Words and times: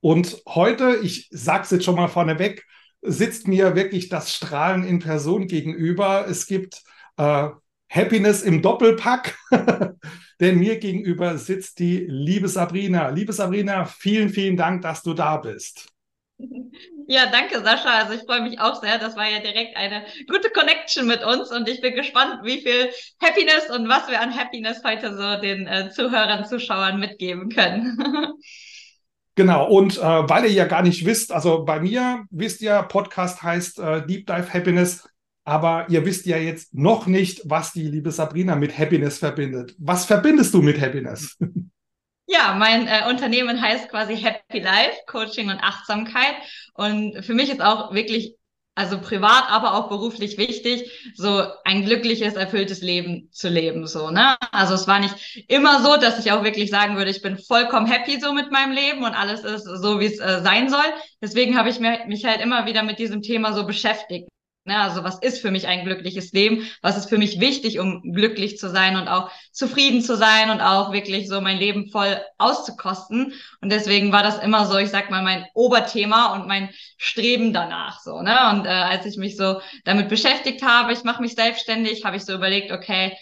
Und 0.00 0.42
heute, 0.48 0.96
ich 1.02 1.28
sage 1.30 1.64
es 1.64 1.70
jetzt 1.70 1.84
schon 1.84 1.96
mal 1.96 2.08
vorneweg, 2.08 2.64
sitzt 3.02 3.48
mir 3.48 3.74
wirklich 3.76 4.08
das 4.08 4.34
Strahlen 4.34 4.84
in 4.84 4.98
Person 4.98 5.46
gegenüber. 5.46 6.26
Es 6.28 6.46
gibt 6.46 6.82
äh, 7.16 7.48
Happiness 7.90 8.42
im 8.42 8.62
Doppelpack, 8.62 9.36
denn 10.40 10.58
mir 10.58 10.78
gegenüber 10.78 11.38
sitzt 11.38 11.78
die 11.78 12.06
liebe 12.08 12.48
Sabrina. 12.48 13.08
Liebe 13.08 13.32
Sabrina, 13.32 13.84
vielen, 13.84 14.30
vielen 14.30 14.56
Dank, 14.56 14.82
dass 14.82 15.02
du 15.02 15.14
da 15.14 15.36
bist. 15.36 15.88
Ja, 17.12 17.26
danke, 17.26 17.60
Sascha. 17.60 17.90
Also 17.98 18.12
ich 18.12 18.20
freue 18.20 18.42
mich 18.42 18.60
auch 18.60 18.80
sehr. 18.80 18.96
Das 18.98 19.16
war 19.16 19.28
ja 19.28 19.40
direkt 19.40 19.76
eine 19.76 20.04
gute 20.28 20.48
Connection 20.50 21.08
mit 21.08 21.24
uns 21.24 21.50
und 21.50 21.68
ich 21.68 21.80
bin 21.80 21.96
gespannt, 21.96 22.44
wie 22.44 22.60
viel 22.60 22.88
Happiness 23.20 23.68
und 23.68 23.88
was 23.88 24.08
wir 24.08 24.20
an 24.20 24.32
Happiness 24.32 24.80
heute 24.84 25.16
so 25.16 25.40
den 25.40 25.66
äh, 25.66 25.90
Zuhörern, 25.90 26.44
Zuschauern 26.44 27.00
mitgeben 27.00 27.48
können. 27.48 27.98
Genau, 29.40 29.66
und 29.68 29.96
äh, 29.96 30.02
weil 30.02 30.44
ihr 30.44 30.52
ja 30.52 30.66
gar 30.66 30.82
nicht 30.82 31.06
wisst, 31.06 31.32
also 31.32 31.64
bei 31.64 31.80
mir 31.80 32.26
wisst 32.28 32.60
ihr, 32.60 32.82
Podcast 32.82 33.42
heißt 33.42 33.78
äh, 33.78 34.06
Deep 34.06 34.26
Dive 34.26 34.52
Happiness, 34.52 35.08
aber 35.44 35.86
ihr 35.88 36.04
wisst 36.04 36.26
ja 36.26 36.36
jetzt 36.36 36.74
noch 36.74 37.06
nicht, 37.06 37.40
was 37.46 37.72
die 37.72 37.88
liebe 37.88 38.10
Sabrina 38.10 38.54
mit 38.54 38.76
Happiness 38.76 39.16
verbindet. 39.16 39.74
Was 39.78 40.04
verbindest 40.04 40.52
du 40.52 40.60
mit 40.60 40.78
Happiness? 40.78 41.38
Ja, 42.32 42.54
mein 42.54 42.86
äh, 42.86 43.08
Unternehmen 43.08 43.60
heißt 43.60 43.88
quasi 43.88 44.14
Happy 44.16 44.60
Life, 44.60 44.94
Coaching 45.08 45.48
und 45.48 45.58
Achtsamkeit. 45.58 46.34
Und 46.74 47.24
für 47.24 47.34
mich 47.34 47.50
ist 47.50 47.62
auch 47.62 47.94
wirklich 47.94 48.36
also 48.80 48.98
privat, 48.98 49.44
aber 49.50 49.74
auch 49.74 49.88
beruflich 49.88 50.38
wichtig, 50.38 50.90
so 51.14 51.42
ein 51.64 51.84
glückliches, 51.84 52.34
erfülltes 52.34 52.80
Leben 52.80 53.28
zu 53.30 53.48
leben, 53.48 53.86
so, 53.86 54.10
ne? 54.10 54.36
Also 54.52 54.74
es 54.74 54.88
war 54.88 54.98
nicht 54.98 55.44
immer 55.48 55.82
so, 55.82 55.96
dass 55.96 56.18
ich 56.18 56.32
auch 56.32 56.42
wirklich 56.42 56.70
sagen 56.70 56.96
würde, 56.96 57.10
ich 57.10 57.20
bin 57.20 57.36
vollkommen 57.38 57.86
happy 57.86 58.18
so 58.18 58.32
mit 58.32 58.50
meinem 58.50 58.72
Leben 58.72 59.04
und 59.04 59.12
alles 59.12 59.44
ist 59.44 59.64
so, 59.64 60.00
wie 60.00 60.06
es 60.06 60.18
äh, 60.18 60.40
sein 60.42 60.70
soll. 60.70 60.80
Deswegen 61.20 61.58
habe 61.58 61.68
ich 61.68 61.78
mich 61.78 62.24
halt 62.24 62.40
immer 62.40 62.66
wieder 62.66 62.82
mit 62.82 62.98
diesem 62.98 63.20
Thema 63.20 63.52
so 63.52 63.66
beschäftigt. 63.66 64.28
Ne, 64.70 64.78
also 64.78 65.02
was 65.02 65.18
ist 65.18 65.40
für 65.40 65.50
mich 65.50 65.66
ein 65.66 65.84
glückliches 65.84 66.30
Leben? 66.30 66.64
Was 66.80 66.96
ist 66.96 67.08
für 67.08 67.18
mich 67.18 67.40
wichtig, 67.40 67.80
um 67.80 68.12
glücklich 68.12 68.56
zu 68.56 68.70
sein 68.70 68.96
und 68.96 69.08
auch 69.08 69.28
zufrieden 69.50 70.00
zu 70.00 70.16
sein 70.16 70.48
und 70.48 70.60
auch 70.60 70.92
wirklich 70.92 71.26
so 71.26 71.40
mein 71.40 71.58
Leben 71.58 71.90
voll 71.90 72.20
auszukosten? 72.38 73.32
Und 73.60 73.72
deswegen 73.72 74.12
war 74.12 74.22
das 74.22 74.38
immer 74.38 74.66
so, 74.66 74.78
ich 74.78 74.90
sag 74.90 75.10
mal, 75.10 75.24
mein 75.24 75.44
Oberthema 75.54 76.34
und 76.34 76.46
mein 76.46 76.70
Streben 76.98 77.52
danach 77.52 77.98
so. 77.98 78.22
Ne? 78.22 78.38
Und 78.50 78.64
äh, 78.64 78.68
als 78.68 79.06
ich 79.06 79.16
mich 79.16 79.36
so 79.36 79.60
damit 79.84 80.08
beschäftigt 80.08 80.62
habe, 80.62 80.92
ich 80.92 81.02
mache 81.02 81.20
mich 81.20 81.34
selbstständig, 81.34 82.04
habe 82.04 82.16
ich 82.16 82.24
so 82.24 82.32
überlegt, 82.32 82.70
okay, 82.70 83.16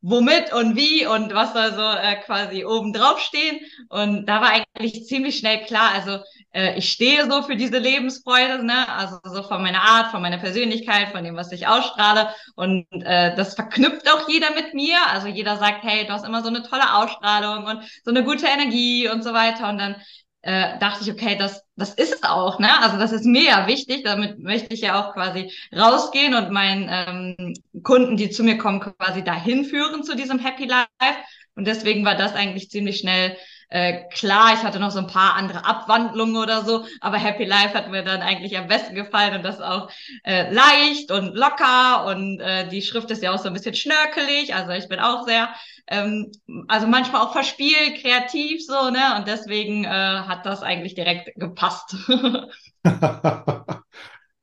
womit 0.00 0.54
und 0.54 0.74
wie 0.74 1.04
und 1.04 1.34
was 1.34 1.52
soll 1.52 1.74
so 1.74 1.82
äh, 1.82 2.16
quasi 2.24 2.64
oben 2.64 2.94
drauf 2.94 3.20
stehen. 3.20 3.60
Und 3.90 4.24
da 4.24 4.40
war 4.40 4.52
eigentlich 4.52 5.04
ziemlich 5.04 5.36
schnell 5.36 5.66
klar, 5.66 5.90
also 5.92 6.20
äh, 6.54 6.78
ich 6.78 6.90
stehe 6.90 7.28
so 7.28 7.42
für 7.42 7.56
diese 7.56 7.78
Lebensfreude, 7.78 8.64
ne? 8.64 8.88
also 8.88 9.18
so 9.24 9.42
von 9.42 9.60
meiner 9.60 9.82
Art, 9.82 10.12
von 10.12 10.22
meiner 10.22 10.38
Persönlichkeit, 10.38 11.10
von 11.10 11.24
dem, 11.24 11.36
was 11.36 11.50
ich 11.50 11.66
ausstrahle. 11.66 12.28
Und 12.54 12.86
äh, 12.92 13.34
das 13.34 13.54
verknüpft 13.54 14.08
auch 14.08 14.28
jeder 14.28 14.54
mit 14.54 14.72
mir. 14.72 14.96
Also 15.10 15.26
jeder 15.26 15.56
sagt, 15.56 15.82
hey, 15.82 16.06
du 16.06 16.12
hast 16.12 16.24
immer 16.24 16.42
so 16.42 16.48
eine 16.48 16.62
tolle 16.62 16.94
Ausstrahlung 16.94 17.66
und 17.66 17.84
so 18.04 18.10
eine 18.10 18.22
gute 18.22 18.46
Energie 18.46 19.08
und 19.08 19.24
so 19.24 19.32
weiter. 19.32 19.68
Und 19.68 19.78
dann 19.78 19.96
äh, 20.42 20.78
dachte 20.78 21.02
ich, 21.02 21.10
okay, 21.10 21.36
das, 21.36 21.64
das 21.74 21.94
ist 21.94 22.14
es 22.14 22.22
auch, 22.22 22.58
ne? 22.60 22.68
Also 22.82 22.98
das 22.98 23.12
ist 23.12 23.24
mir 23.24 23.44
ja 23.44 23.66
wichtig. 23.66 24.04
Damit 24.04 24.38
möchte 24.38 24.74
ich 24.74 24.82
ja 24.82 25.00
auch 25.00 25.14
quasi 25.14 25.50
rausgehen 25.74 26.34
und 26.34 26.52
meinen 26.52 26.88
ähm, 26.88 27.82
Kunden, 27.82 28.16
die 28.16 28.30
zu 28.30 28.44
mir 28.44 28.58
kommen, 28.58 28.78
quasi 28.78 29.24
dahin 29.24 29.64
führen 29.64 30.04
zu 30.04 30.14
diesem 30.14 30.38
Happy 30.38 30.66
Life. 30.66 31.18
Und 31.56 31.66
deswegen 31.66 32.04
war 32.04 32.16
das 32.16 32.34
eigentlich 32.34 32.70
ziemlich 32.70 32.98
schnell 32.98 33.36
äh, 33.74 34.04
klar, 34.08 34.54
ich 34.54 34.62
hatte 34.62 34.78
noch 34.78 34.92
so 34.92 35.00
ein 35.00 35.08
paar 35.08 35.34
andere 35.34 35.64
Abwandlungen 35.64 36.36
oder 36.36 36.64
so, 36.64 36.84
aber 37.00 37.16
Happy 37.18 37.44
Life 37.44 37.74
hat 37.74 37.90
mir 37.90 38.04
dann 38.04 38.22
eigentlich 38.22 38.56
am 38.56 38.68
besten 38.68 38.94
gefallen 38.94 39.34
und 39.34 39.44
das 39.44 39.60
auch 39.60 39.90
äh, 40.22 40.48
leicht 40.52 41.10
und 41.10 41.34
locker 41.34 42.06
und 42.06 42.38
äh, 42.38 42.68
die 42.68 42.82
Schrift 42.82 43.10
ist 43.10 43.20
ja 43.20 43.34
auch 43.34 43.38
so 43.38 43.48
ein 43.48 43.52
bisschen 43.52 43.74
schnörkelig, 43.74 44.54
also 44.54 44.70
ich 44.70 44.88
bin 44.88 45.00
auch 45.00 45.26
sehr, 45.26 45.48
ähm, 45.88 46.30
also 46.68 46.86
manchmal 46.86 47.22
auch 47.22 47.32
verspielt, 47.32 48.00
kreativ 48.00 48.64
so, 48.64 48.90
ne, 48.90 49.16
und 49.18 49.26
deswegen 49.26 49.84
äh, 49.84 49.88
hat 49.88 50.46
das 50.46 50.62
eigentlich 50.62 50.94
direkt 50.94 51.34
gepasst. 51.34 51.96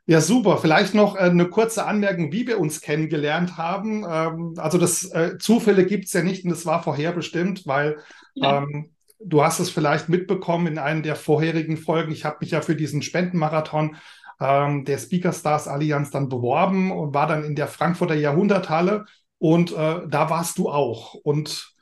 Ja, 0.08 0.20
super. 0.20 0.58
Vielleicht 0.58 0.94
noch 0.94 1.16
äh, 1.16 1.20
eine 1.20 1.48
kurze 1.48 1.86
Anmerkung, 1.86 2.34
wie 2.34 2.46
wir 2.46 2.60
uns 2.60 2.82
kennengelernt 2.82 3.56
haben. 3.56 4.04
Ähm, 4.04 4.56
also 4.58 4.78
das 4.78 5.10
äh, 5.12 5.38
Zufälle 5.38 5.86
gibt 5.86 6.06
es 6.06 6.12
ja 6.12 6.22
nicht 6.22 6.44
und 6.44 6.50
das 6.50 6.66
war 6.66 6.84
vorherbestimmt, 6.84 7.66
weil 7.66 8.00
ja. 8.34 8.58
ähm, 8.58 8.91
du 9.26 9.44
hast 9.44 9.60
es 9.60 9.70
vielleicht 9.70 10.10
mitbekommen 10.10 10.68
in 10.68 10.78
einer 10.78 11.02
der 11.02 11.16
vorherigen 11.16 11.78
Folgen. 11.78 12.12
Ich 12.12 12.26
habe 12.26 12.38
mich 12.42 12.52
ja 12.52 12.62
für 12.62 12.76
diesen 12.76 13.02
Spendenmarathon 13.02 13.96
ähm, 14.40 14.86
der 14.86 14.98
Speaker 14.98 15.34
Stars 15.34 15.68
Allianz 15.68 16.12
dann 16.12 16.30
beworben 16.30 16.92
und 16.92 17.14
war 17.14 17.28
dann 17.28 17.44
in 17.44 17.56
der 17.56 17.68
Frankfurter 17.68 18.16
Jahrhunderthalle 18.16 19.06
und 19.38 19.72
äh, 19.72 20.08
da 20.08 20.30
warst 20.30 20.58
du 20.58 20.70
auch. 20.70 21.14
Und 21.14 21.74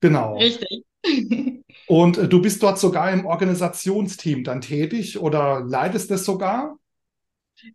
genau. 0.00 0.36
Richtig. 0.38 0.84
und 1.86 2.18
äh, 2.18 2.28
du 2.28 2.40
bist 2.40 2.62
dort 2.62 2.78
sogar 2.78 3.10
im 3.10 3.26
Organisationsteam 3.26 4.44
dann 4.44 4.60
tätig 4.60 5.18
oder 5.18 5.60
leitest 5.60 6.10
es 6.10 6.24
sogar? 6.24 6.76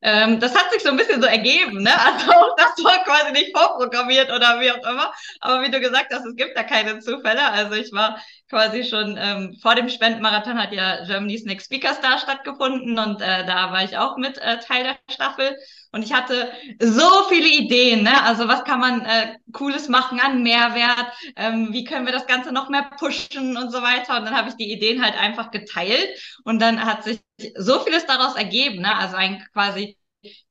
Ähm, 0.01 0.39
das 0.39 0.55
hat 0.55 0.71
sich 0.71 0.83
so 0.83 0.89
ein 0.89 0.97
bisschen 0.97 1.21
so 1.21 1.27
ergeben, 1.27 1.81
ne? 1.83 1.91
Also 1.99 2.31
das 2.57 2.83
war 2.83 3.03
quasi 3.03 3.31
nicht 3.31 3.55
vorprogrammiert 3.57 4.31
oder 4.31 4.59
wie 4.59 4.71
auch 4.71 4.85
immer. 4.89 5.13
Aber 5.41 5.61
wie 5.63 5.71
du 5.71 5.79
gesagt 5.79 6.13
hast, 6.13 6.25
es 6.25 6.35
gibt 6.35 6.57
da 6.57 6.63
keine 6.63 6.99
Zufälle. 6.99 7.43
Also 7.51 7.75
ich 7.75 7.91
war 7.93 8.19
quasi 8.49 8.83
schon 8.83 9.17
ähm, 9.19 9.57
vor 9.61 9.75
dem 9.75 9.89
Spendenmarathon 9.89 10.57
hat 10.61 10.71
ja 10.71 11.03
Germany's 11.05 11.43
Next 11.45 11.65
Speaker 11.65 11.93
Star 11.93 12.19
stattgefunden 12.19 12.97
und 12.97 13.21
äh, 13.21 13.45
da 13.45 13.71
war 13.71 13.83
ich 13.83 13.97
auch 13.97 14.17
mit 14.17 14.37
äh, 14.37 14.59
Teil 14.59 14.83
der 14.83 14.97
Staffel. 15.13 15.55
Und 15.97 16.03
ich 16.03 16.13
hatte 16.13 16.51
so 16.79 17.23
viele 17.27 17.47
Ideen, 17.47 18.03
ne? 18.03 18.23
Also 18.23 18.47
was 18.47 18.63
kann 18.65 18.79
man 18.79 19.01
äh, 19.01 19.35
Cooles 19.51 19.89
machen 19.89 20.19
an 20.19 20.43
Mehrwert? 20.43 21.07
Ähm, 21.35 21.69
wie 21.73 21.85
können 21.85 22.05
wir 22.05 22.13
das 22.13 22.27
Ganze 22.27 22.51
noch 22.51 22.69
mehr 22.69 22.87
pushen 22.99 23.57
und 23.57 23.71
so 23.71 23.81
weiter? 23.81 24.15
Und 24.19 24.25
dann 24.25 24.37
habe 24.37 24.49
ich 24.49 24.55
die 24.55 24.71
Ideen 24.71 25.03
halt 25.03 25.19
einfach 25.19 25.49
geteilt 25.49 26.07
und 26.43 26.61
dann 26.61 26.85
hat 26.85 27.03
sich 27.03 27.19
so 27.55 27.79
vieles 27.79 28.05
daraus 28.05 28.35
ergeben, 28.35 28.83
ne? 28.83 28.95
Also 28.95 29.15
ein 29.15 29.43
quasi 29.53 29.97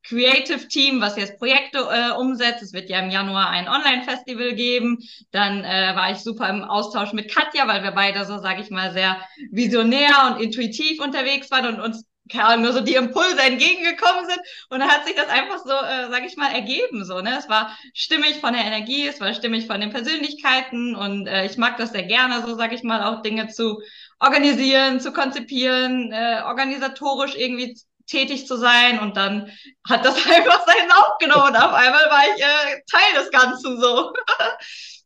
Creative 0.03 0.67
Team, 0.67 0.99
was 0.99 1.15
jetzt 1.15 1.37
Projekte 1.37 1.77
äh, 1.79 2.11
umsetzt. 2.11 2.61
Es 2.61 2.73
wird 2.73 2.89
ja 2.89 2.99
im 2.99 3.09
Januar 3.09 3.49
ein 3.49 3.69
Online-Festival 3.69 4.53
geben. 4.53 4.97
Dann 5.31 5.63
äh, 5.63 5.95
war 5.95 6.11
ich 6.11 6.17
super 6.17 6.49
im 6.49 6.65
Austausch 6.65 7.13
mit 7.13 7.33
Katja, 7.33 7.69
weil 7.69 7.83
wir 7.83 7.91
beide 7.91 8.25
so, 8.25 8.37
sage 8.39 8.61
ich 8.61 8.69
mal, 8.69 8.91
sehr 8.91 9.17
visionär 9.51 10.29
und 10.29 10.41
intuitiv 10.41 10.99
unterwegs 10.99 11.49
waren 11.51 11.67
und 11.67 11.79
uns 11.79 12.03
keine 12.31 12.45
Ahnung, 12.45 12.65
nur 12.65 12.73
so 12.73 12.81
die 12.81 12.95
Impulse 12.95 13.39
entgegengekommen 13.41 14.25
sind. 14.27 14.39
Und 14.69 14.79
dann 14.79 14.89
hat 14.89 15.05
sich 15.05 15.15
das 15.15 15.27
einfach 15.29 15.59
so, 15.59 15.71
äh, 15.71 16.09
sage 16.09 16.25
ich 16.27 16.37
mal, 16.37 16.51
ergeben. 16.51 17.05
So, 17.05 17.21
ne? 17.21 17.37
Es 17.37 17.49
war 17.49 17.77
stimmig 17.93 18.39
von 18.39 18.53
der 18.53 18.63
Energie, 18.63 19.07
es 19.07 19.19
war 19.19 19.33
stimmig 19.33 19.67
von 19.67 19.81
den 19.81 19.91
Persönlichkeiten 19.91 20.95
und 20.95 21.27
äh, 21.27 21.45
ich 21.45 21.57
mag 21.57 21.77
das 21.77 21.91
sehr 21.91 22.03
gerne, 22.03 22.45
so 22.45 22.55
sage 22.55 22.75
ich 22.75 22.83
mal, 22.83 23.03
auch 23.03 23.21
Dinge 23.21 23.47
zu 23.47 23.81
organisieren, 24.19 24.99
zu 24.99 25.11
konzipieren, 25.11 26.11
äh, 26.11 26.41
organisatorisch 26.45 27.35
irgendwie 27.35 27.77
tätig 28.07 28.47
zu 28.47 28.55
sein 28.55 28.99
und 28.99 29.17
dann 29.17 29.51
hat 29.87 30.05
das 30.05 30.15
einfach 30.29 30.65
seinen 30.65 30.89
Lauf 30.89 31.17
genommen 31.19 31.49
und 31.49 31.55
auf 31.55 31.73
einmal 31.73 32.09
war 32.09 32.23
ich 32.35 32.43
äh, 32.43 32.81
Teil 32.89 33.21
des 33.21 33.31
Ganzen 33.31 33.79
so. 33.79 34.13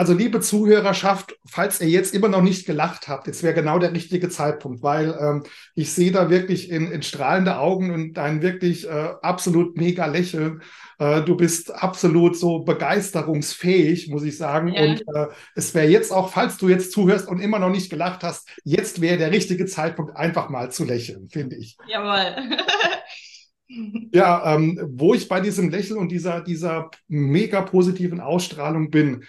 Also 0.00 0.14
liebe 0.14 0.40
Zuhörerschaft, 0.40 1.36
falls 1.44 1.78
ihr 1.82 1.88
jetzt 1.90 2.14
immer 2.14 2.28
noch 2.28 2.40
nicht 2.40 2.64
gelacht 2.64 3.06
habt, 3.06 3.26
jetzt 3.26 3.42
wäre 3.42 3.52
genau 3.52 3.78
der 3.78 3.92
richtige 3.92 4.30
Zeitpunkt, 4.30 4.82
weil 4.82 5.14
ähm, 5.20 5.42
ich 5.74 5.92
sehe 5.92 6.10
da 6.10 6.30
wirklich 6.30 6.70
in, 6.70 6.90
in 6.90 7.02
strahlende 7.02 7.58
Augen 7.58 7.90
und 7.90 8.18
ein 8.18 8.40
wirklich 8.40 8.88
äh, 8.88 9.10
absolut 9.20 9.76
mega 9.76 10.06
Lächeln. 10.06 10.62
Äh, 10.98 11.20
du 11.20 11.36
bist 11.36 11.74
absolut 11.74 12.34
so 12.34 12.60
begeisterungsfähig, 12.60 14.08
muss 14.08 14.22
ich 14.22 14.38
sagen. 14.38 14.68
Ja. 14.68 14.84
Und 14.84 15.02
äh, 15.14 15.26
es 15.54 15.74
wäre 15.74 15.88
jetzt 15.88 16.12
auch, 16.12 16.32
falls 16.32 16.56
du 16.56 16.70
jetzt 16.70 16.92
zuhörst 16.92 17.28
und 17.28 17.38
immer 17.38 17.58
noch 17.58 17.68
nicht 17.68 17.90
gelacht 17.90 18.22
hast, 18.22 18.48
jetzt 18.64 19.02
wäre 19.02 19.18
der 19.18 19.32
richtige 19.32 19.66
Zeitpunkt, 19.66 20.16
einfach 20.16 20.48
mal 20.48 20.72
zu 20.72 20.86
lächeln, 20.86 21.28
finde 21.28 21.56
ich. 21.56 21.76
Jawohl. 21.86 22.56
Ja, 24.12 24.56
ähm, 24.56 24.80
wo 24.94 25.14
ich 25.14 25.28
bei 25.28 25.40
diesem 25.40 25.70
Lächeln 25.70 26.00
und 26.00 26.10
dieser, 26.10 26.40
dieser 26.40 26.90
mega 27.06 27.60
positiven 27.60 28.18
Ausstrahlung 28.18 28.90
bin, 28.90 29.22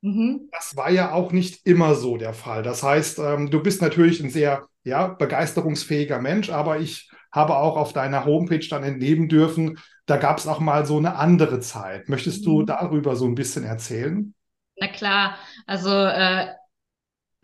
Mhm. 0.00 0.48
Das 0.52 0.76
war 0.76 0.90
ja 0.90 1.12
auch 1.12 1.32
nicht 1.32 1.66
immer 1.66 1.94
so 1.94 2.16
der 2.16 2.32
Fall. 2.32 2.62
Das 2.62 2.82
heißt, 2.82 3.18
ähm, 3.18 3.50
du 3.50 3.62
bist 3.62 3.82
natürlich 3.82 4.20
ein 4.20 4.30
sehr 4.30 4.66
ja, 4.84 5.08
begeisterungsfähiger 5.08 6.20
Mensch, 6.20 6.50
aber 6.50 6.78
ich 6.78 7.10
habe 7.32 7.56
auch 7.56 7.76
auf 7.76 7.92
deiner 7.92 8.24
Homepage 8.24 8.66
dann 8.68 8.84
entnehmen 8.84 9.28
dürfen, 9.28 9.78
da 10.06 10.16
gab 10.16 10.38
es 10.38 10.46
auch 10.46 10.60
mal 10.60 10.86
so 10.86 10.96
eine 10.96 11.16
andere 11.16 11.60
Zeit. 11.60 12.08
Möchtest 12.08 12.46
du 12.46 12.60
mhm. 12.60 12.66
darüber 12.66 13.16
so 13.16 13.26
ein 13.26 13.34
bisschen 13.34 13.64
erzählen? 13.64 14.34
Na 14.80 14.88
klar, 14.88 15.36
also 15.66 15.90
äh, 15.90 16.46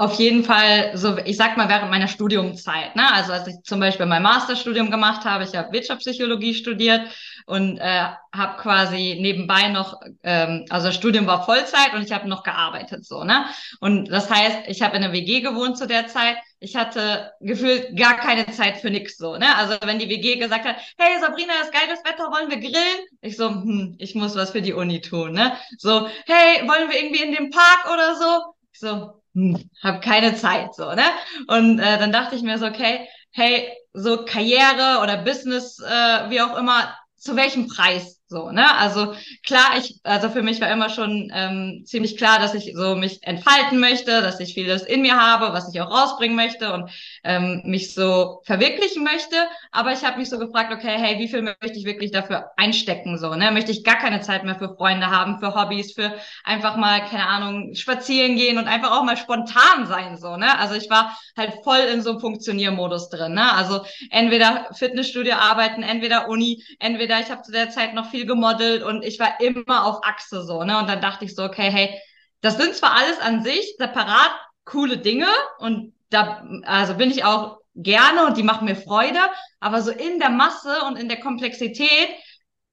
auf 0.04 0.18
jeden 0.18 0.44
Fall, 0.44 0.96
so 0.96 1.16
ich 1.24 1.38
sag 1.38 1.56
mal 1.56 1.68
während 1.68 1.90
meiner 1.90 2.08
Studiumzeit, 2.08 2.94
ne? 2.94 3.10
Also 3.12 3.32
als 3.32 3.46
ich 3.48 3.54
zum 3.64 3.80
Beispiel 3.80 4.04
mein 4.04 4.22
Masterstudium 4.22 4.90
gemacht 4.90 5.24
habe, 5.24 5.44
ich 5.44 5.56
habe 5.56 5.72
Wirtschaftspsychologie 5.72 6.52
studiert 6.52 7.08
und 7.46 7.78
äh, 7.78 8.08
habe 8.34 8.56
quasi 8.60 9.18
nebenbei 9.18 9.68
noch, 9.68 10.00
ähm, 10.22 10.66
also 10.68 10.88
das 10.88 10.96
Studium 10.96 11.26
war 11.26 11.46
Vollzeit 11.46 11.94
und 11.94 12.02
ich 12.02 12.12
habe 12.12 12.28
noch 12.28 12.42
gearbeitet 12.42 13.06
so, 13.06 13.24
ne? 13.24 13.46
Und 13.80 14.10
das 14.10 14.28
heißt, 14.28 14.68
ich 14.68 14.82
habe 14.82 14.94
in 14.96 15.04
einer 15.04 15.14
WG 15.14 15.40
gewohnt 15.40 15.78
zu 15.78 15.86
der 15.86 16.06
Zeit. 16.06 16.36
Ich 16.60 16.76
hatte 16.76 17.32
gefühlt 17.40 17.96
gar 17.96 18.16
keine 18.16 18.46
Zeit 18.52 18.76
für 18.78 18.90
nix 18.90 19.16
so, 19.16 19.38
ne? 19.38 19.56
Also 19.56 19.78
wenn 19.84 19.98
die 19.98 20.10
WG 20.10 20.36
gesagt 20.36 20.66
hat, 20.66 20.76
hey 20.98 21.18
Sabrina, 21.18 21.54
ist 21.62 21.72
geiles 21.72 22.04
Wetter, 22.04 22.24
wollen 22.30 22.50
wir 22.50 22.58
grillen? 22.58 23.06
Ich 23.22 23.38
so, 23.38 23.48
hm, 23.48 23.96
ich 23.98 24.14
muss 24.14 24.36
was 24.36 24.50
für 24.50 24.62
die 24.62 24.74
Uni 24.74 25.00
tun, 25.00 25.32
ne? 25.32 25.56
So, 25.78 26.08
hey, 26.26 26.68
wollen 26.68 26.90
wir 26.90 26.98
irgendwie 27.02 27.22
in 27.22 27.32
den 27.32 27.48
Park 27.50 27.90
oder 27.90 28.14
so? 28.16 28.54
Ich 28.72 28.80
so, 28.80 29.23
hm, 29.34 29.70
habe 29.82 30.00
keine 30.00 30.36
Zeit 30.36 30.74
so, 30.74 30.92
ne? 30.92 31.04
Und 31.48 31.78
äh, 31.78 31.98
dann 31.98 32.12
dachte 32.12 32.36
ich 32.36 32.42
mir 32.42 32.58
so, 32.58 32.66
okay, 32.66 33.08
hey, 33.32 33.68
so 33.92 34.24
Karriere 34.24 35.00
oder 35.02 35.18
Business, 35.18 35.78
äh, 35.80 36.30
wie 36.30 36.40
auch 36.40 36.56
immer, 36.56 36.94
zu 37.16 37.36
welchem 37.36 37.66
Preis? 37.68 38.20
So, 38.28 38.50
ne? 38.50 38.76
Also 38.76 39.14
klar, 39.44 39.78
ich, 39.78 40.00
also 40.02 40.28
für 40.30 40.42
mich 40.42 40.60
war 40.60 40.70
immer 40.70 40.90
schon 40.90 41.30
ähm, 41.34 41.82
ziemlich 41.84 42.16
klar, 42.16 42.38
dass 42.38 42.54
ich 42.54 42.72
so 42.74 42.96
mich 42.96 43.22
entfalten 43.22 43.78
möchte, 43.80 44.22
dass 44.22 44.40
ich 44.40 44.54
vieles 44.54 44.82
in 44.82 45.02
mir 45.02 45.16
habe, 45.16 45.52
was 45.52 45.72
ich 45.72 45.80
auch 45.80 45.90
rausbringen 45.90 46.36
möchte 46.36 46.72
und 46.72 46.90
ähm, 47.24 47.62
mich 47.64 47.94
so 47.94 48.40
verwirklichen 48.44 49.02
möchte. 49.02 49.36
Aber 49.72 49.92
ich 49.92 50.04
habe 50.04 50.18
mich 50.18 50.28
so 50.28 50.38
gefragt, 50.38 50.72
okay, 50.72 50.96
hey, 50.98 51.18
wie 51.18 51.28
viel 51.28 51.42
möchte 51.42 51.72
ich 51.72 51.84
wirklich 51.84 52.10
dafür 52.10 52.50
einstecken? 52.56 53.18
So, 53.18 53.34
ne? 53.34 53.50
Möchte 53.50 53.72
ich 53.72 53.82
gar 53.82 53.96
keine 53.96 54.20
Zeit 54.20 54.44
mehr 54.44 54.56
für 54.56 54.74
Freunde 54.76 55.10
haben, 55.10 55.38
für 55.38 55.54
Hobbys, 55.54 55.94
für 55.94 56.14
einfach 56.44 56.76
mal, 56.76 57.00
keine 57.06 57.26
Ahnung, 57.26 57.74
spazieren 57.74 58.36
gehen 58.36 58.58
und 58.58 58.68
einfach 58.68 58.92
auch 58.92 59.04
mal 59.04 59.16
spontan 59.16 59.86
sein, 59.86 60.16
so, 60.16 60.36
ne? 60.36 60.58
Also 60.58 60.74
ich 60.74 60.90
war 60.90 61.18
halt 61.36 61.54
voll 61.64 61.78
in 61.78 62.02
so 62.02 62.10
einem 62.10 62.20
Funktioniermodus 62.20 63.08
drin, 63.08 63.34
ne? 63.34 63.52
Also 63.52 63.84
entweder 64.10 64.68
Fitnessstudio 64.74 65.34
arbeiten, 65.34 65.82
entweder 65.82 66.28
Uni, 66.28 66.62
entweder 66.78 67.20
ich 67.20 67.30
habe 67.30 67.42
zu 67.42 67.52
der 67.52 67.70
Zeit 67.70 67.94
noch 67.94 68.10
viel 68.10 68.26
gemodelt 68.26 68.82
und 68.82 69.04
ich 69.04 69.18
war 69.18 69.40
immer 69.40 69.86
auf 69.86 70.04
Achse 70.04 70.44
so, 70.44 70.62
ne? 70.62 70.78
Und 70.78 70.88
dann 70.88 71.00
dachte 71.00 71.24
ich 71.24 71.34
so, 71.34 71.42
okay, 71.44 71.70
hey, 71.70 71.98
das 72.42 72.58
sind 72.58 72.74
zwar 72.74 72.92
alles 72.96 73.18
an 73.20 73.42
sich 73.42 73.76
separat 73.78 74.30
coole 74.64 74.98
Dinge 74.98 75.28
und 75.58 75.93
da, 76.10 76.44
also 76.64 76.94
bin 76.94 77.10
ich 77.10 77.24
auch 77.24 77.58
gerne 77.74 78.26
und 78.26 78.36
die 78.36 78.42
machen 78.42 78.66
mir 78.66 78.76
Freude, 78.76 79.18
aber 79.60 79.82
so 79.82 79.90
in 79.90 80.18
der 80.18 80.30
Masse 80.30 80.82
und 80.82 80.96
in 80.96 81.08
der 81.08 81.20
Komplexität 81.20 82.10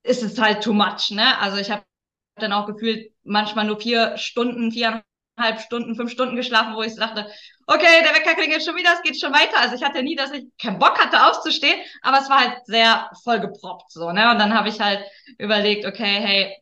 ist 0.04 0.24
es 0.24 0.39
halt 0.39 0.63
too 0.63 0.74
much, 0.74 1.12
ne? 1.12 1.38
Also 1.39 1.57
ich 1.57 1.72
habe 1.72 1.83
dann 2.36 2.54
auch 2.54 2.66
gefühlt 2.66 3.12
manchmal 3.24 3.66
nur 3.66 3.80
vier 3.80 4.18
Stunden, 4.18 4.72
viereinhalb 4.72 5.04
Stunden, 5.60 5.95
fünf 5.95 6.12
Stunden 6.12 6.36
geschlafen, 6.36 6.75
wo 6.75 6.81
ich 6.81 6.95
dachte, 6.95 7.28
okay, 7.68 8.04
der 8.04 8.16
Wecker 8.16 8.36
klingelt 8.36 8.63
schon 8.63 8.75
wieder, 8.75 8.94
es 8.94 9.01
geht 9.01 9.19
schon 9.19 9.33
weiter. 9.33 9.60
Also 9.60 9.75
ich 9.75 9.83
hatte 9.83 10.04
nie, 10.04 10.16
dass 10.16 10.31
ich 10.31 10.45
keinen 10.62 10.80
Bock 10.80 11.00
hatte 11.00 11.25
aufzustehen, 11.25 11.80
aber 12.01 12.19
es 12.19 12.30
war 12.30 12.39
halt 12.39 12.66
sehr 12.66 13.10
vollgeproppt 13.24 13.92
so, 13.92 14.12
ne? 14.12 14.31
Und 14.31 14.39
dann 14.39 14.54
habe 14.54 14.69
ich 14.69 14.80
halt 14.80 15.04
überlegt, 15.38 15.86
okay, 15.86 16.19
hey, 16.22 16.57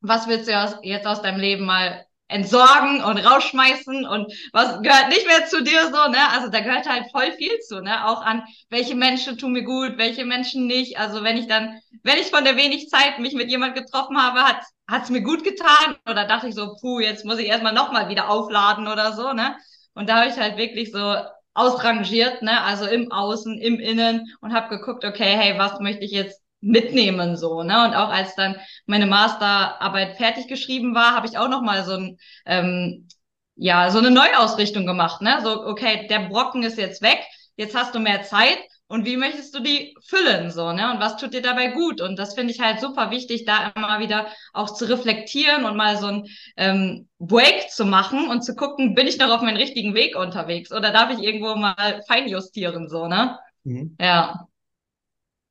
was 0.00 0.28
willst 0.28 0.48
du 0.48 0.78
jetzt 0.82 1.06
aus 1.06 1.22
deinem 1.22 1.40
Leben 1.40 1.64
mal 1.64 2.06
entsorgen 2.28 3.04
und 3.04 3.18
rausschmeißen 3.18 4.04
und 4.04 4.32
was 4.52 4.82
gehört 4.82 5.08
nicht 5.08 5.26
mehr 5.26 5.46
zu 5.46 5.62
dir 5.62 5.84
so, 5.84 6.10
ne? 6.10 6.18
Also 6.32 6.48
da 6.48 6.60
gehört 6.60 6.88
halt 6.88 7.10
voll 7.12 7.32
viel 7.32 7.58
zu, 7.60 7.80
ne? 7.80 8.06
Auch 8.06 8.22
an 8.22 8.42
welche 8.68 8.96
Menschen 8.96 9.38
tun 9.38 9.52
mir 9.52 9.62
gut, 9.62 9.96
welche 9.96 10.24
Menschen 10.24 10.66
nicht. 10.66 10.98
Also 10.98 11.22
wenn 11.22 11.36
ich 11.36 11.46
dann, 11.46 11.80
wenn 12.02 12.18
ich 12.18 12.26
von 12.30 12.44
der 12.44 12.56
wenig 12.56 12.88
Zeit 12.88 13.20
mich 13.20 13.34
mit 13.34 13.48
jemand 13.50 13.76
getroffen 13.76 14.20
habe, 14.20 14.42
hat 14.42 14.62
hat's 14.88 15.10
mir 15.10 15.22
gut 15.22 15.44
getan 15.44 15.96
oder 16.08 16.26
dachte 16.26 16.48
ich 16.48 16.54
so, 16.54 16.76
puh, 16.80 17.00
jetzt 17.00 17.24
muss 17.24 17.38
ich 17.38 17.46
erstmal 17.46 17.72
nochmal 17.72 18.08
wieder 18.08 18.28
aufladen 18.28 18.88
oder 18.88 19.12
so, 19.12 19.32
ne? 19.32 19.56
Und 19.94 20.08
da 20.08 20.16
habe 20.16 20.28
ich 20.28 20.36
halt 20.36 20.56
wirklich 20.58 20.92
so 20.92 21.16
ausrangiert, 21.54 22.42
ne? 22.42 22.60
Also 22.62 22.86
im 22.86 23.12
Außen, 23.12 23.58
im 23.58 23.80
Innen 23.80 24.36
und 24.40 24.52
habe 24.52 24.76
geguckt, 24.76 25.04
okay, 25.04 25.36
hey, 25.36 25.58
was 25.58 25.80
möchte 25.80 26.04
ich 26.04 26.10
jetzt 26.10 26.40
mitnehmen 26.60 27.36
so, 27.36 27.62
ne? 27.62 27.84
Und 27.84 27.94
auch 27.94 28.10
als 28.10 28.34
dann 28.34 28.56
meine 28.86 29.06
Masterarbeit 29.06 30.16
fertig 30.16 30.48
geschrieben 30.48 30.94
war, 30.94 31.14
habe 31.14 31.26
ich 31.26 31.38
auch 31.38 31.48
noch 31.48 31.62
mal 31.62 31.84
so 31.84 31.92
ein 31.92 32.18
ähm, 32.46 33.08
ja 33.56 33.90
so 33.90 33.98
eine 33.98 34.10
Neuausrichtung 34.10 34.86
gemacht, 34.86 35.22
ne? 35.22 35.40
So 35.42 35.64
okay, 35.66 36.06
der 36.08 36.28
Brocken 36.28 36.62
ist 36.62 36.78
jetzt 36.78 37.02
weg, 37.02 37.20
jetzt 37.56 37.74
hast 37.74 37.94
du 37.94 37.98
mehr 37.98 38.22
Zeit 38.22 38.58
und 38.88 39.04
wie 39.04 39.16
möchtest 39.16 39.54
du 39.54 39.60
die 39.60 39.96
füllen 40.06 40.50
so, 40.50 40.72
ne? 40.72 40.92
Und 40.92 41.00
was 41.00 41.16
tut 41.16 41.34
dir 41.34 41.42
dabei 41.42 41.68
gut? 41.68 42.00
Und 42.00 42.18
das 42.18 42.34
finde 42.34 42.52
ich 42.52 42.60
halt 42.60 42.80
super 42.80 43.10
wichtig, 43.10 43.44
da 43.44 43.72
immer 43.74 43.98
wieder 43.98 44.28
auch 44.52 44.72
zu 44.72 44.84
reflektieren 44.84 45.64
und 45.64 45.76
mal 45.76 45.96
so 45.96 46.06
ein 46.06 46.24
ähm, 46.56 47.08
Break 47.18 47.70
zu 47.70 47.84
machen 47.84 48.28
und 48.28 48.42
zu 48.42 48.54
gucken, 48.54 48.94
bin 48.94 49.06
ich 49.06 49.18
noch 49.18 49.30
auf 49.30 49.42
meinem 49.42 49.56
richtigen 49.56 49.94
Weg 49.94 50.16
unterwegs 50.16 50.70
oder 50.72 50.92
darf 50.92 51.10
ich 51.10 51.18
irgendwo 51.22 51.56
mal 51.56 52.02
feinjustieren 52.06 52.88
so, 52.88 53.08
ne? 53.08 53.38
Mhm. 53.64 53.96
Ja. 54.00 54.46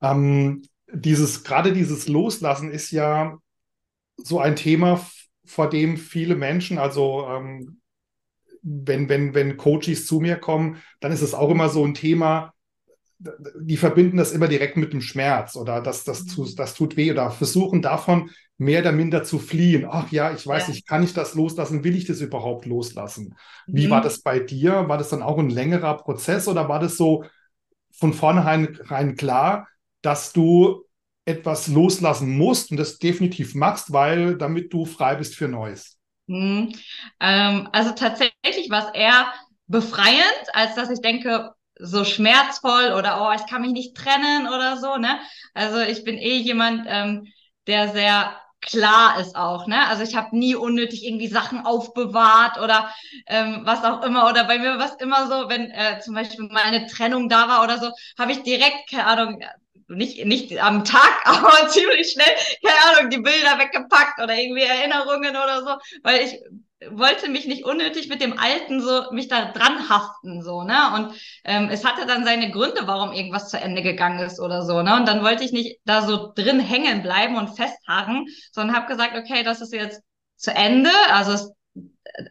Ähm, 0.00 0.62
dieses, 0.92 1.44
gerade 1.44 1.72
dieses 1.72 2.08
Loslassen 2.08 2.70
ist 2.70 2.90
ja 2.90 3.38
so 4.16 4.40
ein 4.40 4.56
Thema, 4.56 5.04
vor 5.44 5.68
dem 5.70 5.96
viele 5.96 6.34
Menschen, 6.34 6.78
also 6.78 7.26
ähm, 7.28 7.80
wenn, 8.62 9.08
wenn, 9.08 9.34
wenn 9.34 9.56
Coaches 9.56 10.06
zu 10.06 10.20
mir 10.20 10.36
kommen, 10.36 10.82
dann 11.00 11.12
ist 11.12 11.22
es 11.22 11.34
auch 11.34 11.50
immer 11.50 11.68
so 11.68 11.84
ein 11.84 11.94
Thema, 11.94 12.52
die 13.18 13.76
verbinden 13.76 14.18
das 14.18 14.32
immer 14.32 14.48
direkt 14.48 14.76
mit 14.76 14.92
dem 14.92 15.00
Schmerz 15.00 15.56
oder 15.56 15.80
das, 15.80 16.04
das, 16.04 16.24
mhm. 16.36 16.54
das 16.56 16.74
tut 16.74 16.96
weh 16.96 17.10
oder 17.10 17.30
versuchen 17.30 17.80
davon 17.80 18.30
mehr 18.58 18.80
oder 18.80 18.92
minder 18.92 19.22
zu 19.22 19.38
fliehen. 19.38 19.86
Ach 19.88 20.10
ja, 20.10 20.32
ich 20.32 20.46
weiß 20.46 20.64
ja. 20.64 20.68
nicht, 20.70 20.86
kann 20.86 21.02
ich 21.02 21.14
das 21.14 21.34
loslassen? 21.34 21.84
Will 21.84 21.96
ich 21.96 22.06
das 22.06 22.20
überhaupt 22.20 22.66
loslassen? 22.66 23.34
Wie 23.66 23.86
mhm. 23.86 23.90
war 23.90 24.00
das 24.00 24.20
bei 24.20 24.40
dir? 24.40 24.88
War 24.88 24.98
das 24.98 25.10
dann 25.10 25.22
auch 25.22 25.38
ein 25.38 25.50
längerer 25.50 25.96
Prozess 25.96 26.48
oder 26.48 26.68
war 26.68 26.80
das 26.80 26.96
so 26.96 27.24
von 27.92 28.12
vornherein 28.12 28.78
rein 28.82 29.16
klar, 29.16 29.68
dass 30.02 30.32
du 30.32 30.85
etwas 31.26 31.66
loslassen 31.66 32.38
musst 32.38 32.70
und 32.70 32.78
das 32.78 32.98
definitiv 32.98 33.54
machst, 33.54 33.92
weil 33.92 34.38
damit 34.38 34.72
du 34.72 34.86
frei 34.86 35.16
bist 35.16 35.34
für 35.34 35.48
Neues? 35.48 35.98
Mhm. 36.26 36.72
Ähm, 37.20 37.68
also 37.72 37.90
tatsächlich 37.92 38.70
war 38.70 38.86
es 38.86 38.94
eher 38.94 39.32
befreiend, 39.66 40.44
als 40.52 40.74
dass 40.76 40.90
ich 40.90 41.00
denke, 41.00 41.52
so 41.78 42.04
schmerzvoll 42.04 42.94
oder 42.96 43.20
oh, 43.20 43.32
ich 43.34 43.46
kann 43.50 43.60
mich 43.62 43.72
nicht 43.72 43.96
trennen 43.96 44.46
oder 44.46 44.78
so, 44.78 44.96
ne? 44.96 45.18
Also 45.52 45.80
ich 45.80 46.04
bin 46.04 46.16
eh 46.16 46.38
jemand, 46.38 46.86
ähm, 46.88 47.26
der 47.66 47.90
sehr 47.90 48.34
klar 48.62 49.20
ist 49.20 49.36
auch, 49.36 49.66
ne? 49.66 49.86
Also 49.88 50.02
ich 50.02 50.16
habe 50.16 50.36
nie 50.36 50.54
unnötig 50.54 51.04
irgendwie 51.04 51.28
Sachen 51.28 51.66
aufbewahrt 51.66 52.58
oder 52.58 52.94
ähm, 53.26 53.60
was 53.64 53.84
auch 53.84 54.02
immer. 54.02 54.28
Oder 54.28 54.44
bei 54.44 54.58
mir 54.58 54.78
war 54.78 54.86
es 54.86 54.94
immer 55.02 55.26
so, 55.26 55.48
wenn 55.48 55.70
äh, 55.70 56.00
zum 56.00 56.14
Beispiel 56.14 56.48
mal 56.48 56.62
eine 56.62 56.86
Trennung 56.86 57.28
da 57.28 57.48
war 57.48 57.62
oder 57.62 57.78
so, 57.78 57.90
habe 58.18 58.32
ich 58.32 58.42
direkt, 58.42 58.90
keine 58.90 59.06
Ahnung, 59.06 59.42
nicht, 59.88 60.24
nicht 60.24 60.58
am 60.62 60.84
Tag, 60.84 61.12
aber 61.24 61.68
ziemlich 61.68 62.12
schnell, 62.12 62.34
keine 62.64 62.98
Ahnung, 62.98 63.10
die 63.10 63.18
Bilder 63.18 63.58
weggepackt 63.58 64.20
oder 64.22 64.34
irgendwie 64.34 64.62
Erinnerungen 64.62 65.30
oder 65.30 65.62
so, 65.62 65.98
weil 66.02 66.20
ich 66.22 66.40
wollte 66.90 67.30
mich 67.30 67.46
nicht 67.46 67.64
unnötig 67.64 68.08
mit 68.08 68.20
dem 68.20 68.38
Alten 68.38 68.82
so 68.82 69.10
mich 69.10 69.28
da 69.28 69.50
dran 69.52 69.88
haften 69.88 70.42
so 70.42 70.62
ne? 70.62 70.76
Und 70.94 71.14
ähm, 71.44 71.68
es 71.70 71.84
hatte 71.86 72.06
dann 72.06 72.24
seine 72.24 72.50
Gründe 72.50 72.82
warum 72.86 73.12
irgendwas 73.12 73.48
zu 73.48 73.58
Ende 73.58 73.82
gegangen 73.82 74.18
ist 74.20 74.38
oder 74.40 74.62
so 74.62 74.82
ne? 74.82 74.94
Und 74.96 75.08
dann 75.08 75.24
wollte 75.24 75.42
ich 75.42 75.52
nicht 75.52 75.80
da 75.86 76.02
so 76.02 76.32
drin 76.34 76.60
hängen 76.60 77.02
bleiben 77.02 77.36
und 77.36 77.56
festharren 77.56 78.26
sondern 78.52 78.76
habe 78.76 78.88
gesagt 78.88 79.16
okay 79.16 79.42
das 79.42 79.62
ist 79.62 79.72
jetzt 79.72 80.02
zu 80.36 80.54
Ende 80.54 80.90
also 81.08 81.32
es 81.32 81.52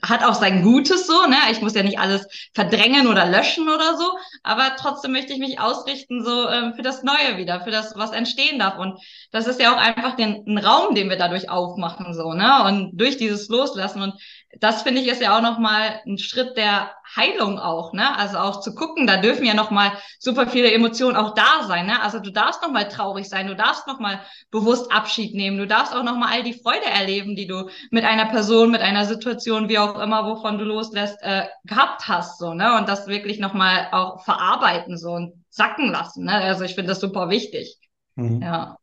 hat 0.02 0.24
auch 0.24 0.34
sein 0.34 0.64
Gutes 0.64 1.06
so, 1.08 1.26
ne? 1.28 1.38
Ich 1.52 1.62
muss 1.62 1.76
ja 1.76 1.84
nicht 1.84 2.00
alles 2.00 2.28
verdrängen 2.54 3.08
oder 3.08 3.26
löschen 3.26 3.70
oder 3.70 3.98
so, 3.98 4.18
aber 4.44 4.76
trotzdem 4.78 5.12
möchte 5.12 5.34
ich 5.34 5.40
mich 5.40 5.60
ausrichten 5.60 6.24
so 6.24 6.50
ähm, 6.50 6.74
für 6.76 6.82
das 6.82 7.04
Neue 7.04 7.38
wieder, 7.38 7.62
für 7.62 7.72
das, 7.72 7.96
was 7.96 8.12
entstehen 8.12 8.60
darf. 8.60 8.78
Und 8.78 9.00
das 9.32 9.48
ist 9.48 9.60
ja 9.60 9.74
auch 9.74 9.78
einfach 9.78 10.16
den, 10.16 10.44
ein 10.48 10.58
Raum, 10.58 10.96
den 10.96 11.10
wir 11.10 11.18
dadurch 11.18 11.50
aufmachen, 11.50 12.14
so, 12.14 12.34
ne? 12.34 12.64
Und 12.66 12.92
durch 12.94 13.18
dieses 13.18 13.48
Loslassen. 13.50 14.02
Und 14.02 14.14
das 14.60 14.82
finde 14.82 15.02
ich 15.02 15.08
ist 15.08 15.22
ja 15.22 15.38
auch 15.38 15.42
nochmal 15.42 16.02
ein 16.06 16.18
Schritt 16.18 16.58
der 16.58 16.92
Heilung 17.16 17.60
auch, 17.60 17.94
ne? 17.94 18.18
Also 18.18 18.38
auch 18.38 18.62
zu 18.62 18.76
gucken, 18.76 19.08
da 19.08 19.18
dürfen 19.18 19.46
ja 19.46 19.54
nochmal 19.54 19.92
super 20.20 20.48
viele 20.48 20.72
Emotionen 20.72 21.16
auch 21.16 21.34
da 21.34 21.64
sein, 21.68 21.86
ne? 21.86 22.02
Also 22.02 22.20
du 22.20 22.32
darfst 22.32 22.62
nochmal 22.62 22.88
traurig 22.90 23.30
sein, 23.30 23.48
du 23.48 23.56
darfst 23.56 23.88
nochmal 23.88 24.22
bewusst 24.52 24.92
Abschied 24.92 25.34
nehmen, 25.34 25.58
du 25.58 25.68
darfst 25.68 25.96
auch 25.96 26.04
nochmal 26.04 26.34
all 26.34 26.44
die 26.44 26.54
Freude 26.54 26.86
erleben, 26.86 27.36
die 27.36 27.48
du 27.48 27.70
mit 27.92 28.04
einer 28.04 28.26
Person, 28.26 28.72
mit 28.72 28.82
einer 28.82 29.06
Situation, 29.06 29.70
wie 29.70 29.80
auch 29.80 30.00
immer, 30.00 30.26
wovon 30.26 30.58
du 30.58 30.66
loslässt, 30.66 31.22
äh, 31.22 31.46
gehabt 31.64 32.08
hast, 32.08 32.40
so, 32.40 32.54
ne? 32.54 32.78
Und 32.78 32.90
das 32.90 33.08
wirklich 33.08 33.40
nochmal 33.40 33.88
auch 33.92 34.24
verarbeiten, 34.24 34.98
so 34.98 35.12
und 35.12 35.34
sacken 35.50 35.90
lassen, 35.92 36.26
ne? 36.26 36.34
Also 36.34 36.64
ich 36.64 36.76
finde 36.76 36.90
das 36.90 37.00
super 37.00 37.30
wichtig. 37.30 37.78
Mhm. 38.16 38.42
Ja. 38.42 38.78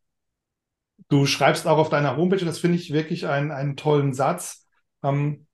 Du 1.09 1.25
schreibst 1.25 1.67
auch 1.67 1.77
auf 1.77 1.89
deiner 1.89 2.17
Homepage, 2.17 2.43
das 2.43 2.59
finde 2.59 2.77
ich 2.77 2.93
wirklich 2.93 3.27
einen, 3.27 3.51
einen 3.51 3.75
tollen 3.75 4.13
Satz. 4.13 4.65
Ähm, 5.03 5.45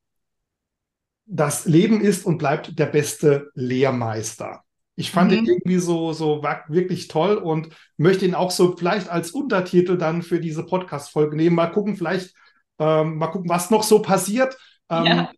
das 1.30 1.66
Leben 1.66 2.02
ist 2.02 2.26
und 2.26 2.40
bleibt 2.40 2.78
der 2.80 2.88
beste 2.88 3.52
Lehrmeister. 3.54 4.64
Ich 4.96 5.12
fand 5.12 5.32
mhm. 5.32 5.38
ihn 5.38 5.46
irgendwie 5.46 5.78
so, 5.78 6.12
so 6.12 6.44
wirklich 6.68 7.08
toll 7.08 7.36
und 7.36 7.70
möchte 7.98 8.26
ihn 8.26 8.36
auch 8.36 8.52
so 8.52 8.76
vielleicht 8.76 9.10
als 9.10 9.32
Untertitel 9.32 9.98
dann 9.98 10.24
für 10.24 10.42
diese 10.42 10.66
Podcast-Folge 10.66 11.38
nehmen. 11.38 11.56
Mal 11.56 11.68
gucken, 11.68 11.96
vielleicht, 11.96 12.34
ähm, 12.80 13.18
mal 13.18 13.28
gucken, 13.28 13.48
was 13.48 13.70
noch 13.70 13.84
so 13.84 14.02
passiert. 14.02 14.58
Ähm, 14.90 15.06
ja. 15.06 15.32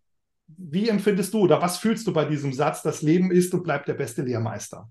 Wie 0.47 0.89
empfindest 0.89 1.33
du 1.33 1.41
oder 1.41 1.61
was 1.61 1.77
fühlst 1.77 2.07
du 2.07 2.13
bei 2.13 2.25
diesem 2.25 2.53
Satz, 2.53 2.81
das 2.81 3.01
Leben 3.01 3.29
ist 3.29 3.53
und 3.53 3.63
bleibt 3.63 3.87
der 3.87 3.93
beste 3.93 4.23
Lehrmeister? 4.23 4.89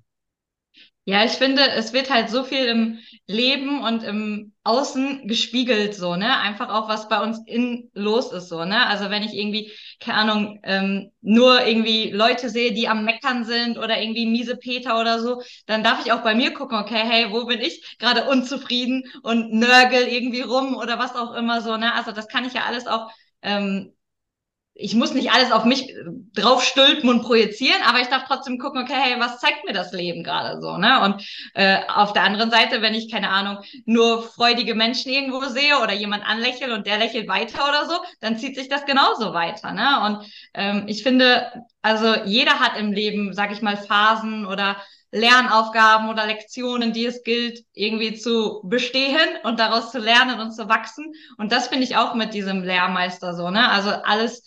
Ja, 1.07 1.25
ich 1.25 1.33
finde, 1.33 1.63
es 1.71 1.93
wird 1.93 2.11
halt 2.11 2.29
so 2.31 2.45
viel 2.45 2.67
im 2.67 2.99
Leben 3.27 3.83
und 3.83 4.03
im 4.05 4.53
Außen 4.65 5.27
gespiegelt, 5.27 5.95
so, 5.95 6.15
ne? 6.15 6.39
Einfach 6.39 6.69
auch, 6.69 6.89
was 6.89 7.09
bei 7.09 7.21
uns 7.23 7.41
innen 7.47 7.91
los 7.95 8.33
ist, 8.33 8.49
so, 8.49 8.65
ne? 8.65 8.87
Also 8.87 9.11
wenn 9.11 9.23
ich 9.23 9.33
irgendwie, 9.35 9.73
keine 9.99 10.19
Ahnung, 10.19 10.61
ähm, 10.63 11.11
nur 11.23 11.67
irgendwie 11.67 12.11
Leute 12.11 12.49
sehe, 12.51 12.73
die 12.73 12.87
am 12.87 13.05
Meckern 13.05 13.45
sind 13.45 13.79
oder 13.79 14.01
irgendwie 14.01 14.27
miese 14.27 14.57
Peter 14.57 15.01
oder 15.01 15.21
so, 15.21 15.43
dann 15.67 15.83
darf 15.83 16.05
ich 16.05 16.13
auch 16.13 16.23
bei 16.23 16.35
mir 16.35 16.53
gucken, 16.53 16.79
okay, 16.79 17.03
hey, 17.05 17.33
wo 17.33 17.47
bin 17.47 17.61
ich 17.61 17.97
gerade 17.99 18.29
unzufrieden 18.29 19.05
und 19.23 19.53
nörgel 19.53 20.03
irgendwie 20.07 20.43
rum 20.43 20.77
oder 20.77 20.99
was 20.99 21.17
auch 21.17 21.35
immer 21.35 21.61
so, 21.63 21.77
ne? 21.77 21.95
Also 21.95 22.13
das 22.13 22.29
kann 22.29 22.45
ich 22.45 22.53
ja 22.53 22.65
alles 22.67 22.87
auch 22.87 23.11
ähm, 23.43 23.95
ich 24.81 24.95
muss 24.95 25.13
nicht 25.13 25.31
alles 25.31 25.53
auf 25.53 25.65
mich 25.65 25.91
äh, 25.91 25.95
draufstülpen 26.35 27.09
und 27.09 27.23
projizieren, 27.23 27.83
aber 27.87 28.01
ich 28.01 28.09
darf 28.09 28.25
trotzdem 28.27 28.59
gucken, 28.59 28.83
okay, 28.83 28.97
hey, 28.97 29.21
was 29.21 29.39
zeigt 29.39 29.65
mir 29.65 29.73
das 29.73 29.93
Leben 29.93 30.25
gerade 30.25 30.61
so, 30.61 30.77
ne? 30.77 31.03
Und 31.03 31.25
äh, 31.55 31.79
auf 31.89 32.13
der 32.13 32.23
anderen 32.23 32.51
Seite, 32.51 32.83
wenn 32.83 32.95
ich, 32.95 33.11
keine 33.11 33.31
Ahnung, 33.31 33.59
nur 33.85 34.23
freudige 34.23 34.75
Menschen 34.75 35.13
irgendwo 35.13 35.43
sehe 35.45 35.79
oder 35.83 35.93
jemand 35.93 36.25
anlächelt 36.27 36.73
und 36.73 36.87
der 36.87 36.99
lächelt 36.99 37.29
weiter 37.29 37.69
oder 37.69 37.87
so, 37.87 37.95
dann 38.21 38.39
zieht 38.39 38.57
sich 38.57 38.69
das 38.69 38.87
genauso 38.87 39.35
weiter, 39.35 39.73
ne? 39.73 40.01
Und 40.07 40.33
ähm, 40.55 40.85
ich 40.87 41.03
finde, 41.03 41.53
also 41.83 42.15
jeder 42.25 42.61
hat 42.61 42.79
im 42.79 42.93
Leben, 42.93 43.33
sag 43.33 43.53
ich 43.53 43.63
mal, 43.63 43.77
Phasen 43.77 44.47
oder 44.47 44.77
Lernaufgaben 45.13 46.09
oder 46.09 46.27
Lektionen, 46.27 46.93
die 46.93 47.05
es 47.05 47.25
gilt, 47.25 47.65
irgendwie 47.73 48.15
zu 48.15 48.63
bestehen 48.65 49.29
und 49.43 49.59
daraus 49.59 49.91
zu 49.91 49.99
lernen 49.99 50.39
und 50.39 50.53
zu 50.53 50.69
wachsen. 50.69 51.13
Und 51.37 51.51
das 51.51 51.67
finde 51.67 51.85
ich 51.85 51.97
auch 51.97 52.15
mit 52.15 52.33
diesem 52.33 52.63
Lehrmeister 52.63 53.35
so, 53.35 53.51
ne? 53.51 53.69
Also 53.71 53.91
alles 53.91 54.45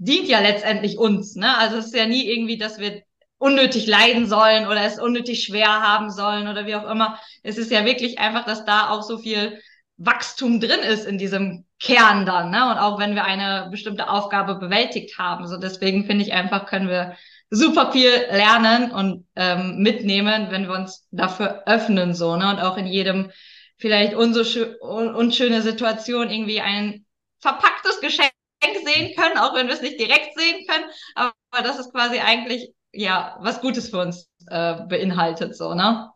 dient 0.00 0.28
ja 0.28 0.40
letztendlich 0.40 0.98
uns. 0.98 1.36
Ne? 1.36 1.56
Also 1.58 1.76
es 1.76 1.86
ist 1.86 1.94
ja 1.94 2.06
nie 2.06 2.26
irgendwie, 2.28 2.56
dass 2.56 2.78
wir 2.78 3.02
unnötig 3.38 3.86
leiden 3.86 4.26
sollen 4.26 4.66
oder 4.66 4.82
es 4.84 4.98
unnötig 4.98 5.44
schwer 5.44 5.68
haben 5.68 6.10
sollen 6.10 6.48
oder 6.48 6.66
wie 6.66 6.74
auch 6.74 6.88
immer. 6.90 7.18
Es 7.42 7.58
ist 7.58 7.70
ja 7.70 7.84
wirklich 7.84 8.18
einfach, 8.18 8.44
dass 8.44 8.64
da 8.64 8.90
auch 8.90 9.02
so 9.02 9.18
viel 9.18 9.60
Wachstum 9.98 10.60
drin 10.60 10.80
ist 10.80 11.06
in 11.06 11.18
diesem 11.18 11.66
Kern 11.78 12.24
dann, 12.24 12.50
ne? 12.50 12.70
Und 12.70 12.78
auch 12.78 12.98
wenn 12.98 13.14
wir 13.14 13.24
eine 13.24 13.68
bestimmte 13.70 14.08
Aufgabe 14.08 14.54
bewältigt 14.56 15.18
haben. 15.18 15.46
So 15.46 15.58
deswegen 15.58 16.06
finde 16.06 16.24
ich 16.24 16.32
einfach, 16.32 16.66
können 16.66 16.88
wir 16.88 17.16
super 17.50 17.92
viel 17.92 18.10
lernen 18.30 18.90
und 18.92 19.26
ähm, 19.36 19.78
mitnehmen, 19.78 20.48
wenn 20.50 20.68
wir 20.68 20.74
uns 20.74 21.06
dafür 21.10 21.62
öffnen, 21.66 22.14
so, 22.14 22.36
ne? 22.36 22.50
Und 22.50 22.60
auch 22.60 22.78
in 22.78 22.86
jedem 22.86 23.30
vielleicht 23.76 24.14
unschöne 24.14 25.62
Situation 25.62 26.30
irgendwie 26.30 26.60
ein 26.60 27.06
verpacktes 27.40 28.00
Geschenk 28.00 28.29
sehen 28.62 29.14
können, 29.16 29.38
auch 29.38 29.54
wenn 29.54 29.66
wir 29.66 29.74
es 29.74 29.82
nicht 29.82 29.98
direkt 29.98 30.38
sehen 30.38 30.66
können. 30.68 30.84
Aber 31.14 31.62
das 31.62 31.78
ist 31.78 31.92
quasi 31.92 32.18
eigentlich 32.18 32.72
ja 32.92 33.36
was 33.40 33.60
Gutes 33.60 33.88
für 33.88 33.98
uns 33.98 34.28
äh, 34.48 34.82
beinhaltet, 34.88 35.56
so, 35.56 35.74
ne? 35.74 36.10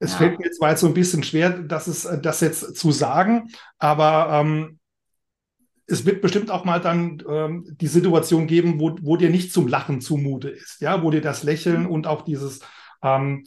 Es 0.00 0.12
ja. 0.12 0.18
fällt 0.18 0.38
mir 0.38 0.46
jetzt 0.46 0.80
so 0.80 0.86
ein 0.86 0.94
bisschen 0.94 1.22
schwer, 1.22 1.50
das, 1.50 1.88
ist, 1.88 2.04
äh, 2.04 2.20
das 2.20 2.40
jetzt 2.40 2.76
zu 2.76 2.92
sagen, 2.92 3.50
aber 3.78 4.40
ähm, 4.40 4.78
es 5.86 6.04
wird 6.04 6.22
bestimmt 6.22 6.50
auch 6.50 6.64
mal 6.64 6.80
dann 6.80 7.22
ähm, 7.28 7.76
die 7.80 7.86
Situation 7.86 8.46
geben, 8.46 8.80
wo, 8.80 8.96
wo 9.02 9.16
dir 9.16 9.30
nicht 9.30 9.52
zum 9.52 9.68
Lachen 9.68 10.00
zumute 10.00 10.48
ist, 10.48 10.80
ja, 10.80 11.02
wo 11.02 11.10
dir 11.10 11.20
das 11.20 11.42
Lächeln 11.42 11.82
mhm. 11.82 11.90
und 11.90 12.06
auch 12.06 12.22
dieses, 12.22 12.60
ähm, 13.02 13.44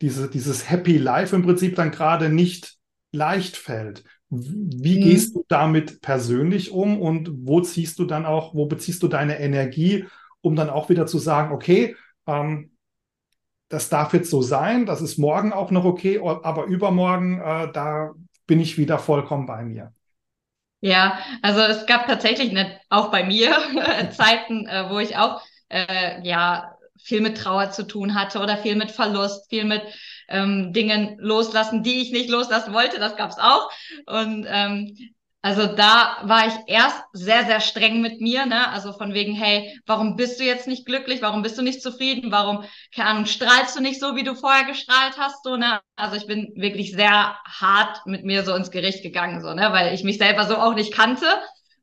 diese, 0.00 0.30
dieses 0.30 0.70
Happy 0.70 0.96
Life 0.96 1.34
im 1.34 1.42
Prinzip 1.42 1.76
dann 1.76 1.90
gerade 1.90 2.28
nicht 2.28 2.76
leicht 3.12 3.56
fällt. 3.56 4.04
Wie 4.30 4.98
mhm. 4.98 5.02
gehst 5.02 5.34
du 5.34 5.44
damit 5.48 6.00
persönlich 6.00 6.70
um 6.70 7.00
und 7.00 7.30
wo 7.46 7.60
ziehst 7.60 7.98
du 7.98 8.04
dann 8.04 8.24
auch, 8.24 8.54
wo 8.54 8.66
beziehst 8.66 9.02
du 9.02 9.08
deine 9.08 9.40
Energie, 9.40 10.06
um 10.40 10.54
dann 10.54 10.70
auch 10.70 10.88
wieder 10.88 11.06
zu 11.06 11.18
sagen, 11.18 11.52
okay, 11.52 11.96
ähm, 12.26 12.70
das 13.68 13.88
darf 13.88 14.14
jetzt 14.14 14.30
so 14.30 14.42
sein, 14.42 14.86
das 14.86 15.00
ist 15.00 15.18
morgen 15.18 15.52
auch 15.52 15.70
noch 15.70 15.84
okay, 15.84 16.20
aber 16.20 16.64
übermorgen, 16.64 17.40
äh, 17.40 17.72
da 17.72 18.12
bin 18.46 18.60
ich 18.60 18.78
wieder 18.78 18.98
vollkommen 18.98 19.46
bei 19.46 19.64
mir. 19.64 19.92
Ja, 20.80 21.18
also 21.42 21.60
es 21.60 21.86
gab 21.86 22.06
tatsächlich 22.06 22.50
eine, 22.50 22.80
auch 22.88 23.10
bei 23.10 23.24
mir 23.24 23.52
Zeiten, 24.12 24.66
äh, 24.66 24.90
wo 24.90 24.98
ich 24.98 25.16
auch 25.16 25.42
äh, 25.68 26.26
ja 26.26 26.76
viel 26.98 27.20
mit 27.20 27.36
Trauer 27.36 27.70
zu 27.70 27.86
tun 27.86 28.14
hatte 28.14 28.40
oder 28.40 28.56
viel 28.56 28.76
mit 28.76 28.90
Verlust, 28.90 29.48
viel 29.48 29.64
mit 29.64 29.82
ähm, 30.30 30.72
Dingen 30.72 31.16
loslassen, 31.18 31.82
die 31.82 32.00
ich 32.00 32.12
nicht 32.12 32.30
loslassen 32.30 32.72
wollte. 32.72 32.98
Das 32.98 33.16
gab's 33.16 33.36
auch. 33.38 33.70
Und 34.06 34.46
ähm, 34.48 34.96
also 35.42 35.66
da 35.66 36.18
war 36.24 36.48
ich 36.48 36.54
erst 36.66 37.02
sehr, 37.12 37.46
sehr 37.46 37.60
streng 37.60 38.02
mit 38.02 38.20
mir, 38.20 38.44
ne? 38.44 38.68
Also 38.68 38.92
von 38.92 39.14
wegen, 39.14 39.34
hey, 39.34 39.80
warum 39.86 40.16
bist 40.16 40.38
du 40.38 40.44
jetzt 40.44 40.66
nicht 40.68 40.84
glücklich? 40.84 41.22
Warum 41.22 41.40
bist 41.40 41.56
du 41.56 41.62
nicht 41.62 41.82
zufrieden? 41.82 42.30
Warum, 42.30 42.64
keine 42.94 43.08
Ahnung, 43.08 43.26
strahlst 43.26 43.74
du 43.74 43.80
nicht 43.80 44.00
so, 44.00 44.16
wie 44.16 44.22
du 44.22 44.34
vorher 44.34 44.64
gestrahlt 44.64 45.16
hast, 45.16 45.42
so, 45.42 45.56
ne? 45.56 45.80
Also 45.96 46.16
ich 46.16 46.26
bin 46.26 46.52
wirklich 46.56 46.92
sehr 46.92 47.38
hart 47.44 48.04
mit 48.04 48.24
mir 48.24 48.44
so 48.44 48.54
ins 48.54 48.70
Gericht 48.70 49.02
gegangen, 49.02 49.40
so, 49.40 49.54
ne? 49.54 49.68
Weil 49.72 49.94
ich 49.94 50.04
mich 50.04 50.18
selber 50.18 50.44
so 50.44 50.56
auch 50.56 50.74
nicht 50.74 50.92
kannte 50.92 51.26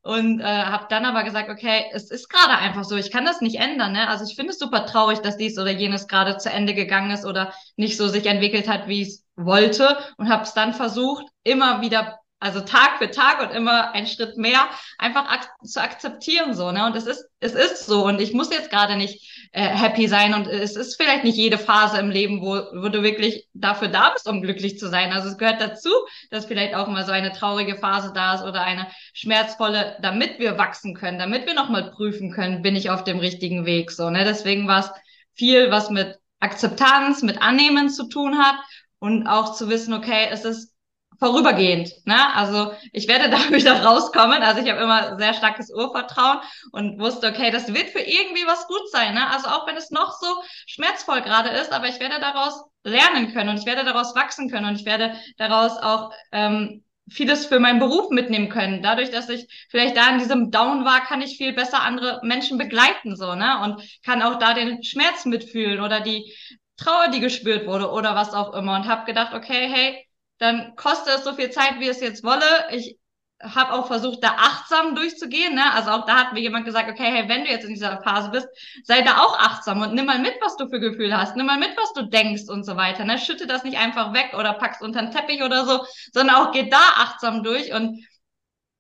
und 0.02 0.40
äh, 0.40 0.44
habe 0.44 0.86
dann 0.90 1.06
aber 1.06 1.24
gesagt, 1.24 1.50
okay, 1.50 1.86
es 1.92 2.12
ist 2.12 2.30
gerade 2.30 2.58
einfach 2.58 2.84
so, 2.84 2.96
ich 2.96 3.12
kann 3.12 3.26
das 3.26 3.42
nicht 3.42 3.60
ändern. 3.60 3.92
Ne? 3.92 4.08
Also 4.08 4.26
ich 4.26 4.36
finde 4.36 4.52
es 4.52 4.60
super 4.60 4.86
traurig, 4.86 5.20
dass 5.20 5.38
dies 5.38 5.58
oder 5.58 5.72
jenes 5.72 6.08
gerade 6.08 6.38
zu 6.38 6.50
Ende 6.50 6.74
gegangen 6.74 7.12
ist 7.12 7.26
oder 7.26 7.54
nicht 7.76 7.98
so 7.98 8.08
sich 8.08 8.26
entwickelt 8.26 8.68
hat, 8.68 8.88
wie 8.88 9.02
es 9.02 9.26
wollte 9.36 9.98
und 10.18 10.30
habe 10.30 10.44
es 10.44 10.54
dann 10.54 10.74
versucht, 10.74 11.26
immer 11.44 11.82
wieder 11.82 12.20
also 12.40 12.62
Tag 12.62 13.00
für 13.00 13.10
Tag 13.10 13.42
und 13.42 13.56
immer 13.56 13.94
ein 13.94 14.06
Schritt 14.06 14.38
mehr 14.38 14.68
einfach 14.98 15.28
ak 15.28 15.50
zu 15.64 15.82
akzeptieren 15.82 16.54
so 16.54 16.72
ne 16.72 16.86
und 16.86 16.96
es 16.96 17.08
ist 17.08 17.28
es 17.40 17.54
ist 17.54 17.88
so 17.88 18.06
und 18.06 18.22
ich 18.22 18.34
muss 18.34 18.52
jetzt 18.52 18.70
gerade 18.70 18.96
nicht 18.96 19.37
äh, 19.52 19.68
happy 19.68 20.08
sein. 20.08 20.34
Und 20.34 20.48
es 20.48 20.76
ist 20.76 20.96
vielleicht 20.96 21.24
nicht 21.24 21.38
jede 21.38 21.58
Phase 21.58 22.00
im 22.00 22.10
Leben 22.10 22.42
wo 22.42 22.56
wo 22.82 22.90
du 22.90 23.04
wirklich 23.04 23.48
dafür 23.54 23.88
da 23.88 24.12
bist 24.12 24.28
um 24.28 24.42
glücklich 24.42 24.78
zu 24.78 24.90
sein. 24.90 25.12
Also 25.12 25.30
es 25.30 25.38
gehört 25.38 25.62
dazu 25.62 25.90
dass 26.32 26.46
vielleicht 26.46 26.76
auch 26.76 26.88
mal 26.88 27.06
so 27.06 27.12
eine 27.12 27.32
traurige 27.32 27.76
Phase 27.78 28.12
da 28.14 28.36
ist 28.36 28.44
oder 28.44 28.64
eine 28.64 28.88
schmerzvolle 29.14 29.98
damit 30.02 30.40
wir 30.40 30.58
wachsen 30.58 30.94
können 30.94 31.20
damit 31.20 31.46
wir 31.46 31.54
noch 31.54 31.70
mal 31.70 31.92
prüfen 31.92 32.32
können 32.32 32.62
bin 32.62 32.76
ich 32.76 32.90
auf 32.90 33.04
dem 33.04 33.20
richtigen 33.20 33.66
Weg 33.66 33.92
so 33.92 34.10
ne? 34.10 34.24
Deswegen 34.26 34.68
war 34.68 34.80
es 34.80 34.92
viel 35.34 35.72
was 35.72 35.90
mit 35.90 36.18
Akzeptanz 36.40 37.24
mit 37.24 37.42
Annehmen 37.42 37.90
zu 37.90 38.10
tun 38.10 38.38
hat 38.38 38.56
und 39.00 39.28
auch 39.28 39.56
zu 39.56 39.70
wissen 39.70 39.94
okay 39.94 40.28
es 40.32 40.46
ist 40.46 40.77
vorübergehend. 41.20 41.92
Ne? 42.06 42.36
Also 42.36 42.74
ich 42.92 43.08
werde 43.08 43.30
da 43.30 43.38
wieder 43.52 43.84
rauskommen. 43.84 44.42
Also 44.44 44.62
ich 44.62 44.70
habe 44.70 44.82
immer 44.82 45.18
sehr 45.18 45.34
starkes 45.34 45.72
Urvertrauen 45.74 46.40
und 46.72 47.00
wusste, 47.00 47.28
okay, 47.28 47.52
das 47.52 47.74
wird 47.74 47.90
für 47.90 48.00
irgendwie 48.00 48.46
was 48.46 48.68
gut 48.68 48.90
sein. 48.92 49.14
Ne? 49.14 49.30
Also 49.30 49.48
auch 49.50 49.68
wenn 49.68 49.78
es 49.78 49.92
noch 49.92 50.14
so 50.20 50.28
schmerzvoll 50.68 51.22
gerade 51.22 51.50
ist, 51.50 51.72
aber 51.72 51.88
ich 51.88 52.00
werde 52.00 52.20
daraus 52.20 52.64
lernen 52.84 53.34
können 53.34 53.50
und 53.50 53.60
ich 53.60 53.66
werde 53.66 53.84
daraus 53.84 54.16
wachsen 54.16 54.50
können 54.50 54.68
und 54.68 54.76
ich 54.76 54.86
werde 54.86 55.16
daraus 55.38 55.78
auch 55.78 56.12
ähm, 56.32 56.84
vieles 57.10 57.46
für 57.46 57.60
meinen 57.60 57.80
Beruf 57.80 58.10
mitnehmen 58.10 58.50
können. 58.50 58.82
Dadurch, 58.84 59.12
dass 59.12 59.30
ich 59.30 59.48
vielleicht 59.70 59.96
da 59.96 60.10
in 60.10 60.20
diesem 60.20 60.52
Down 60.52 60.84
war, 60.86 61.02
kann 61.02 61.22
ich 61.22 61.38
viel 61.38 61.54
besser 61.54 61.82
andere 61.82 62.20
Menschen 62.24 62.58
begleiten 62.58 63.16
so, 63.16 63.34
ne? 63.34 63.62
Und 63.64 63.82
kann 64.04 64.22
auch 64.22 64.40
da 64.40 64.54
den 64.54 64.84
Schmerz 64.84 65.26
mitfühlen 65.26 65.80
oder 65.80 66.02
die 66.02 66.34
Trauer, 66.78 67.08
die 67.10 67.20
gespürt 67.20 67.66
wurde 67.66 67.90
oder 67.92 68.16
was 68.16 68.34
auch 68.34 68.54
immer 68.54 68.76
und 68.76 68.88
habe 68.88 69.06
gedacht, 69.06 69.34
okay, 69.34 69.68
hey, 69.70 70.07
dann 70.38 70.76
kostet 70.76 71.16
es 71.16 71.24
so 71.24 71.34
viel 71.34 71.50
Zeit, 71.50 71.80
wie 71.80 71.88
es 71.88 72.00
jetzt 72.00 72.24
wolle. 72.24 72.46
Ich 72.72 72.98
habe 73.42 73.74
auch 73.74 73.88
versucht, 73.88 74.24
da 74.24 74.30
achtsam 74.30 74.96
durchzugehen. 74.96 75.56
Ne? 75.56 75.74
Also 75.74 75.92
auch 75.92 76.06
da 76.06 76.16
hat 76.16 76.34
mir 76.34 76.40
jemand 76.42 76.66
gesagt, 76.66 76.90
okay, 76.90 77.12
hey, 77.12 77.30
wenn 77.30 77.44
du 77.44 77.52
jetzt 77.52 77.66
in 77.66 77.74
dieser 77.74 78.02
Phase 78.02 78.30
bist, 78.30 78.48
sei 78.84 79.02
da 79.02 79.20
auch 79.20 79.38
achtsam 79.38 79.82
und 79.82 79.94
nimm 79.94 80.06
mal 80.06 80.20
mit, 80.20 80.34
was 80.42 80.58
du 80.58 80.68
für 80.70 80.80
Gefühle 80.80 81.18
hast, 81.18 81.36
nimm 81.36 81.46
mal 81.46 81.60
mit, 81.60 81.78
was 81.78 81.94
du 81.94 82.04
denkst 82.04 82.50
und 82.50 82.64
so 82.64 82.76
weiter. 82.76 83.06
Ne? 83.06 83.18
Schütte 83.20 83.46
das 83.48 83.64
nicht 83.64 83.78
einfach 83.78 84.14
weg 84.14 84.34
oder 84.38 84.54
pack's 84.54 84.82
unter 84.82 85.02
den 85.02 85.12
Teppich 85.12 85.44
oder 85.44 85.66
so, 85.66 85.86
sondern 86.14 86.36
auch 86.36 86.52
geh 86.52 86.70
da 86.70 86.78
achtsam 86.78 87.44
durch 87.44 87.74
und 87.74 88.04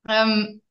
ähm, 0.10 0.62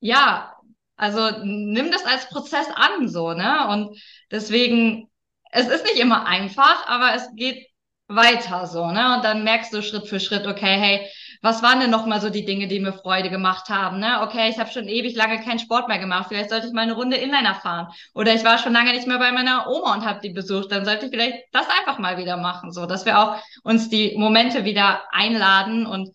ja, 0.00 0.54
also 0.96 1.30
nimm 1.44 1.90
das 1.90 2.04
als 2.04 2.28
Prozess 2.28 2.68
an, 2.74 3.08
so, 3.08 3.32
ne? 3.34 3.68
Und 3.68 4.00
deswegen, 4.30 5.10
es 5.52 5.68
ist 5.68 5.84
nicht 5.84 5.98
immer 5.98 6.26
einfach, 6.26 6.86
aber 6.86 7.14
es 7.14 7.28
geht 7.34 7.66
weiter 8.08 8.66
so, 8.66 8.90
ne? 8.90 9.16
Und 9.16 9.24
dann 9.24 9.44
merkst 9.44 9.72
du 9.72 9.82
Schritt 9.82 10.06
für 10.06 10.20
Schritt, 10.20 10.46
okay, 10.46 10.76
hey, 10.78 11.06
was 11.42 11.62
waren 11.62 11.80
denn 11.80 11.90
nochmal 11.90 12.20
so 12.20 12.30
die 12.30 12.44
Dinge, 12.44 12.68
die 12.68 12.80
mir 12.80 12.92
Freude 12.92 13.30
gemacht 13.30 13.68
haben, 13.68 13.98
ne? 13.98 14.20
Okay, 14.22 14.48
ich 14.48 14.58
habe 14.58 14.70
schon 14.70 14.88
ewig 14.88 15.16
lange 15.16 15.40
keinen 15.40 15.58
Sport 15.58 15.88
mehr 15.88 15.98
gemacht, 15.98 16.26
vielleicht 16.28 16.50
sollte 16.50 16.68
ich 16.68 16.72
mal 16.72 16.82
eine 16.82 16.94
Runde 16.94 17.16
Inliner 17.16 17.54
fahren. 17.54 17.88
Oder 18.14 18.34
ich 18.34 18.44
war 18.44 18.58
schon 18.58 18.72
lange 18.72 18.92
nicht 18.92 19.06
mehr 19.06 19.18
bei 19.18 19.32
meiner 19.32 19.68
Oma 19.68 19.94
und 19.94 20.04
habe 20.04 20.20
die 20.22 20.30
besucht, 20.30 20.70
dann 20.70 20.84
sollte 20.84 21.06
ich 21.06 21.10
vielleicht 21.10 21.44
das 21.52 21.66
einfach 21.68 21.98
mal 21.98 22.16
wieder 22.16 22.36
machen, 22.36 22.72
so, 22.72 22.86
dass 22.86 23.06
wir 23.06 23.18
auch 23.18 23.36
uns 23.64 23.88
die 23.88 24.14
Momente 24.16 24.64
wieder 24.64 25.02
einladen 25.12 25.86
und 25.86 26.10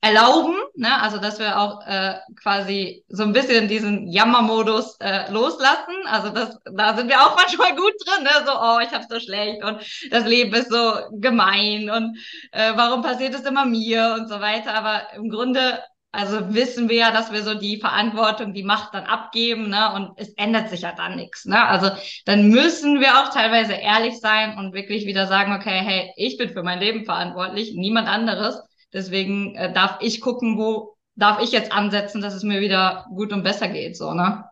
erlauben, 0.00 0.54
ne? 0.76 1.00
also 1.02 1.18
dass 1.18 1.38
wir 1.38 1.58
auch 1.58 1.84
äh, 1.86 2.14
quasi 2.40 3.04
so 3.08 3.24
ein 3.24 3.32
bisschen 3.32 3.66
diesen 3.66 4.06
Jammermodus 4.06 4.96
äh, 5.00 5.30
loslassen. 5.32 5.94
Also 6.06 6.30
das, 6.30 6.56
da 6.72 6.96
sind 6.96 7.08
wir 7.08 7.20
auch 7.20 7.36
manchmal 7.36 7.74
gut 7.74 7.94
drin, 8.06 8.24
ne? 8.24 8.30
so 8.46 8.52
oh, 8.52 8.78
ich 8.80 8.92
hab's 8.92 9.08
so 9.08 9.18
schlecht 9.18 9.64
und 9.64 9.80
das 10.10 10.24
Leben 10.24 10.54
ist 10.54 10.70
so 10.70 10.92
gemein 11.12 11.90
und 11.90 12.16
äh, 12.52 12.72
warum 12.76 13.02
passiert 13.02 13.34
es 13.34 13.44
immer 13.44 13.64
mir 13.64 14.16
und 14.18 14.28
so 14.28 14.40
weiter. 14.40 14.74
Aber 14.74 15.12
im 15.14 15.30
Grunde 15.30 15.82
also 16.10 16.54
wissen 16.54 16.88
wir 16.88 16.96
ja, 16.96 17.10
dass 17.10 17.32
wir 17.32 17.42
so 17.42 17.54
die 17.54 17.78
Verantwortung, 17.80 18.54
die 18.54 18.62
Macht 18.62 18.94
dann 18.94 19.04
abgeben, 19.04 19.68
ne? 19.68 19.92
Und 19.94 20.12
es 20.16 20.30
ändert 20.36 20.70
sich 20.70 20.80
ja 20.80 20.92
dann 20.92 21.16
nichts, 21.16 21.44
ne? 21.44 21.66
Also 21.66 21.90
dann 22.24 22.48
müssen 22.48 23.00
wir 23.00 23.20
auch 23.20 23.28
teilweise 23.28 23.74
ehrlich 23.74 24.18
sein 24.18 24.56
und 24.56 24.72
wirklich 24.72 25.04
wieder 25.04 25.26
sagen, 25.26 25.52
okay, 25.52 25.80
hey, 25.84 26.12
ich 26.16 26.38
bin 26.38 26.48
für 26.48 26.62
mein 26.62 26.80
Leben 26.80 27.04
verantwortlich, 27.04 27.74
niemand 27.74 28.08
anderes. 28.08 28.58
Deswegen 28.92 29.54
äh, 29.54 29.72
darf 29.72 29.98
ich 30.00 30.20
gucken, 30.20 30.58
wo 30.58 30.96
darf 31.14 31.42
ich 31.42 31.52
jetzt 31.52 31.72
ansetzen, 31.72 32.20
dass 32.20 32.34
es 32.34 32.42
mir 32.42 32.60
wieder 32.60 33.06
gut 33.10 33.32
und 33.32 33.42
besser 33.42 33.68
geht, 33.68 33.96
so, 33.96 34.14
ne? 34.14 34.44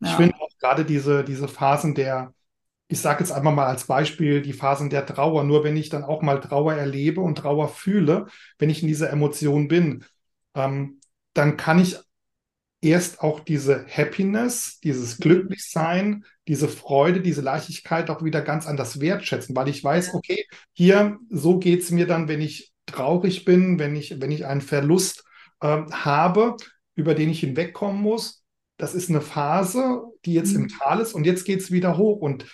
Ja. 0.00 0.08
Ich 0.08 0.14
finde 0.14 0.34
auch 0.40 0.48
gerade 0.58 0.84
diese, 0.84 1.22
diese 1.22 1.48
Phasen 1.48 1.94
der, 1.94 2.34
ich 2.88 3.00
sage 3.00 3.20
jetzt 3.20 3.30
einmal 3.30 3.54
mal 3.54 3.66
als 3.66 3.86
Beispiel 3.86 4.42
die 4.42 4.52
Phasen 4.52 4.90
der 4.90 5.06
Trauer, 5.06 5.44
nur 5.44 5.64
wenn 5.64 5.76
ich 5.76 5.90
dann 5.90 6.02
auch 6.02 6.22
mal 6.22 6.40
Trauer 6.40 6.74
erlebe 6.74 7.20
und 7.20 7.36
Trauer 7.38 7.68
fühle, 7.68 8.26
wenn 8.58 8.70
ich 8.70 8.82
in 8.82 8.88
dieser 8.88 9.10
Emotion 9.10 9.68
bin, 9.68 10.04
ähm, 10.54 11.00
dann 11.34 11.56
kann 11.56 11.78
ich 11.78 11.98
erst 12.80 13.20
auch 13.20 13.40
diese 13.40 13.86
Happiness, 13.86 14.80
dieses 14.80 15.18
Glücklichsein, 15.18 16.24
diese 16.48 16.68
Freude, 16.68 17.20
diese 17.20 17.40
Leichtigkeit 17.40 18.10
auch 18.10 18.24
wieder 18.24 18.42
ganz 18.42 18.66
anders 18.66 19.00
wertschätzen, 19.00 19.54
weil 19.54 19.68
ich 19.68 19.84
weiß, 19.84 20.14
okay, 20.14 20.44
hier, 20.72 21.18
so 21.30 21.58
geht 21.58 21.82
es 21.82 21.90
mir 21.92 22.06
dann, 22.06 22.26
wenn 22.26 22.40
ich 22.40 22.71
traurig 22.92 23.44
bin, 23.44 23.78
wenn 23.78 23.96
ich, 23.96 24.20
wenn 24.20 24.30
ich 24.30 24.46
einen 24.46 24.60
Verlust 24.60 25.24
äh, 25.60 25.82
habe, 25.90 26.56
über 26.94 27.14
den 27.14 27.30
ich 27.30 27.40
hinwegkommen 27.40 28.00
muss. 28.00 28.44
Das 28.76 28.94
ist 28.94 29.10
eine 29.10 29.20
Phase, 29.20 30.02
die 30.24 30.34
jetzt 30.34 30.54
mhm. 30.54 30.62
im 30.62 30.68
Tal 30.68 31.00
ist 31.00 31.12
und 31.14 31.24
jetzt 31.24 31.44
geht 31.44 31.60
es 31.60 31.70
wieder 31.70 31.96
hoch. 31.96 32.20
Und 32.20 32.46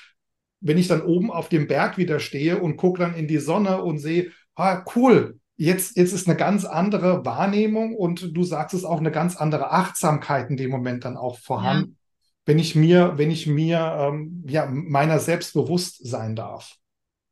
wenn 0.60 0.78
ich 0.78 0.88
dann 0.88 1.02
oben 1.02 1.30
auf 1.30 1.48
dem 1.48 1.66
Berg 1.66 1.98
wieder 1.98 2.20
stehe 2.20 2.58
und 2.58 2.76
gucke 2.76 3.00
dann 3.00 3.14
in 3.14 3.28
die 3.28 3.38
Sonne 3.38 3.82
und 3.82 3.98
sehe, 3.98 4.32
ah, 4.54 4.84
cool, 4.94 5.38
Jetzt, 5.60 5.96
jetzt 5.96 6.12
ist 6.12 6.28
eine 6.28 6.36
ganz 6.36 6.64
andere 6.64 7.24
Wahrnehmung 7.24 7.96
und 7.96 8.36
du 8.36 8.44
sagst 8.44 8.74
es 8.74 8.84
auch 8.84 9.00
eine 9.00 9.10
ganz 9.10 9.34
andere 9.34 9.72
Achtsamkeit 9.72 10.50
in 10.50 10.56
dem 10.56 10.70
Moment 10.70 11.04
dann 11.04 11.16
auch 11.16 11.36
vorhanden, 11.36 11.90
ja. 11.90 11.96
wenn 12.46 12.60
ich 12.60 12.76
mir, 12.76 13.14
wenn 13.16 13.32
ich 13.32 13.48
mir 13.48 13.96
ähm, 13.98 14.44
ja 14.48 14.66
meiner 14.70 15.18
selbst 15.18 15.54
bewusst 15.54 15.98
sein 16.06 16.36
darf. 16.36 16.76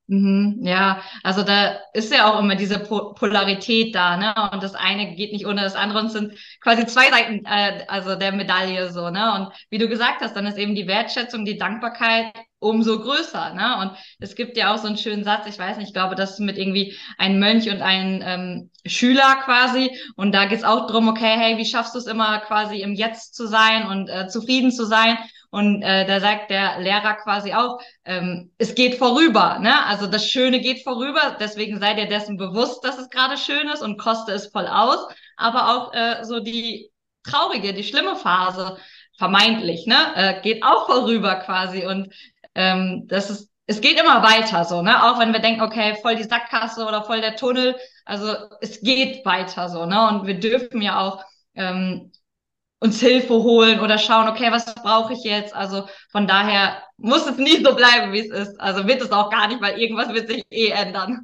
Mhm, 0.08 0.60
ja, 0.62 1.02
also 1.24 1.42
da 1.42 1.80
ist 1.92 2.12
ja 2.12 2.30
auch 2.32 2.38
immer 2.38 2.54
diese 2.54 2.78
po 2.78 3.12
Polarität 3.14 3.92
da, 3.92 4.16
ne? 4.16 4.34
Und 4.52 4.62
das 4.62 4.76
eine 4.76 5.16
geht 5.16 5.32
nicht 5.32 5.46
ohne 5.46 5.62
das 5.62 5.74
andere 5.74 5.98
und 5.98 6.10
sind 6.10 6.34
quasi 6.60 6.86
zwei 6.86 7.10
Seiten, 7.10 7.44
äh, 7.44 7.84
also 7.88 8.14
der 8.14 8.30
Medaille 8.30 8.92
so, 8.92 9.10
ne? 9.10 9.34
Und 9.34 9.48
wie 9.68 9.78
du 9.78 9.88
gesagt 9.88 10.20
hast, 10.20 10.36
dann 10.36 10.46
ist 10.46 10.58
eben 10.58 10.76
die 10.76 10.86
Wertschätzung, 10.86 11.44
die 11.44 11.58
Dankbarkeit 11.58 12.32
umso 12.60 13.00
größer, 13.00 13.52
ne? 13.54 13.78
Und 13.80 13.98
es 14.20 14.36
gibt 14.36 14.56
ja 14.56 14.72
auch 14.72 14.78
so 14.78 14.86
einen 14.86 14.96
schönen 14.96 15.24
Satz, 15.24 15.48
ich 15.48 15.58
weiß 15.58 15.76
nicht, 15.76 15.88
ich 15.88 15.92
glaube, 15.94 16.14
das 16.14 16.34
ist 16.34 16.40
mit 16.40 16.56
irgendwie 16.56 16.96
ein 17.18 17.40
Mönch 17.40 17.68
und 17.68 17.82
ein 17.82 18.22
ähm, 18.24 18.70
Schüler 18.86 19.36
quasi. 19.44 19.90
Und 20.14 20.30
da 20.32 20.44
geht's 20.46 20.62
auch 20.62 20.86
drum, 20.86 21.08
okay, 21.08 21.34
hey, 21.36 21.58
wie 21.58 21.66
schaffst 21.66 21.96
du 21.96 21.98
es 21.98 22.06
immer 22.06 22.38
quasi 22.40 22.80
im 22.80 22.94
Jetzt 22.94 23.34
zu 23.34 23.48
sein 23.48 23.88
und 23.88 24.08
äh, 24.08 24.28
zufrieden 24.28 24.70
zu 24.70 24.84
sein? 24.86 25.18
Und 25.50 25.82
äh, 25.82 26.06
da 26.06 26.20
sagt 26.20 26.50
der 26.50 26.80
Lehrer 26.80 27.14
quasi 27.14 27.54
auch, 27.54 27.80
ähm, 28.04 28.50
es 28.58 28.74
geht 28.74 28.96
vorüber. 28.96 29.58
Ne? 29.58 29.84
Also 29.86 30.06
das 30.06 30.28
Schöne 30.28 30.60
geht 30.60 30.82
vorüber, 30.82 31.36
deswegen 31.40 31.78
sei 31.78 31.94
dir 31.94 32.08
dessen 32.08 32.36
bewusst, 32.36 32.84
dass 32.84 32.98
es 32.98 33.10
gerade 33.10 33.36
schön 33.36 33.68
ist 33.68 33.82
und 33.82 33.98
koste 33.98 34.32
es 34.32 34.48
voll 34.48 34.66
aus. 34.66 35.06
Aber 35.36 35.76
auch 35.76 35.94
äh, 35.94 36.24
so 36.24 36.40
die 36.40 36.90
traurige, 37.22 37.74
die 37.74 37.84
schlimme 37.84 38.16
Phase, 38.16 38.76
vermeintlich, 39.18 39.86
ne, 39.86 39.96
äh, 40.14 40.40
geht 40.42 40.62
auch 40.62 40.86
vorüber 40.86 41.36
quasi. 41.36 41.86
Und 41.86 42.12
ähm, 42.54 43.04
das 43.08 43.30
ist, 43.30 43.50
es 43.66 43.80
geht 43.80 43.98
immer 43.98 44.22
weiter 44.22 44.64
so, 44.64 44.82
ne? 44.82 45.04
Auch 45.04 45.18
wenn 45.18 45.32
wir 45.32 45.40
denken, 45.40 45.62
okay, 45.62 45.96
voll 46.00 46.16
die 46.16 46.24
Sackgasse 46.24 46.86
oder 46.86 47.02
voll 47.02 47.20
der 47.20 47.36
Tunnel. 47.36 47.76
Also 48.04 48.34
es 48.60 48.80
geht 48.80 49.24
weiter 49.26 49.68
so, 49.68 49.86
ne? 49.86 50.08
Und 50.08 50.26
wir 50.26 50.38
dürfen 50.38 50.82
ja 50.82 51.00
auch 51.00 51.24
ähm, 51.54 52.12
uns 52.78 53.00
Hilfe 53.00 53.34
holen 53.34 53.80
oder 53.80 53.98
schauen, 53.98 54.28
okay, 54.28 54.50
was 54.50 54.74
brauche 54.74 55.14
ich 55.14 55.24
jetzt? 55.24 55.54
Also 55.54 55.86
von 56.10 56.26
daher 56.26 56.82
muss 56.98 57.26
es 57.26 57.38
nie 57.38 57.62
so 57.62 57.74
bleiben, 57.74 58.12
wie 58.12 58.20
es 58.20 58.30
ist. 58.30 58.60
Also 58.60 58.86
wird 58.86 59.00
es 59.00 59.12
auch 59.12 59.30
gar 59.30 59.48
nicht, 59.48 59.62
weil 59.62 59.78
irgendwas 59.78 60.12
wird 60.12 60.28
sich 60.28 60.44
eh 60.50 60.68
ändern. 60.68 61.22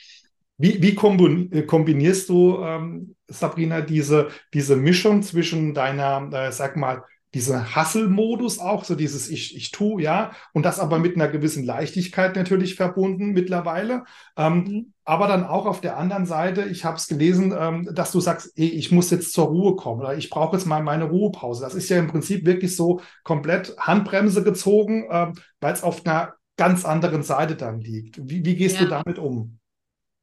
wie, 0.58 0.80
wie 0.80 0.90
äh, 0.90 1.62
kombinierst 1.62 2.28
du, 2.28 2.58
ähm, 2.62 3.16
Sabrina, 3.26 3.80
diese, 3.80 4.28
diese 4.52 4.76
Mischung 4.76 5.22
zwischen 5.22 5.74
deiner, 5.74 6.30
äh, 6.32 6.52
sag 6.52 6.76
mal, 6.76 7.04
dieser 7.34 7.74
Hustle-Modus 7.74 8.60
auch, 8.60 8.84
so 8.84 8.94
dieses 8.94 9.28
Ich, 9.28 9.56
ich 9.56 9.72
tu, 9.72 9.98
ja, 9.98 10.30
und 10.52 10.64
das 10.64 10.78
aber 10.78 10.98
mit 10.98 11.16
einer 11.16 11.28
gewissen 11.28 11.64
Leichtigkeit 11.64 12.36
natürlich 12.36 12.76
verbunden 12.76 13.32
mittlerweile. 13.32 14.04
Ähm, 14.36 14.54
mhm. 14.56 14.92
Aber 15.04 15.26
dann 15.26 15.44
auch 15.44 15.66
auf 15.66 15.80
der 15.80 15.98
anderen 15.98 16.26
Seite, 16.26 16.62
ich 16.62 16.84
habe 16.84 16.96
es 16.96 17.08
gelesen, 17.08 17.54
ähm, 17.58 17.88
dass 17.92 18.12
du 18.12 18.20
sagst, 18.20 18.52
ey, 18.56 18.68
ich 18.68 18.92
muss 18.92 19.10
jetzt 19.10 19.32
zur 19.32 19.48
Ruhe 19.48 19.76
kommen 19.76 20.00
oder 20.00 20.16
ich 20.16 20.30
brauche 20.30 20.56
jetzt 20.56 20.66
mal 20.66 20.82
meine 20.82 21.04
Ruhepause. 21.04 21.62
Das 21.62 21.74
ist 21.74 21.90
ja 21.90 21.98
im 21.98 22.06
Prinzip 22.06 22.46
wirklich 22.46 22.74
so 22.76 23.00
komplett 23.24 23.76
Handbremse 23.78 24.44
gezogen, 24.44 25.06
ähm, 25.10 25.34
weil 25.60 25.74
es 25.74 25.82
auf 25.82 26.06
einer 26.06 26.34
ganz 26.56 26.84
anderen 26.84 27.22
Seite 27.22 27.56
dann 27.56 27.80
liegt. 27.80 28.18
Wie, 28.22 28.44
wie 28.44 28.54
gehst 28.54 28.76
ja. 28.76 28.84
du 28.84 28.88
damit 28.88 29.18
um? 29.18 29.58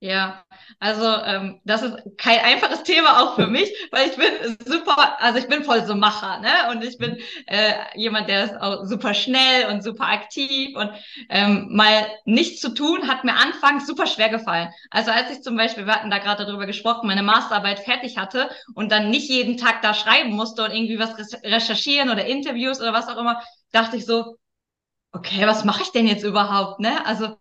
Ja, 0.03 0.43
also 0.79 1.05
ähm, 1.25 1.61
das 1.63 1.83
ist 1.83 1.93
kein 2.17 2.39
einfaches 2.39 2.81
Thema 2.81 3.21
auch 3.21 3.35
für 3.35 3.45
mich, 3.45 3.71
weil 3.91 4.09
ich 4.09 4.15
bin 4.15 4.57
super, 4.65 5.21
also 5.21 5.37
ich 5.37 5.47
bin 5.47 5.63
voll 5.63 5.85
so 5.85 5.93
Macher, 5.93 6.39
ne? 6.39 6.49
Und 6.71 6.83
ich 6.83 6.97
bin 6.97 7.17
äh, 7.45 7.73
jemand, 7.93 8.27
der 8.27 8.45
ist 8.45 8.55
auch 8.59 8.83
super 8.85 9.13
schnell 9.13 9.67
und 9.69 9.83
super 9.83 10.05
aktiv 10.07 10.75
und 10.75 10.89
ähm, 11.29 11.67
mal 11.69 12.07
nichts 12.25 12.61
zu 12.61 12.73
tun 12.73 13.07
hat 13.07 13.23
mir 13.25 13.35
anfangs 13.35 13.85
super 13.85 14.07
schwer 14.07 14.29
gefallen. 14.29 14.69
Also 14.89 15.11
als 15.11 15.29
ich 15.29 15.43
zum 15.43 15.55
Beispiel, 15.55 15.85
wir 15.85 15.93
hatten 15.93 16.09
da 16.09 16.17
gerade 16.17 16.47
darüber 16.47 16.65
gesprochen, 16.65 17.05
meine 17.05 17.21
Masterarbeit 17.21 17.81
fertig 17.81 18.17
hatte 18.17 18.49
und 18.73 18.91
dann 18.91 19.11
nicht 19.11 19.29
jeden 19.29 19.57
Tag 19.57 19.83
da 19.83 19.93
schreiben 19.93 20.31
musste 20.31 20.63
und 20.63 20.71
irgendwie 20.71 20.97
was 20.97 21.15
recherchieren 21.43 22.09
oder 22.09 22.25
Interviews 22.25 22.81
oder 22.81 22.91
was 22.91 23.07
auch 23.07 23.17
immer, 23.17 23.39
dachte 23.71 23.97
ich 23.97 24.07
so, 24.07 24.35
okay, 25.13 25.47
was 25.47 25.65
mache 25.65 25.83
ich 25.83 25.91
denn 25.91 26.07
jetzt 26.07 26.23
überhaupt, 26.23 26.79
ne? 26.79 27.05
Also 27.05 27.37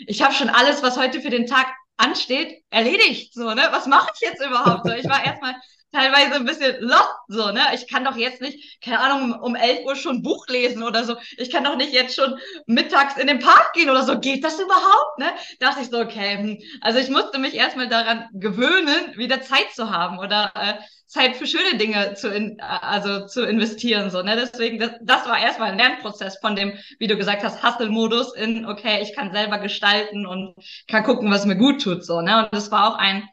ich 0.00 0.22
habe 0.22 0.34
schon 0.34 0.50
alles, 0.50 0.82
was 0.82 0.98
heute 0.98 1.20
für 1.20 1.30
den 1.30 1.46
Tag 1.46 1.66
ansteht, 1.96 2.62
erledigt. 2.70 3.34
So, 3.34 3.54
ne? 3.54 3.68
Was 3.70 3.86
mache 3.86 4.10
ich 4.14 4.20
jetzt 4.20 4.44
überhaupt? 4.44 4.86
So, 4.86 4.92
ich 4.92 5.08
war 5.08 5.24
erstmal 5.24 5.54
teilweise 5.96 6.34
ein 6.34 6.44
bisschen 6.44 6.76
lost, 6.80 7.16
so, 7.28 7.50
ne? 7.50 7.60
Ich 7.74 7.88
kann 7.88 8.04
doch 8.04 8.16
jetzt 8.16 8.40
nicht, 8.40 8.82
keine 8.82 9.00
Ahnung, 9.00 9.40
um 9.40 9.54
11 9.54 9.86
Uhr 9.86 9.96
schon 9.96 10.22
Buch 10.22 10.46
lesen 10.48 10.82
oder 10.82 11.04
so. 11.04 11.16
Ich 11.38 11.50
kann 11.50 11.64
doch 11.64 11.76
nicht 11.76 11.92
jetzt 11.92 12.14
schon 12.14 12.38
mittags 12.66 13.16
in 13.16 13.26
den 13.26 13.38
Park 13.38 13.72
gehen 13.72 13.88
oder 13.88 14.02
so. 14.02 14.18
Geht 14.18 14.44
das 14.44 14.60
überhaupt, 14.60 15.18
ne? 15.18 15.26
Dachte 15.60 15.80
ich 15.82 15.88
so, 15.88 15.98
okay, 15.98 16.36
hm. 16.36 16.58
also 16.82 16.98
ich 16.98 17.08
musste 17.08 17.38
mich 17.38 17.54
erstmal 17.54 17.88
daran 17.88 18.28
gewöhnen, 18.34 19.16
wieder 19.16 19.40
Zeit 19.40 19.72
zu 19.74 19.90
haben 19.90 20.18
oder 20.18 20.52
äh, 20.54 20.74
Zeit 21.06 21.36
für 21.36 21.46
schöne 21.46 21.78
Dinge 21.78 22.14
zu, 22.14 22.28
in, 22.28 22.60
also 22.60 23.26
zu 23.26 23.44
investieren, 23.44 24.10
so, 24.10 24.22
ne? 24.22 24.36
Deswegen, 24.36 24.78
das, 24.78 24.90
das 25.00 25.26
war 25.26 25.38
erstmal 25.38 25.70
ein 25.70 25.78
Lernprozess 25.78 26.38
von 26.38 26.56
dem, 26.56 26.74
wie 26.98 27.06
du 27.06 27.16
gesagt 27.16 27.42
hast, 27.42 27.62
Hustle-Modus 27.62 28.34
in, 28.34 28.66
okay, 28.66 29.00
ich 29.02 29.14
kann 29.14 29.32
selber 29.32 29.58
gestalten 29.58 30.26
und 30.26 30.54
kann 30.88 31.04
gucken, 31.04 31.30
was 31.30 31.46
mir 31.46 31.56
gut 31.56 31.82
tut, 31.82 32.04
so, 32.04 32.20
ne? 32.20 32.44
Und 32.44 32.48
das 32.52 32.70
war 32.70 32.92
auch 32.92 32.98
ein, 32.98 33.28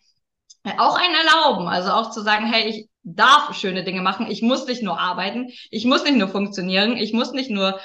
auch 0.78 0.98
ein 0.98 1.14
Erlauben, 1.14 1.68
also 1.68 1.92
auch 1.92 2.12
zu 2.12 2.22
sagen, 2.22 2.46
hey, 2.46 2.70
ich 2.70 2.90
darf 3.04 3.54
schöne 3.54 3.84
Dinge 3.84 4.02
machen, 4.02 4.30
ich 4.30 4.42
muss 4.42 4.66
nicht 4.66 4.82
nur 4.82 5.00
arbeiten, 5.00 5.52
ich 5.70 5.86
muss 5.86 6.04
nicht 6.04 6.18
nur 6.18 6.30
funktionieren, 6.30 6.96
ich 6.98 7.14
muss 7.14 7.32
nicht 7.34 7.50
nur 7.50 7.80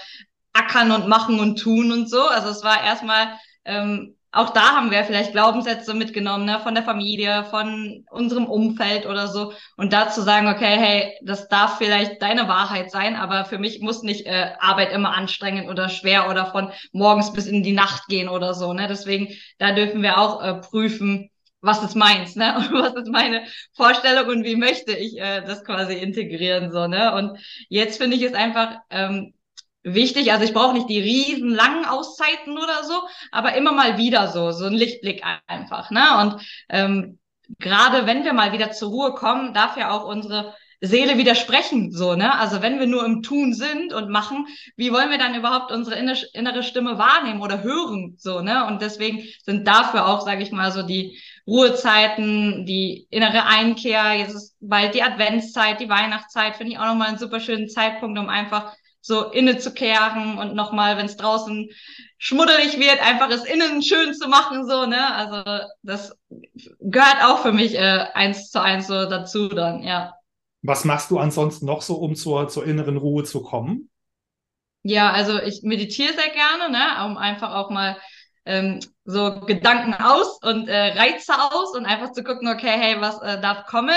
ackern 0.53 0.93
und 0.93 1.09
machen 1.09 1.41
und 1.41 1.59
tun 1.59 1.93
und 1.93 2.09
so. 2.09 2.23
Also 2.23 2.51
es 2.51 2.63
war 2.63 2.85
erstmal 2.85 3.39
ähm, 3.65 4.17
auch 4.31 4.51
da 4.51 4.77
haben 4.77 4.91
wir 4.91 5.05
vielleicht 5.05 5.33
Glaubenssätze 5.33 5.95
mitgenommen, 5.95 6.45
ne, 6.45 6.61
von 6.61 6.75
der 6.75 6.85
Familie, 6.85 7.45
von 7.45 8.05
unserem 8.11 8.45
Umfeld 8.45 9.07
oder 9.07 9.27
so. 9.27 9.55
Und 9.77 9.93
da 9.95 10.11
zu 10.11 10.23
sagen, 10.23 10.49
okay, 10.49 10.77
hey, 10.79 11.19
das 11.23 11.49
darf 11.49 11.79
vielleicht 11.79 12.21
deine 12.21 12.47
Wahrheit 12.47 12.91
sein, 12.91 13.17
aber 13.17 13.47
für 13.47 13.59
mich 13.59 13.81
muss 13.81 14.03
nicht 14.03 14.27
äh, 14.27 14.53
Arbeit 14.61 14.93
immer 14.93 15.15
anstrengend 15.15 15.69
oder 15.69 15.89
schwer 15.89 16.29
oder 16.29 16.47
von 16.47 16.71
morgens 16.93 17.33
bis 17.33 17.47
in 17.47 17.63
die 17.63 17.73
Nacht 17.73 18.07
gehen 18.09 18.29
oder 18.29 18.53
so. 18.53 18.75
Ne? 18.75 18.87
Deswegen, 18.87 19.29
da 19.59 19.73
dürfen 19.73 20.03
wir 20.03 20.19
auch 20.19 20.43
äh, 20.43 20.55
prüfen, 20.61 21.31
was 21.61 21.83
ist 21.83 21.97
meins, 21.97 22.37
ne? 22.37 22.57
Und 22.59 22.73
was 22.73 22.95
ist 22.95 23.09
meine 23.09 23.47
Vorstellung 23.75 24.29
und 24.29 24.45
wie 24.45 24.57
möchte 24.57 24.93
ich 24.93 25.19
äh, 25.19 25.43
das 25.43 25.65
quasi 25.65 25.95
integrieren, 25.95 26.71
so, 26.71 26.87
ne? 26.87 27.15
Und 27.15 27.39
jetzt 27.69 27.99
finde 27.99 28.17
ich 28.17 28.23
es 28.23 28.35
einfach 28.35 28.77
ähm, 28.91 29.35
wichtig. 29.83 30.33
Also 30.33 30.45
ich 30.45 30.55
brauche 30.55 30.75
nicht 30.75 30.89
die 30.89 31.01
riesen 31.01 31.51
langen 31.51 31.85
Auszeiten 31.85 32.57
oder 32.59 32.85
so, 32.85 32.95
aber 33.33 33.55
immer 33.55 33.73
mal 33.73 33.99
wieder 33.99 34.29
so, 34.29 34.53
so 34.53 34.67
ein 34.67 34.73
Lichtblick 34.73 35.25
einfach. 35.47 35.91
Ne? 35.91 36.05
Und 36.21 36.43
ähm, 36.69 37.19
gerade 37.59 38.07
wenn 38.07 38.25
wir 38.25 38.33
mal 38.33 38.53
wieder 38.53 38.71
zur 38.73 38.91
Ruhe 38.91 39.15
kommen, 39.15 39.55
darf 39.55 39.77
ja 39.77 39.91
auch 39.91 40.05
unsere 40.05 40.55
Seele 40.81 41.19
widersprechen, 41.19 41.91
so, 41.91 42.15
ne? 42.15 42.39
Also 42.39 42.63
wenn 42.63 42.79
wir 42.79 42.87
nur 42.87 43.05
im 43.05 43.23
Tun 43.23 43.53
sind 43.53 43.93
und 43.93 44.11
machen, 44.11 44.47
wie 44.77 44.93
wollen 44.93 45.11
wir 45.11 45.19
dann 45.19 45.35
überhaupt 45.35 45.73
unsere 45.73 45.97
innere 45.97 46.63
Stimme 46.63 46.99
wahrnehmen 46.99 47.43
oder 47.43 47.63
hören, 47.63 48.15
so, 48.17 48.41
ne? 48.41 48.65
Und 48.67 48.81
deswegen 48.81 49.25
sind 49.43 49.67
dafür 49.67 50.07
auch, 50.07 50.21
sage 50.21 50.43
ich 50.43 50.53
mal, 50.53 50.71
so 50.71 50.83
die 50.83 51.19
Ruhezeiten, 51.49 52.65
die 52.65 53.09
innere 53.11 53.47
Einkehr, 53.47 54.15
jetzt 54.15 54.35
ist 54.35 54.57
bald 54.61 54.95
die 54.95 55.03
Adventszeit, 55.03 55.81
die 55.81 55.89
Weihnachtszeit, 55.89 56.57
finde 56.57 56.73
ich 56.73 56.79
auch 56.79 56.87
nochmal 56.87 57.09
einen 57.09 57.19
super 57.19 57.41
schönen 57.41 57.69
Zeitpunkt, 57.69 58.19
um 58.19 58.29
einfach 58.29 58.73
so 59.01 59.31
inne 59.31 59.59
zu 59.59 59.73
kehren 59.73 60.39
und 60.39 60.55
nochmal, 60.55 60.97
wenn 60.97 61.07
es 61.07 61.17
draußen 61.17 61.71
schmuddelig 62.19 62.79
wird, 62.79 63.01
einfach 63.01 63.31
es 63.31 63.45
innen 63.45 63.83
schön 63.83 64.13
zu 64.15 64.29
machen, 64.29 64.69
so, 64.69 64.87
ne? 64.87 65.15
Also 65.15 65.43
das 65.83 66.17
gehört 66.81 67.25
auch 67.25 67.39
für 67.39 67.53
mich 67.53 67.75
äh, 67.75 68.07
eins 68.15 68.51
zu 68.51 68.61
eins 68.61 68.87
so 68.87 69.07
dazu 69.09 69.49
dann, 69.49 69.83
ja. 69.83 70.13
Was 70.69 70.85
machst 70.85 71.11
du 71.11 71.19
ansonsten 71.19 71.65
noch 71.65 71.81
so, 71.81 71.95
um 71.95 72.15
zur, 72.15 72.47
zur 72.49 72.67
inneren 72.67 72.99
Ruhe 72.99 73.25
zu 73.25 73.43
kommen? 73.43 73.89
Ja, 74.83 75.11
also 75.13 75.41
ich 75.41 75.63
meditiere 75.63 76.13
sehr 76.13 76.29
gerne, 76.29 76.71
ne, 76.71 77.07
um 77.07 77.17
einfach 77.17 77.55
auch 77.55 77.71
mal 77.71 77.97
ähm, 78.45 78.79
so 79.07 79.41
Gedanken 79.47 79.95
aus 79.95 80.39
und 80.43 80.69
äh, 80.69 80.89
Reize 80.93 81.33
aus 81.53 81.75
und 81.75 81.87
einfach 81.87 82.13
zu 82.13 82.23
gucken, 82.23 82.49
okay, 82.49 82.75
hey, 82.79 83.01
was 83.01 83.19
äh, 83.23 83.41
darf 83.41 83.65
kommen? 83.65 83.97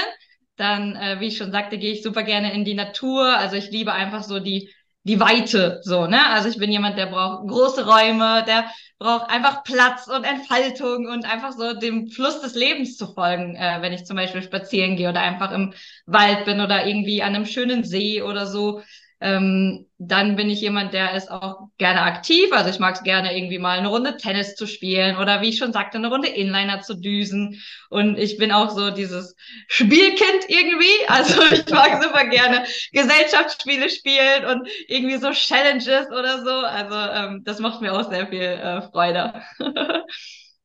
Dann, 0.55 0.95
äh, 0.95 1.19
wie 1.19 1.27
ich 1.27 1.35
schon 1.35 1.51
sagte, 1.51 1.77
gehe 1.77 1.91
ich 1.91 2.03
super 2.03 2.23
gerne 2.23 2.53
in 2.53 2.63
die 2.63 2.73
Natur. 2.73 3.37
Also 3.37 3.57
ich 3.57 3.69
liebe 3.69 3.91
einfach 3.91 4.23
so 4.23 4.39
die 4.39 4.73
die 5.03 5.19
Weite, 5.19 5.79
so, 5.83 6.05
ne? 6.05 6.27
Also 6.29 6.47
ich 6.49 6.57
bin 6.57 6.71
jemand, 6.71 6.97
der 6.97 7.07
braucht 7.07 7.47
große 7.47 7.85
Räume, 7.87 8.43
der 8.47 8.65
braucht 8.99 9.31
einfach 9.31 9.63
Platz 9.63 10.07
und 10.07 10.23
Entfaltung 10.23 11.07
und 11.07 11.25
einfach 11.25 11.53
so 11.53 11.73
dem 11.73 12.07
Fluss 12.09 12.39
des 12.41 12.53
Lebens 12.53 12.97
zu 12.97 13.11
folgen, 13.11 13.55
äh, 13.55 13.79
wenn 13.81 13.93
ich 13.93 14.05
zum 14.05 14.15
Beispiel 14.15 14.43
spazieren 14.43 14.95
gehe 14.97 15.09
oder 15.09 15.21
einfach 15.21 15.51
im 15.51 15.73
Wald 16.05 16.45
bin 16.45 16.61
oder 16.61 16.85
irgendwie 16.85 17.23
an 17.23 17.33
einem 17.35 17.45
schönen 17.47 17.83
See 17.83 18.21
oder 18.21 18.45
so. 18.45 18.81
Ähm, 19.21 19.85
dann 19.99 20.35
bin 20.35 20.49
ich 20.49 20.61
jemand, 20.61 20.93
der 20.93 21.13
ist 21.13 21.29
auch 21.29 21.67
gerne 21.77 22.01
aktiv. 22.01 22.51
Also 22.51 22.71
ich 22.71 22.79
mag 22.79 22.95
es 22.95 23.03
gerne, 23.03 23.37
irgendwie 23.37 23.59
mal 23.59 23.77
eine 23.77 23.87
Runde 23.87 24.17
Tennis 24.17 24.55
zu 24.55 24.65
spielen 24.65 25.17
oder 25.17 25.41
wie 25.41 25.49
ich 25.49 25.59
schon 25.59 25.73
sagte, 25.73 25.99
eine 25.99 26.07
Runde 26.09 26.27
Inliner 26.27 26.81
zu 26.81 26.95
düsen. 26.95 27.61
Und 27.91 28.17
ich 28.17 28.37
bin 28.37 28.51
auch 28.51 28.71
so 28.71 28.89
dieses 28.89 29.35
Spielkind 29.67 30.45
irgendwie. 30.47 30.87
Also 31.07 31.41
ich 31.51 31.69
mag 31.69 32.01
super 32.01 32.25
gerne 32.25 32.63
Gesellschaftsspiele 32.93 33.89
spielen 33.89 34.45
und 34.45 34.67
irgendwie 34.87 35.17
so 35.17 35.31
Challenges 35.31 36.07
oder 36.07 36.43
so. 36.43 36.51
Also 36.51 36.95
ähm, 36.95 37.43
das 37.43 37.59
macht 37.59 37.81
mir 37.81 37.93
auch 37.93 38.09
sehr 38.09 38.27
viel 38.27 38.41
äh, 38.41 38.81
Freude. 38.89 39.41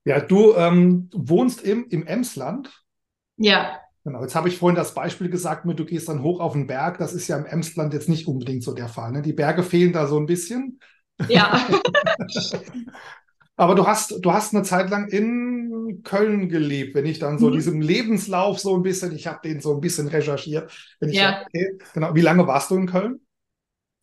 ja, 0.04 0.20
du 0.20 0.54
ähm, 0.54 1.10
wohnst 1.12 1.62
im, 1.62 1.86
im 1.90 2.06
Emsland. 2.06 2.70
Ja. 3.36 3.80
Genau, 4.06 4.22
jetzt 4.22 4.36
habe 4.36 4.48
ich 4.48 4.56
vorhin 4.56 4.76
das 4.76 4.94
Beispiel 4.94 5.28
gesagt 5.28 5.64
mit, 5.64 5.80
du 5.80 5.84
gehst 5.84 6.08
dann 6.08 6.22
hoch 6.22 6.38
auf 6.38 6.52
den 6.52 6.68
Berg. 6.68 6.98
Das 6.98 7.12
ist 7.12 7.26
ja 7.26 7.36
im 7.38 7.44
Emsland 7.44 7.92
jetzt 7.92 8.08
nicht 8.08 8.28
unbedingt 8.28 8.62
so 8.62 8.72
der 8.72 8.86
Fall. 8.86 9.10
Ne? 9.10 9.20
Die 9.20 9.32
Berge 9.32 9.64
fehlen 9.64 9.92
da 9.92 10.06
so 10.06 10.16
ein 10.16 10.26
bisschen. 10.26 10.78
Ja. 11.26 11.66
Aber 13.56 13.74
du 13.74 13.84
hast, 13.84 14.24
du 14.24 14.32
hast 14.32 14.54
eine 14.54 14.62
Zeit 14.62 14.90
lang 14.90 15.08
in 15.08 16.02
Köln 16.04 16.48
gelebt, 16.48 16.94
wenn 16.94 17.04
ich 17.04 17.18
dann 17.18 17.40
so 17.40 17.48
mhm. 17.48 17.54
diesem 17.54 17.80
Lebenslauf 17.80 18.60
so 18.60 18.76
ein 18.76 18.84
bisschen, 18.84 19.12
ich 19.12 19.26
habe 19.26 19.40
den 19.42 19.60
so 19.60 19.74
ein 19.74 19.80
bisschen 19.80 20.06
recherchiert. 20.06 20.70
Wenn 21.00 21.08
ich 21.08 21.16
ja. 21.16 21.40
Sag, 21.40 21.46
okay, 21.46 21.78
genau. 21.92 22.14
Wie 22.14 22.20
lange 22.20 22.46
warst 22.46 22.70
du 22.70 22.76
in 22.76 22.86
Köln? 22.86 23.18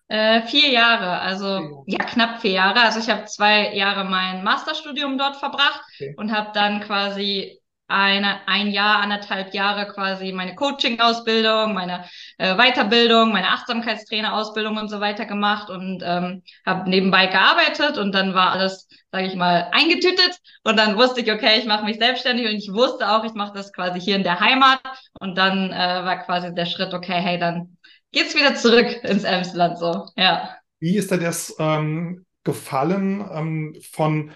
Äh, 0.09 0.41
vier 0.47 0.69
Jahre, 0.69 1.21
also 1.21 1.85
ja, 1.87 2.03
knapp 2.03 2.41
vier 2.41 2.51
Jahre. 2.51 2.81
Also 2.81 2.99
ich 2.99 3.09
habe 3.09 3.23
zwei 3.23 3.73
Jahre 3.73 4.03
mein 4.03 4.43
Masterstudium 4.43 5.17
dort 5.17 5.37
verbracht 5.37 5.81
okay. 5.95 6.13
und 6.17 6.33
habe 6.33 6.49
dann 6.53 6.81
quasi 6.81 7.57
eine, 7.87 8.47
ein 8.47 8.71
Jahr, 8.71 9.01
anderthalb 9.01 9.53
Jahre 9.53 9.87
quasi 9.87 10.31
meine 10.31 10.55
Coaching-Ausbildung, 10.55 11.73
meine 11.73 12.05
äh, 12.37 12.55
Weiterbildung, 12.55 13.31
meine 13.31 13.49
Achtsamkeitstrainer-Ausbildung 13.49 14.77
und 14.77 14.89
so 14.89 14.99
weiter 14.99 15.25
gemacht 15.25 15.69
und 15.69 16.01
ähm, 16.03 16.43
habe 16.65 16.89
nebenbei 16.89 17.27
gearbeitet 17.27 17.97
und 17.97 18.13
dann 18.13 18.33
war 18.33 18.51
alles, 18.51 18.87
sage 19.11 19.27
ich 19.27 19.35
mal, 19.35 19.69
eingetütet 19.71 20.39
und 20.63 20.77
dann 20.77 20.97
wusste 20.97 21.21
ich, 21.21 21.31
okay, 21.31 21.59
ich 21.59 21.65
mache 21.65 21.85
mich 21.85 21.97
selbstständig 21.97 22.47
und 22.47 22.55
ich 22.55 22.71
wusste 22.71 23.09
auch, 23.09 23.25
ich 23.25 23.33
mache 23.33 23.53
das 23.53 23.73
quasi 23.73 23.99
hier 23.99 24.15
in 24.15 24.23
der 24.23 24.39
Heimat 24.39 24.81
und 25.19 25.37
dann 25.37 25.71
äh, 25.71 25.75
war 26.05 26.23
quasi 26.23 26.53
der 26.53 26.65
Schritt, 26.65 26.93
okay, 26.93 27.21
hey, 27.21 27.37
dann 27.37 27.77
geht's 28.11 28.35
wieder 28.35 28.55
zurück 28.55 29.03
ins 29.03 29.23
Emsland 29.23 29.77
so, 29.77 30.07
ja. 30.15 30.55
Wie 30.79 30.97
ist 30.97 31.11
dir 31.11 31.17
das 31.17 31.55
ähm, 31.59 32.25
gefallen 32.43 33.25
ähm, 33.33 33.75
von 33.91 34.31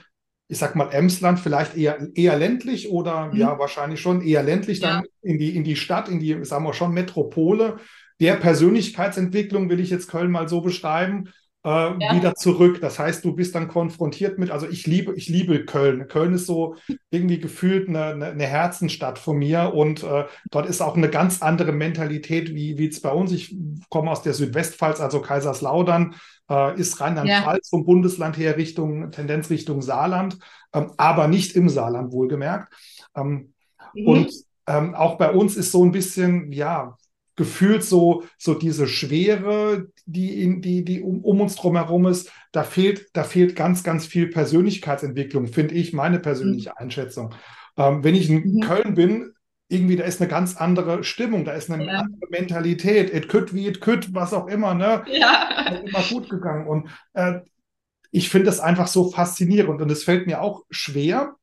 ich 0.50 0.58
sag 0.58 0.76
mal, 0.76 0.90
Emsland 0.92 1.40
vielleicht 1.40 1.76
eher, 1.76 2.08
eher 2.16 2.38
ländlich 2.38 2.90
oder 2.90 3.28
mhm. 3.28 3.36
ja, 3.36 3.60
wahrscheinlich 3.60 4.00
schon 4.00 4.22
eher 4.22 4.44
ländlich, 4.44 4.80
dann 4.80 5.04
ja. 5.04 5.10
in, 5.22 5.38
die, 5.38 5.56
in 5.56 5.64
die 5.64 5.76
Stadt, 5.76 6.10
in 6.10 6.20
die, 6.20 6.44
sagen 6.46 6.64
wir 6.64 6.74
schon, 6.74 6.94
Metropole. 6.94 7.78
Der 8.20 8.36
Persönlichkeitsentwicklung 8.36 9.70
will 9.70 9.80
ich 9.80 9.90
jetzt 9.90 10.08
Köln 10.08 10.32
mal 10.32 10.48
so 10.48 10.62
beschreiben, 10.62 11.30
äh, 11.64 11.70
ja. 11.70 12.16
wieder 12.16 12.34
zurück. 12.34 12.80
Das 12.82 12.98
heißt, 12.98 13.26
du 13.26 13.36
bist 13.36 13.54
dann 13.56 13.68
konfrontiert 13.68 14.40
mit, 14.40 14.50
also 14.50 14.68
ich 14.68 14.88
liebe, 14.88 15.14
ich 15.16 15.28
liebe 15.28 15.66
Köln. 15.66 16.08
Köln 16.08 16.34
ist 16.34 16.46
so 16.46 16.76
irgendwie 17.12 17.40
gefühlt 17.40 17.90
eine, 17.90 18.06
eine, 18.06 18.26
eine 18.28 18.46
Herzenstadt 18.46 19.20
von 19.20 19.38
mir 19.38 19.74
und 19.74 20.02
äh, 20.04 20.26
dort 20.50 20.68
ist 20.68 20.82
auch 20.82 20.96
eine 20.96 21.10
ganz 21.10 21.42
andere 21.42 21.74
Mentalität 21.74 22.56
wie, 22.56 22.78
wie 22.78 22.88
es 22.88 23.02
bei 23.02 23.12
uns. 23.12 23.34
Ich 23.34 23.56
komme 23.90 24.10
aus 24.10 24.24
der 24.24 24.34
Südwestpfalz, 24.34 25.02
also 25.02 25.22
Kaiserslautern 25.22 26.16
äh, 26.50 26.80
ist 26.80 27.00
Rheinland-Pfalz 27.00 27.70
ja. 27.72 27.78
vom 27.78 27.86
Bundesland 27.86 28.38
her 28.38 28.58
Richtung, 28.58 29.12
Tendenz 29.12 29.50
Richtung 29.50 29.82
Saarland, 29.82 30.38
ähm, 30.74 30.92
aber 30.98 31.28
nicht 31.28 31.56
im 31.56 31.70
Saarland 31.70 32.12
wohlgemerkt. 32.12 32.74
Ähm, 33.16 33.54
mhm. 33.94 34.08
Und 34.08 34.32
ähm, 34.68 34.96
auch 34.96 35.18
bei 35.18 35.32
uns 35.32 35.56
ist 35.56 35.72
so 35.72 35.84
ein 35.84 35.92
bisschen, 35.92 36.52
ja, 36.52 36.98
gefühlt 37.36 37.84
so, 37.84 38.24
so 38.38 38.56
diese 38.56 38.88
Schwere, 38.88 39.88
die, 40.06 40.42
in, 40.42 40.62
die, 40.62 40.84
die 40.84 41.02
um, 41.02 41.24
um 41.24 41.40
uns 41.40 41.56
drumherum 41.56 42.08
ist, 42.08 42.32
da 42.52 42.64
fehlt, 42.64 43.08
da 43.14 43.24
fehlt 43.24 43.56
ganz, 43.56 43.84
ganz 43.84 44.06
viel 44.08 44.28
Persönlichkeitsentwicklung, 44.28 45.48
finde 45.48 45.76
ich, 45.76 45.94
meine 45.94 46.20
persönliche 46.20 46.72
mhm. 46.72 46.76
Einschätzung. 46.78 47.36
Ähm, 47.78 48.04
wenn 48.04 48.16
ich 48.16 48.30
in 48.30 48.56
mhm. 48.56 48.60
Köln 48.62 48.96
bin, 48.96 49.34
irgendwie, 49.70 49.98
da 49.98 50.06
ist 50.06 50.22
eine 50.22 50.30
ganz 50.30 50.56
andere 50.56 51.04
Stimmung, 51.04 51.44
da 51.44 51.52
ist 51.52 51.70
eine 51.70 51.86
ja. 51.86 52.00
andere 52.00 52.30
Mentalität. 52.30 53.14
It 53.14 53.28
could 53.28 53.54
wie 53.54 53.68
it 53.68 53.82
could, 53.82 54.14
was 54.14 54.34
auch 54.34 54.48
immer, 54.48 54.74
ne? 54.74 55.04
Ja. 55.08 55.82
Immer 55.86 56.04
gut 56.10 56.30
gegangen. 56.30 56.68
Und 56.68 56.90
äh, 57.14 57.42
ich 58.12 58.30
finde 58.30 58.46
das 58.46 58.60
einfach 58.60 58.88
so 58.88 59.12
faszinierend. 59.12 59.82
Und 59.82 59.92
es 59.92 60.04
fällt 60.04 60.26
mir 60.26 60.42
auch 60.42 60.64
schwer, 60.70 61.36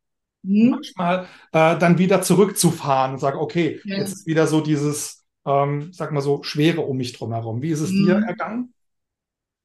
mhm. 0.43 0.71
manchmal 0.71 1.27
äh, 1.53 1.79
dann 1.79 1.99
wieder 1.99 2.23
zurückzufahren 2.23 3.13
und 3.13 3.19
sagen, 3.19 3.39
okay, 3.39 3.81
ja. 3.85 3.99
jetzt 3.99 4.13
ist 4.13 4.27
wieder 4.27 4.47
so 4.47 4.63
dieses, 4.63 5.25
ähm, 5.45 5.93
sag 5.93 6.13
mal 6.13 6.23
so, 6.23 6.43
Schwere 6.43 6.81
um 6.81 6.97
mich 6.97 7.13
drumherum. 7.13 7.61
Wie 7.61 7.71
ist 7.71 7.81
es 7.81 7.91
mhm. 7.91 8.07
dir 8.07 8.15
ergangen? 8.27 8.73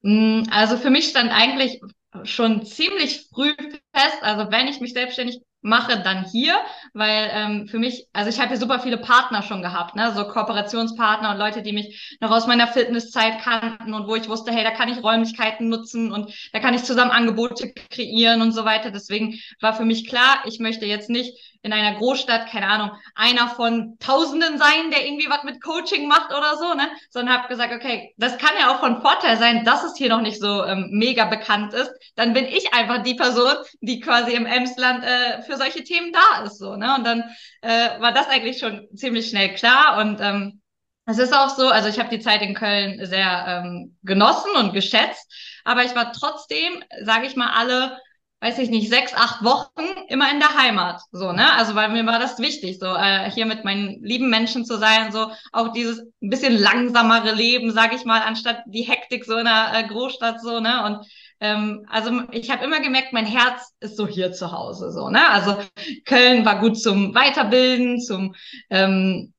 Mm, 0.01 0.43
also 0.51 0.75
für 0.75 0.89
mich 0.89 1.07
stand 1.07 1.31
eigentlich 1.31 1.79
schon 2.23 2.65
ziemlich 2.65 3.27
früh 3.33 3.53
fest, 3.93 4.17
also 4.21 4.51
wenn 4.51 4.67
ich 4.67 4.81
mich 4.81 4.93
selbstständig 4.93 5.41
mache, 5.61 6.01
dann 6.03 6.25
hier, 6.25 6.55
weil 6.93 7.29
ähm, 7.33 7.67
für 7.67 7.79
mich, 7.79 8.07
also 8.13 8.29
ich 8.29 8.39
habe 8.39 8.49
hier 8.49 8.57
super 8.57 8.79
viele 8.79 8.97
Partner 8.97 9.43
schon 9.43 9.61
gehabt, 9.61 9.95
ne, 9.95 10.13
so 10.15 10.25
Kooperationspartner 10.25 11.31
und 11.31 11.37
Leute, 11.37 11.61
die 11.61 11.73
mich 11.73 12.17
noch 12.21 12.31
aus 12.31 12.47
meiner 12.47 12.67
Fitnesszeit 12.67 13.39
kannten 13.41 13.93
und 13.93 14.07
wo 14.07 14.15
ich 14.15 14.29
wusste, 14.29 14.51
hey, 14.51 14.63
da 14.63 14.71
kann 14.71 14.89
ich 14.89 15.03
Räumlichkeiten 15.03 15.67
nutzen 15.67 16.11
und 16.11 16.33
da 16.53 16.59
kann 16.59 16.73
ich 16.73 16.83
zusammen 16.83 17.11
Angebote 17.11 17.73
kreieren 17.73 18.41
und 18.41 18.53
so 18.53 18.63
weiter. 18.65 18.91
Deswegen 18.91 19.39
war 19.59 19.73
für 19.73 19.85
mich 19.85 20.07
klar, 20.07 20.43
ich 20.45 20.59
möchte 20.59 20.85
jetzt 20.85 21.09
nicht 21.09 21.48
in 21.61 21.73
einer 21.73 21.97
Großstadt, 21.97 22.49
keine 22.49 22.67
Ahnung, 22.67 22.91
einer 23.15 23.49
von 23.49 23.97
Tausenden 23.99 24.57
sein, 24.57 24.91
der 24.91 25.05
irgendwie 25.05 25.29
was 25.29 25.43
mit 25.43 25.61
Coaching 25.61 26.07
macht 26.07 26.31
oder 26.31 26.55
so, 26.57 26.73
ne? 26.73 26.89
Sondern 27.09 27.37
habe 27.37 27.49
gesagt, 27.49 27.73
okay, 27.73 28.13
das 28.17 28.37
kann 28.37 28.51
ja 28.57 28.71
auch 28.73 28.79
von 28.79 29.01
Vorteil 29.01 29.37
sein, 29.37 29.65
dass 29.65 29.83
es 29.83 29.97
hier 29.97 30.09
noch 30.09 30.21
nicht 30.21 30.39
so 30.39 30.63
ähm, 30.63 30.87
mega 30.91 31.25
bekannt 31.25 31.73
ist. 31.73 31.91
Dann 32.15 32.33
bin 32.33 32.45
ich 32.45 32.73
einfach 32.73 33.03
die 33.03 33.15
Person, 33.15 33.55
die 33.81 33.99
quasi 33.99 34.33
im 34.33 34.45
Emsland 34.45 35.03
äh, 35.03 35.41
für 35.41 35.57
solche 35.57 35.83
Themen 35.83 36.13
da 36.13 36.43
ist, 36.43 36.59
so, 36.59 36.75
ne? 36.75 36.95
Und 36.95 37.05
dann 37.05 37.23
äh, 37.61 37.99
war 37.99 38.13
das 38.13 38.29
eigentlich 38.29 38.59
schon 38.59 38.87
ziemlich 38.95 39.29
schnell 39.29 39.53
klar 39.55 39.97
und 39.99 40.19
ähm, 40.21 40.61
es 41.05 41.17
ist 41.17 41.33
auch 41.33 41.49
so, 41.49 41.67
also 41.69 41.89
ich 41.89 41.97
habe 41.97 42.15
die 42.15 42.19
Zeit 42.19 42.43
in 42.43 42.53
Köln 42.53 43.03
sehr 43.03 43.45
ähm, 43.47 43.97
genossen 44.03 44.51
und 44.55 44.73
geschätzt, 44.73 45.27
aber 45.65 45.83
ich 45.83 45.95
war 45.95 46.13
trotzdem, 46.13 46.83
sage 47.01 47.25
ich 47.25 47.35
mal, 47.35 47.51
alle 47.51 47.97
weiß 48.41 48.57
ich 48.59 48.69
nicht, 48.69 48.89
sechs, 48.89 49.13
acht 49.13 49.43
Wochen 49.43 49.85
immer 50.07 50.31
in 50.31 50.39
der 50.39 50.55
Heimat. 50.55 51.01
So, 51.11 51.31
ne? 51.33 51.53
Also 51.53 51.75
weil 51.75 51.89
mir 51.89 52.05
war 52.05 52.19
das 52.19 52.39
wichtig, 52.39 52.79
so 52.79 52.87
äh, 52.87 53.29
hier 53.31 53.45
mit 53.45 53.65
meinen 53.65 54.01
lieben 54.03 54.29
Menschen 54.29 54.65
zu 54.65 54.77
sein, 54.77 55.11
so 55.11 55.31
auch 55.51 55.73
dieses 55.73 55.99
ein 56.21 56.29
bisschen 56.29 56.57
langsamere 56.57 57.33
Leben, 57.33 57.71
sage 57.71 57.95
ich 57.95 58.05
mal, 58.05 58.21
anstatt 58.21 58.61
die 58.67 58.83
Hektik 58.83 59.25
so 59.25 59.37
in 59.37 59.47
einer 59.47 59.77
äh, 59.77 59.87
Großstadt, 59.87 60.41
so, 60.41 60.59
ne? 60.59 60.85
Und 60.85 61.07
ähm, 61.41 61.85
also 61.89 62.23
ich 62.31 62.49
habe 62.49 62.63
immer 62.63 62.79
gemerkt, 62.79 63.11
mein 63.13 63.25
Herz 63.25 63.73
ist 63.79 63.97
so 63.97 64.07
hier 64.07 64.31
zu 64.31 64.51
Hause, 64.51 64.91
so, 64.91 65.09
ne? 65.09 65.29
Also 65.29 65.57
Köln 66.05 66.45
war 66.45 66.59
gut 66.59 66.79
zum 66.81 67.13
Weiterbilden, 67.15 67.99
zum 67.99 68.35
ähm, 68.69 69.33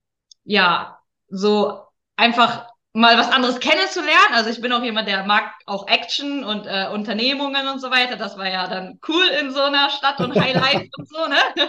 ja, 0.45 0.99
so 1.29 1.81
einfach 2.17 2.70
mal 2.93 3.17
was 3.17 3.31
anderes 3.31 3.61
kennenzulernen. 3.61 4.33
Also 4.33 4.51
ich 4.51 4.61
bin 4.61 4.73
auch 4.73 4.83
jemand, 4.83 5.07
der 5.07 5.25
mag 5.25 5.53
auch 5.67 5.87
Action 5.87 6.43
und 6.43 6.67
äh, 6.67 6.89
Unternehmungen 6.93 7.69
und 7.69 7.81
so 7.81 7.91
weiter. 7.91 8.17
Das 8.17 8.37
war 8.37 8.49
ja 8.49 8.67
dann 8.67 8.99
cool 9.09 9.25
in 9.41 9.53
so 9.53 9.61
einer 9.61 9.91
Stadt 9.91 10.19
und 10.21 10.35
Highlight 10.41 10.89
und 10.99 11.09
so, 11.09 11.27
ne? 11.29 11.37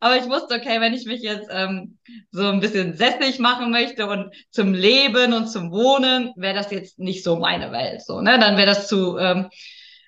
Aber 0.00 0.16
ich 0.16 0.28
wusste, 0.28 0.56
okay, 0.56 0.80
wenn 0.80 0.94
ich 0.94 1.04
mich 1.06 1.22
jetzt 1.22 1.48
ähm, 1.52 1.98
so 2.32 2.48
ein 2.48 2.58
bisschen 2.58 2.96
sessig 2.96 3.38
machen 3.38 3.70
möchte 3.70 4.08
und 4.08 4.34
zum 4.50 4.74
Leben 4.74 5.32
und 5.32 5.46
zum 5.46 5.70
Wohnen, 5.70 6.32
wäre 6.34 6.54
das 6.54 6.72
jetzt 6.72 6.98
nicht 6.98 7.22
so 7.22 7.36
meine 7.36 7.70
Welt, 7.70 8.02
so, 8.02 8.20
ne? 8.20 8.38
Dann 8.40 8.56
wäre 8.56 8.66
das 8.66 8.88
zu 8.88 9.16
ähm, 9.18 9.48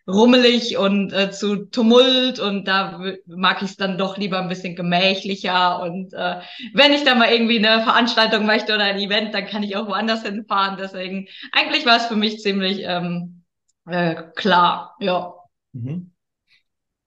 rummelig 0.06 0.76
und 0.76 1.12
äh, 1.12 1.30
zu 1.30 1.64
Tumult 1.66 2.38
und 2.38 2.68
da 2.68 3.00
mag 3.26 3.62
ich 3.62 3.70
es 3.70 3.76
dann 3.76 3.96
doch 3.96 4.18
lieber 4.18 4.38
ein 4.38 4.48
bisschen 4.48 4.76
gemächlicher 4.76 5.82
und 5.82 6.12
äh, 6.12 6.40
wenn 6.74 6.92
ich 6.92 7.04
dann 7.04 7.18
mal 7.18 7.32
irgendwie 7.32 7.64
eine 7.64 7.82
Veranstaltung 7.82 8.44
möchte 8.44 8.74
oder 8.74 8.84
ein 8.84 8.98
Event, 8.98 9.34
dann 9.34 9.46
kann 9.46 9.62
ich 9.62 9.76
auch 9.76 9.88
woanders 9.88 10.22
hinfahren. 10.22 10.76
Deswegen 10.78 11.28
eigentlich 11.52 11.86
war 11.86 11.96
es 11.96 12.06
für 12.06 12.16
mich 12.16 12.40
ziemlich 12.40 12.82
ähm, 12.84 13.44
äh, 13.86 14.24
klar, 14.36 14.94
ja. 15.00 15.34
Mhm. 15.72 16.10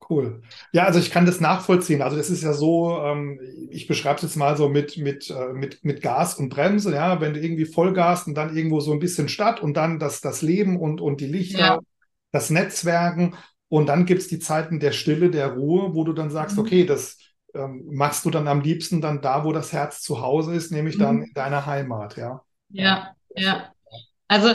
Cool. 0.09 0.41
Ja, 0.71 0.85
also 0.85 0.99
ich 0.99 1.11
kann 1.11 1.25
das 1.25 1.41
nachvollziehen. 1.41 2.01
Also 2.01 2.15
das 2.15 2.29
ist 2.29 2.41
ja 2.41 2.53
so, 2.53 2.97
ähm, 3.03 3.41
ich 3.69 3.87
beschreibe 3.87 4.15
es 4.15 4.21
jetzt 4.21 4.37
mal 4.37 4.55
so 4.55 4.69
mit, 4.69 4.97
mit, 4.97 5.29
äh, 5.29 5.51
mit, 5.51 5.83
mit 5.83 6.01
Gas 6.01 6.35
und 6.35 6.47
Bremse, 6.47 6.93
ja, 6.93 7.19
wenn 7.19 7.33
du 7.33 7.41
irgendwie 7.41 7.65
Vollgas 7.65 8.25
und 8.25 8.35
dann 8.35 8.55
irgendwo 8.55 8.79
so 8.79 8.93
ein 8.93 8.99
bisschen 8.99 9.27
Stadt 9.27 9.59
und 9.61 9.75
dann 9.75 9.99
das, 9.99 10.21
das 10.21 10.41
Leben 10.41 10.79
und, 10.79 11.01
und 11.01 11.19
die 11.19 11.27
Lichter 11.27 11.59
ja 11.59 11.79
das 12.37 12.49
Netzwerken 12.49 13.35
und 13.67 13.87
dann 13.87 14.05
gibt 14.05 14.21
es 14.21 14.27
die 14.27 14.39
Zeiten 14.39 14.79
der 14.79 14.91
Stille, 14.91 15.29
der 15.31 15.53
Ruhe, 15.53 15.93
wo 15.93 16.03
du 16.03 16.13
dann 16.13 16.29
sagst, 16.29 16.55
mhm. 16.55 16.61
okay, 16.61 16.85
das 16.85 17.17
ähm, 17.53 17.87
machst 17.91 18.25
du 18.25 18.29
dann 18.29 18.47
am 18.47 18.61
liebsten 18.61 19.01
dann 19.01 19.21
da, 19.21 19.43
wo 19.43 19.51
das 19.51 19.73
Herz 19.73 20.01
zu 20.01 20.21
Hause 20.21 20.53
ist, 20.53 20.71
nämlich 20.71 20.97
mhm. 20.97 21.01
dann 21.01 21.21
in 21.23 21.33
deiner 21.33 21.65
Heimat, 21.65 22.15
ja. 22.15 22.41
Ja, 22.69 23.15
ja. 23.35 23.71
Also 24.27 24.53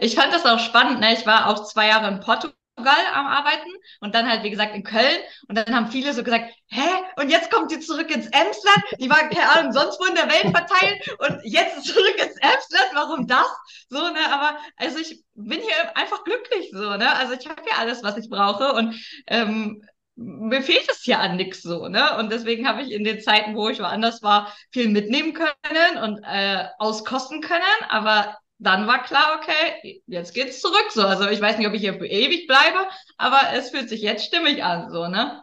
ich 0.00 0.14
fand 0.14 0.32
das 0.32 0.44
auch 0.44 0.58
spannend. 0.58 1.00
Ne? 1.00 1.12
Ich 1.12 1.26
war 1.26 1.48
auch 1.48 1.64
zwei 1.64 1.88
Jahre 1.88 2.08
in 2.08 2.20
Portugal 2.20 2.56
am 2.88 3.26
Arbeiten 3.26 3.70
und 4.00 4.14
dann 4.14 4.28
halt, 4.28 4.42
wie 4.42 4.50
gesagt, 4.50 4.74
in 4.74 4.82
Köln. 4.82 5.18
Und 5.48 5.56
dann 5.56 5.74
haben 5.74 5.90
viele 5.90 6.12
so 6.12 6.22
gesagt, 6.22 6.54
hä? 6.68 6.88
Und 7.16 7.30
jetzt 7.30 7.50
kommt 7.50 7.70
die 7.70 7.80
zurück 7.80 8.10
ins 8.10 8.26
Emsland? 8.26 8.84
Die 8.98 9.10
war, 9.10 9.28
keine 9.28 9.48
Ahnung, 9.50 9.72
sonst 9.72 10.00
wo 10.00 10.04
in 10.06 10.14
der 10.14 10.28
Welt 10.28 10.56
verteilt 10.56 11.16
und 11.18 11.40
jetzt 11.44 11.84
zurück 11.84 12.16
ins 12.16 12.36
Emsland? 12.36 12.90
Warum 12.94 13.26
das? 13.26 13.48
So, 13.88 13.98
ne? 13.98 14.32
Aber 14.32 14.58
also 14.76 14.98
ich 14.98 15.22
bin 15.34 15.60
hier 15.60 15.96
einfach 15.96 16.24
glücklich 16.24 16.70
so, 16.72 16.96
ne? 16.96 17.14
Also 17.16 17.34
ich 17.34 17.48
habe 17.48 17.62
hier 17.62 17.78
alles, 17.78 18.02
was 18.02 18.16
ich 18.16 18.28
brauche 18.28 18.72
und 18.72 18.94
ähm, 19.26 19.82
mir 20.16 20.62
fehlt 20.62 20.86
es 20.90 21.02
hier 21.02 21.18
an 21.18 21.36
nichts 21.36 21.62
so, 21.62 21.88
ne? 21.88 22.18
Und 22.18 22.30
deswegen 22.30 22.68
habe 22.68 22.82
ich 22.82 22.92
in 22.92 23.04
den 23.04 23.20
Zeiten, 23.20 23.56
wo 23.56 23.68
ich 23.68 23.80
woanders 23.80 24.22
war, 24.22 24.54
viel 24.70 24.88
mitnehmen 24.88 25.32
können 25.32 25.98
und 26.02 26.22
äh, 26.24 26.66
auskosten 26.78 27.40
können. 27.40 27.62
Aber 27.88 28.36
dann 28.60 28.86
war 28.86 29.02
klar, 29.02 29.40
okay, 29.40 30.02
jetzt 30.06 30.34
geht's 30.34 30.60
zurück 30.60 30.86
so. 30.90 31.02
Also 31.02 31.28
ich 31.28 31.40
weiß 31.40 31.58
nicht, 31.58 31.66
ob 31.66 31.74
ich 31.74 31.80
hier 31.80 31.94
für 31.94 32.06
ewig 32.06 32.46
bleibe, 32.46 32.88
aber 33.16 33.38
es 33.54 33.70
fühlt 33.70 33.88
sich 33.88 34.02
jetzt 34.02 34.24
stimmig 34.24 34.62
an, 34.62 34.90
so, 34.90 35.08
ne? 35.08 35.42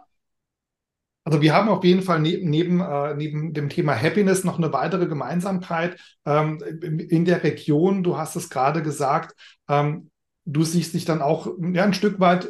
Also 1.24 1.42
wir 1.42 1.54
haben 1.54 1.68
auf 1.68 1.84
jeden 1.84 2.04
Fall 2.04 2.22
neben, 2.22 2.50
neben, 2.50 2.80
äh, 2.80 3.14
neben 3.16 3.54
dem 3.54 3.68
Thema 3.68 3.94
Happiness 4.02 4.46
noch 4.46 4.58
eine 4.58 4.72
weitere 4.72 5.08
Gemeinsamkeit 5.08 6.00
ähm, 6.26 6.62
in 7.10 7.26
der 7.26 7.44
Region. 7.44 8.02
Du 8.02 8.18
hast 8.18 8.38
es 8.38 8.50
gerade 8.50 8.82
gesagt, 8.82 9.36
ähm, 9.68 10.10
du 10.46 10.64
siehst 10.64 10.94
dich 10.94 11.04
dann 11.04 11.22
auch 11.22 11.48
ja, 11.74 11.84
ein 11.84 11.94
Stück 11.94 12.22
weit 12.22 12.50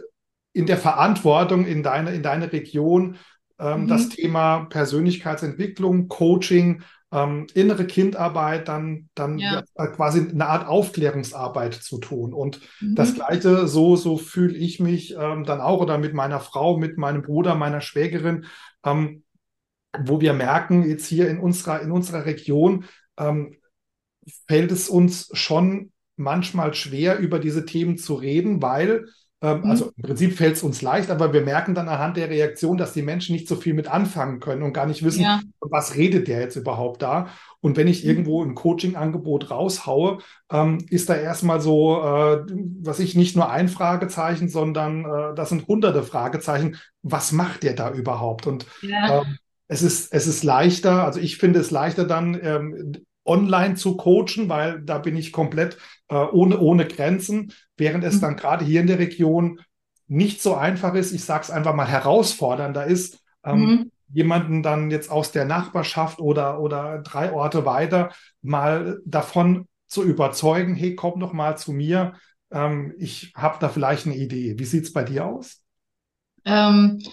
in 0.53 0.67
der 0.67 0.77
Verantwortung 0.77 1.65
in 1.65 1.81
deine, 1.81 2.13
in 2.13 2.21
deine 2.21 2.51
Region, 2.51 3.17
ähm, 3.57 3.83
mhm. 3.83 3.87
das 3.87 4.09
Thema 4.09 4.65
Persönlichkeitsentwicklung, 4.65 6.07
Coaching 6.07 6.83
ähm, 7.11 7.47
innere 7.53 7.85
Kindarbeit, 7.85 8.67
dann, 8.67 9.09
dann 9.15 9.37
ja. 9.39 9.63
Ja, 9.77 9.87
quasi 9.87 10.27
eine 10.29 10.47
Art 10.47 10.67
Aufklärungsarbeit 10.67 11.73
zu 11.73 11.99
tun. 11.99 12.33
Und 12.33 12.59
mhm. 12.81 12.95
das 12.95 13.15
Gleiche, 13.15 13.67
so, 13.67 13.95
so 13.95 14.17
fühle 14.17 14.55
ich 14.55 14.79
mich 14.79 15.15
ähm, 15.17 15.45
dann 15.45 15.61
auch 15.61 15.79
oder 15.79 15.97
mit 15.97 16.13
meiner 16.13 16.39
Frau, 16.39 16.77
mit 16.77 16.97
meinem 16.97 17.21
Bruder, 17.21 17.55
meiner 17.55 17.81
Schwägerin, 17.81 18.45
ähm, 18.83 19.23
wo 19.97 20.19
wir 20.19 20.33
merken, 20.33 20.87
jetzt 20.87 21.07
hier 21.07 21.29
in 21.29 21.39
unserer, 21.39 21.81
in 21.81 21.91
unserer 21.91 22.25
Region 22.25 22.85
ähm, 23.17 23.55
fällt 24.47 24.71
es 24.71 24.89
uns 24.89 25.29
schon 25.33 25.91
manchmal 26.17 26.73
schwer, 26.73 27.19
über 27.19 27.39
diese 27.39 27.65
Themen 27.65 27.97
zu 27.97 28.15
reden, 28.15 28.61
weil 28.61 29.05
ähm, 29.39 29.59
mhm. 29.59 29.69
Also 29.69 29.91
im 29.95 30.03
Prinzip 30.03 30.33
fällt 30.33 30.55
es 30.55 30.63
uns 30.63 30.81
leicht, 30.81 31.11
aber 31.11 31.31
wir 31.31 31.41
merken 31.41 31.75
dann 31.75 31.87
anhand 31.87 32.17
der 32.17 32.29
Reaktion, 32.29 32.77
dass 32.77 32.93
die 32.93 33.03
Menschen 33.03 33.33
nicht 33.33 33.47
so 33.47 33.55
viel 33.55 33.75
mit 33.75 33.87
anfangen 33.87 34.39
können 34.39 34.63
und 34.63 34.73
gar 34.73 34.87
nicht 34.87 35.03
wissen, 35.03 35.21
ja. 35.21 35.41
was 35.59 35.95
redet 35.95 36.27
der 36.27 36.39
jetzt 36.41 36.55
überhaupt 36.55 37.03
da. 37.03 37.27
Und 37.59 37.77
wenn 37.77 37.87
ich 37.87 38.03
mhm. 38.03 38.09
irgendwo 38.09 38.43
ein 38.43 38.55
Coaching-Angebot 38.55 39.51
raushaue, 39.51 40.19
ähm, 40.51 40.79
ist 40.89 41.09
da 41.09 41.15
erstmal 41.15 41.61
so, 41.61 42.01
äh, 42.01 42.45
was 42.81 42.99
ich 42.99 43.13
nicht 43.13 43.35
nur 43.35 43.51
ein 43.51 43.67
Fragezeichen, 43.67 44.49
sondern 44.49 45.05
äh, 45.05 45.35
das 45.35 45.49
sind 45.49 45.67
hunderte 45.67 46.01
Fragezeichen. 46.01 46.77
Was 47.03 47.31
macht 47.31 47.61
der 47.61 47.73
da 47.73 47.91
überhaupt? 47.91 48.47
Und 48.47 48.65
ja. 48.81 49.21
ähm, 49.21 49.37
es 49.67 49.83
ist, 49.83 50.13
es 50.13 50.25
ist 50.25 50.43
leichter, 50.43 51.03
also 51.03 51.19
ich 51.19 51.37
finde 51.37 51.59
es 51.59 51.69
leichter 51.69 52.05
dann, 52.05 52.39
ähm, 52.41 52.93
online 53.27 53.75
zu 53.75 53.97
coachen, 53.97 54.47
weil 54.47 54.81
da 54.81 54.97
bin 54.97 55.15
ich 55.17 55.31
komplett 55.31 55.77
ohne, 56.15 56.59
ohne 56.59 56.87
Grenzen, 56.87 57.53
während 57.75 58.03
es 58.03 58.15
mhm. 58.15 58.21
dann 58.21 58.35
gerade 58.37 58.65
hier 58.65 58.81
in 58.81 58.87
der 58.87 58.99
Region 58.99 59.59
nicht 60.07 60.41
so 60.41 60.55
einfach 60.55 60.93
ist, 60.93 61.11
ich 61.11 61.23
sage 61.23 61.43
es 61.43 61.51
einfach 61.51 61.73
mal 61.73 61.87
herausfordernder 61.87 62.85
ist, 62.85 63.19
ähm, 63.43 63.59
mhm. 63.59 63.91
jemanden 64.09 64.63
dann 64.63 64.89
jetzt 64.89 65.11
aus 65.11 65.31
der 65.31 65.45
Nachbarschaft 65.45 66.19
oder, 66.19 66.59
oder 66.61 66.99
drei 66.99 67.33
Orte 67.33 67.65
weiter 67.65 68.11
mal 68.41 69.01
davon 69.05 69.67
zu 69.87 70.03
überzeugen, 70.03 70.75
hey, 70.75 70.95
komm 70.95 71.19
doch 71.19 71.33
mal 71.33 71.57
zu 71.57 71.73
mir, 71.73 72.13
ähm, 72.51 72.93
ich 72.97 73.33
habe 73.35 73.57
da 73.59 73.69
vielleicht 73.69 74.05
eine 74.05 74.15
Idee. 74.15 74.57
Wie 74.57 74.65
sieht 74.65 74.85
es 74.85 74.93
bei 74.93 75.03
dir 75.03 75.25
aus? 75.25 75.61
Ähm, 76.45 77.03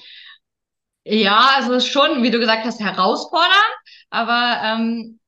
ja, 1.04 1.50
also 1.56 1.80
schon, 1.80 2.22
wie 2.22 2.30
du 2.30 2.38
gesagt 2.38 2.64
hast, 2.64 2.80
herausfordernd, 2.80 3.74
aber 4.10 4.60
ähm, 4.64 5.18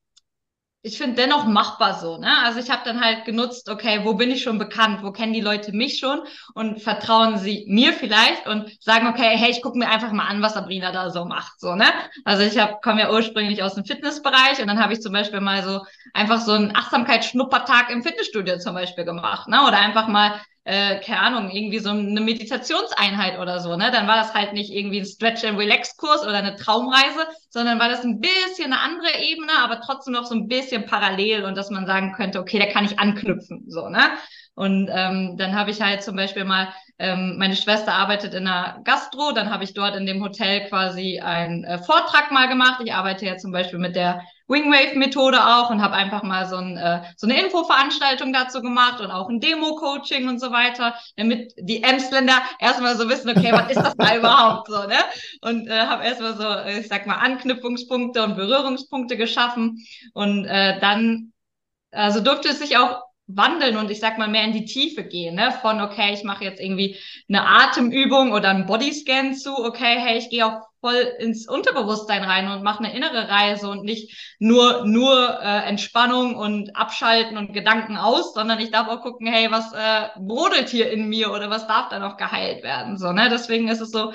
ich 0.86 0.98
finde 0.98 1.16
dennoch 1.16 1.46
machbar 1.46 1.98
so. 1.98 2.16
Ne? 2.16 2.32
Also 2.44 2.60
ich 2.60 2.70
habe 2.70 2.82
dann 2.84 3.04
halt 3.04 3.24
genutzt, 3.24 3.68
okay, 3.68 4.02
wo 4.04 4.14
bin 4.14 4.30
ich 4.30 4.44
schon 4.44 4.56
bekannt, 4.56 5.02
wo 5.02 5.10
kennen 5.10 5.32
die 5.32 5.40
Leute 5.40 5.72
mich 5.72 5.98
schon 5.98 6.20
und 6.54 6.80
vertrauen 6.80 7.38
sie 7.38 7.64
mir 7.68 7.92
vielleicht 7.92 8.46
und 8.46 8.70
sagen, 8.80 9.08
okay, 9.08 9.36
hey, 9.36 9.50
ich 9.50 9.62
gucke 9.62 9.78
mir 9.78 9.88
einfach 9.88 10.12
mal 10.12 10.28
an, 10.28 10.42
was 10.42 10.54
Sabrina 10.54 10.92
da 10.92 11.10
so 11.10 11.24
macht. 11.24 11.58
So, 11.58 11.74
ne? 11.74 11.86
Also 12.24 12.44
ich 12.44 12.56
komme 12.82 13.00
ja 13.00 13.10
ursprünglich 13.10 13.64
aus 13.64 13.74
dem 13.74 13.84
Fitnessbereich 13.84 14.60
und 14.60 14.68
dann 14.68 14.80
habe 14.80 14.92
ich 14.92 15.00
zum 15.00 15.12
Beispiel 15.12 15.40
mal 15.40 15.64
so 15.64 15.84
einfach 16.14 16.40
so 16.40 16.52
einen 16.52 16.76
Achtsamkeitsschnuppertag 16.76 17.90
im 17.90 18.04
Fitnessstudio 18.04 18.58
zum 18.58 18.74
Beispiel 18.74 19.04
gemacht. 19.04 19.48
Ne? 19.48 19.66
Oder 19.66 19.78
einfach 19.78 20.06
mal 20.06 20.40
äh, 20.66 20.98
keine 20.98 21.20
Ahnung, 21.20 21.50
irgendwie 21.50 21.78
so 21.78 21.90
eine 21.90 22.20
Meditationseinheit 22.20 23.38
oder 23.38 23.60
so, 23.60 23.76
ne? 23.76 23.92
Dann 23.92 24.08
war 24.08 24.16
das 24.16 24.34
halt 24.34 24.52
nicht 24.52 24.72
irgendwie 24.72 24.98
ein 24.98 25.06
Stretch-and-Relax-Kurs 25.06 26.22
oder 26.22 26.38
eine 26.38 26.56
Traumreise, 26.56 27.24
sondern 27.50 27.78
war 27.78 27.88
das 27.88 28.02
ein 28.02 28.20
bisschen 28.20 28.72
eine 28.72 28.80
andere 28.80 29.16
Ebene, 29.20 29.52
aber 29.62 29.80
trotzdem 29.80 30.14
noch 30.14 30.26
so 30.26 30.34
ein 30.34 30.48
bisschen 30.48 30.84
parallel 30.84 31.44
und 31.44 31.56
dass 31.56 31.70
man 31.70 31.86
sagen 31.86 32.14
könnte, 32.14 32.40
okay, 32.40 32.58
da 32.58 32.66
kann 32.66 32.84
ich 32.84 32.98
anknüpfen, 32.98 33.64
so, 33.68 33.88
ne? 33.88 34.10
Und 34.56 34.90
ähm, 34.92 35.36
dann 35.36 35.54
habe 35.54 35.70
ich 35.70 35.80
halt 35.80 36.02
zum 36.02 36.16
Beispiel 36.16 36.44
mal, 36.44 36.72
ähm, 36.98 37.36
meine 37.38 37.54
Schwester 37.54 37.92
arbeitet 37.92 38.34
in 38.34 38.48
einer 38.48 38.80
Gastro, 38.82 39.30
dann 39.32 39.50
habe 39.50 39.62
ich 39.62 39.72
dort 39.72 39.94
in 39.94 40.06
dem 40.06 40.20
Hotel 40.20 40.66
quasi 40.68 41.20
einen 41.20 41.62
äh, 41.62 41.78
Vortrag 41.78 42.32
mal 42.32 42.48
gemacht. 42.48 42.80
Ich 42.82 42.92
arbeite 42.92 43.26
ja 43.26 43.36
zum 43.36 43.52
Beispiel 43.52 43.78
mit 43.78 43.94
der 43.94 44.22
Wingwave-Methode 44.48 45.44
auch 45.44 45.70
und 45.70 45.82
habe 45.82 45.94
einfach 45.94 46.22
mal 46.22 46.46
so, 46.46 46.56
ein, 46.56 46.76
äh, 46.76 47.02
so 47.16 47.26
eine 47.26 47.40
Infoveranstaltung 47.40 48.32
dazu 48.32 48.62
gemacht 48.62 49.00
und 49.00 49.10
auch 49.10 49.28
ein 49.28 49.40
Demo-Coaching 49.40 50.28
und 50.28 50.40
so 50.40 50.52
weiter, 50.52 50.94
damit 51.16 51.54
die 51.58 51.82
Emsländer 51.82 52.42
erstmal 52.58 52.96
so 52.96 53.08
wissen, 53.08 53.30
okay, 53.30 53.52
was 53.52 53.70
ist 53.70 53.80
das 53.80 53.96
da 53.96 54.16
überhaupt 54.18 54.68
so, 54.68 54.86
ne? 54.86 54.98
Und 55.42 55.68
äh, 55.68 55.80
habe 55.80 56.04
erstmal 56.04 56.36
so, 56.36 56.78
ich 56.78 56.88
sag 56.88 57.06
mal, 57.06 57.16
Anknüpfungspunkte 57.16 58.22
und 58.22 58.36
Berührungspunkte 58.36 59.16
geschaffen 59.16 59.84
und 60.14 60.44
äh, 60.44 60.78
dann 60.80 61.32
also 61.92 62.20
durfte 62.20 62.48
es 62.48 62.58
sich 62.58 62.76
auch 62.76 63.05
wandeln 63.28 63.76
und 63.76 63.90
ich 63.90 63.98
sag 63.98 64.18
mal 64.18 64.28
mehr 64.28 64.44
in 64.44 64.52
die 64.52 64.64
Tiefe 64.64 65.02
gehen, 65.02 65.34
ne? 65.34 65.52
Von 65.60 65.80
okay, 65.80 66.12
ich 66.14 66.22
mache 66.22 66.44
jetzt 66.44 66.60
irgendwie 66.60 66.96
eine 67.28 67.46
Atemübung 67.46 68.32
oder 68.32 68.50
einen 68.50 68.66
Bodyscan 68.66 69.34
zu, 69.34 69.56
okay, 69.56 69.96
hey, 69.98 70.18
ich 70.18 70.30
gehe 70.30 70.46
auch 70.46 70.68
voll 70.80 71.14
ins 71.18 71.48
Unterbewusstsein 71.48 72.22
rein 72.22 72.48
und 72.48 72.62
mache 72.62 72.84
eine 72.84 72.94
innere 72.94 73.28
Reise 73.28 73.68
und 73.68 73.82
nicht 73.82 74.36
nur 74.38 74.84
nur 74.86 75.40
äh, 75.42 75.68
Entspannung 75.68 76.36
und 76.36 76.76
Abschalten 76.76 77.36
und 77.36 77.52
Gedanken 77.52 77.96
aus, 77.96 78.32
sondern 78.34 78.60
ich 78.60 78.70
darf 78.70 78.88
auch 78.88 79.02
gucken, 79.02 79.26
hey, 79.26 79.50
was 79.50 79.72
äh, 79.72 80.08
brodelt 80.20 80.68
hier 80.68 80.90
in 80.92 81.08
mir 81.08 81.32
oder 81.32 81.50
was 81.50 81.66
darf 81.66 81.88
da 81.88 81.98
noch 81.98 82.16
geheilt 82.16 82.62
werden, 82.62 82.96
so, 82.96 83.12
ne? 83.12 83.28
Deswegen 83.28 83.66
ist 83.68 83.80
es 83.80 83.90
so 83.90 84.12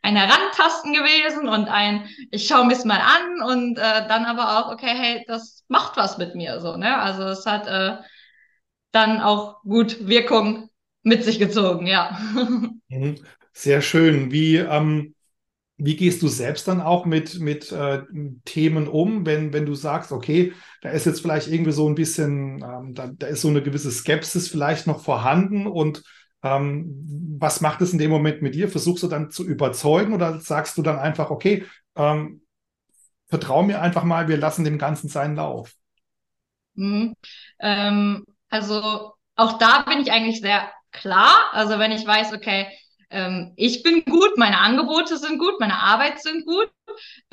ein 0.00 0.16
Herantasten 0.16 0.92
gewesen 0.92 1.48
und 1.48 1.68
ein, 1.68 2.08
ich 2.30 2.46
schaue 2.46 2.66
mir 2.66 2.74
es 2.74 2.84
mal 2.84 3.00
an 3.00 3.42
und 3.42 3.78
äh, 3.78 4.06
dann 4.08 4.24
aber 4.24 4.58
auch, 4.58 4.72
okay, 4.72 4.94
hey, 4.94 5.24
das 5.26 5.64
macht 5.68 5.96
was 5.96 6.18
mit 6.18 6.34
mir, 6.34 6.60
so, 6.60 6.76
ne? 6.76 6.98
Also 6.98 7.24
es 7.24 7.44
hat 7.44 7.66
äh, 7.66 7.96
dann 8.94 9.20
auch 9.20 9.62
gut 9.62 10.06
Wirkung 10.06 10.70
mit 11.02 11.24
sich 11.24 11.38
gezogen, 11.38 11.86
ja. 11.86 12.18
Mhm. 12.88 13.16
Sehr 13.52 13.82
schön. 13.82 14.30
Wie, 14.30 14.56
ähm, 14.56 15.14
wie 15.76 15.96
gehst 15.96 16.22
du 16.22 16.28
selbst 16.28 16.68
dann 16.68 16.80
auch 16.80 17.06
mit, 17.06 17.40
mit 17.40 17.72
äh, 17.72 18.02
Themen 18.44 18.88
um, 18.88 19.26
wenn, 19.26 19.52
wenn 19.52 19.66
du 19.66 19.74
sagst, 19.74 20.12
okay, 20.12 20.52
da 20.82 20.90
ist 20.90 21.06
jetzt 21.06 21.20
vielleicht 21.20 21.48
irgendwie 21.48 21.72
so 21.72 21.88
ein 21.88 21.94
bisschen, 21.94 22.62
ähm, 22.62 22.94
da, 22.94 23.08
da, 23.08 23.26
ist 23.26 23.40
so 23.40 23.48
eine 23.48 23.62
gewisse 23.62 23.90
Skepsis 23.90 24.48
vielleicht 24.48 24.86
noch 24.86 25.02
vorhanden 25.02 25.66
und 25.66 26.02
ähm, 26.42 27.36
was 27.38 27.60
macht 27.60 27.80
es 27.80 27.92
in 27.92 27.98
dem 27.98 28.10
Moment 28.10 28.42
mit 28.42 28.54
dir? 28.54 28.68
Versuchst 28.68 29.02
du 29.02 29.08
dann 29.08 29.30
zu 29.30 29.44
überzeugen 29.46 30.12
oder 30.12 30.40
sagst 30.40 30.76
du 30.76 30.82
dann 30.82 30.98
einfach, 30.98 31.30
okay, 31.30 31.64
ähm, 31.96 32.42
vertrau 33.28 33.62
mir 33.62 33.80
einfach 33.80 34.04
mal, 34.04 34.28
wir 34.28 34.36
lassen 34.36 34.64
dem 34.64 34.78
Ganzen 34.78 35.08
seinen 35.08 35.36
Lauf? 35.36 35.74
Mhm. 36.74 37.14
Ähm, 37.60 38.24
also 38.54 39.12
auch 39.34 39.58
da 39.58 39.82
bin 39.82 40.00
ich 40.00 40.12
eigentlich 40.12 40.40
sehr 40.40 40.70
klar. 40.92 41.50
Also 41.52 41.80
wenn 41.80 41.90
ich 41.90 42.06
weiß, 42.06 42.32
okay, 42.32 42.68
ähm, 43.10 43.52
ich 43.56 43.82
bin 43.82 44.04
gut, 44.04 44.38
meine 44.38 44.60
Angebote 44.60 45.16
sind 45.16 45.40
gut, 45.40 45.58
meine 45.58 45.82
Arbeit 45.82 46.22
sind 46.22 46.46
gut, 46.46 46.70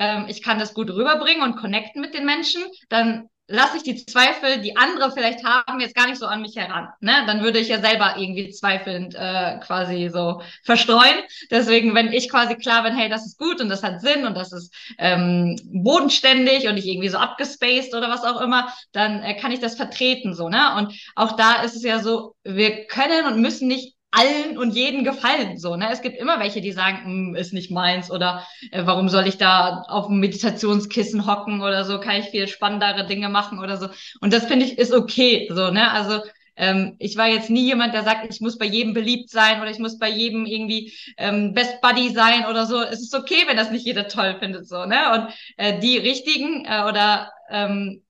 ähm, 0.00 0.26
ich 0.28 0.42
kann 0.42 0.58
das 0.58 0.74
gut 0.74 0.90
rüberbringen 0.90 1.44
und 1.44 1.56
connecten 1.56 2.00
mit 2.00 2.12
den 2.14 2.26
Menschen, 2.26 2.64
dann 2.88 3.28
lasse 3.48 3.76
ich 3.76 3.82
die 3.82 4.06
Zweifel, 4.06 4.60
die 4.60 4.76
andere 4.76 5.10
vielleicht 5.12 5.44
haben, 5.44 5.80
jetzt 5.80 5.94
gar 5.94 6.06
nicht 6.06 6.18
so 6.18 6.26
an 6.26 6.42
mich 6.42 6.56
heran. 6.56 6.88
Ne? 7.00 7.12
Dann 7.26 7.42
würde 7.42 7.58
ich 7.58 7.68
ja 7.68 7.80
selber 7.80 8.14
irgendwie 8.16 8.50
zweifelnd 8.50 9.14
äh, 9.14 9.58
quasi 9.58 10.08
so 10.12 10.42
verstreuen. 10.64 11.16
Deswegen, 11.50 11.94
wenn 11.94 12.12
ich 12.12 12.30
quasi 12.30 12.56
klar 12.56 12.82
bin, 12.82 12.96
hey, 12.96 13.08
das 13.08 13.26
ist 13.26 13.38
gut 13.38 13.60
und 13.60 13.68
das 13.68 13.82
hat 13.82 14.00
Sinn 14.00 14.26
und 14.26 14.36
das 14.36 14.52
ist 14.52 14.72
ähm, 14.98 15.56
bodenständig 15.64 16.68
und 16.68 16.76
nicht 16.76 16.86
irgendwie 16.86 17.08
so 17.08 17.18
abgespaced 17.18 17.94
oder 17.94 18.08
was 18.08 18.24
auch 18.24 18.40
immer, 18.40 18.72
dann 18.92 19.22
äh, 19.22 19.36
kann 19.36 19.52
ich 19.52 19.60
das 19.60 19.74
vertreten 19.74 20.34
so. 20.34 20.48
Ne? 20.48 20.76
Und 20.76 20.92
auch 21.14 21.32
da 21.36 21.62
ist 21.62 21.76
es 21.76 21.82
ja 21.82 21.98
so, 21.98 22.34
wir 22.44 22.86
können 22.86 23.26
und 23.26 23.40
müssen 23.40 23.68
nicht 23.68 23.96
allen 24.12 24.58
und 24.58 24.74
jeden 24.74 25.04
gefallen. 25.04 25.58
So, 25.58 25.74
ne? 25.74 25.88
Es 25.90 26.02
gibt 26.02 26.18
immer 26.18 26.38
welche, 26.38 26.60
die 26.60 26.72
sagen, 26.72 27.04
hm, 27.04 27.34
ist 27.34 27.52
nicht 27.52 27.70
meins 27.70 28.10
oder 28.10 28.46
äh, 28.70 28.82
warum 28.84 29.08
soll 29.08 29.26
ich 29.26 29.38
da 29.38 29.82
auf 29.88 30.06
dem 30.06 30.20
Meditationskissen 30.20 31.26
hocken 31.26 31.62
oder 31.62 31.84
so, 31.84 31.98
kann 31.98 32.20
ich 32.20 32.26
viel 32.26 32.46
spannendere 32.46 33.06
Dinge 33.06 33.28
machen 33.28 33.58
oder 33.58 33.76
so. 33.78 33.88
Und 34.20 34.32
das 34.32 34.46
finde 34.46 34.66
ich 34.66 34.78
ist 34.78 34.92
okay. 34.92 35.48
So, 35.50 35.70
ne? 35.70 35.90
Also 35.90 36.20
ähm, 36.56 36.96
ich 36.98 37.16
war 37.16 37.28
jetzt 37.28 37.48
nie 37.50 37.64
jemand, 37.64 37.94
der 37.94 38.04
sagt, 38.04 38.32
ich 38.32 38.40
muss 38.40 38.58
bei 38.58 38.66
jedem 38.66 38.92
beliebt 38.92 39.30
sein 39.30 39.60
oder 39.60 39.70
ich 39.70 39.78
muss 39.78 39.98
bei 39.98 40.10
jedem 40.10 40.44
irgendwie 40.44 40.92
ähm, 41.16 41.54
Best 41.54 41.80
Buddy 41.80 42.10
sein 42.10 42.44
oder 42.46 42.66
so. 42.66 42.82
Es 42.82 43.00
ist 43.00 43.14
okay, 43.14 43.44
wenn 43.46 43.56
das 43.56 43.70
nicht 43.70 43.86
jeder 43.86 44.08
toll 44.08 44.36
findet. 44.38 44.68
So, 44.68 44.84
ne? 44.84 45.12
Und 45.14 45.34
äh, 45.56 45.80
die 45.80 45.96
richtigen 45.96 46.66
äh, 46.66 46.84
oder 46.86 47.32
ähm, 47.50 48.02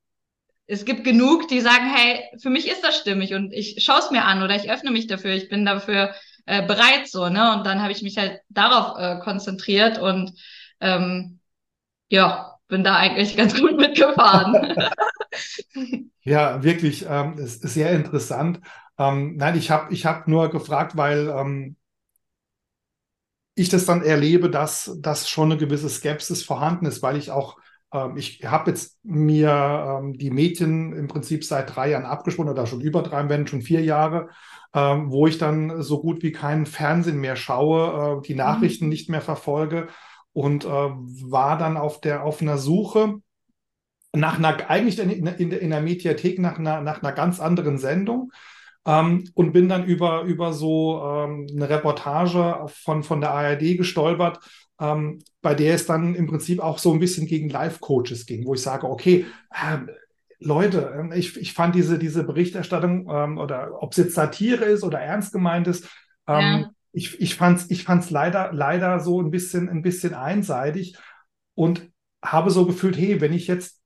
es 0.72 0.86
gibt 0.86 1.04
genug, 1.04 1.48
die 1.48 1.60
sagen, 1.60 1.84
hey, 1.84 2.24
für 2.40 2.48
mich 2.48 2.66
ist 2.66 2.82
das 2.82 2.96
stimmig 2.96 3.34
und 3.34 3.52
ich 3.52 3.84
schaue 3.84 3.98
es 3.98 4.10
mir 4.10 4.24
an 4.24 4.42
oder 4.42 4.56
ich 4.56 4.70
öffne 4.70 4.90
mich 4.90 5.06
dafür, 5.06 5.32
ich 5.32 5.50
bin 5.50 5.66
dafür 5.66 6.14
äh, 6.46 6.66
bereit 6.66 7.08
so, 7.08 7.28
ne? 7.28 7.54
Und 7.54 7.66
dann 7.66 7.82
habe 7.82 7.92
ich 7.92 8.02
mich 8.02 8.16
halt 8.16 8.40
darauf 8.48 8.98
äh, 8.98 9.18
konzentriert 9.20 9.98
und 9.98 10.32
ähm, 10.80 11.40
ja, 12.08 12.58
bin 12.68 12.84
da 12.84 12.96
eigentlich 12.96 13.36
ganz 13.36 13.54
gut 13.54 13.76
mitgefahren. 13.76 14.90
ja, 16.22 16.62
wirklich, 16.62 17.04
ähm, 17.06 17.36
ist, 17.36 17.62
ist 17.62 17.74
sehr 17.74 17.92
interessant. 17.92 18.60
Ähm, 18.96 19.36
nein, 19.36 19.58
ich 19.58 19.70
habe 19.70 19.92
ich 19.92 20.06
hab 20.06 20.26
nur 20.26 20.50
gefragt, 20.50 20.96
weil 20.96 21.28
ähm, 21.28 21.76
ich 23.54 23.68
das 23.68 23.84
dann 23.84 24.02
erlebe, 24.02 24.48
dass, 24.48 24.96
dass 25.00 25.28
schon 25.28 25.52
eine 25.52 25.60
gewisse 25.60 25.90
Skepsis 25.90 26.42
vorhanden 26.42 26.86
ist, 26.86 27.02
weil 27.02 27.18
ich 27.18 27.30
auch 27.30 27.58
ich 28.16 28.44
habe 28.44 28.70
jetzt 28.70 28.98
mir 29.04 30.00
ähm, 30.00 30.14
die 30.14 30.30
Medien 30.30 30.92
im 30.92 31.08
Prinzip 31.08 31.44
seit 31.44 31.74
drei 31.74 31.90
Jahren 31.90 32.06
abgesprochen 32.06 32.48
oder 32.48 32.66
schon 32.66 32.80
über 32.80 33.02
drei, 33.02 33.28
wenn 33.28 33.46
schon 33.46 33.62
vier 33.62 33.82
Jahre, 33.82 34.30
ähm, 34.74 35.10
wo 35.10 35.26
ich 35.26 35.38
dann 35.38 35.82
so 35.82 36.00
gut 36.00 36.22
wie 36.22 36.32
keinen 36.32 36.66
Fernsehen 36.66 37.20
mehr 37.20 37.36
schaue, 37.36 38.18
äh, 38.18 38.26
die 38.26 38.34
Nachrichten 38.34 38.86
mhm. 38.86 38.90
nicht 38.90 39.10
mehr 39.10 39.20
verfolge 39.20 39.88
und 40.32 40.64
äh, 40.64 40.68
war 40.68 41.58
dann 41.58 41.76
auf 41.76 42.00
der 42.00 42.24
auf 42.24 42.40
einer 42.40 42.58
Suche 42.58 43.20
nach 44.14 44.38
einer 44.38 44.70
eigentlich 44.70 44.98
in, 44.98 45.10
in, 45.10 45.52
in 45.52 45.70
der 45.70 45.80
Mediathek 45.80 46.38
nach 46.38 46.58
einer, 46.58 46.80
nach 46.80 47.02
einer 47.02 47.12
ganz 47.12 47.40
anderen 47.40 47.78
Sendung. 47.78 48.32
Ähm, 48.84 49.30
und 49.34 49.52
bin 49.52 49.68
dann 49.68 49.84
über, 49.84 50.22
über 50.22 50.52
so 50.52 51.00
ähm, 51.04 51.46
eine 51.54 51.68
Reportage 51.68 52.66
von, 52.66 53.04
von 53.04 53.20
der 53.20 53.30
ARD 53.30 53.76
gestolpert, 53.76 54.40
ähm, 54.82 55.20
bei 55.40 55.54
der 55.54 55.74
es 55.74 55.86
dann 55.86 56.14
im 56.16 56.26
Prinzip 56.26 56.60
auch 56.60 56.78
so 56.78 56.92
ein 56.92 56.98
bisschen 56.98 57.26
gegen 57.26 57.48
Life-Coaches 57.48 58.26
ging, 58.26 58.44
wo 58.44 58.54
ich 58.54 58.62
sage, 58.62 58.88
okay, 58.88 59.26
äh, 59.50 59.78
Leute, 60.40 60.92
ähm, 60.98 61.12
ich, 61.12 61.36
ich 61.36 61.54
fand 61.54 61.76
diese, 61.76 61.98
diese 61.98 62.24
Berichterstattung 62.24 63.08
ähm, 63.08 63.38
oder 63.38 63.80
ob 63.80 63.92
es 63.92 63.98
jetzt 63.98 64.14
Satire 64.14 64.64
ist 64.64 64.82
oder 64.82 64.98
ernst 64.98 65.32
gemeint 65.32 65.68
ist, 65.68 65.84
ähm, 66.26 66.40
ja. 66.40 66.70
ich, 66.92 67.20
ich 67.20 67.36
fand 67.36 67.60
es 67.60 67.70
ich 67.70 67.84
fand's 67.84 68.10
leider, 68.10 68.52
leider 68.52 68.98
so 68.98 69.22
ein 69.22 69.30
bisschen, 69.30 69.68
ein 69.68 69.82
bisschen 69.82 70.14
einseitig 70.14 70.96
und 71.54 71.88
habe 72.20 72.50
so 72.50 72.66
gefühlt, 72.66 72.96
hey, 72.96 73.20
wenn 73.20 73.32
ich 73.32 73.46
jetzt 73.46 73.80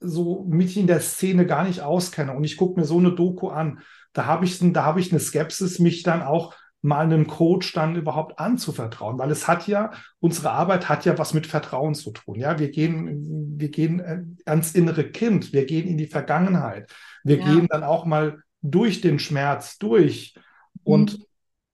so 0.00 0.44
mich 0.48 0.78
in 0.78 0.86
der 0.86 1.00
Szene 1.00 1.46
gar 1.46 1.64
nicht 1.64 1.82
auskenne 1.82 2.32
und 2.32 2.44
ich 2.44 2.56
gucke 2.56 2.80
mir 2.80 2.86
so 2.86 2.98
eine 2.98 3.12
Doku 3.12 3.48
an, 3.48 3.80
da 4.14 4.24
habe 4.24 4.46
ich, 4.46 4.58
da 4.58 4.84
hab 4.84 4.96
ich 4.96 5.10
eine 5.10 5.20
Skepsis, 5.20 5.78
mich 5.78 6.02
dann 6.02 6.22
auch 6.22 6.54
mal 6.82 7.04
einem 7.04 7.28
Coach 7.28 7.72
dann 7.72 7.94
überhaupt 7.94 8.40
anzuvertrauen, 8.40 9.16
weil 9.16 9.30
es 9.30 9.46
hat 9.46 9.68
ja, 9.68 9.92
unsere 10.18 10.50
Arbeit 10.50 10.88
hat 10.88 11.04
ja 11.04 11.16
was 11.16 11.32
mit 11.32 11.46
Vertrauen 11.46 11.94
zu 11.94 12.10
tun. 12.10 12.40
Ja, 12.40 12.58
wir 12.58 12.70
gehen, 12.70 13.58
wir 13.58 13.70
gehen 13.70 14.00
äh, 14.00 14.22
ans 14.44 14.72
innere 14.72 15.04
Kind, 15.04 15.52
wir 15.52 15.64
gehen 15.64 15.86
in 15.86 15.96
die 15.96 16.08
Vergangenheit, 16.08 16.92
wir 17.22 17.38
ja. 17.38 17.44
gehen 17.44 17.68
dann 17.70 17.84
auch 17.84 18.04
mal 18.04 18.42
durch 18.62 19.00
den 19.00 19.20
Schmerz 19.20 19.78
durch. 19.78 20.34
Und 20.82 21.18
mhm. 21.18 21.24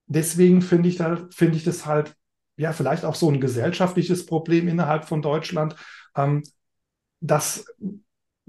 deswegen 0.07 0.61
finde 0.61 0.91
ich 0.91 0.97
da, 0.97 1.27
finde 1.31 1.57
ich 1.57 1.65
das 1.65 1.87
halt, 1.87 2.15
ja, 2.59 2.73
vielleicht 2.73 3.07
auch 3.07 3.15
so 3.15 3.31
ein 3.31 3.41
gesellschaftliches 3.41 4.27
Problem 4.27 4.69
innerhalb 4.69 5.07
von 5.07 5.23
Deutschland, 5.23 5.75
ähm, 6.17 6.43
dass 7.21 7.65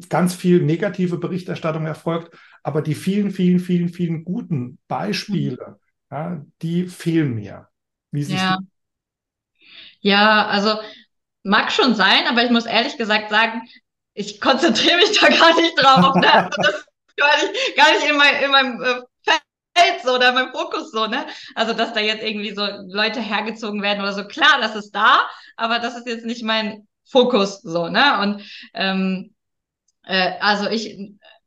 ganz 0.10 0.34
viel 0.34 0.62
negative 0.62 1.18
Berichterstattung 1.18 1.86
erfolgt, 1.86 2.38
aber 2.64 2.82
die 2.82 2.96
vielen, 2.96 3.32
vielen, 3.32 3.60
vielen, 3.60 3.90
vielen 3.90 4.26
guten 4.26 4.78
Beispiele, 4.90 5.78
mhm 5.78 5.89
ja, 6.12 6.42
die 6.62 6.88
fehlen 6.88 7.36
mir. 7.36 7.68
Wie 8.12 8.24
siehst 8.24 8.42
ja. 8.42 8.58
du? 8.58 8.68
Ja, 10.02 10.48
also 10.48 10.80
mag 11.44 11.72
schon 11.72 11.96
sein, 11.96 12.28
aber 12.28 12.44
ich 12.44 12.52
muss 12.52 12.66
ehrlich 12.66 12.98
gesagt 12.98 13.30
sagen, 13.30 13.62
ich 14.14 14.42
konzentriere 14.42 14.98
mich 14.98 15.18
da 15.20 15.30
gar 15.30 15.56
nicht 15.56 15.76
drauf. 15.78 16.16
Ne? 16.16 16.34
Also 16.34 16.50
das 16.62 16.76
ist 16.76 16.88
gar 17.18 17.38
nicht, 17.38 17.76
gar 17.78 17.92
nicht 17.94 18.10
in, 18.10 18.18
mein, 18.18 18.44
in 18.44 18.52
meinem 18.52 18.82
äh, 18.82 19.02
Feld 19.76 20.02
so 20.04 20.16
oder 20.16 20.30
in 20.30 20.36
meinem 20.36 20.52
Fokus 20.52 20.92
so, 20.92 21.08
ne? 21.08 21.26
Also, 21.56 21.74
dass 21.74 21.94
da 21.94 22.00
jetzt 22.00 22.24
irgendwie 22.24 22.54
so 22.54 22.66
Leute 22.88 23.22
hergezogen 23.22 23.82
werden 23.82 24.02
oder 24.02 24.14
so. 24.14 24.26
Klar, 24.26 24.60
das 24.62 24.76
ist 24.76 24.92
da, 24.92 25.22
aber 25.56 25.80
das 25.80 25.96
ist 25.96 26.08
jetzt 26.08 26.26
nicht 26.26 26.44
mein 26.44 26.88
Fokus 27.06 27.62
so, 27.62 27.88
ne? 27.88 28.20
Und 28.22 28.44
ähm, 28.74 29.34
äh, 30.06 30.34
also 30.40 30.70
ich 30.70 30.98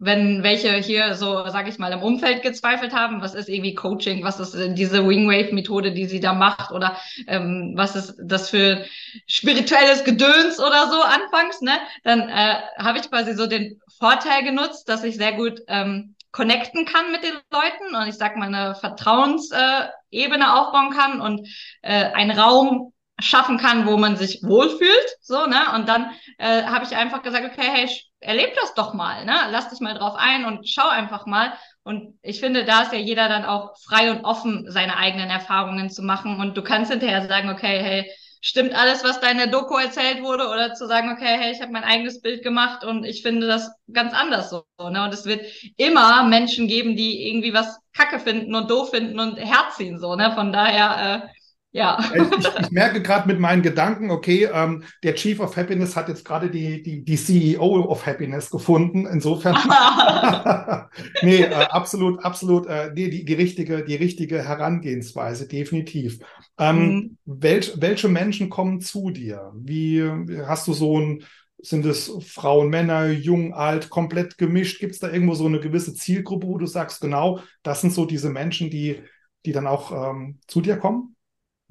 wenn 0.04 0.42
welche 0.42 0.72
hier 0.74 1.14
so, 1.14 1.46
sage 1.48 1.70
ich 1.70 1.78
mal, 1.78 1.92
im 1.92 2.02
Umfeld 2.02 2.42
gezweifelt 2.42 2.92
haben, 2.92 3.22
was 3.22 3.34
ist 3.34 3.48
irgendwie 3.48 3.74
Coaching, 3.74 4.24
was 4.24 4.40
ist 4.40 4.56
diese 4.76 5.06
Wingwave-Methode, 5.06 5.92
die 5.92 6.06
sie 6.06 6.18
da 6.18 6.32
macht 6.32 6.72
oder 6.72 6.96
ähm, 7.28 7.74
was 7.76 7.94
ist 7.94 8.16
das 8.20 8.50
für 8.50 8.84
spirituelles 9.28 10.02
Gedöns 10.02 10.58
oder 10.58 10.90
so 10.90 11.00
anfangs, 11.02 11.60
ne? 11.60 11.78
Dann 12.02 12.28
äh, 12.28 12.56
habe 12.78 12.98
ich 12.98 13.08
quasi 13.08 13.34
so 13.34 13.46
den 13.46 13.80
Vorteil 13.98 14.42
genutzt, 14.42 14.88
dass 14.88 15.04
ich 15.04 15.16
sehr 15.16 15.34
gut 15.34 15.60
ähm, 15.68 16.16
connecten 16.32 16.84
kann 16.84 17.12
mit 17.12 17.22
den 17.22 17.34
Leuten 17.52 17.94
und 17.94 18.08
ich 18.08 18.16
sag 18.16 18.36
mal 18.36 18.52
eine 18.52 18.74
Vertrauensebene 18.74 19.92
äh, 20.10 20.48
aufbauen 20.48 20.90
kann 20.90 21.20
und 21.20 21.46
äh, 21.82 22.06
einen 22.12 22.36
Raum 22.36 22.92
schaffen 23.22 23.58
kann, 23.58 23.86
wo 23.86 23.96
man 23.96 24.16
sich 24.16 24.42
wohlfühlt, 24.42 25.16
so, 25.20 25.46
ne? 25.46 25.74
Und 25.74 25.88
dann 25.88 26.10
äh, 26.38 26.64
habe 26.64 26.84
ich 26.84 26.96
einfach 26.96 27.22
gesagt, 27.22 27.44
okay, 27.44 27.68
hey, 27.72 27.88
erleb 28.20 28.54
das 28.60 28.74
doch 28.74 28.94
mal, 28.94 29.24
ne? 29.24 29.34
Lass 29.50 29.70
dich 29.70 29.80
mal 29.80 29.94
drauf 29.94 30.14
ein 30.16 30.44
und 30.44 30.68
schau 30.68 30.88
einfach 30.88 31.26
mal. 31.26 31.52
Und 31.84 32.18
ich 32.22 32.40
finde, 32.40 32.64
da 32.64 32.82
ist 32.82 32.92
ja 32.92 32.98
jeder 32.98 33.28
dann 33.28 33.44
auch 33.44 33.76
frei 33.84 34.10
und 34.10 34.24
offen, 34.24 34.70
seine 34.70 34.96
eigenen 34.96 35.30
Erfahrungen 35.30 35.90
zu 35.90 36.02
machen. 36.02 36.40
Und 36.40 36.56
du 36.56 36.62
kannst 36.62 36.90
hinterher 36.90 37.26
sagen, 37.26 37.50
okay, 37.50 37.80
hey, 37.82 38.10
stimmt 38.40 38.74
alles, 38.74 39.04
was 39.04 39.20
da 39.20 39.30
in 39.30 39.38
der 39.38 39.46
Doku 39.46 39.76
erzählt 39.76 40.22
wurde, 40.22 40.48
oder 40.48 40.74
zu 40.74 40.86
sagen, 40.86 41.10
okay, 41.12 41.38
hey, 41.38 41.52
ich 41.52 41.62
habe 41.62 41.72
mein 41.72 41.84
eigenes 41.84 42.20
Bild 42.20 42.42
gemacht 42.42 42.84
und 42.84 43.04
ich 43.04 43.22
finde 43.22 43.46
das 43.46 43.70
ganz 43.92 44.12
anders 44.12 44.50
so. 44.50 44.64
Ne? 44.78 45.04
Und 45.04 45.14
es 45.14 45.24
wird 45.24 45.46
immer 45.76 46.24
Menschen 46.24 46.68
geben, 46.68 46.96
die 46.96 47.28
irgendwie 47.28 47.54
was 47.54 47.78
Kacke 47.94 48.18
finden 48.18 48.54
und 48.54 48.70
doof 48.70 48.90
finden 48.90 49.18
und 49.18 49.36
herziehen. 49.36 49.98
So, 49.98 50.16
ne? 50.16 50.32
Von 50.34 50.52
daher 50.52 51.24
äh, 51.24 51.28
ja. 51.72 51.98
Ich, 52.14 52.60
ich 52.60 52.70
merke 52.70 53.00
gerade 53.00 53.26
mit 53.26 53.40
meinen 53.40 53.62
Gedanken, 53.62 54.10
okay, 54.10 54.46
ähm, 54.52 54.84
der 55.02 55.14
Chief 55.14 55.40
of 55.40 55.56
Happiness 55.56 55.96
hat 55.96 56.08
jetzt 56.08 56.24
gerade 56.24 56.50
die, 56.50 56.82
die, 56.82 57.02
die 57.02 57.16
CEO 57.16 57.84
of 57.84 58.04
Happiness 58.04 58.50
gefunden. 58.50 59.06
Insofern. 59.06 59.54
nee, 61.22 61.42
äh, 61.42 61.54
absolut, 61.54 62.22
absolut, 62.22 62.66
äh, 62.66 62.92
die, 62.92 63.08
die, 63.08 63.24
die, 63.24 63.34
richtige, 63.34 63.84
die 63.84 63.94
richtige 63.94 64.46
Herangehensweise, 64.46 65.48
definitiv. 65.48 66.18
Ähm, 66.58 66.76
mhm. 66.76 67.18
welch, 67.24 67.72
welche 67.80 68.08
Menschen 68.08 68.50
kommen 68.50 68.82
zu 68.82 69.10
dir? 69.10 69.52
Wie 69.54 70.02
hast 70.46 70.68
du 70.68 70.74
so 70.74 71.00
ein, 71.00 71.24
sind 71.56 71.86
es 71.86 72.12
Frauen, 72.26 72.68
Männer, 72.68 73.06
jung, 73.06 73.54
alt, 73.54 73.88
komplett 73.88 74.36
gemischt? 74.36 74.78
Gibt 74.78 74.92
es 74.92 74.98
da 74.98 75.10
irgendwo 75.10 75.34
so 75.34 75.46
eine 75.46 75.60
gewisse 75.60 75.94
Zielgruppe, 75.94 76.46
wo 76.46 76.58
du 76.58 76.66
sagst, 76.66 77.00
genau, 77.00 77.40
das 77.62 77.80
sind 77.80 77.94
so 77.94 78.04
diese 78.04 78.28
Menschen, 78.28 78.68
die, 78.68 79.00
die 79.46 79.52
dann 79.52 79.66
auch 79.66 80.10
ähm, 80.10 80.38
zu 80.46 80.60
dir 80.60 80.76
kommen? 80.76 81.11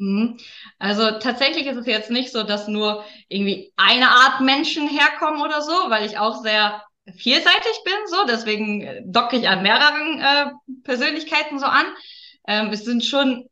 Mhm. 0.01 0.37
Also 0.79 1.19
tatsächlich 1.19 1.67
ist 1.67 1.77
es 1.77 1.85
jetzt 1.85 2.09
nicht 2.09 2.31
so, 2.31 2.41
dass 2.41 2.67
nur 2.67 3.05
irgendwie 3.29 3.71
eine 3.77 4.09
Art 4.09 4.41
Menschen 4.41 4.87
herkommen 4.87 5.41
oder 5.43 5.61
so, 5.61 5.71
weil 5.71 6.05
ich 6.07 6.17
auch 6.17 6.41
sehr 6.41 6.83
vielseitig 7.15 7.83
bin, 7.85 7.93
so 8.07 8.25
deswegen 8.27 8.81
äh, 8.81 9.03
docke 9.05 9.37
ich 9.37 9.47
an 9.47 9.61
mehreren 9.61 10.19
äh, 10.19 10.51
Persönlichkeiten 10.83 11.59
so 11.59 11.67
an. 11.67 11.85
Ähm, 12.47 12.69
es 12.71 12.83
sind 12.83 13.05
schon 13.05 13.47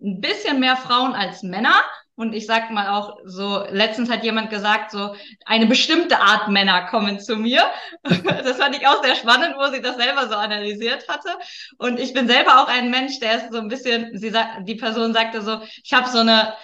ein 0.00 0.20
bisschen 0.22 0.60
mehr 0.60 0.78
Frauen 0.78 1.12
als 1.12 1.42
Männer. 1.42 1.74
Und 2.14 2.34
ich 2.34 2.46
sag 2.46 2.70
mal 2.70 2.88
auch 2.88 3.16
so, 3.24 3.64
letztens 3.70 4.10
hat 4.10 4.22
jemand 4.22 4.50
gesagt, 4.50 4.90
so 4.90 5.14
eine 5.46 5.66
bestimmte 5.66 6.20
Art 6.20 6.48
Männer 6.48 6.86
kommen 6.86 7.18
zu 7.20 7.36
mir. 7.36 7.62
das 8.02 8.58
fand 8.58 8.76
ich 8.76 8.86
auch 8.86 9.02
sehr 9.02 9.16
spannend, 9.16 9.54
wo 9.56 9.72
sie 9.72 9.80
das 9.80 9.96
selber 9.96 10.28
so 10.28 10.34
analysiert 10.34 11.08
hatte. 11.08 11.30
Und 11.78 11.98
ich 11.98 12.12
bin 12.12 12.28
selber 12.28 12.62
auch 12.62 12.68
ein 12.68 12.90
Mensch, 12.90 13.18
der 13.18 13.36
ist 13.36 13.52
so 13.52 13.58
ein 13.58 13.68
bisschen, 13.68 14.16
sie 14.18 14.32
die 14.62 14.74
Person 14.74 15.14
sagte 15.14 15.40
so, 15.40 15.60
ich 15.82 15.92
habe 15.94 16.08
so 16.08 16.18
eine 16.18 16.54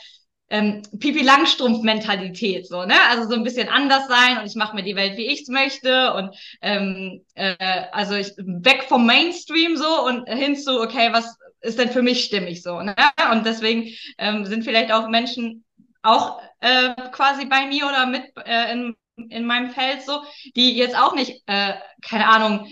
ähm, 0.51 0.82
Pipi 0.99 1.22
Langstrumpf-Mentalität, 1.22 2.66
so, 2.66 2.84
ne? 2.84 2.94
Also 3.11 3.28
so 3.28 3.34
ein 3.34 3.42
bisschen 3.42 3.68
anders 3.68 4.09
sein 4.09 4.38
und 4.38 4.46
ich 4.46 4.55
mache 4.55 4.74
mir 4.74 4.82
die 4.82 4.96
Welt, 4.96 5.16
wie 5.16 5.26
ich's 5.26 5.49
möchte 5.49 6.14
und 6.14 6.34
ähm, 6.62 7.22
äh, 7.34 7.84
also 7.92 8.14
ich 8.14 8.32
weg 8.38 8.84
vom 8.88 9.05
Mainstream 9.07 9.76
so 9.76 10.07
und 10.07 10.26
hin 10.28 10.57
zu, 10.57 10.80
okay, 10.80 11.11
was 11.12 11.36
ist 11.61 11.78
denn 11.78 11.90
für 11.90 12.02
mich 12.02 12.24
stimmig 12.24 12.62
so, 12.62 12.80
ne? 12.80 12.94
Und 13.32 13.44
deswegen 13.46 13.88
ähm, 14.18 14.44
sind 14.46 14.64
vielleicht 14.64 14.92
auch 14.92 15.09
Menschen 15.09 15.64
auch 16.02 16.40
äh, 16.61 16.94
quasi 17.11 17.46
bei 17.46 17.66
mir 17.66 17.86
oder 17.86 18.06
mit 18.06 18.24
äh, 18.44 18.72
in, 18.72 18.96
in 19.16 19.44
meinem 19.44 19.70
Feld 19.70 20.02
so, 20.02 20.22
die 20.56 20.76
jetzt 20.76 20.96
auch 20.96 21.14
nicht, 21.14 21.42
äh, 21.46 21.74
keine 22.02 22.28
Ahnung, 22.28 22.68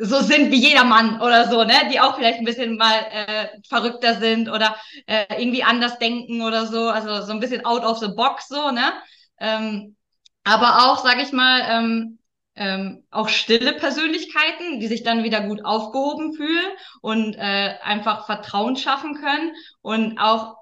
so 0.00 0.20
sind 0.20 0.52
wie 0.52 0.60
jeder 0.60 0.84
Mann 0.84 1.20
oder 1.20 1.48
so, 1.50 1.64
ne? 1.64 1.74
Die 1.90 2.00
auch 2.00 2.16
vielleicht 2.16 2.38
ein 2.38 2.44
bisschen 2.44 2.76
mal 2.76 2.94
äh, 3.10 3.48
verrückter 3.68 4.14
sind 4.20 4.48
oder 4.48 4.76
äh, 5.06 5.24
irgendwie 5.42 5.64
anders 5.64 5.98
denken 5.98 6.42
oder 6.42 6.66
so, 6.66 6.88
also 6.88 7.22
so 7.26 7.32
ein 7.32 7.40
bisschen 7.40 7.64
out 7.64 7.82
of 7.84 7.98
the 7.98 8.08
box 8.08 8.48
so, 8.48 8.70
ne? 8.70 8.92
Ähm, 9.40 9.96
aber 10.44 10.86
auch, 10.90 11.02
sag 11.04 11.20
ich 11.20 11.32
mal, 11.32 11.62
ähm, 11.68 12.17
ähm, 12.58 13.04
auch 13.10 13.28
stille 13.28 13.72
Persönlichkeiten, 13.74 14.80
die 14.80 14.88
sich 14.88 15.02
dann 15.02 15.24
wieder 15.24 15.42
gut 15.42 15.64
aufgehoben 15.64 16.34
fühlen 16.34 16.72
und 17.00 17.34
äh, 17.34 17.74
einfach 17.82 18.26
Vertrauen 18.26 18.76
schaffen 18.76 19.14
können 19.14 19.52
und 19.80 20.18
auch 20.18 20.56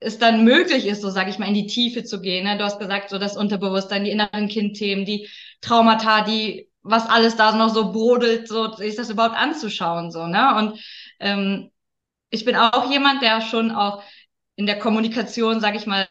es 0.00 0.18
dann 0.18 0.44
möglich 0.44 0.86
ist, 0.86 1.02
so 1.02 1.10
sage 1.10 1.30
ich 1.30 1.38
mal, 1.38 1.48
in 1.48 1.54
die 1.54 1.66
Tiefe 1.66 2.04
zu 2.04 2.20
gehen. 2.20 2.44
Ne? 2.44 2.56
Du 2.56 2.64
hast 2.64 2.78
gesagt, 2.78 3.10
so 3.10 3.18
das 3.18 3.36
Unterbewusstsein, 3.36 4.04
die 4.04 4.10
inneren 4.10 4.48
Kindthemen, 4.48 5.04
die 5.04 5.28
Traumata, 5.60 6.22
die 6.22 6.68
was 6.82 7.08
alles 7.08 7.36
da 7.36 7.52
noch 7.52 7.74
so 7.74 7.92
brodelt, 7.92 8.48
so 8.48 8.72
sich 8.72 8.96
das 8.96 9.10
überhaupt 9.10 9.36
anzuschauen, 9.36 10.10
so, 10.10 10.26
ne? 10.26 10.54
Und 10.56 10.80
ähm, 11.20 11.70
ich 12.30 12.44
bin 12.44 12.56
auch 12.56 12.90
jemand, 12.90 13.22
der 13.22 13.40
schon 13.40 13.70
auch 13.70 14.02
in 14.56 14.66
der 14.66 14.78
Kommunikation, 14.78 15.60
sage 15.60 15.76
ich 15.76 15.86
mal, 15.86 16.08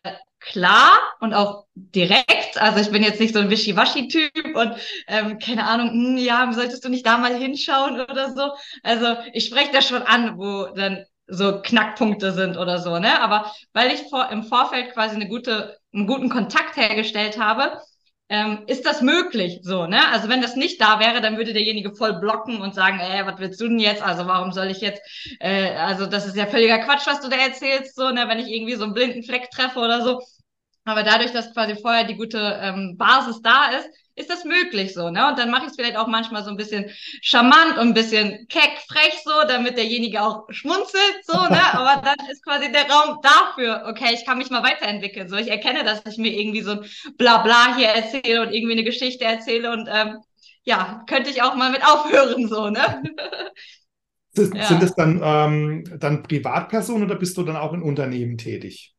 klar 0.51 0.97
und 1.19 1.33
auch 1.33 1.65
direkt. 1.75 2.57
Also 2.57 2.79
ich 2.79 2.91
bin 2.91 3.03
jetzt 3.03 3.19
nicht 3.19 3.33
so 3.33 3.39
ein 3.39 3.49
Wischiwaschi-Typ 3.49 4.55
und 4.55 4.75
ähm, 5.07 5.39
keine 5.39 5.65
Ahnung, 5.65 5.89
hm, 5.91 6.17
ja, 6.17 6.51
solltest 6.53 6.83
du 6.85 6.89
nicht 6.89 7.05
da 7.05 7.17
mal 7.17 7.35
hinschauen 7.35 7.99
oder 7.99 8.33
so. 8.35 8.51
Also 8.83 9.17
ich 9.33 9.45
spreche 9.45 9.71
das 9.71 9.87
schon 9.87 10.01
an, 10.03 10.37
wo 10.37 10.67
dann 10.75 11.05
so 11.27 11.61
Knackpunkte 11.61 12.31
sind 12.31 12.57
oder 12.57 12.79
so, 12.79 12.99
ne? 12.99 13.21
Aber 13.21 13.51
weil 13.73 13.91
ich 13.91 14.01
vor, 14.09 14.29
im 14.31 14.43
Vorfeld 14.43 14.93
quasi 14.93 15.15
eine 15.15 15.27
gute, 15.27 15.77
einen 15.93 16.07
guten 16.07 16.29
Kontakt 16.29 16.77
hergestellt 16.77 17.37
habe, 17.37 17.79
ähm, 18.29 18.63
ist 18.67 18.85
das 18.85 19.01
möglich 19.01 19.59
so, 19.63 19.87
ne? 19.87 19.99
Also 20.11 20.27
wenn 20.29 20.41
das 20.41 20.55
nicht 20.55 20.81
da 20.81 20.99
wäre, 20.99 21.21
dann 21.21 21.37
würde 21.37 21.53
derjenige 21.53 21.95
voll 21.95 22.19
blocken 22.19 22.61
und 22.61 22.75
sagen, 22.75 22.99
ey, 22.99 23.25
was 23.25 23.39
willst 23.39 23.61
du 23.61 23.67
denn 23.69 23.79
jetzt? 23.79 24.01
Also 24.01 24.27
warum 24.27 24.51
soll 24.51 24.67
ich 24.67 24.81
jetzt, 24.81 25.01
äh, 25.39 25.71
also 25.75 26.05
das 26.05 26.25
ist 26.25 26.35
ja 26.35 26.45
völliger 26.47 26.79
Quatsch, 26.79 27.07
was 27.07 27.21
du 27.21 27.29
da 27.29 27.37
erzählst, 27.37 27.95
so, 27.95 28.09
ne, 28.09 28.25
wenn 28.27 28.39
ich 28.39 28.47
irgendwie 28.49 28.75
so 28.75 28.83
einen 28.83 28.93
blinden 28.93 29.23
Fleck 29.23 29.49
treffe 29.51 29.79
oder 29.79 30.01
so. 30.03 30.21
Aber 30.87 31.03
dadurch, 31.03 31.33
dass 31.33 31.53
quasi 31.53 31.75
vorher 31.75 32.05
die 32.05 32.15
gute 32.15 32.59
ähm, 32.61 32.95
Basis 32.97 33.41
da 33.41 33.71
ist, 33.77 33.89
ist 34.15 34.29
das 34.29 34.45
möglich 34.45 34.93
so, 34.93 35.09
ne? 35.09 35.27
Und 35.27 35.37
dann 35.37 35.51
mache 35.51 35.63
ich 35.65 35.71
es 35.71 35.75
vielleicht 35.75 35.97
auch 35.97 36.07
manchmal 36.07 36.45
so 36.45 36.49
ein 36.49 36.55
bisschen 36.55 36.85
charmant 37.21 37.73
und 37.73 37.89
ein 37.89 37.93
bisschen 37.93 38.47
keck, 38.47 38.79
frech 38.87 39.21
so, 39.23 39.31
damit 39.49 39.77
derjenige 39.77 40.21
auch 40.21 40.45
schmunzelt, 40.49 41.19
so, 41.23 41.33
ne? 41.33 41.59
Aber 41.73 42.01
dann 42.01 42.15
ist 42.31 42.41
quasi 42.41 42.71
der 42.71 42.89
Raum 42.89 43.19
dafür, 43.21 43.83
okay, 43.89 44.13
ich 44.13 44.25
kann 44.25 44.37
mich 44.37 44.49
mal 44.49 44.63
weiterentwickeln. 44.63 45.27
So, 45.27 45.35
ich 45.35 45.49
erkenne, 45.49 45.83
dass 45.83 46.01
ich 46.05 46.17
mir 46.17 46.31
irgendwie 46.31 46.61
so 46.61 46.71
ein 46.71 46.85
Blabla 47.17 47.75
hier 47.75 47.89
erzähle 47.89 48.41
und 48.43 48.53
irgendwie 48.53 48.73
eine 48.73 48.85
Geschichte 48.85 49.25
erzähle 49.25 49.71
und 49.71 49.89
ähm, 49.91 50.19
ja, 50.63 51.03
könnte 51.09 51.29
ich 51.29 51.41
auch 51.41 51.55
mal 51.55 51.71
mit 51.71 51.85
aufhören, 51.85 52.47
so, 52.47 52.69
ne? 52.69 53.03
Sind, 54.31 54.55
ja. 54.55 54.79
es 54.81 54.95
dann, 54.95 55.19
ähm, 55.21 55.99
dann 55.99 56.23
Privatpersonen 56.23 57.03
oder 57.03 57.15
bist 57.15 57.35
du 57.37 57.43
dann 57.43 57.57
auch 57.57 57.73
in 57.73 57.81
Unternehmen 57.81 58.37
tätig? 58.37 58.96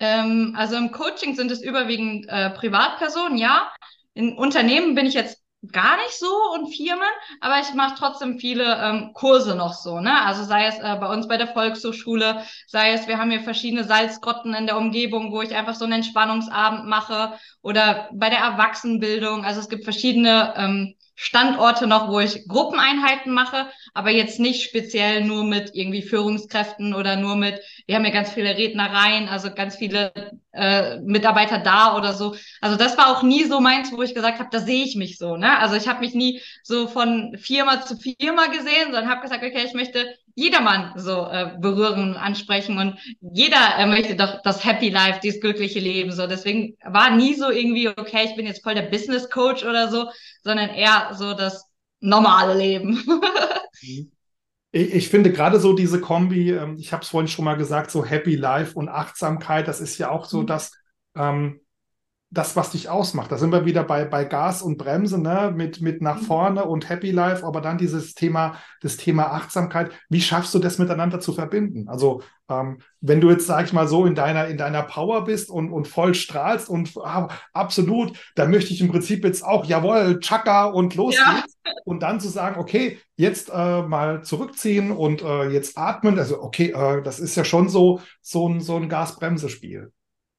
Ähm, 0.00 0.54
also 0.56 0.76
im 0.76 0.90
Coaching 0.90 1.34
sind 1.36 1.50
es 1.50 1.62
überwiegend 1.62 2.26
äh, 2.28 2.50
Privatpersonen, 2.50 3.38
ja. 3.38 3.70
In 4.14 4.36
Unternehmen 4.36 4.94
bin 4.94 5.06
ich 5.06 5.14
jetzt 5.14 5.40
gar 5.72 5.98
nicht 5.98 6.18
so 6.18 6.26
und 6.54 6.74
Firmen, 6.74 7.02
aber 7.40 7.60
ich 7.60 7.74
mache 7.74 7.94
trotzdem 7.98 8.38
viele 8.38 8.78
ähm, 8.82 9.12
Kurse 9.12 9.54
noch 9.54 9.74
so, 9.74 10.00
ne? 10.00 10.22
Also 10.24 10.42
sei 10.44 10.66
es 10.66 10.78
äh, 10.78 10.96
bei 10.98 11.12
uns 11.12 11.28
bei 11.28 11.36
der 11.36 11.48
Volkshochschule, 11.48 12.44
sei 12.66 12.92
es, 12.92 13.06
wir 13.08 13.18
haben 13.18 13.30
hier 13.30 13.42
verschiedene 13.42 13.84
Salzgrotten 13.84 14.54
in 14.54 14.66
der 14.66 14.78
Umgebung, 14.78 15.32
wo 15.32 15.42
ich 15.42 15.54
einfach 15.54 15.74
so 15.74 15.84
einen 15.84 15.94
Entspannungsabend 15.94 16.86
mache 16.86 17.34
oder 17.60 18.08
bei 18.14 18.30
der 18.30 18.38
Erwachsenenbildung. 18.38 19.44
Also 19.44 19.60
es 19.60 19.68
gibt 19.68 19.84
verschiedene 19.84 20.54
ähm, 20.56 20.94
Standorte 21.22 21.86
noch, 21.86 22.08
wo 22.08 22.18
ich 22.18 22.48
Gruppeneinheiten 22.48 23.30
mache, 23.30 23.66
aber 23.92 24.08
jetzt 24.08 24.40
nicht 24.40 24.62
speziell 24.62 25.22
nur 25.22 25.44
mit 25.44 25.74
irgendwie 25.74 26.00
Führungskräften 26.00 26.94
oder 26.94 27.16
nur 27.16 27.36
mit, 27.36 27.60
wir 27.86 27.96
haben 27.96 28.06
ja 28.06 28.10
ganz 28.10 28.30
viele 28.30 28.56
Rednereien, 28.56 29.28
also 29.28 29.52
ganz 29.52 29.76
viele 29.76 30.12
äh, 30.52 30.98
Mitarbeiter 31.00 31.58
da 31.58 31.94
oder 31.94 32.14
so. 32.14 32.36
Also 32.62 32.76
das 32.76 32.96
war 32.96 33.14
auch 33.14 33.22
nie 33.22 33.44
so 33.44 33.60
meins, 33.60 33.92
wo 33.92 34.00
ich 34.00 34.14
gesagt 34.14 34.38
habe, 34.38 34.48
da 34.50 34.60
sehe 34.60 34.82
ich 34.82 34.96
mich 34.96 35.18
so. 35.18 35.36
Ne? 35.36 35.58
Also 35.58 35.76
ich 35.76 35.88
habe 35.88 36.00
mich 36.00 36.14
nie 36.14 36.40
so 36.62 36.88
von 36.88 37.36
Firma 37.36 37.82
zu 37.82 37.98
Firma 37.98 38.46
gesehen, 38.46 38.86
sondern 38.86 39.10
habe 39.10 39.20
gesagt, 39.20 39.44
okay, 39.44 39.64
ich 39.66 39.74
möchte 39.74 40.16
jedermann 40.34 40.92
so 40.96 41.26
äh, 41.30 41.56
berühren 41.58 42.10
und 42.10 42.16
ansprechen 42.16 42.78
und 42.78 42.98
jeder 43.20 43.78
äh, 43.78 43.86
möchte 43.86 44.16
doch 44.16 44.42
das 44.42 44.64
Happy 44.64 44.88
Life, 44.88 45.20
dieses 45.22 45.40
glückliche 45.40 45.80
Leben 45.80 46.12
so. 46.12 46.26
Deswegen 46.26 46.76
war 46.84 47.14
nie 47.14 47.34
so 47.34 47.50
irgendwie, 47.50 47.88
okay, 47.88 48.24
ich 48.24 48.36
bin 48.36 48.46
jetzt 48.46 48.62
voll 48.62 48.74
der 48.74 48.82
Business 48.82 49.28
Coach 49.30 49.64
oder 49.64 49.90
so, 49.90 50.10
sondern 50.42 50.70
eher 50.70 51.10
so 51.14 51.34
das 51.34 51.64
normale 52.00 52.56
Leben. 52.56 53.02
ich, 53.80 54.08
ich, 54.72 55.08
finde 55.08 55.32
gerade 55.32 55.60
so 55.60 55.72
diese 55.74 56.00
Kombi, 56.00 56.52
ähm, 56.52 56.76
ich 56.78 56.92
habe 56.92 57.02
es 57.02 57.08
vorhin 57.08 57.28
schon 57.28 57.44
mal 57.44 57.56
gesagt, 57.56 57.90
so 57.90 58.04
Happy 58.04 58.36
Life 58.36 58.74
und 58.74 58.88
Achtsamkeit, 58.88 59.68
das 59.68 59.80
ist 59.80 59.98
ja 59.98 60.10
auch 60.10 60.24
so, 60.24 60.42
mhm. 60.42 60.46
dass 60.46 60.72
ähm, 61.16 61.60
das, 62.32 62.54
was 62.54 62.70
dich 62.70 62.88
ausmacht. 62.88 63.32
Da 63.32 63.38
sind 63.38 63.52
wir 63.52 63.64
wieder 63.64 63.82
bei, 63.82 64.04
bei 64.04 64.24
Gas 64.24 64.62
und 64.62 64.78
Bremse, 64.78 65.20
ne? 65.20 65.52
mit, 65.54 65.80
mit 65.80 66.00
nach 66.00 66.20
mhm. 66.20 66.26
vorne 66.26 66.64
und 66.64 66.88
Happy 66.88 67.10
Life, 67.10 67.44
aber 67.44 67.60
dann 67.60 67.76
dieses 67.76 68.14
Thema, 68.14 68.54
das 68.80 68.96
Thema 68.96 69.32
Achtsamkeit. 69.32 69.90
Wie 70.08 70.20
schaffst 70.20 70.54
du 70.54 70.60
das 70.60 70.78
miteinander 70.78 71.18
zu 71.18 71.32
verbinden? 71.32 71.88
Also, 71.88 72.22
ähm, 72.48 72.78
wenn 73.00 73.20
du 73.20 73.30
jetzt, 73.30 73.48
sag 73.48 73.64
ich 73.64 73.72
mal, 73.72 73.88
so 73.88 74.06
in 74.06 74.14
deiner, 74.14 74.46
in 74.46 74.56
deiner 74.56 74.84
Power 74.84 75.24
bist 75.24 75.50
und, 75.50 75.72
und 75.72 75.88
voll 75.88 76.14
strahlst 76.14 76.68
und 76.68 76.92
ah, 77.02 77.28
absolut, 77.52 78.16
dann 78.36 78.52
möchte 78.52 78.72
ich 78.72 78.80
im 78.80 78.92
Prinzip 78.92 79.24
jetzt 79.24 79.44
auch, 79.44 79.64
jawohl, 79.64 80.20
Chaka 80.20 80.66
und 80.66 80.94
los 80.94 81.16
ja. 81.16 81.34
geht's. 81.34 81.56
Und 81.84 82.02
dann 82.04 82.20
zu 82.20 82.28
sagen, 82.28 82.60
okay, 82.60 82.98
jetzt 83.16 83.50
äh, 83.52 83.82
mal 83.82 84.22
zurückziehen 84.22 84.92
und 84.92 85.22
äh, 85.22 85.48
jetzt 85.48 85.76
atmen. 85.76 86.16
Also, 86.16 86.40
okay, 86.40 86.70
äh, 86.70 87.02
das 87.02 87.18
ist 87.18 87.34
ja 87.34 87.44
schon 87.44 87.68
so, 87.68 88.00
so 88.22 88.48
ein, 88.48 88.60
so 88.60 88.76
ein 88.76 88.88
Gas-Bremse-Spiel. 88.88 89.90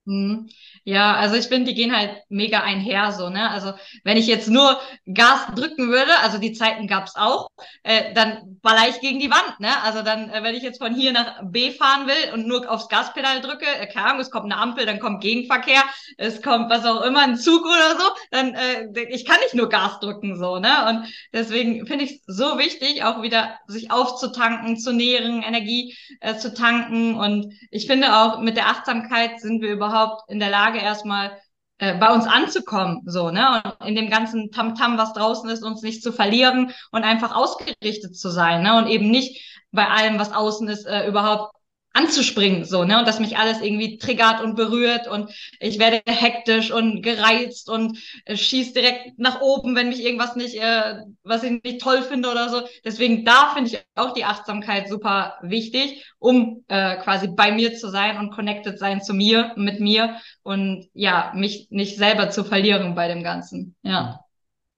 Mhm. 0.06 0.50
Ja, 0.84 1.14
also 1.16 1.36
ich 1.36 1.46
finde, 1.46 1.70
die 1.70 1.76
gehen 1.76 1.96
halt 1.96 2.24
mega 2.30 2.62
einher 2.62 3.12
so, 3.12 3.30
ne? 3.30 3.52
Also 3.52 3.74
wenn 4.04 4.18
ich 4.18 4.26
jetzt 4.26 4.50
nur 4.50 4.80
Gas 5.14 5.48
drücken 5.56 5.90
würde, 5.90 6.12
also 6.24 6.40
die 6.40 6.54
Zeiten 6.54 6.88
gab's 6.88 7.16
auch, 7.16 7.50
äh, 7.84 8.14
dann 8.16 8.60
baller 8.64 8.90
ich 8.90 9.00
gegen 9.00 9.20
die 9.20 9.30
Wand, 9.30 9.60
ne? 9.60 9.70
Also 9.84 10.02
dann, 10.02 10.30
äh, 10.32 10.42
wenn 10.42 10.56
ich 10.56 10.64
jetzt 10.64 10.82
von 10.82 10.96
hier 10.96 11.12
nach 11.12 11.42
B 11.44 11.72
fahren 11.72 12.08
will 12.08 12.34
und 12.34 12.48
nur 12.48 12.70
aufs 12.70 12.88
Gaspedal 12.90 13.42
drücke, 13.42 13.66
äh, 13.66 13.86
keine 13.88 14.08
Ahnung, 14.08 14.22
es 14.22 14.32
kommt 14.32 14.52
eine 14.52 14.60
Ampel, 14.60 14.88
dann 14.88 15.00
kommt 15.00 15.22
Gegenverkehr, 15.22 15.84
es 16.18 16.42
kommt 16.42 16.72
was 16.72 16.84
auch 16.86 17.02
immer, 17.04 17.22
ein 17.22 17.38
Zug 17.38 17.64
oder 17.64 18.00
so, 18.00 18.06
dann 18.32 18.56
äh, 18.56 18.88
ich 19.10 19.26
kann 19.26 19.40
nicht 19.42 19.54
nur 19.54 19.70
Gas 19.70 20.00
drücken 20.00 20.38
so, 20.40 20.58
ne? 20.58 20.90
Und 20.90 21.14
deswegen 21.32 21.86
finde 21.86 22.06
ich 22.06 22.22
so 22.26 22.58
wichtig, 22.58 23.04
auch 23.04 23.22
wieder 23.22 23.60
sich 23.68 23.92
aufzutanken, 23.92 24.78
zu 24.78 24.94
nähren, 24.94 25.44
Energie 25.44 25.96
äh, 26.22 26.36
zu 26.38 26.54
tanken. 26.56 27.16
Und 27.16 27.54
ich 27.70 27.86
finde 27.86 28.16
auch 28.16 28.40
mit 28.40 28.58
der 28.58 28.68
Achtsamkeit 28.68 29.40
sind 29.40 29.62
wir 29.62 29.72
überhaupt 29.72 30.24
in 30.30 30.40
der 30.40 30.50
Lage, 30.50 30.71
Lage 30.72 30.84
erstmal 30.84 31.38
äh, 31.78 31.98
bei 31.98 32.14
uns 32.14 32.26
anzukommen, 32.26 33.02
so, 33.06 33.32
ne? 33.32 33.62
Und 33.80 33.88
in 33.88 33.96
dem 33.96 34.10
ganzen 34.10 34.52
Tamtam, 34.52 34.94
-Tam, 34.94 34.98
was 34.98 35.14
draußen 35.14 35.50
ist, 35.50 35.64
uns 35.64 35.82
nicht 35.82 36.04
zu 36.04 36.12
verlieren 36.12 36.72
und 36.92 37.04
einfach 37.04 37.36
ausgerichtet 37.36 38.16
zu 38.16 38.30
sein, 38.30 38.64
ne? 38.64 38.78
Und 38.78 38.88
eben 38.88 39.10
nicht 39.10 39.42
bei 39.72 39.88
allem, 39.88 40.20
was 40.20 40.32
außen 40.34 40.68
ist, 40.70 40.86
äh, 40.86 41.08
überhaupt 41.08 41.56
anzuspringen, 41.94 42.64
so, 42.64 42.84
ne? 42.84 43.00
Und 43.00 43.08
dass 43.08 43.20
mich 43.20 43.38
alles 43.38 43.62
irgendwie 43.62 43.98
triggert 43.98 44.42
und 44.42 44.56
berührt 44.56 45.08
und 45.08 45.30
ich 45.60 45.78
werde 45.78 46.02
hektisch 46.06 46.72
und 46.72 47.02
gereizt 47.02 47.70
und 47.70 47.98
äh, 48.26 48.38
schieß 48.38 48.74
direkt 48.74 49.20
nach 49.20 49.42
oben, 49.42 49.76
wenn 49.76 49.90
mich 49.90 50.04
irgendwas 50.04 50.36
nicht, 50.36 50.56
äh, 50.56 51.02
was 51.24 51.44
ich 51.44 51.62
nicht 51.64 51.82
toll 51.82 52.02
finde 52.02 52.32
oder 52.32 52.50
so. 52.50 52.62
Deswegen 52.86 53.26
da 53.26 53.52
finde 53.54 53.72
ich 53.72 53.86
auch 53.96 54.14
die 54.14 54.24
Achtsamkeit 54.24 54.88
super 54.88 55.38
wichtig, 55.42 56.06
um 56.18 56.64
äh, 56.70 56.98
quasi 56.98 57.28
bei 57.28 57.52
mir 57.52 57.76
zu 57.76 57.90
sein 57.90 58.18
und 58.18 58.32
connected 58.32 58.80
sein 58.80 59.02
zu 59.02 59.14
mir, 59.14 59.52
mit 59.58 59.80
mir 59.80 60.16
und 60.44 60.88
ja, 60.94 61.32
mich 61.36 61.68
nicht 61.72 61.98
selber 61.98 62.30
zu 62.30 62.46
verlieren 62.46 62.96
bei 62.96 63.10
dem 63.10 63.24
Ganzen. 63.24 63.76
Ja. 63.84 64.22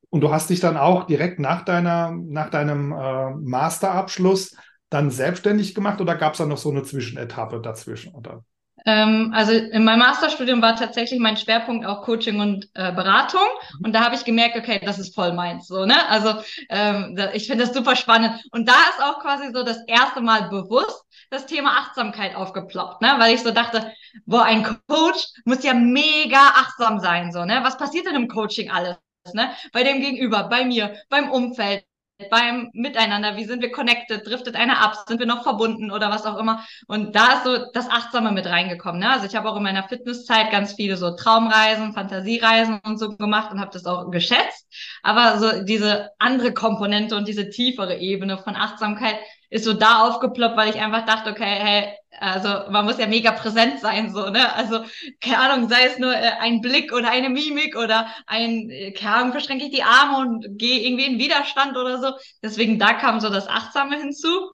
Und 0.10 0.22
du 0.22 0.32
hast 0.32 0.50
dich 0.50 0.60
dann 0.60 0.78
auch 0.78 1.06
direkt 1.06 1.40
nach 1.40 1.66
deiner, 1.66 2.12
nach 2.12 2.50
deinem 2.50 2.92
äh, 2.92 3.32
Masterabschluss 3.32 4.56
dann 4.94 5.10
selbstständig 5.12 5.74
gemacht 5.76 6.00
oder 6.02 6.16
gab 6.16 6.34
es 6.34 6.38
da 6.38 6.46
noch 6.46 6.58
so 6.58 6.70
eine 6.70 6.84
Zwischenetappe 6.84 7.60
dazwischen? 7.62 8.14
Oder? 8.14 8.44
Ähm, 8.86 9.32
also 9.34 9.54
in 9.54 9.86
meinem 9.86 10.00
Masterstudium 10.00 10.62
war 10.62 10.76
tatsächlich 10.76 11.20
mein 11.20 11.38
Schwerpunkt 11.38 11.86
auch 11.86 12.02
Coaching 12.02 12.40
und 12.42 12.70
äh, 12.74 12.92
Beratung 12.92 13.48
und 13.84 13.94
da 13.94 14.04
habe 14.04 14.16
ich 14.16 14.26
gemerkt, 14.26 14.58
okay, 14.58 14.82
das 14.84 15.00
ist 15.00 15.16
voll 15.16 15.34
meins, 15.34 15.68
so 15.68 15.86
ne? 15.86 15.96
Also 16.10 16.36
ähm, 16.70 17.18
ich 17.34 17.48
finde 17.48 17.66
das 17.66 17.74
super 17.74 17.96
spannend 17.96 18.44
und 18.52 18.68
da 18.68 18.76
ist 18.92 19.02
auch 19.02 19.20
quasi 19.20 19.52
so 19.54 19.64
das 19.64 19.80
erste 19.88 20.22
Mal 20.22 20.50
bewusst 20.50 21.06
das 21.30 21.46
Thema 21.46 21.78
Achtsamkeit 21.78 22.36
aufgeploppt, 22.36 23.02
ne? 23.02 23.14
Weil 23.18 23.34
ich 23.34 23.42
so 23.42 23.52
dachte, 23.52 23.92
boah, 24.26 24.44
ein 24.44 24.64
Coach 24.88 25.28
muss 25.46 25.64
ja 25.64 25.74
mega 25.74 26.40
achtsam 26.56 27.00
sein, 27.00 27.32
so 27.32 27.46
ne? 27.46 27.62
Was 27.64 27.78
passiert 27.78 28.06
denn 28.06 28.16
im 28.16 28.28
Coaching 28.28 28.70
alles? 28.70 28.98
Ne? 29.34 29.52
Bei 29.72 29.84
dem 29.84 30.02
Gegenüber, 30.02 30.50
bei 30.50 30.66
mir, 30.66 30.98
beim 31.10 31.32
Umfeld, 31.32 31.86
beim 32.30 32.70
Miteinander, 32.74 33.36
wie 33.38 33.46
sind 33.46 33.62
wir 33.62 33.72
connected, 33.72 34.26
driftet 34.26 34.56
einer 34.56 34.82
ab, 34.82 34.96
sind 35.08 35.20
wir 35.20 35.26
noch 35.26 35.44
verbunden 35.44 35.92
oder 35.92 36.10
was 36.10 36.26
auch 36.26 36.38
immer. 36.38 36.66
Und 36.88 37.16
da 37.16 37.34
ist 37.34 37.44
so 37.44 37.72
das 37.74 37.90
Achtsame 37.90 38.32
mit 38.32 38.46
reingekommen. 38.46 39.00
Ne? 39.02 39.10
Also 39.10 39.26
ich 39.26 39.36
habe 39.36 39.50
auch 39.50 39.58
in 39.58 39.64
meiner 39.64 39.88
Fitnesszeit 39.88 40.52
ganz 40.52 40.74
viele 40.74 40.98
so 40.98 41.16
Traumreisen, 41.16 41.94
Fantasiereisen 41.94 42.80
und 42.86 42.98
so 42.98 43.16
gemacht 43.16 43.52
und 43.52 43.60
habe 43.60 43.72
das 43.74 43.86
auch 43.86 44.12
geschätzt. 44.12 44.68
Aber 45.02 45.40
so 45.40 45.64
diese 45.64 46.12
andere 46.20 46.54
Komponente 46.54 47.16
und 47.16 47.28
diese 47.28 47.50
tiefere 47.50 47.98
Ebene 47.98 48.38
von 48.38 48.56
Achtsamkeit 48.56 49.18
ist 49.54 49.66
so 49.66 49.74
da 49.74 50.08
aufgeploppt, 50.08 50.58
weil 50.58 50.70
ich 50.72 50.82
einfach 50.82 51.06
dachte, 51.06 51.30
okay, 51.30 51.46
hey, 51.46 51.94
also 52.20 52.72
man 52.72 52.86
muss 52.86 52.98
ja 52.98 53.06
mega 53.06 53.32
präsent 53.32 53.80
sein, 53.82 54.12
so, 54.12 54.32
ne? 54.32 54.52
Also, 54.56 54.80
keine 55.22 55.40
Ahnung, 55.40 55.70
sei 55.70 55.86
es 55.86 56.00
nur 56.00 56.12
äh, 56.12 56.32
ein 56.40 56.60
Blick 56.60 56.92
oder 56.92 57.12
eine 57.12 57.30
Mimik 57.30 57.76
oder 57.76 58.08
ein, 58.26 58.72
äh, 58.72 58.92
keine 58.94 59.16
Ahnung, 59.16 59.32
verschränke 59.32 59.66
ich 59.66 59.72
die 59.72 59.84
Arme 59.84 60.18
und 60.18 60.58
gehe 60.58 60.80
irgendwie 60.82 61.06
in 61.06 61.20
Widerstand 61.20 61.78
oder 61.78 62.02
so. 62.02 62.14
Deswegen 62.42 62.80
da 62.80 62.94
kam 62.94 63.20
so 63.20 63.30
das 63.30 63.48
Achtsame 63.48 64.00
hinzu. 64.00 64.52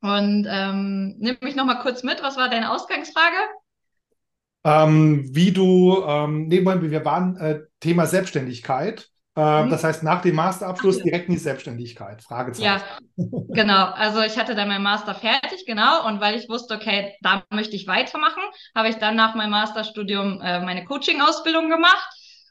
Und 0.00 0.46
ähm, 0.48 1.16
nimm 1.18 1.36
mich 1.42 1.54
noch 1.54 1.66
mal 1.66 1.80
kurz 1.80 2.02
mit, 2.02 2.22
was 2.22 2.38
war 2.38 2.48
deine 2.48 2.72
Ausgangsfrage? 2.72 3.36
Ähm, 4.64 5.28
wie 5.34 5.52
du, 5.52 6.02
ähm, 6.06 6.46
nee, 6.46 6.64
wir 6.64 7.04
waren 7.04 7.36
äh, 7.36 7.60
Thema 7.80 8.06
Selbstständigkeit. 8.06 9.10
Äh, 9.38 9.62
mhm. 9.62 9.70
Das 9.70 9.84
heißt, 9.84 10.02
nach 10.02 10.20
dem 10.20 10.34
Masterabschluss 10.34 10.98
direkt 10.98 11.28
in 11.28 11.34
die 11.34 11.40
Selbstständigkeit? 11.40 12.22
Fragezeichen. 12.22 12.64
Ja, 12.64 12.82
genau. 13.50 13.84
Also 13.84 14.20
ich 14.20 14.36
hatte 14.36 14.56
dann 14.56 14.66
mein 14.66 14.82
Master 14.82 15.14
fertig, 15.14 15.64
genau. 15.64 16.08
Und 16.08 16.20
weil 16.20 16.34
ich 16.34 16.48
wusste, 16.48 16.74
okay, 16.74 17.14
da 17.22 17.44
möchte 17.50 17.76
ich 17.76 17.86
weitermachen, 17.86 18.42
habe 18.74 18.88
ich 18.88 18.96
dann 18.96 19.14
nach 19.14 19.36
meinem 19.36 19.50
Masterstudium 19.50 20.40
äh, 20.40 20.60
meine 20.60 20.84
Coaching-Ausbildung 20.84 21.70
gemacht 21.70 22.08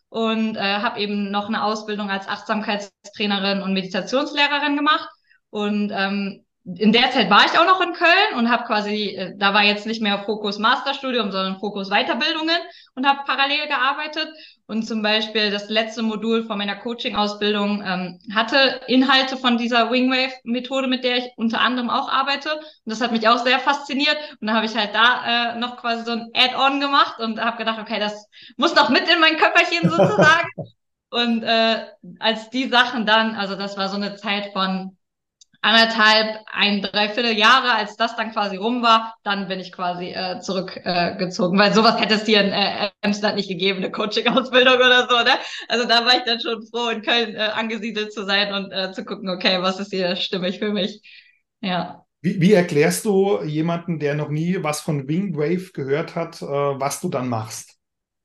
und 0.08 0.56
äh, 0.56 0.62
habe 0.62 1.02
eben 1.02 1.30
noch 1.30 1.50
eine 1.50 1.66
Ausbildung 1.66 2.10
als 2.10 2.30
Achtsamkeitstrainerin 2.30 3.62
und 3.62 3.74
Meditationslehrerin 3.74 4.78
gemacht. 4.78 5.10
Und 5.50 5.92
ähm, 5.94 6.46
in 6.76 6.92
der 6.92 7.12
Zeit 7.12 7.30
war 7.30 7.46
ich 7.46 7.58
auch 7.58 7.66
noch 7.66 7.80
in 7.80 7.94
Köln 7.94 8.36
und 8.36 8.52
habe 8.52 8.66
quasi, 8.66 9.16
äh, 9.16 9.34
da 9.38 9.54
war 9.54 9.64
jetzt 9.64 9.86
nicht 9.86 10.02
mehr 10.02 10.20
Fokus 10.26 10.60
Masterstudium, 10.60 11.32
sondern 11.32 11.60
Fokus 11.60 11.90
Weiterbildungen 11.90 12.58
und 12.94 13.08
habe 13.08 13.22
parallel 13.26 13.68
gearbeitet. 13.68 14.28
Und 14.66 14.86
zum 14.86 15.02
Beispiel 15.02 15.50
das 15.50 15.70
letzte 15.70 16.04
Modul 16.04 16.44
von 16.44 16.58
meiner 16.58 16.76
Coaching-Ausbildung 16.76 17.82
ähm, 17.86 18.20
hatte 18.36 18.82
Inhalte 18.88 19.38
von 19.38 19.58
dieser 19.58 19.90
Wingwave-Methode, 19.92 20.88
mit 20.88 21.06
der 21.06 21.18
ich 21.18 21.32
unter 21.38 21.62
anderem 21.62 21.90
auch 21.90 22.12
arbeite. 22.12 22.54
Und 22.56 22.64
das 22.84 23.00
hat 23.00 23.14
mich 23.14 23.30
auch 23.30 23.38
sehr 23.38 23.60
fasziniert. 23.60 24.18
Und 24.42 24.48
da 24.48 24.56
habe 24.56 24.66
ich 24.66 24.76
halt 24.76 24.94
da 24.94 25.54
äh, 25.54 25.60
noch 25.60 25.78
quasi 25.78 26.04
so 26.04 26.12
ein 26.12 26.32
Add-on 26.34 26.82
gemacht 26.82 27.20
und 27.20 27.40
habe 27.40 27.58
gedacht, 27.58 27.80
okay, 27.80 28.00
das 28.00 28.28
muss 28.58 28.76
noch 28.76 28.90
mit 28.90 29.08
in 29.08 29.22
mein 29.22 29.38
Köpferchen 29.38 29.90
sozusagen. 29.90 30.50
und 31.12 31.44
äh, 31.44 31.86
als 32.20 32.50
die 32.50 32.68
Sachen 32.68 33.06
dann, 33.06 33.36
also 33.36 33.56
das 33.56 33.78
war 33.78 33.88
so 33.88 33.96
eine 33.96 34.18
Zeit 34.18 34.52
von 34.52 34.98
anderthalb, 35.62 36.44
ein 36.52 36.82
Dreiviertel 36.82 37.38
Jahre, 37.38 37.74
als 37.74 37.96
das 37.96 38.16
dann 38.16 38.32
quasi 38.32 38.58
rum 38.58 38.82
war, 38.82 39.16
dann 39.24 39.48
bin 39.48 39.60
ich 39.60 39.72
quasi 39.72 40.08
äh, 40.08 40.40
zurückgezogen, 40.40 41.58
äh, 41.58 41.64
weil 41.64 41.74
sowas 41.74 42.00
hätte 42.00 42.16
es 42.16 42.26
hier 42.26 42.42
in 42.42 42.52
äh, 42.52 42.90
Amsterdam 43.02 43.36
nicht 43.36 43.50
gegeben, 43.50 43.80
eine 43.80 43.92
Coaching-Ausbildung 43.92 44.76
oder 44.76 45.08
so, 45.10 45.18
ne? 45.18 45.32
Also 45.68 45.88
da 45.88 46.06
war 46.06 46.16
ich 46.18 46.24
dann 46.26 46.40
schon 46.40 46.66
froh, 46.68 46.90
in 46.90 47.02
Köln 47.02 47.36
äh, 47.36 47.40
angesiedelt 47.40 48.14
zu 48.14 48.26
sein 48.26 48.54
und 48.54 48.72
äh, 48.72 48.92
zu 48.92 49.04
gucken, 49.04 49.30
okay, 49.30 49.62
was 49.62 49.80
ist 49.80 49.92
hier 49.92 50.16
stimmig 50.16 50.60
für 50.60 50.72
mich? 50.72 51.02
Ja. 51.62 52.04
Wie, 52.22 52.42
wie 52.42 52.54
erklärst 52.54 53.06
du 53.06 53.42
jemanden, 53.44 54.00
der 54.00 54.16
noch 54.16 54.30
nie 54.30 54.58
was 54.62 54.82
von 54.82 55.08
Wingwave 55.08 55.72
gehört 55.74 56.16
hat, 56.16 56.42
äh, 56.42 56.46
was 56.46 57.02
du 57.02 57.10
dann 57.10 57.30
machst? 57.30 57.78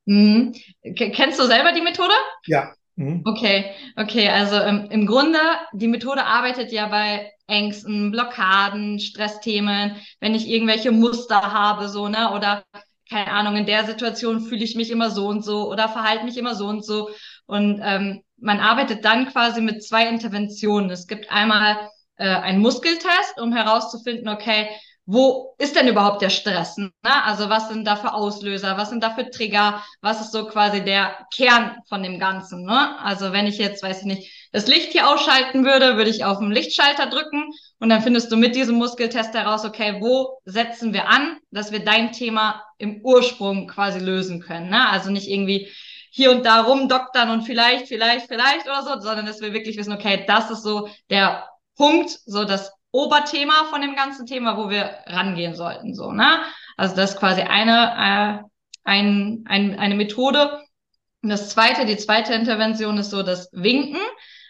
Mhm. 0.04 0.54
Kennst 0.96 1.38
du 1.38 1.44
selber 1.44 1.72
die 1.72 1.82
Methode? 1.82 2.14
Ja. 2.46 2.72
Mhm. 2.96 3.22
Okay, 3.24 3.72
okay, 3.96 4.28
also 4.28 4.56
ähm, 4.56 4.86
im 4.90 5.06
Grunde, 5.06 5.38
die 5.72 5.88
Methode 5.88 6.24
arbeitet 6.24 6.72
ja 6.72 6.88
bei 6.88 7.32
Ängsten, 7.46 8.10
Blockaden, 8.10 9.00
Stressthemen, 9.00 9.96
wenn 10.20 10.34
ich 10.34 10.48
irgendwelche 10.48 10.92
Muster 10.92 11.40
habe, 11.40 11.88
so, 11.88 12.08
ne, 12.08 12.32
oder 12.32 12.64
keine 13.08 13.30
Ahnung, 13.32 13.56
in 13.56 13.66
der 13.66 13.84
Situation 13.84 14.40
fühle 14.40 14.64
ich 14.64 14.74
mich 14.74 14.90
immer 14.90 15.10
so 15.10 15.26
und 15.28 15.44
so 15.44 15.70
oder 15.70 15.88
verhalte 15.88 16.24
mich 16.24 16.38
immer 16.38 16.54
so 16.54 16.66
und 16.66 16.84
so. 16.84 17.10
Und 17.46 17.80
ähm, 17.82 18.22
man 18.38 18.60
arbeitet 18.60 19.04
dann 19.04 19.28
quasi 19.28 19.60
mit 19.60 19.84
zwei 19.84 20.08
Interventionen. 20.08 20.90
Es 20.90 21.06
gibt 21.06 21.30
einmal 21.30 21.90
äh, 22.16 22.24
einen 22.26 22.60
Muskeltest, 22.60 23.38
um 23.40 23.52
herauszufinden, 23.52 24.28
okay, 24.28 24.68
wo 25.04 25.54
ist 25.58 25.74
denn 25.74 25.88
überhaupt 25.88 26.22
der 26.22 26.30
Stress? 26.30 26.76
Ne? 26.76 26.92
Also 27.02 27.48
was 27.48 27.68
sind 27.68 27.84
da 27.86 27.96
für 27.96 28.14
Auslöser, 28.14 28.76
was 28.76 28.90
sind 28.90 29.02
da 29.02 29.10
für 29.10 29.28
Trigger, 29.30 29.82
was 30.00 30.20
ist 30.20 30.32
so 30.32 30.46
quasi 30.46 30.84
der 30.84 31.26
Kern 31.34 31.76
von 31.88 32.02
dem 32.02 32.18
Ganzen? 32.20 32.64
Ne? 32.64 32.98
Also 33.00 33.32
wenn 33.32 33.46
ich 33.46 33.58
jetzt, 33.58 33.82
weiß 33.82 34.00
ich 34.00 34.06
nicht, 34.06 34.48
das 34.52 34.68
Licht 34.68 34.92
hier 34.92 35.08
ausschalten 35.08 35.64
würde, 35.64 35.96
würde 35.96 36.10
ich 36.10 36.24
auf 36.24 36.38
den 36.38 36.52
Lichtschalter 36.52 37.06
drücken 37.06 37.50
und 37.80 37.88
dann 37.88 38.02
findest 38.02 38.30
du 38.30 38.36
mit 38.36 38.54
diesem 38.54 38.76
Muskeltest 38.76 39.34
heraus, 39.34 39.64
okay, 39.64 39.96
wo 40.00 40.38
setzen 40.44 40.92
wir 40.92 41.08
an, 41.08 41.38
dass 41.50 41.72
wir 41.72 41.84
dein 41.84 42.12
Thema 42.12 42.62
im 42.78 43.00
Ursprung 43.02 43.66
quasi 43.66 43.98
lösen 43.98 44.40
können. 44.40 44.70
Ne? 44.70 44.88
Also 44.88 45.10
nicht 45.10 45.28
irgendwie 45.28 45.68
hier 46.10 46.30
und 46.30 46.44
da 46.44 46.60
rumdoktern 46.60 47.30
und 47.30 47.42
vielleicht, 47.42 47.88
vielleicht, 47.88 48.26
vielleicht 48.26 48.66
oder 48.66 48.82
so, 48.82 49.00
sondern 49.00 49.26
dass 49.26 49.40
wir 49.40 49.52
wirklich 49.52 49.78
wissen, 49.78 49.94
okay, 49.94 50.24
das 50.26 50.50
ist 50.50 50.62
so 50.62 50.88
der 51.10 51.48
Punkt, 51.74 52.10
so 52.10 52.44
das 52.44 52.70
Oberthema 52.92 53.64
von 53.70 53.80
dem 53.80 53.96
ganzen 53.96 54.26
Thema, 54.26 54.56
wo 54.56 54.70
wir 54.70 54.98
rangehen 55.06 55.54
sollten, 55.54 55.94
so, 55.94 56.12
ne? 56.12 56.40
Also 56.76 56.94
das 56.94 57.12
ist 57.12 57.18
quasi 57.18 57.42
eine, 57.42 58.42
äh, 58.44 58.48
ein, 58.84 59.44
ein, 59.48 59.78
eine 59.78 59.94
Methode. 59.94 60.60
Und 61.22 61.28
das 61.28 61.50
zweite, 61.50 61.86
die 61.86 61.96
zweite 61.96 62.34
Intervention 62.34 62.98
ist 62.98 63.10
so 63.10 63.22
das 63.22 63.48
Winken. 63.52 64.00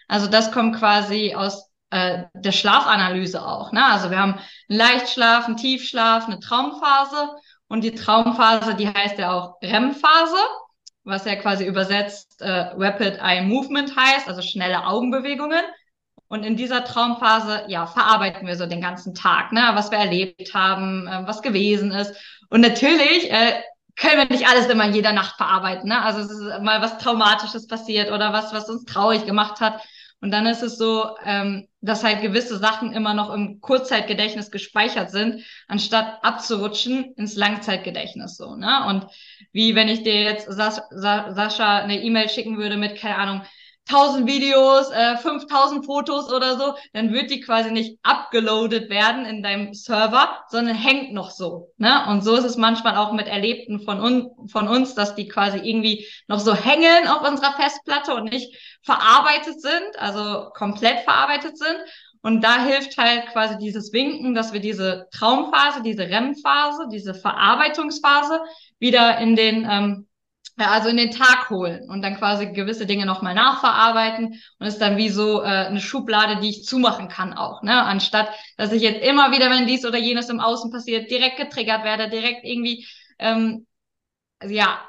Also 0.07 0.27
das 0.27 0.51
kommt 0.51 0.77
quasi 0.77 1.35
aus 1.35 1.69
äh, 1.91 2.23
der 2.33 2.51
Schlafanalyse 2.51 3.45
auch. 3.45 3.71
Ne? 3.71 3.85
Also 3.85 4.09
wir 4.09 4.17
haben 4.17 4.33
einen 4.33 4.79
Leichtschlaf, 4.79 5.45
einen 5.45 5.57
Tiefschlaf, 5.57 6.25
eine 6.25 6.39
Traumphase. 6.39 7.29
Und 7.67 7.83
die 7.83 7.93
Traumphase, 7.93 8.75
die 8.75 8.89
heißt 8.89 9.19
ja 9.19 9.31
auch 9.31 9.61
REM-Phase, 9.61 10.37
was 11.03 11.25
ja 11.25 11.35
quasi 11.35 11.65
übersetzt 11.65 12.41
äh, 12.41 12.71
Rapid 12.75 13.19
Eye 13.21 13.41
Movement 13.41 13.95
heißt, 13.95 14.27
also 14.27 14.41
schnelle 14.41 14.85
Augenbewegungen. 14.85 15.61
Und 16.33 16.47
in 16.47 16.57
dieser 16.57 16.83
Traumphase, 16.83 17.65
ja, 17.67 17.85
verarbeiten 17.85 18.47
wir 18.47 18.55
so 18.55 18.65
den 18.65 18.81
ganzen 18.81 19.13
Tag, 19.13 19.51
ne, 19.51 19.69
was 19.73 19.91
wir 19.91 19.99
erlebt 19.99 20.51
haben, 20.55 21.05
äh, 21.07 21.27
was 21.27 21.43
gewesen 21.43 21.91
ist. 21.91 22.15
Und 22.49 22.61
natürlich 22.61 23.31
äh, 23.31 23.61
können 23.95 24.17
wir 24.17 24.35
nicht 24.35 24.49
alles 24.49 24.65
immer 24.65 24.87
jeder 24.87 25.13
Nacht 25.13 25.35
verarbeiten, 25.37 25.89
ne? 25.89 26.01
Also 26.01 26.21
es 26.21 26.31
ist 26.31 26.63
mal 26.63 26.81
was 26.81 26.97
Traumatisches 26.97 27.67
passiert 27.67 28.11
oder 28.11 28.33
was, 28.33 28.51
was 28.51 28.67
uns 28.67 28.85
traurig 28.85 29.27
gemacht 29.27 29.61
hat. 29.61 29.79
Und 30.21 30.31
dann 30.31 30.47
ist 30.47 30.63
es 30.63 30.79
so, 30.79 31.05
ähm, 31.23 31.67
dass 31.81 32.03
halt 32.03 32.23
gewisse 32.23 32.57
Sachen 32.57 32.93
immer 32.93 33.13
noch 33.13 33.31
im 33.31 33.61
Kurzzeitgedächtnis 33.61 34.49
gespeichert 34.49 35.11
sind, 35.11 35.43
anstatt 35.67 36.17
abzurutschen 36.23 37.13
ins 37.13 37.35
Langzeitgedächtnis 37.35 38.37
so. 38.37 38.55
Ne? 38.55 38.87
Und 38.87 39.05
wie 39.51 39.75
wenn 39.75 39.87
ich 39.87 40.01
dir 40.01 40.23
jetzt 40.23 40.51
Sas 40.51 40.81
Sascha 40.89 41.77
eine 41.77 42.01
E-Mail 42.01 42.27
schicken 42.27 42.57
würde 42.57 42.77
mit, 42.77 42.97
keine 42.97 43.17
Ahnung, 43.17 43.43
1000 43.89 44.27
Videos, 44.27 44.89
äh, 44.91 45.17
5000 45.17 45.85
Fotos 45.85 46.31
oder 46.31 46.57
so, 46.57 46.75
dann 46.93 47.11
wird 47.11 47.29
die 47.31 47.41
quasi 47.41 47.71
nicht 47.71 47.99
abgeloadet 48.03 48.89
werden 48.89 49.25
in 49.25 49.43
deinem 49.43 49.73
Server, 49.73 50.43
sondern 50.47 50.75
hängt 50.75 51.13
noch 51.13 51.31
so. 51.31 51.71
Ne? 51.77 52.05
Und 52.07 52.23
so 52.23 52.35
ist 52.35 52.45
es 52.45 52.57
manchmal 52.57 52.95
auch 52.95 53.11
mit 53.11 53.27
Erlebten 53.27 53.81
von, 53.81 53.99
un 53.99 54.47
von 54.47 54.67
uns, 54.67 54.95
dass 54.95 55.15
die 55.15 55.27
quasi 55.27 55.57
irgendwie 55.57 56.05
noch 56.27 56.39
so 56.39 56.55
hängen 56.55 57.07
auf 57.07 57.27
unserer 57.27 57.53
Festplatte 57.53 58.15
und 58.15 58.31
nicht 58.31 58.55
verarbeitet 58.83 59.61
sind, 59.61 59.97
also 59.97 60.49
komplett 60.53 60.99
verarbeitet 61.01 61.57
sind. 61.57 61.77
Und 62.21 62.41
da 62.41 62.63
hilft 62.63 62.97
halt 62.97 63.27
quasi 63.33 63.57
dieses 63.57 63.91
Winken, 63.91 64.33
dass 64.33 64.53
wir 64.53 64.61
diese 64.61 65.07
Traumphase, 65.11 65.83
diese 65.83 66.03
REM-Phase, 66.03 66.87
diese 66.89 67.13
Verarbeitungsphase 67.13 68.39
wieder 68.79 69.17
in 69.17 69.35
den, 69.35 69.67
ähm, 69.69 70.07
ja, 70.57 70.69
also 70.71 70.89
in 70.89 70.97
den 70.97 71.11
Tag 71.11 71.49
holen 71.49 71.89
und 71.89 72.01
dann 72.03 72.17
quasi 72.17 72.47
gewisse 72.47 72.85
Dinge 72.85 73.05
nochmal 73.05 73.33
nachverarbeiten 73.33 74.39
und 74.59 74.67
ist 74.67 74.79
dann 74.79 74.97
wie 74.97 75.09
so 75.09 75.41
äh, 75.41 75.45
eine 75.45 75.79
Schublade, 75.81 76.39
die 76.41 76.49
ich 76.49 76.65
zumachen 76.65 77.07
kann 77.07 77.33
auch, 77.33 77.63
ne? 77.63 77.83
Anstatt, 77.83 78.29
dass 78.57 78.71
ich 78.71 78.81
jetzt 78.83 79.01
immer 79.03 79.31
wieder, 79.31 79.49
wenn 79.49 79.65
dies 79.67 79.85
oder 79.85 79.97
jenes 79.97 80.29
im 80.29 80.39
Außen 80.39 80.71
passiert, 80.71 81.09
direkt 81.09 81.37
getriggert 81.37 81.83
werde, 81.83 82.09
direkt 82.09 82.43
irgendwie, 82.43 82.85
ähm, 83.19 83.65
ja, 84.43 84.79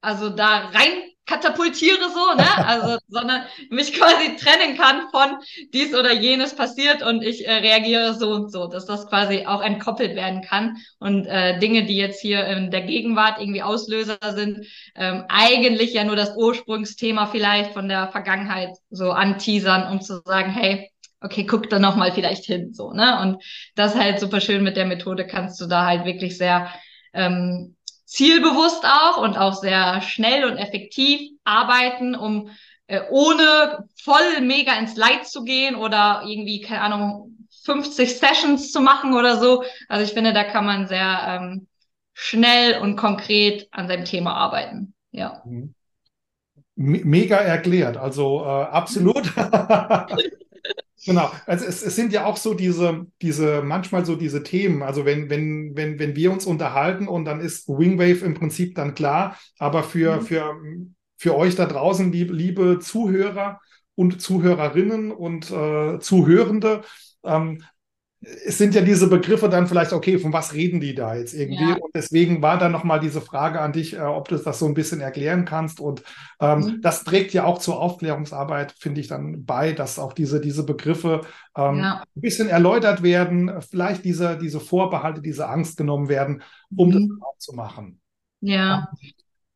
also 0.00 0.30
da 0.30 0.68
rein 0.68 1.02
katapultiere 1.26 2.08
so, 2.08 2.34
ne? 2.36 2.66
Also, 2.66 2.98
sondern 3.08 3.42
mich 3.70 3.92
quasi 3.92 4.36
trennen 4.36 4.76
kann 4.76 5.08
von 5.10 5.38
dies 5.72 5.94
oder 5.94 6.12
jenes 6.12 6.54
passiert 6.54 7.02
und 7.02 7.22
ich 7.22 7.46
äh, 7.46 7.52
reagiere 7.52 8.14
so 8.14 8.30
und 8.30 8.50
so, 8.50 8.66
dass 8.68 8.86
das 8.86 9.06
quasi 9.08 9.44
auch 9.46 9.62
entkoppelt 9.62 10.14
werden 10.14 10.42
kann 10.42 10.76
und 10.98 11.26
äh, 11.26 11.58
Dinge, 11.58 11.84
die 11.84 11.96
jetzt 11.96 12.20
hier 12.20 12.46
in 12.46 12.70
der 12.70 12.82
Gegenwart 12.82 13.40
irgendwie 13.40 13.62
Auslöser 13.62 14.18
sind, 14.34 14.66
ähm, 14.94 15.24
eigentlich 15.28 15.92
ja 15.92 16.04
nur 16.04 16.16
das 16.16 16.36
Ursprungsthema 16.36 17.26
vielleicht 17.26 17.72
von 17.72 17.88
der 17.88 18.08
Vergangenheit 18.08 18.70
so 18.90 19.10
anteasern, 19.10 19.90
um 19.90 20.00
zu 20.00 20.22
sagen, 20.24 20.50
hey, 20.50 20.90
okay, 21.20 21.44
guck 21.44 21.68
da 21.70 21.78
noch 21.78 21.96
mal 21.96 22.12
vielleicht 22.12 22.44
hin, 22.44 22.72
so, 22.72 22.92
ne? 22.92 23.20
Und 23.20 23.42
das 23.74 23.96
halt 23.96 24.20
super 24.20 24.40
schön 24.40 24.62
mit 24.62 24.76
der 24.76 24.86
Methode 24.86 25.26
kannst 25.26 25.60
du 25.60 25.66
da 25.66 25.86
halt 25.86 26.04
wirklich 26.04 26.38
sehr 26.38 26.70
ähm, 27.12 27.75
zielbewusst 28.06 28.84
auch 28.84 29.18
und 29.18 29.36
auch 29.36 29.54
sehr 29.54 30.00
schnell 30.00 30.44
und 30.44 30.56
effektiv 30.56 31.32
arbeiten, 31.44 32.14
um 32.14 32.50
äh, 32.86 33.02
ohne 33.10 33.88
voll 34.02 34.40
mega 34.40 34.72
ins 34.78 34.96
Leid 34.96 35.26
zu 35.26 35.44
gehen 35.44 35.74
oder 35.74 36.22
irgendwie, 36.24 36.60
keine 36.60 36.82
Ahnung, 36.82 37.36
50 37.64 38.16
Sessions 38.16 38.72
zu 38.72 38.80
machen 38.80 39.12
oder 39.12 39.38
so. 39.38 39.64
Also 39.88 40.04
ich 40.04 40.12
finde, 40.12 40.32
da 40.32 40.44
kann 40.44 40.64
man 40.64 40.86
sehr 40.86 41.40
ähm, 41.40 41.66
schnell 42.14 42.80
und 42.80 42.96
konkret 42.96 43.68
an 43.72 43.88
seinem 43.88 44.04
Thema 44.04 44.34
arbeiten. 44.34 44.94
Ja. 45.10 45.42
Mhm. 45.44 45.74
Mega 46.78 47.36
erklärt, 47.38 47.96
also 47.96 48.44
äh, 48.44 48.64
absolut. 48.64 49.32
Genau, 51.06 51.30
also 51.46 51.64
es, 51.64 51.82
es, 51.82 51.94
sind 51.94 52.12
ja 52.12 52.26
auch 52.26 52.36
so 52.36 52.52
diese, 52.52 53.06
diese, 53.22 53.62
manchmal 53.62 54.04
so 54.04 54.16
diese 54.16 54.42
Themen. 54.42 54.82
Also 54.82 55.04
wenn, 55.04 55.30
wenn, 55.30 55.76
wenn, 55.76 55.98
wenn 55.98 56.16
wir 56.16 56.32
uns 56.32 56.46
unterhalten 56.46 57.06
und 57.06 57.24
dann 57.24 57.40
ist 57.40 57.68
Wingwave 57.68 58.24
im 58.24 58.34
Prinzip 58.34 58.74
dann 58.74 58.94
klar, 58.94 59.38
aber 59.58 59.84
für, 59.84 60.16
mhm. 60.16 60.22
für, 60.22 60.60
für 61.16 61.36
euch 61.36 61.54
da 61.54 61.66
draußen, 61.66 62.10
liebe, 62.10 62.34
liebe 62.34 62.78
Zuhörer 62.80 63.60
und 63.94 64.20
Zuhörerinnen 64.20 65.12
und 65.12 65.50
äh, 65.50 65.98
Zuhörende, 66.00 66.82
ähm, 67.24 67.62
es 68.20 68.58
sind 68.58 68.74
ja 68.74 68.80
diese 68.80 69.08
Begriffe 69.08 69.48
dann 69.48 69.66
vielleicht, 69.66 69.92
okay, 69.92 70.18
von 70.18 70.32
was 70.32 70.54
reden 70.54 70.80
die 70.80 70.94
da 70.94 71.14
jetzt 71.14 71.34
irgendwie? 71.34 71.68
Ja. 71.68 71.76
Und 71.76 71.94
deswegen 71.94 72.42
war 72.42 72.58
dann 72.58 72.72
nochmal 72.72 72.98
diese 72.98 73.20
Frage 73.20 73.60
an 73.60 73.72
dich, 73.72 73.94
äh, 73.94 74.00
ob 74.00 74.28
du 74.28 74.36
das 74.36 74.58
so 74.58 74.66
ein 74.66 74.74
bisschen 74.74 75.00
erklären 75.00 75.44
kannst. 75.44 75.80
Und 75.80 76.02
ähm, 76.40 76.58
mhm. 76.60 76.80
das 76.82 77.04
trägt 77.04 77.32
ja 77.34 77.44
auch 77.44 77.58
zur 77.58 77.80
Aufklärungsarbeit, 77.80 78.72
finde 78.72 79.00
ich, 79.00 79.08
dann 79.08 79.44
bei, 79.44 79.72
dass 79.72 79.98
auch 79.98 80.12
diese, 80.12 80.40
diese 80.40 80.64
Begriffe 80.64 81.20
ähm, 81.56 81.78
ja. 81.78 82.02
ein 82.16 82.20
bisschen 82.20 82.48
erläutert 82.48 83.02
werden, 83.02 83.60
vielleicht 83.60 84.04
diese, 84.04 84.38
diese 84.38 84.60
Vorbehalte, 84.60 85.20
diese 85.20 85.48
Angst 85.48 85.76
genommen 85.76 86.08
werden, 86.08 86.42
um 86.74 86.88
mhm. 86.88 87.20
das 87.20 87.44
zu 87.44 87.54
machen. 87.54 88.00
Ja. 88.40 88.88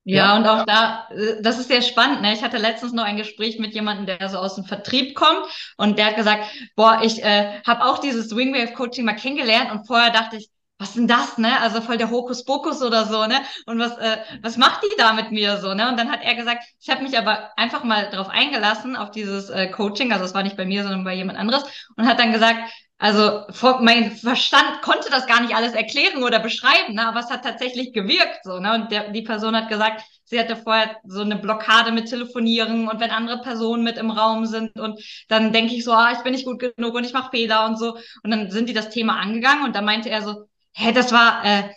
Ja, 0.05 0.17
ja, 0.17 0.37
und 0.37 0.47
auch 0.47 0.65
da, 0.65 1.09
äh, 1.11 1.43
das 1.43 1.59
ist 1.59 1.69
sehr 1.69 1.83
spannend. 1.83 2.23
Ne? 2.23 2.33
Ich 2.33 2.43
hatte 2.43 2.57
letztens 2.57 2.93
noch 2.93 3.05
ein 3.05 3.17
Gespräch 3.19 3.59
mit 3.59 3.75
jemandem, 3.75 4.07
der 4.07 4.29
so 4.29 4.39
aus 4.39 4.55
dem 4.55 4.65
Vertrieb 4.65 5.15
kommt 5.15 5.47
und 5.77 5.99
der 5.99 6.07
hat 6.07 6.17
gesagt, 6.17 6.45
boah, 6.75 7.01
ich 7.05 7.23
äh, 7.23 7.61
habe 7.67 7.85
auch 7.85 7.99
dieses 7.99 8.35
Wingwave 8.35 8.73
Coaching 8.73 9.05
mal 9.05 9.15
kennengelernt 9.15 9.71
und 9.71 9.87
vorher 9.87 10.11
dachte 10.11 10.37
ich, 10.39 10.49
was 10.79 10.95
denn 10.95 11.07
das, 11.07 11.37
ne? 11.37 11.61
Also 11.61 11.83
voll 11.83 11.99
der 11.99 12.11
Hokuspokus 12.11 12.81
oder 12.83 13.05
so, 13.05 13.27
ne? 13.27 13.43
Und 13.67 13.79
was, 13.79 13.99
äh, 13.99 14.17
was 14.41 14.57
macht 14.57 14.83
die 14.83 14.97
da 14.97 15.13
mit 15.13 15.31
mir 15.31 15.59
so, 15.59 15.75
ne? 15.75 15.89
Und 15.91 15.99
dann 15.99 16.11
hat 16.11 16.23
er 16.23 16.35
gesagt, 16.35 16.65
ich 16.81 16.89
habe 16.89 17.03
mich 17.03 17.19
aber 17.19 17.51
einfach 17.59 17.85
mal 17.85 18.09
drauf 18.09 18.31
eingelassen, 18.31 18.97
auf 18.97 19.11
dieses 19.11 19.51
äh, 19.51 19.69
Coaching, 19.69 20.11
also 20.13 20.25
es 20.25 20.33
war 20.33 20.43
nicht 20.43 20.57
bei 20.57 20.65
mir, 20.65 20.83
sondern 20.83 21.05
bei 21.05 21.15
jemand 21.15 21.39
anderes, 21.39 21.65
und 21.97 22.07
hat 22.09 22.19
dann 22.19 22.33
gesagt, 22.33 22.61
also 23.03 23.47
mein 23.81 24.15
Verstand 24.15 24.83
konnte 24.83 25.09
das 25.11 25.27
gar 25.27 25.41
nicht 25.41 25.55
alles 25.57 25.73
erklären 25.73 26.23
oder 26.23 26.39
beschreiben, 26.39 26.95
ne? 26.95 27.09
aber 27.09 27.21
es 27.21 27.31
hat 27.31 27.43
tatsächlich 27.43 27.95
gewirkt 27.95 28.41
so. 28.45 28.59
Ne? 28.59 28.75
Und 28.75 28.93
der, 28.93 29.11
die 29.11 29.23
Person 29.23 29.57
hat 29.57 29.71
gesagt, 29.71 30.03
sie 30.25 30.39
hatte 30.39 30.55
vorher 30.55 30.97
so 31.07 31.23
eine 31.23 31.37
Blockade 31.37 31.93
mit 31.93 32.11
Telefonieren 32.11 32.89
und 32.89 33.01
wenn 33.01 33.11
andere 33.11 33.41
Personen 33.41 33.85
mit 33.85 33.97
im 33.97 34.11
Raum 34.11 34.45
sind 34.45 34.79
und 34.79 35.01
dann 35.29 35.51
denke 35.51 35.75
ich 35.75 35.83
so, 35.83 35.93
ah, 35.93 36.13
ich 36.13 36.19
bin 36.19 36.33
nicht 36.33 36.45
gut 36.45 36.59
genug 36.61 36.95
und 36.95 37.05
ich 37.05 37.15
mache 37.15 37.31
Fehler 37.31 37.65
und 37.65 37.79
so. 37.79 37.97
Und 38.23 38.31
dann 38.31 38.51
sind 38.51 38.69
die 38.69 38.75
das 38.75 38.91
Thema 38.91 39.19
angegangen 39.19 39.65
und 39.65 39.75
da 39.75 39.81
meinte 39.81 40.11
er 40.11 40.21
so, 40.21 40.45
hä, 40.73 40.93
das 40.93 41.11
war 41.11 41.43
äh, 41.43 41.71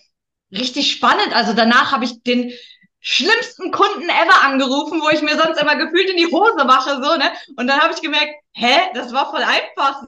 richtig 0.51 0.91
spannend. 0.91 1.33
Also 1.33 1.53
danach 1.53 1.93
habe 1.93 2.03
ich 2.03 2.21
den 2.23 2.51
schlimmsten 2.99 3.71
Kunden 3.71 4.09
ever 4.09 4.43
angerufen, 4.43 5.01
wo 5.01 5.09
ich 5.09 5.21
mir 5.21 5.37
sonst 5.37 5.61
immer 5.61 5.77
gefühlt 5.77 6.09
in 6.09 6.17
die 6.17 6.31
Hose 6.31 6.65
mache, 6.65 7.01
so, 7.01 7.15
ne? 7.15 7.31
Und 7.55 7.67
dann 7.67 7.79
habe 7.79 7.93
ich 7.93 8.01
gemerkt, 8.01 8.33
hä, 8.51 8.75
das 8.93 9.13
war 9.13 9.31
voll 9.31 9.43
einfach. 9.43 10.03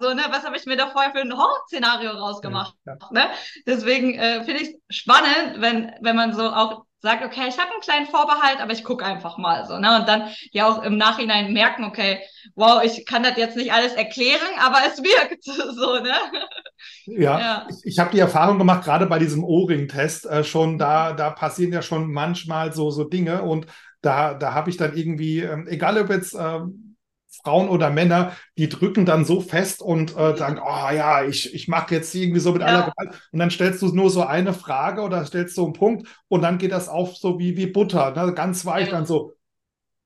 So, 0.00 0.14
ne, 0.14 0.22
was 0.30 0.44
habe 0.44 0.56
ich 0.56 0.64
mir 0.66 0.76
da 0.76 0.90
vorher 0.90 1.10
für 1.10 1.20
ein 1.20 1.36
Horror-Szenario 1.36 2.12
rausgemacht? 2.12 2.74
Ja. 2.86 2.96
Ne? 3.10 3.30
Deswegen 3.66 4.14
äh, 4.14 4.44
finde 4.44 4.62
ich 4.62 4.76
spannend, 4.88 5.60
wenn, 5.60 5.92
wenn 6.00 6.14
man 6.14 6.32
so 6.32 6.48
auch 6.48 6.84
sagt, 7.00 7.24
okay, 7.24 7.48
ich 7.48 7.58
habe 7.58 7.70
einen 7.72 7.80
kleinen 7.80 8.06
Vorbehalt, 8.06 8.60
aber 8.60 8.72
ich 8.72 8.84
gucke 8.84 9.04
einfach 9.04 9.38
mal 9.38 9.66
so, 9.66 9.78
ne? 9.78 10.00
Und 10.00 10.08
dann 10.08 10.30
ja 10.50 10.68
auch 10.68 10.82
im 10.82 10.96
Nachhinein 10.96 11.52
merken, 11.52 11.84
okay, 11.84 12.20
wow, 12.56 12.82
ich 12.82 13.06
kann 13.06 13.22
das 13.22 13.36
jetzt 13.36 13.56
nicht 13.56 13.72
alles 13.72 13.92
erklären, 13.94 14.40
aber 14.60 14.78
es 14.86 14.98
wirkt 15.02 15.44
so, 15.44 16.00
ne? 16.00 16.14
Ja, 17.06 17.38
ja. 17.38 17.66
ich, 17.70 17.92
ich 17.92 17.98
habe 17.98 18.10
die 18.10 18.18
Erfahrung 18.18 18.58
gemacht, 18.58 18.84
gerade 18.84 19.06
bei 19.06 19.18
diesem 19.18 19.44
O-Ring-Test 19.44 20.26
äh, 20.26 20.42
schon, 20.42 20.78
da, 20.78 21.12
da 21.12 21.30
passieren 21.30 21.72
ja 21.72 21.82
schon 21.82 22.12
manchmal 22.12 22.72
so, 22.72 22.90
so 22.90 23.04
Dinge 23.04 23.42
und 23.42 23.66
da, 24.00 24.34
da 24.34 24.54
habe 24.54 24.70
ich 24.70 24.76
dann 24.76 24.96
irgendwie, 24.96 25.40
ähm, 25.40 25.66
egal 25.68 25.98
ob 25.98 26.10
jetzt 26.10 26.34
ähm, 26.38 26.87
Frauen 27.42 27.68
oder 27.68 27.90
Männer, 27.90 28.32
die 28.56 28.68
drücken 28.68 29.06
dann 29.06 29.24
so 29.24 29.40
fest 29.40 29.82
und 29.82 30.16
äh, 30.16 30.36
sagen, 30.36 30.60
oh 30.62 30.90
ja, 30.90 31.24
ich, 31.24 31.54
ich 31.54 31.68
mache 31.68 31.94
jetzt 31.94 32.14
irgendwie 32.14 32.40
so 32.40 32.52
mit 32.52 32.62
ja. 32.62 32.68
aller 32.68 32.90
Gewalt. 32.90 33.20
Und 33.32 33.38
dann 33.38 33.50
stellst 33.50 33.82
du 33.82 33.88
nur 33.88 34.10
so 34.10 34.24
eine 34.24 34.52
Frage 34.52 35.02
oder 35.02 35.24
stellst 35.24 35.54
so 35.54 35.64
einen 35.64 35.72
Punkt 35.72 36.08
und 36.28 36.42
dann 36.42 36.58
geht 36.58 36.72
das 36.72 36.88
auf 36.88 37.16
so 37.16 37.38
wie, 37.38 37.56
wie 37.56 37.66
Butter, 37.66 38.10
ne? 38.12 38.34
ganz 38.34 38.66
weich, 38.66 38.86
ja. 38.86 38.92
dann 38.92 39.06
so, 39.06 39.34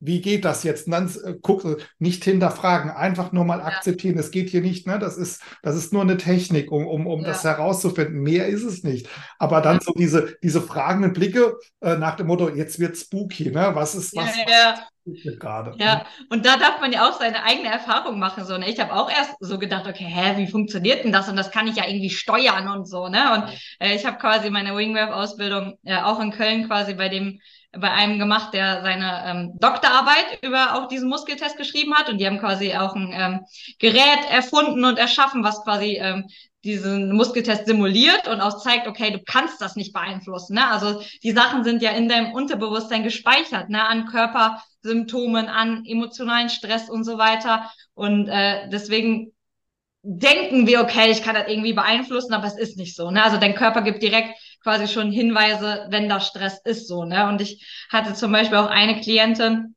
wie 0.04 0.20
geht 0.20 0.44
das 0.44 0.64
jetzt? 0.64 0.86
Und 0.86 0.92
dann 0.92 1.08
äh, 1.24 1.34
guck, 1.40 1.80
nicht 2.00 2.24
hinterfragen, 2.24 2.90
einfach 2.90 3.30
nur 3.30 3.44
mal 3.44 3.60
ja. 3.60 3.66
akzeptieren. 3.66 4.18
Es 4.18 4.32
geht 4.32 4.50
hier 4.50 4.60
nicht, 4.60 4.84
ne? 4.84 4.98
Das 4.98 5.16
ist, 5.16 5.42
das 5.62 5.76
ist 5.76 5.92
nur 5.92 6.02
eine 6.02 6.16
Technik, 6.16 6.72
um, 6.72 6.88
um, 6.88 7.06
um 7.06 7.22
das 7.22 7.44
herauszufinden. 7.44 8.20
Mehr 8.20 8.48
ist 8.48 8.64
es 8.64 8.82
nicht. 8.82 9.08
Aber 9.38 9.60
dann 9.60 9.78
so 9.80 9.92
diese, 9.92 10.36
diese 10.42 10.60
fragenden 10.60 11.12
Blicke 11.12 11.56
äh, 11.80 11.96
nach 11.96 12.16
dem 12.16 12.26
Motto, 12.26 12.48
jetzt 12.48 12.80
wird 12.80 12.96
spooky, 12.96 13.52
ne? 13.52 13.70
Was 13.74 13.94
ist, 13.94 14.14
was, 14.16 14.26
was 14.26 14.82
gerade? 15.04 15.74
Ja, 15.78 16.04
und 16.30 16.46
da 16.46 16.56
darf 16.56 16.80
man 16.80 16.92
ja 16.92 17.08
auch 17.08 17.18
seine 17.18 17.42
eigene 17.44 17.68
Erfahrung 17.68 18.18
machen. 18.18 18.44
So, 18.44 18.56
ne? 18.58 18.68
Ich 18.68 18.80
habe 18.80 18.92
auch 18.92 19.10
erst 19.10 19.34
so 19.40 19.58
gedacht, 19.58 19.86
okay, 19.86 20.04
hä, 20.04 20.36
wie 20.36 20.46
funktioniert 20.46 21.04
denn 21.04 21.12
das? 21.12 21.28
Und 21.28 21.36
das 21.36 21.50
kann 21.50 21.66
ich 21.66 21.76
ja 21.76 21.86
irgendwie 21.86 22.10
steuern 22.10 22.68
und 22.68 22.86
so, 22.86 23.08
ne? 23.08 23.34
Und 23.34 23.58
äh, 23.80 23.94
ich 23.94 24.04
habe 24.06 24.18
quasi 24.18 24.50
meine 24.50 24.76
Wingwave-Ausbildung 24.76 25.78
äh, 25.84 26.00
auch 26.00 26.20
in 26.20 26.30
Köln 26.30 26.66
quasi 26.66 26.94
bei 26.94 27.08
dem 27.08 27.40
bei 27.74 27.90
einem 27.90 28.18
gemacht, 28.18 28.52
der 28.52 28.82
seine 28.82 29.24
ähm, 29.26 29.52
Doktorarbeit 29.58 30.42
über 30.42 30.74
auch 30.74 30.88
diesen 30.88 31.08
Muskeltest 31.08 31.56
geschrieben 31.56 31.94
hat. 31.94 32.10
Und 32.10 32.18
die 32.18 32.26
haben 32.26 32.38
quasi 32.38 32.74
auch 32.74 32.94
ein 32.94 33.10
ähm, 33.14 33.40
Gerät 33.78 34.30
erfunden 34.30 34.84
und 34.84 34.98
erschaffen, 34.98 35.42
was 35.42 35.64
quasi 35.64 35.96
ähm, 35.98 36.28
diesen 36.64 37.12
Muskeltest 37.12 37.66
simuliert 37.66 38.28
und 38.28 38.40
auch 38.40 38.62
zeigt, 38.62 38.86
okay, 38.86 39.10
du 39.10 39.20
kannst 39.24 39.60
das 39.60 39.76
nicht 39.76 39.92
beeinflussen. 39.92 40.54
Ne? 40.54 40.68
Also 40.68 41.02
die 41.22 41.32
Sachen 41.32 41.64
sind 41.64 41.82
ja 41.82 41.90
in 41.90 42.08
deinem 42.08 42.32
Unterbewusstsein 42.32 43.02
gespeichert, 43.02 43.68
ne? 43.68 43.84
an 43.86 44.06
Körpersymptomen, 44.06 45.48
an 45.48 45.84
emotionalen 45.84 46.48
Stress 46.48 46.88
und 46.88 47.04
so 47.04 47.18
weiter. 47.18 47.70
Und 47.94 48.28
äh, 48.28 48.68
deswegen 48.70 49.32
denken 50.02 50.66
wir, 50.66 50.80
okay, 50.80 51.10
ich 51.10 51.22
kann 51.22 51.34
das 51.34 51.48
irgendwie 51.48 51.72
beeinflussen, 51.72 52.32
aber 52.32 52.46
es 52.46 52.58
ist 52.58 52.76
nicht 52.76 52.96
so. 52.96 53.10
Ne? 53.10 53.22
Also 53.22 53.38
dein 53.38 53.54
Körper 53.54 53.82
gibt 53.82 54.02
direkt 54.02 54.36
quasi 54.62 54.88
schon 54.88 55.10
Hinweise, 55.10 55.86
wenn 55.90 56.08
da 56.08 56.20
Stress 56.20 56.60
ist 56.64 56.88
so. 56.88 57.04
Ne? 57.04 57.28
Und 57.28 57.40
ich 57.40 57.64
hatte 57.90 58.14
zum 58.14 58.32
Beispiel 58.32 58.58
auch 58.58 58.70
eine 58.70 59.00
Klientin, 59.00 59.74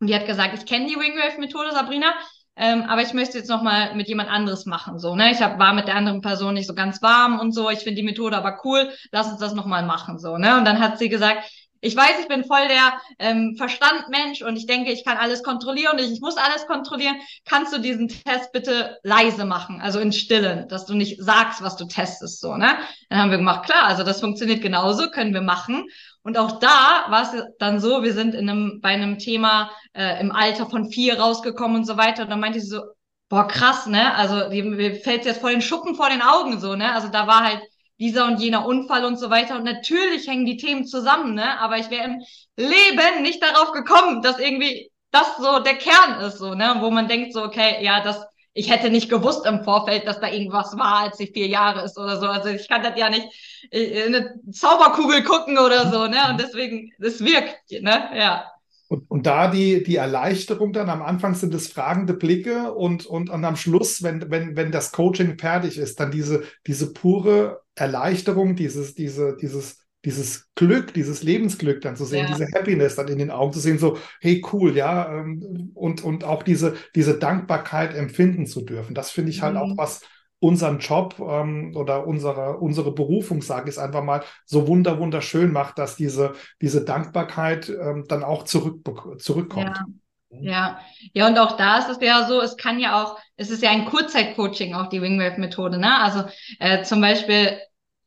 die 0.00 0.14
hat 0.14 0.26
gesagt, 0.26 0.54
ich 0.56 0.66
kenne 0.66 0.86
die 0.86 0.96
Wingwave-Methode, 0.96 1.72
Sabrina, 1.72 2.14
ähm, 2.58 2.84
aber 2.88 3.02
ich 3.02 3.12
möchte 3.12 3.38
jetzt 3.38 3.48
noch 3.48 3.62
mal 3.62 3.94
mit 3.94 4.08
jemand 4.08 4.28
anderes 4.28 4.66
machen. 4.66 4.98
So, 4.98 5.14
ne? 5.14 5.30
Ich 5.30 5.40
hab, 5.40 5.58
war 5.58 5.72
mit 5.72 5.86
der 5.86 5.94
anderen 5.94 6.20
Person 6.20 6.54
nicht 6.54 6.66
so 6.66 6.74
ganz 6.74 7.00
warm 7.02 7.38
und 7.38 7.52
so. 7.52 7.70
Ich 7.70 7.80
finde 7.80 7.94
die 7.94 8.02
Methode 8.02 8.36
aber 8.36 8.58
cool. 8.64 8.90
Lass 9.12 9.30
uns 9.30 9.38
das 9.38 9.54
noch 9.54 9.66
mal 9.66 9.84
machen. 9.84 10.18
So, 10.18 10.38
ne? 10.38 10.58
Und 10.58 10.64
dann 10.64 10.80
hat 10.80 10.98
sie 10.98 11.08
gesagt, 11.08 11.44
ich 11.80 11.94
weiß, 11.94 12.20
ich 12.20 12.28
bin 12.28 12.44
voll 12.44 12.66
der 12.66 13.00
ähm, 13.18 13.54
Verstandmensch 13.56 14.42
und 14.42 14.56
ich 14.56 14.66
denke, 14.66 14.90
ich 14.90 15.04
kann 15.04 15.16
alles 15.16 15.42
kontrollieren 15.42 15.92
und 15.92 16.00
ich, 16.00 16.10
ich 16.10 16.20
muss 16.20 16.36
alles 16.36 16.66
kontrollieren. 16.66 17.16
Kannst 17.44 17.72
du 17.72 17.78
diesen 17.78 18.08
Test 18.08 18.52
bitte 18.52 18.98
leise 19.04 19.44
machen, 19.44 19.80
also 19.80 20.00
in 20.00 20.12
Stillen, 20.12 20.68
dass 20.68 20.86
du 20.86 20.94
nicht 20.94 21.22
sagst, 21.22 21.62
was 21.62 21.76
du 21.76 21.86
testest, 21.86 22.40
so, 22.40 22.56
ne? 22.56 22.78
Dann 23.08 23.20
haben 23.20 23.30
wir 23.30 23.38
gemacht, 23.38 23.64
klar, 23.64 23.84
also 23.84 24.02
das 24.02 24.20
funktioniert 24.20 24.60
genauso, 24.60 25.10
können 25.10 25.34
wir 25.34 25.42
machen. 25.42 25.86
Und 26.28 26.36
auch 26.36 26.58
da 26.58 27.06
war 27.08 27.22
es 27.22 27.42
dann 27.58 27.80
so, 27.80 28.02
wir 28.02 28.12
sind 28.12 28.34
in 28.34 28.50
einem, 28.50 28.82
bei 28.82 28.90
einem 28.90 29.18
Thema 29.18 29.70
äh, 29.94 30.20
im 30.20 30.30
Alter 30.30 30.66
von 30.66 30.90
vier 30.90 31.18
rausgekommen 31.18 31.78
und 31.78 31.84
so 31.86 31.96
weiter. 31.96 32.24
Und 32.24 32.28
dann 32.28 32.40
meinte 32.40 32.60
sie 32.60 32.66
so, 32.66 32.82
boah, 33.30 33.48
krass, 33.48 33.86
ne? 33.86 34.14
Also 34.14 34.50
mir 34.50 34.96
fällt 34.96 35.24
jetzt 35.24 35.40
vor 35.40 35.48
den 35.48 35.62
Schuppen 35.62 35.94
vor 35.94 36.10
den 36.10 36.20
Augen 36.20 36.60
so, 36.60 36.76
ne? 36.76 36.92
Also 36.92 37.08
da 37.08 37.26
war 37.26 37.44
halt 37.44 37.62
dieser 37.98 38.26
und 38.26 38.40
jener 38.40 38.66
Unfall 38.66 39.06
und 39.06 39.16
so 39.16 39.30
weiter. 39.30 39.56
Und 39.56 39.64
natürlich 39.64 40.28
hängen 40.28 40.44
die 40.44 40.58
Themen 40.58 40.84
zusammen, 40.84 41.32
ne? 41.32 41.58
Aber 41.60 41.78
ich 41.78 41.88
wäre 41.88 42.04
im 42.04 42.22
Leben 42.58 43.22
nicht 43.22 43.42
darauf 43.42 43.72
gekommen, 43.72 44.20
dass 44.20 44.38
irgendwie 44.38 44.90
das 45.10 45.38
so 45.38 45.60
der 45.60 45.76
Kern 45.76 46.20
ist, 46.20 46.36
so, 46.36 46.52
ne? 46.54 46.76
Wo 46.80 46.90
man 46.90 47.08
denkt 47.08 47.32
so, 47.32 47.42
okay, 47.42 47.82
ja, 47.82 48.02
das, 48.02 48.22
ich 48.58 48.70
hätte 48.70 48.90
nicht 48.90 49.08
gewusst 49.08 49.46
im 49.46 49.62
Vorfeld, 49.62 50.06
dass 50.06 50.20
da 50.20 50.28
irgendwas 50.28 50.76
war, 50.76 51.04
als 51.04 51.20
ich 51.20 51.30
vier 51.30 51.46
Jahre 51.46 51.84
ist 51.84 51.96
oder 51.96 52.18
so. 52.18 52.26
Also 52.26 52.48
ich 52.48 52.68
kann 52.68 52.82
das 52.82 52.98
ja 52.98 53.08
nicht 53.08 53.28
in 53.70 54.14
eine 54.14 54.34
Zauberkugel 54.50 55.22
gucken 55.22 55.58
oder 55.58 55.90
so, 55.90 56.06
ne? 56.06 56.18
Und 56.30 56.40
deswegen, 56.40 56.92
es 56.98 57.24
wirkt, 57.24 57.70
ne? 57.70 58.10
Ja. 58.16 58.50
Und, 58.88 59.08
und 59.10 59.26
da 59.26 59.48
die, 59.48 59.84
die 59.84 59.96
Erleichterung 59.96 60.72
dann, 60.72 60.90
am 60.90 61.02
Anfang 61.02 61.34
sind 61.34 61.54
es 61.54 61.68
fragende 61.68 62.14
Blicke 62.14 62.72
und, 62.72 63.06
und, 63.06 63.30
und 63.30 63.44
am 63.44 63.54
Schluss, 63.54 64.02
wenn, 64.02 64.28
wenn, 64.30 64.56
wenn 64.56 64.72
das 64.72 64.90
Coaching 64.90 65.38
fertig 65.38 65.78
ist, 65.78 66.00
dann 66.00 66.10
diese, 66.10 66.42
diese 66.66 66.92
pure 66.92 67.60
Erleichterung, 67.76 68.56
dieses, 68.56 68.94
diese, 68.94 69.36
dieses, 69.36 69.78
dieses 70.04 70.48
Glück, 70.54 70.94
dieses 70.94 71.22
Lebensglück 71.22 71.80
dann 71.80 71.96
zu 71.96 72.04
sehen, 72.04 72.26
ja. 72.28 72.36
diese 72.36 72.50
Happiness 72.52 72.94
dann 72.94 73.08
in 73.08 73.18
den 73.18 73.30
Augen 73.30 73.52
zu 73.52 73.60
sehen, 73.60 73.78
so, 73.78 73.98
hey, 74.20 74.44
cool, 74.52 74.76
ja, 74.76 75.12
ähm, 75.12 75.72
und, 75.74 76.04
und 76.04 76.24
auch 76.24 76.42
diese, 76.42 76.76
diese 76.94 77.18
Dankbarkeit 77.18 77.94
empfinden 77.94 78.46
zu 78.46 78.62
dürfen. 78.62 78.94
Das 78.94 79.10
finde 79.10 79.30
ich 79.30 79.42
halt 79.42 79.54
mhm. 79.54 79.60
auch 79.60 79.76
was, 79.76 80.02
unseren 80.40 80.78
Job 80.78 81.16
ähm, 81.18 81.72
oder 81.74 82.06
unsere, 82.06 82.58
unsere 82.58 82.92
Berufung, 82.92 83.42
sage 83.42 83.68
ich 83.68 83.76
es 83.76 83.78
einfach 83.78 84.04
mal, 84.04 84.22
so 84.44 84.68
wunder, 84.68 84.98
wunderschön 84.98 85.52
macht, 85.52 85.78
dass 85.78 85.96
diese, 85.96 86.34
diese 86.60 86.84
Dankbarkeit 86.84 87.68
ähm, 87.68 88.04
dann 88.08 88.22
auch 88.22 88.44
zurück, 88.44 88.86
zurückkommt. 89.18 89.76
Ja. 89.76 89.84
Ja, 90.30 90.78
ja, 91.14 91.26
und 91.26 91.38
auch 91.38 91.56
da 91.56 91.78
ist 91.78 91.88
es 91.88 91.98
ja 92.02 92.26
so, 92.28 92.42
es 92.42 92.58
kann 92.58 92.78
ja 92.78 93.02
auch, 93.02 93.18
es 93.36 93.48
ist 93.48 93.62
ja 93.62 93.70
ein 93.70 93.86
Kurzzeitcoaching, 93.86 94.74
auch 94.74 94.90
die 94.90 95.00
Wingwave-Methode, 95.00 95.78
ne? 95.78 96.02
Also 96.02 96.24
äh, 96.60 96.82
zum 96.82 97.00
Beispiel, 97.00 97.58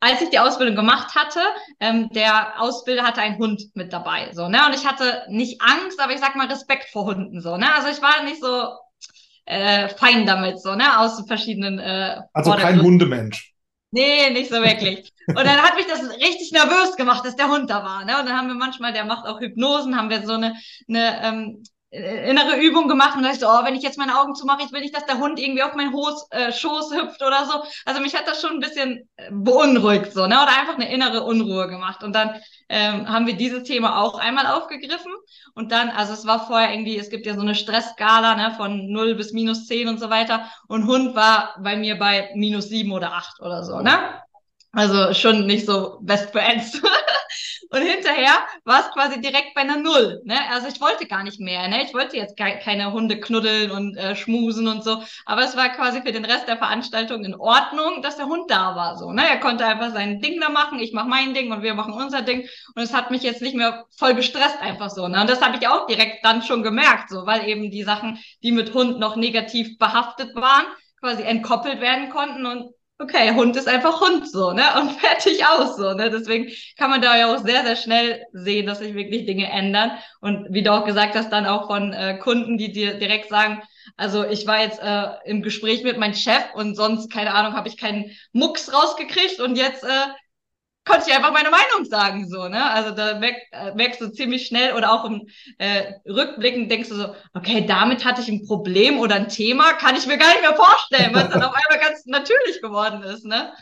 als 0.02 0.20
ich 0.20 0.30
die 0.30 0.40
Ausbildung 0.40 0.74
gemacht 0.74 1.14
hatte, 1.14 1.40
ähm, 1.78 2.08
der 2.10 2.60
Ausbilder 2.60 3.04
hatte 3.04 3.20
einen 3.20 3.38
Hund 3.38 3.62
mit 3.74 3.92
dabei, 3.92 4.30
so, 4.32 4.48
ne? 4.48 4.66
Und 4.66 4.74
ich 4.74 4.84
hatte 4.84 5.22
nicht 5.28 5.62
Angst, 5.62 6.00
aber 6.00 6.12
ich 6.12 6.18
sag 6.18 6.34
mal 6.34 6.48
Respekt 6.48 6.90
vor 6.90 7.04
Hunden, 7.04 7.40
so, 7.40 7.56
ne? 7.56 7.72
Also 7.72 7.88
ich 7.88 8.02
war 8.02 8.24
nicht 8.24 8.42
so, 8.42 8.72
äh, 9.44 9.88
fein 9.90 10.26
damit, 10.26 10.60
so, 10.60 10.74
ne? 10.74 10.98
Aus 10.98 11.24
verschiedenen. 11.28 11.78
Äh, 11.78 12.20
also 12.32 12.52
kein 12.56 12.82
Hundemensch. 12.82 13.52
Nee, 13.92 14.30
nicht 14.30 14.50
so 14.50 14.56
wirklich. 14.56 15.12
Und 15.28 15.36
dann 15.36 15.62
hat 15.62 15.76
mich 15.76 15.86
das 15.86 16.02
richtig 16.16 16.50
nervös 16.50 16.96
gemacht, 16.96 17.24
dass 17.24 17.36
der 17.36 17.48
Hund 17.48 17.70
da 17.70 17.84
war. 17.84 18.04
Ne? 18.04 18.18
Und 18.18 18.26
dann 18.26 18.36
haben 18.36 18.48
wir 18.48 18.54
manchmal, 18.54 18.92
der 18.94 19.04
macht 19.04 19.26
auch 19.26 19.38
Hypnosen, 19.38 19.96
haben 19.96 20.08
wir 20.08 20.26
so 20.26 20.32
eine, 20.32 20.54
eine 20.88 21.22
ähm, 21.22 21.62
äh, 21.62 21.68
innere 21.92 22.56
Übung 22.56 22.88
gemacht 22.88 23.16
und 23.16 23.22
dachte 23.22 23.40
so, 23.40 23.48
oh, 23.48 23.64
wenn 23.64 23.74
ich 23.74 23.82
jetzt 23.82 23.98
meine 23.98 24.18
Augen 24.18 24.34
zumache, 24.34 24.62
ich 24.64 24.72
will 24.72 24.80
nicht, 24.80 24.96
dass 24.96 25.04
der 25.04 25.18
Hund 25.18 25.38
irgendwie 25.38 25.62
auf 25.62 25.74
meinen 25.74 25.92
Hos, 25.92 26.26
äh, 26.30 26.50
Schoß 26.50 26.94
hüpft 26.94 27.22
oder 27.22 27.44
so. 27.44 27.62
Also 27.84 28.00
mich 28.00 28.14
hat 28.14 28.26
das 28.26 28.40
schon 28.40 28.52
ein 28.52 28.60
bisschen 28.60 29.10
äh, 29.16 29.28
beunruhigt 29.30 30.12
so, 30.14 30.26
ne? 30.26 30.42
Oder 30.42 30.58
einfach 30.58 30.76
eine 30.76 30.90
innere 30.90 31.22
Unruhe 31.24 31.68
gemacht. 31.68 32.02
Und 32.02 32.14
dann 32.14 32.40
ähm, 32.70 33.06
haben 33.08 33.26
wir 33.26 33.34
dieses 33.34 33.64
Thema 33.64 34.00
auch 34.00 34.18
einmal 34.18 34.46
aufgegriffen. 34.46 35.12
Und 35.54 35.70
dann, 35.70 35.90
also 35.90 36.14
es 36.14 36.26
war 36.26 36.46
vorher 36.46 36.72
irgendwie, 36.72 36.96
es 36.96 37.10
gibt 37.10 37.26
ja 37.26 37.34
so 37.34 37.42
eine 37.42 37.54
Stressskala, 37.54 38.36
ne, 38.36 38.54
von 38.56 38.90
0 38.90 39.14
bis 39.14 39.32
minus 39.32 39.66
10 39.66 39.88
und 39.88 40.00
so 40.00 40.08
weiter. 40.08 40.46
Und 40.68 40.86
Hund 40.86 41.14
war 41.14 41.54
bei 41.62 41.76
mir 41.76 41.98
bei 41.98 42.30
minus 42.34 42.70
7 42.70 42.90
oder 42.90 43.12
8 43.12 43.40
oder 43.40 43.64
so, 43.64 43.80
ne? 43.80 44.22
Also 44.72 45.12
schon 45.12 45.46
nicht 45.46 45.66
so 45.66 45.98
best 46.00 46.30
friends. 46.32 46.80
Und 47.72 47.80
hinterher 47.80 48.34
war 48.64 48.80
es 48.80 48.90
quasi 48.90 49.18
direkt 49.22 49.54
bei 49.54 49.62
einer 49.62 49.78
Null. 49.78 50.20
Ne? 50.24 50.36
Also 50.50 50.68
ich 50.68 50.78
wollte 50.82 51.06
gar 51.06 51.22
nicht 51.22 51.40
mehr. 51.40 51.68
Ne? 51.68 51.82
Ich 51.84 51.94
wollte 51.94 52.18
jetzt 52.18 52.36
ke 52.36 52.58
keine 52.62 52.92
Hunde 52.92 53.18
knuddeln 53.18 53.70
und 53.70 53.96
äh, 53.96 54.14
schmusen 54.14 54.68
und 54.68 54.84
so. 54.84 55.02
Aber 55.24 55.42
es 55.42 55.56
war 55.56 55.70
quasi 55.70 56.02
für 56.02 56.12
den 56.12 56.26
Rest 56.26 56.48
der 56.48 56.58
Veranstaltung 56.58 57.24
in 57.24 57.34
Ordnung, 57.34 58.02
dass 58.02 58.18
der 58.18 58.26
Hund 58.26 58.50
da 58.50 58.76
war. 58.76 58.98
So, 58.98 59.10
ne? 59.10 59.22
Er 59.26 59.40
konnte 59.40 59.64
einfach 59.64 59.90
sein 59.90 60.20
Ding 60.20 60.38
da 60.38 60.50
machen, 60.50 60.80
ich 60.80 60.92
mache 60.92 61.08
mein 61.08 61.32
Ding 61.32 61.50
und 61.50 61.62
wir 61.62 61.72
machen 61.72 61.94
unser 61.94 62.20
Ding. 62.20 62.46
Und 62.74 62.82
es 62.82 62.92
hat 62.92 63.10
mich 63.10 63.22
jetzt 63.22 63.40
nicht 63.40 63.56
mehr 63.56 63.86
voll 63.96 64.14
gestresst 64.14 64.60
einfach 64.60 64.90
so. 64.90 65.08
Ne? 65.08 65.22
Und 65.22 65.30
das 65.30 65.40
habe 65.40 65.56
ich 65.56 65.66
auch 65.66 65.86
direkt 65.86 66.22
dann 66.26 66.42
schon 66.42 66.62
gemerkt, 66.62 67.08
so, 67.08 67.24
weil 67.24 67.48
eben 67.48 67.70
die 67.70 67.84
Sachen, 67.84 68.18
die 68.42 68.52
mit 68.52 68.74
Hund 68.74 68.98
noch 68.98 69.16
negativ 69.16 69.78
behaftet 69.78 70.34
waren, 70.34 70.66
quasi 71.00 71.22
entkoppelt 71.22 71.80
werden 71.80 72.10
konnten 72.10 72.44
und 72.44 72.74
okay, 73.02 73.34
Hund 73.34 73.56
ist 73.56 73.68
einfach 73.68 74.00
Hund 74.00 74.30
so, 74.30 74.52
ne? 74.52 74.62
Und 74.80 74.92
fertig 75.00 75.44
aus 75.44 75.76
so, 75.76 75.92
ne? 75.94 76.10
Deswegen 76.10 76.50
kann 76.78 76.90
man 76.90 77.02
da 77.02 77.16
ja 77.16 77.34
auch 77.34 77.38
sehr, 77.44 77.64
sehr 77.64 77.76
schnell 77.76 78.24
sehen, 78.32 78.66
dass 78.66 78.78
sich 78.78 78.94
wirklich 78.94 79.26
Dinge 79.26 79.50
ändern. 79.50 79.92
Und 80.20 80.46
wie 80.50 80.62
du 80.62 80.72
auch 80.72 80.84
gesagt 80.84 81.14
hast, 81.14 81.30
dann 81.30 81.46
auch 81.46 81.66
von 81.66 81.92
äh, 81.92 82.18
Kunden, 82.18 82.58
die 82.58 82.72
dir 82.72 82.94
direkt 82.94 83.28
sagen, 83.28 83.62
also 83.96 84.24
ich 84.24 84.46
war 84.46 84.60
jetzt 84.60 84.80
äh, 84.80 85.08
im 85.24 85.42
Gespräch 85.42 85.82
mit 85.82 85.98
meinem 85.98 86.14
Chef 86.14 86.54
und 86.54 86.76
sonst, 86.76 87.12
keine 87.12 87.34
Ahnung, 87.34 87.54
habe 87.54 87.68
ich 87.68 87.76
keinen 87.76 88.12
Mucks 88.32 88.72
rausgekriegt 88.72 89.40
und 89.40 89.56
jetzt 89.56 89.84
äh, 89.84 89.88
konnte 90.84 91.04
ich 91.08 91.14
einfach 91.14 91.32
meine 91.32 91.50
Meinung 91.50 91.84
sagen, 91.88 92.28
so, 92.28 92.48
ne? 92.48 92.70
Also 92.70 92.94
da 92.94 93.18
merk, 93.18 93.36
äh, 93.52 93.74
merkst 93.74 94.00
du 94.00 94.08
ziemlich 94.08 94.46
schnell 94.46 94.74
oder 94.74 94.92
auch 94.92 95.04
im 95.04 95.28
äh, 95.58 95.92
Rückblicken 96.08 96.68
denkst 96.68 96.88
du 96.88 96.96
so, 96.96 97.14
okay, 97.34 97.64
damit 97.66 98.04
hatte 98.04 98.20
ich 98.20 98.28
ein 98.28 98.46
Problem 98.46 98.98
oder 98.98 99.14
ein 99.14 99.28
Thema, 99.28 99.74
kann 99.74 99.96
ich 99.96 100.06
mir 100.06 100.18
gar 100.18 100.28
nicht 100.28 100.42
mehr 100.42 100.56
vorstellen, 100.56 101.14
weil 101.14 101.24
es 101.24 101.30
dann 101.30 101.42
auf 101.42 101.54
einmal 101.54 101.86
ganz 101.86 102.04
natürlich 102.06 102.60
geworden 102.60 103.02
ist, 103.02 103.24
ne? 103.24 103.52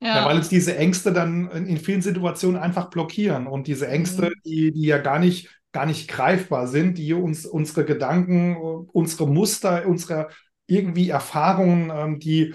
Ja. 0.00 0.16
ja. 0.16 0.24
weil 0.26 0.36
uns 0.36 0.48
diese 0.48 0.76
Ängste 0.76 1.12
dann 1.12 1.50
in 1.50 1.78
vielen 1.78 2.02
Situationen 2.02 2.60
einfach 2.60 2.90
blockieren 2.90 3.46
und 3.46 3.66
diese 3.66 3.88
Ängste, 3.88 4.26
mhm. 4.26 4.40
die, 4.44 4.72
die 4.72 4.86
ja 4.86 4.98
gar 4.98 5.18
nicht, 5.18 5.48
gar 5.72 5.86
nicht 5.86 6.08
greifbar 6.08 6.66
sind, 6.66 6.98
die 6.98 7.14
uns 7.14 7.46
unsere 7.46 7.84
Gedanken, 7.84 8.56
unsere 8.92 9.26
Muster, 9.26 9.86
unsere 9.86 10.28
irgendwie 10.66 11.10
Erfahrungen, 11.10 11.92
ähm, 11.94 12.18
die 12.18 12.54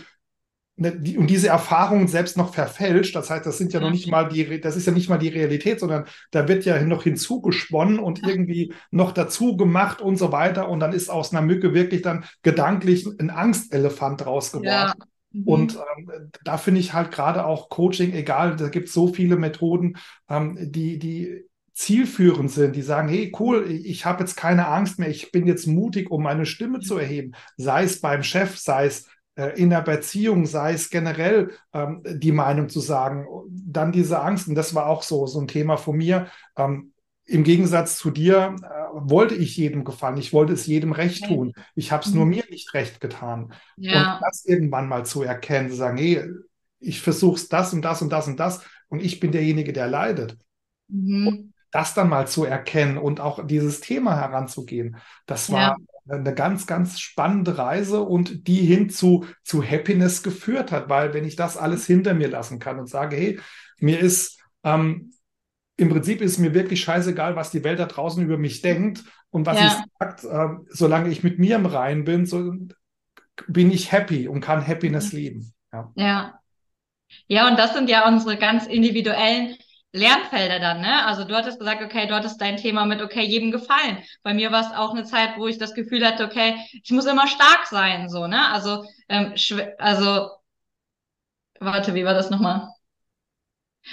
die, 0.82 1.18
und 1.18 1.28
diese 1.28 1.50
Erfahrungen 1.50 2.08
selbst 2.08 2.38
noch 2.38 2.54
verfälscht. 2.54 3.16
Das 3.16 3.30
heißt, 3.30 3.46
das 3.46 3.58
sind 3.58 3.74
ja 3.74 3.80
noch 3.80 3.92
nicht 3.92 4.10
mal 4.10 4.28
die, 4.28 4.60
das 4.60 4.76
ist 4.76 4.88
ja 4.88 4.94
nicht 4.94 5.10
mal 5.10 5.18
die 5.18 5.30
Realität, 5.30 5.80
sondern 5.80 6.06
da 6.32 6.48
wird 6.48 6.66
ja 6.66 6.82
noch 6.84 7.04
hinzugesponnen 7.04 8.00
und 8.00 8.26
irgendwie 8.28 8.74
noch 8.90 9.12
dazu 9.12 9.58
gemacht 9.58 10.02
und 10.02 10.18
so 10.18 10.32
weiter. 10.32 10.70
Und 10.70 10.80
dann 10.80 10.94
ist 10.94 11.10
aus 11.10 11.32
einer 11.32 11.42
Mücke 11.42 11.74
wirklich 11.74 12.02
dann 12.02 12.26
gedanklich 12.42 13.08
ein 13.20 13.30
Angstelefant 13.30 14.26
rausgeworden. 14.26 14.68
Ja. 14.70 14.94
Mhm. 15.32 15.44
Und 15.44 15.76
ähm, 15.76 16.32
da 16.44 16.58
finde 16.58 16.80
ich 16.80 16.94
halt 16.94 17.12
gerade 17.12 17.46
auch 17.46 17.70
Coaching, 17.70 18.14
egal, 18.14 18.56
da 18.56 18.70
gibt 18.70 18.88
es 18.88 18.94
so 18.94 19.08
viele 19.08 19.38
Methoden, 19.38 19.98
ähm, 20.30 20.58
die, 20.60 21.00
die 21.00 21.46
zielführend 21.74 22.52
sind, 22.52 22.76
die 22.76 22.82
sagen, 22.82 23.08
hey, 23.08 23.32
cool, 23.40 23.66
ich 23.70 24.06
habe 24.06 24.20
jetzt 24.22 24.36
keine 24.36 24.68
Angst 24.68 25.00
mehr, 25.00 25.10
ich 25.10 25.32
bin 25.32 25.48
jetzt 25.48 25.68
mutig, 25.68 26.12
um 26.12 26.22
meine 26.22 26.46
Stimme 26.46 26.80
zu 26.80 26.98
erheben, 26.98 27.32
sei 27.58 27.84
es 27.84 28.02
beim 28.02 28.24
Chef, 28.24 28.58
sei 28.58 28.86
es 28.86 29.08
in 29.36 29.70
der 29.70 29.82
Beziehung, 29.82 30.46
sei 30.46 30.74
es 30.74 30.90
generell 30.90 31.52
ähm, 31.74 32.02
die 32.06 32.32
Meinung 32.32 32.70
zu 32.70 32.80
sagen, 32.80 33.26
dann 33.50 33.92
diese 33.92 34.22
Angst, 34.22 34.48
und 34.48 34.56
das 34.56 34.76
war 34.76 34.88
auch 34.88 35.04
so, 35.04 35.26
so 35.28 35.40
ein 35.40 35.48
Thema 35.48 35.78
von 35.78 35.98
mir. 35.98 36.28
Ähm, 36.58 36.94
Im 37.26 37.44
Gegensatz 37.44 37.98
zu 37.98 38.12
dir 38.12 38.56
äh, 38.62 38.68
wollte 38.94 39.36
ich 39.36 39.56
jedem 39.56 39.84
gefallen, 39.86 40.18
ich 40.18 40.34
wollte 40.34 40.54
es 40.54 40.66
jedem 40.66 40.92
recht 40.92 41.26
tun. 41.26 41.54
Ich 41.76 41.92
habe 41.92 42.04
es 42.04 42.10
mhm. 42.10 42.16
nur 42.18 42.26
mir 42.26 42.44
nicht 42.50 42.74
recht 42.74 43.00
getan. 43.00 43.54
Ja. 43.78 44.16
Und 44.16 44.22
das 44.22 44.46
irgendwann 44.46 44.90
mal 44.90 45.06
zu 45.06 45.24
erkennen, 45.24 45.70
zu 45.70 45.76
sagen, 45.76 45.98
hey, 45.98 46.24
ich 46.80 47.02
versuche 47.02 47.36
es 47.36 47.48
das 47.48 47.74
und 47.74 47.84
das 47.84 48.02
und 48.02 48.10
das 48.12 48.28
und 48.28 48.40
das 48.40 48.66
und 48.90 49.02
ich 49.02 49.20
bin 49.20 49.32
derjenige, 49.32 49.72
der 49.72 49.88
leidet. 49.88 50.38
Mhm. 50.94 51.54
das 51.72 51.94
dann 51.94 52.10
mal 52.10 52.28
zu 52.28 52.44
erkennen 52.44 52.98
und 52.98 53.22
auch 53.22 53.48
dieses 53.48 53.80
Thema 53.80 54.18
heranzugehen, 54.18 54.98
das 55.26 55.50
war 55.50 55.62
ja 55.62 55.76
eine 56.10 56.34
ganz, 56.34 56.68
ganz 56.68 57.00
spannende 57.00 57.58
Reise 57.58 58.02
und 58.02 58.48
die 58.48 58.62
hin 58.62 58.90
zu, 58.90 59.26
zu 59.44 59.64
Happiness 59.64 60.24
geführt 60.24 60.72
hat, 60.72 60.90
weil 60.90 61.14
wenn 61.14 61.26
ich 61.26 61.36
das 61.36 61.58
alles 61.58 61.86
hinter 61.86 62.14
mir 62.14 62.28
lassen 62.28 62.60
kann 62.60 62.80
und 62.80 62.88
sage, 62.88 63.16
hey, 63.16 63.40
mir 63.80 64.00
ist, 64.00 64.40
ähm, 64.64 65.14
im 65.78 65.90
Prinzip 65.90 66.22
ist 66.22 66.38
mir 66.38 66.54
wirklich 66.54 66.82
scheißegal, 66.82 67.36
was 67.36 67.52
die 67.52 67.64
Welt 67.64 67.80
da 67.80 67.86
draußen 67.86 68.24
über 68.24 68.38
mich 68.38 68.62
denkt 68.62 69.04
und 69.30 69.46
was 69.46 69.60
ja. 69.60 69.68
ich 69.68 69.74
sagt, 70.00 70.24
äh, 70.24 70.58
solange 70.70 71.10
ich 71.10 71.24
mit 71.24 71.40
mir 71.40 71.56
im 71.56 71.66
Reinen 71.66 72.04
bin, 72.04 72.26
so 72.26 72.54
bin 73.48 73.72
ich 73.72 73.92
happy 73.92 74.28
und 74.28 74.42
kann 74.42 74.66
Happiness 74.66 75.14
mhm. 75.14 75.20
leben. 75.20 75.54
Ja. 75.74 75.92
ja. 75.96 76.38
Ja, 77.28 77.50
und 77.50 77.60
das 77.60 77.74
sind 77.74 77.90
ja 77.90 78.08
unsere 78.08 78.38
ganz 78.38 78.68
individuellen 78.68 79.58
Lernfelder 79.94 80.60
dann, 80.60 80.82
ne? 80.82 81.06
Also 81.06 81.26
du 81.26 81.36
hattest 81.36 81.60
gesagt, 81.60 81.84
okay, 81.84 82.08
du 82.08 82.16
hattest 82.16 82.40
dein 82.40 82.58
Thema 82.58 82.86
mit, 82.86 83.02
okay, 83.02 83.24
jedem 83.24 83.52
gefallen. 83.52 83.98
Bei 84.24 84.34
mir 84.34 84.52
war 84.52 84.62
es 84.62 84.78
auch 84.78 84.92
eine 84.92 85.04
Zeit, 85.04 85.38
wo 85.38 85.48
ich 85.48 85.58
das 85.58 85.74
Gefühl 85.74 86.06
hatte, 86.06 86.26
okay, 86.26 86.56
ich 86.84 86.92
muss 86.92 87.06
immer 87.06 87.28
stark 87.28 87.68
sein, 87.68 88.08
so, 88.10 88.28
ne? 88.28 88.48
Also, 88.50 88.86
ähm, 89.10 89.34
also, 89.78 90.30
warte, 91.60 91.94
wie 91.96 92.06
war 92.06 92.14
das 92.14 92.30
nochmal? 92.30 92.70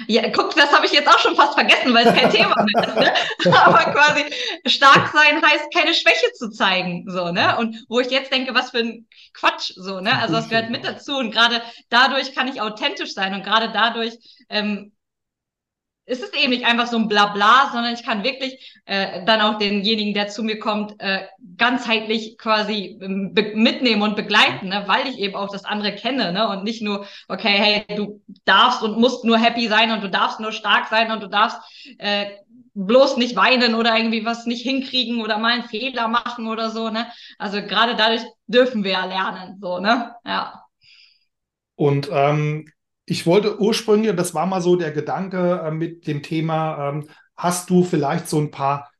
Ja, 0.06 0.28
guck, 0.30 0.54
das 0.54 0.72
habe 0.72 0.86
ich 0.86 0.92
jetzt 0.92 1.08
auch 1.08 1.18
schon 1.18 1.34
fast 1.34 1.54
vergessen, 1.54 1.94
weil 1.94 2.06
es 2.06 2.14
kein 2.14 2.30
Thema 2.30 2.54
mehr 2.62 2.88
ist. 2.88 2.96
Ne? 3.46 3.56
Aber 3.64 3.90
quasi 3.92 4.24
stark 4.66 5.08
sein 5.12 5.42
heißt, 5.42 5.72
keine 5.74 5.94
Schwäche 5.94 6.30
zu 6.34 6.50
zeigen, 6.50 7.04
so 7.08 7.32
ne. 7.32 7.56
Und 7.58 7.84
wo 7.88 7.98
ich 7.98 8.10
jetzt 8.10 8.30
denke, 8.30 8.54
was 8.54 8.70
für 8.70 8.78
ein 8.78 9.08
Quatsch, 9.32 9.72
so 9.76 10.00
ne. 10.00 10.16
Also 10.20 10.34
das 10.34 10.48
gehört 10.50 10.70
mit 10.70 10.84
dazu 10.84 11.16
und 11.16 11.30
gerade 11.30 11.62
dadurch 11.88 12.34
kann 12.34 12.48
ich 12.48 12.60
authentisch 12.60 13.14
sein 13.14 13.34
und 13.34 13.42
gerade 13.42 13.72
dadurch 13.72 14.14
ähm, 14.50 14.92
es 16.08 16.20
ist 16.20 16.34
eben 16.34 16.50
nicht 16.50 16.64
einfach 16.64 16.86
so 16.86 16.96
ein 16.96 17.08
Blabla, 17.08 17.70
sondern 17.72 17.92
ich 17.92 18.02
kann 18.02 18.24
wirklich 18.24 18.80
äh, 18.86 19.24
dann 19.26 19.42
auch 19.42 19.58
denjenigen, 19.58 20.14
der 20.14 20.28
zu 20.28 20.42
mir 20.42 20.58
kommt, 20.58 20.94
äh, 20.98 21.26
ganzheitlich 21.56 22.38
quasi 22.38 22.98
ähm, 23.00 23.34
mitnehmen 23.54 24.02
und 24.02 24.16
begleiten, 24.16 24.68
ne? 24.68 24.84
weil 24.86 25.06
ich 25.06 25.18
eben 25.18 25.34
auch 25.34 25.50
das 25.50 25.64
andere 25.64 25.94
kenne 25.94 26.32
ne? 26.32 26.48
und 26.48 26.64
nicht 26.64 26.80
nur, 26.80 27.06
okay, 27.28 27.56
hey, 27.58 27.96
du 27.96 28.22
darfst 28.46 28.82
und 28.82 28.98
musst 28.98 29.24
nur 29.24 29.38
happy 29.38 29.68
sein 29.68 29.92
und 29.92 30.02
du 30.02 30.08
darfst 30.08 30.40
nur 30.40 30.52
stark 30.52 30.88
sein 30.88 31.12
und 31.12 31.22
du 31.22 31.28
darfst 31.28 31.58
äh, 31.98 32.26
bloß 32.74 33.16
nicht 33.18 33.36
weinen 33.36 33.74
oder 33.74 33.96
irgendwie 33.96 34.24
was 34.24 34.46
nicht 34.46 34.62
hinkriegen 34.62 35.20
oder 35.20 35.38
mal 35.38 35.52
einen 35.52 35.64
Fehler 35.64 36.08
machen 36.08 36.46
oder 36.46 36.70
so, 36.70 36.90
ne? 36.90 37.08
Also 37.36 37.60
gerade 37.60 37.96
dadurch 37.96 38.22
dürfen 38.46 38.84
wir 38.84 38.92
ja 38.92 39.04
lernen, 39.04 39.58
so, 39.60 39.80
ne? 39.80 40.14
Ja. 40.24 40.64
Und 41.74 42.08
ähm, 42.12 42.70
ich 43.10 43.26
wollte 43.26 43.58
ursprünglich, 43.58 44.14
das 44.14 44.34
war 44.34 44.46
mal 44.46 44.60
so 44.60 44.76
der 44.76 44.92
Gedanke 44.92 45.62
äh, 45.64 45.70
mit 45.70 46.06
dem 46.06 46.22
Thema, 46.22 46.90
ähm, 46.90 47.08
hast 47.36 47.70
du 47.70 47.82
vielleicht 47.82 48.28
so 48.28 48.38
ein 48.38 48.50
paar 48.50 48.90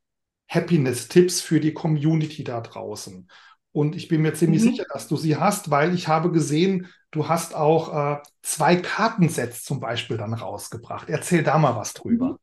Happiness-Tipps 0.49 1.43
für 1.43 1.61
die 1.61 1.75
Community 1.75 2.43
da 2.43 2.61
draußen? 2.63 3.29
Und 3.73 3.95
ich 3.95 4.09
bin 4.09 4.23
mir 4.23 4.33
ziemlich 4.33 4.63
mhm. 4.65 4.71
sicher, 4.71 4.87
dass 4.91 5.09
du 5.09 5.17
sie 5.17 5.37
hast, 5.37 5.71
weil 5.71 5.95
ich 5.95 6.09
habe 6.09 6.33
gesehen, 6.33 6.89
du 7.11 7.29
hast 7.29 7.55
auch 7.55 7.95
äh, 7.95 8.23
zwei 8.41 8.77
Kartensets 8.77 9.63
zum 9.63 9.79
Beispiel 9.79 10.17
dann 10.17 10.33
rausgebracht. 10.33 11.11
Erzähl 11.11 11.43
da 11.43 11.59
mal 11.59 11.77
was 11.77 11.93
drüber. 11.93 12.39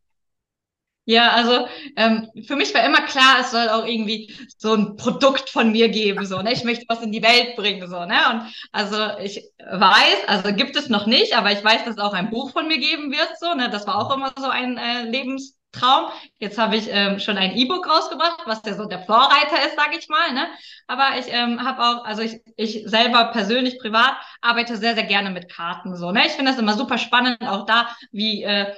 Ja, 1.07 1.31
also 1.33 1.67
ähm, 1.97 2.29
für 2.47 2.55
mich 2.55 2.73
war 2.73 2.83
immer 2.83 3.01
klar, 3.01 3.37
es 3.41 3.51
soll 3.51 3.69
auch 3.69 3.85
irgendwie 3.85 4.33
so 4.57 4.73
ein 4.73 4.95
Produkt 4.95 5.49
von 5.51 5.71
mir 5.71 5.89
geben, 5.89 6.25
so, 6.25 6.41
ne? 6.41 6.51
Ich 6.51 6.63
möchte 6.63 6.85
was 6.87 7.01
in 7.03 7.11
die 7.11 7.21
Welt 7.21 7.55
bringen, 7.55 7.87
so, 7.87 8.05
ne? 8.05 8.15
Und 8.31 8.53
also 8.71 8.97
ich 9.19 9.43
weiß, 9.59 10.27
also 10.27 10.51
gibt 10.55 10.75
es 10.75 10.89
noch 10.89 11.05
nicht, 11.05 11.37
aber 11.37 11.51
ich 11.51 11.63
weiß, 11.63 11.85
dass 11.85 11.95
es 11.97 12.01
auch 12.01 12.13
ein 12.13 12.31
Buch 12.31 12.51
von 12.51 12.67
mir 12.67 12.79
geben 12.79 13.11
wird, 13.11 13.29
so, 13.39 13.53
ne? 13.53 13.69
Das 13.69 13.85
war 13.85 13.97
auch 13.99 14.15
immer 14.15 14.33
so 14.37 14.47
ein 14.49 14.77
äh, 14.79 15.03
Lebenstraum. 15.03 16.09
Jetzt 16.39 16.57
habe 16.57 16.75
ich 16.75 16.87
ähm, 16.89 17.19
schon 17.19 17.37
ein 17.37 17.55
E-Book 17.55 17.87
rausgebracht, 17.87 18.39
was 18.47 18.61
ja 18.65 18.73
so 18.73 18.85
der 18.85 19.03
Vorreiter 19.03 19.63
ist, 19.67 19.75
sage 19.75 19.97
ich 19.99 20.09
mal, 20.09 20.33
ne? 20.33 20.47
Aber 20.87 21.19
ich 21.19 21.27
ähm, 21.31 21.63
habe 21.63 21.83
auch, 21.83 22.05
also 22.05 22.23
ich, 22.23 22.41
ich 22.57 22.81
selber 22.89 23.25
persönlich 23.25 23.77
privat 23.77 24.15
arbeite 24.41 24.75
sehr, 24.77 24.95
sehr 24.95 25.03
gerne 25.05 25.29
mit 25.29 25.51
Karten, 25.53 25.95
so, 25.95 26.11
ne? 26.11 26.25
Ich 26.25 26.31
finde 26.33 26.49
das 26.51 26.59
immer 26.59 26.73
super 26.73 26.97
spannend, 26.97 27.37
auch 27.43 27.67
da, 27.67 27.95
wie 28.11 28.41
äh, 28.41 28.73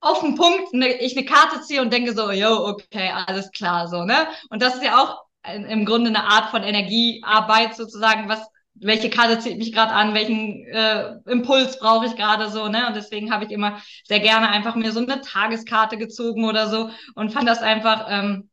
auf 0.00 0.20
den 0.20 0.34
Punkt 0.34 0.72
ne, 0.72 0.94
ich 1.00 1.16
eine 1.16 1.26
Karte 1.26 1.60
ziehe 1.62 1.82
und 1.82 1.92
denke 1.92 2.14
so, 2.14 2.30
yo, 2.30 2.66
okay, 2.66 3.10
alles 3.26 3.50
klar, 3.52 3.88
so, 3.88 4.04
ne? 4.04 4.28
Und 4.48 4.62
das 4.62 4.76
ist 4.76 4.84
ja 4.84 4.98
auch 4.98 5.24
im 5.44 5.86
Grunde 5.86 6.10
eine 6.10 6.24
Art 6.24 6.50
von 6.50 6.62
Energiearbeit 6.62 7.74
sozusagen, 7.74 8.28
was 8.28 8.46
welche 8.74 9.10
Karte 9.10 9.38
zieht 9.38 9.58
mich 9.58 9.72
gerade 9.72 9.92
an, 9.92 10.14
welchen 10.14 10.64
äh, 10.66 11.16
Impuls 11.26 11.78
brauche 11.78 12.06
ich 12.06 12.16
gerade 12.16 12.50
so, 12.50 12.68
ne? 12.68 12.86
Und 12.86 12.96
deswegen 12.96 13.32
habe 13.32 13.44
ich 13.44 13.50
immer 13.50 13.80
sehr 14.04 14.20
gerne 14.20 14.48
einfach 14.48 14.74
mir 14.74 14.92
so 14.92 15.00
eine 15.00 15.20
Tageskarte 15.20 15.98
gezogen 15.98 16.44
oder 16.44 16.68
so 16.68 16.90
und 17.14 17.32
fand 17.32 17.48
das 17.48 17.60
einfach 17.60 18.06
ähm, 18.08 18.49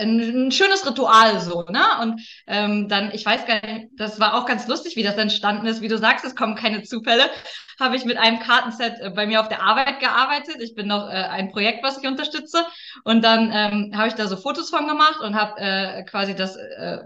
ein, 0.00 0.52
schönes 0.52 0.86
Ritual 0.86 1.40
so, 1.40 1.64
ne? 1.68 1.84
Und 2.02 2.20
ähm, 2.46 2.88
dann, 2.88 3.10
ich 3.12 3.24
weiß 3.24 3.46
gar 3.46 3.60
nicht, 3.64 3.88
das 3.96 4.18
war 4.20 4.34
auch 4.34 4.46
ganz 4.46 4.66
lustig, 4.66 4.96
wie 4.96 5.02
das 5.02 5.16
entstanden 5.16 5.66
ist. 5.66 5.80
Wie 5.80 5.88
du 5.88 5.98
sagst, 5.98 6.24
es 6.24 6.34
kommen 6.34 6.56
keine 6.56 6.82
Zufälle. 6.82 7.24
Habe 7.78 7.96
ich 7.96 8.04
mit 8.04 8.18
einem 8.18 8.40
Kartenset 8.40 9.00
äh, 9.00 9.10
bei 9.10 9.26
mir 9.26 9.40
auf 9.40 9.48
der 9.48 9.62
Arbeit 9.62 10.00
gearbeitet. 10.00 10.56
Ich 10.60 10.74
bin 10.74 10.86
noch 10.86 11.08
äh, 11.08 11.12
ein 11.12 11.50
Projekt, 11.52 11.82
was 11.82 11.98
ich 11.98 12.08
unterstütze. 12.08 12.66
Und 13.04 13.22
dann 13.22 13.50
ähm, 13.52 13.92
habe 13.96 14.08
ich 14.08 14.14
da 14.14 14.26
so 14.26 14.36
Fotos 14.36 14.70
von 14.70 14.86
gemacht 14.86 15.20
und 15.20 15.34
habe 15.34 15.60
äh, 15.60 16.04
quasi 16.04 16.34
das 16.34 16.56
äh, 16.56 16.98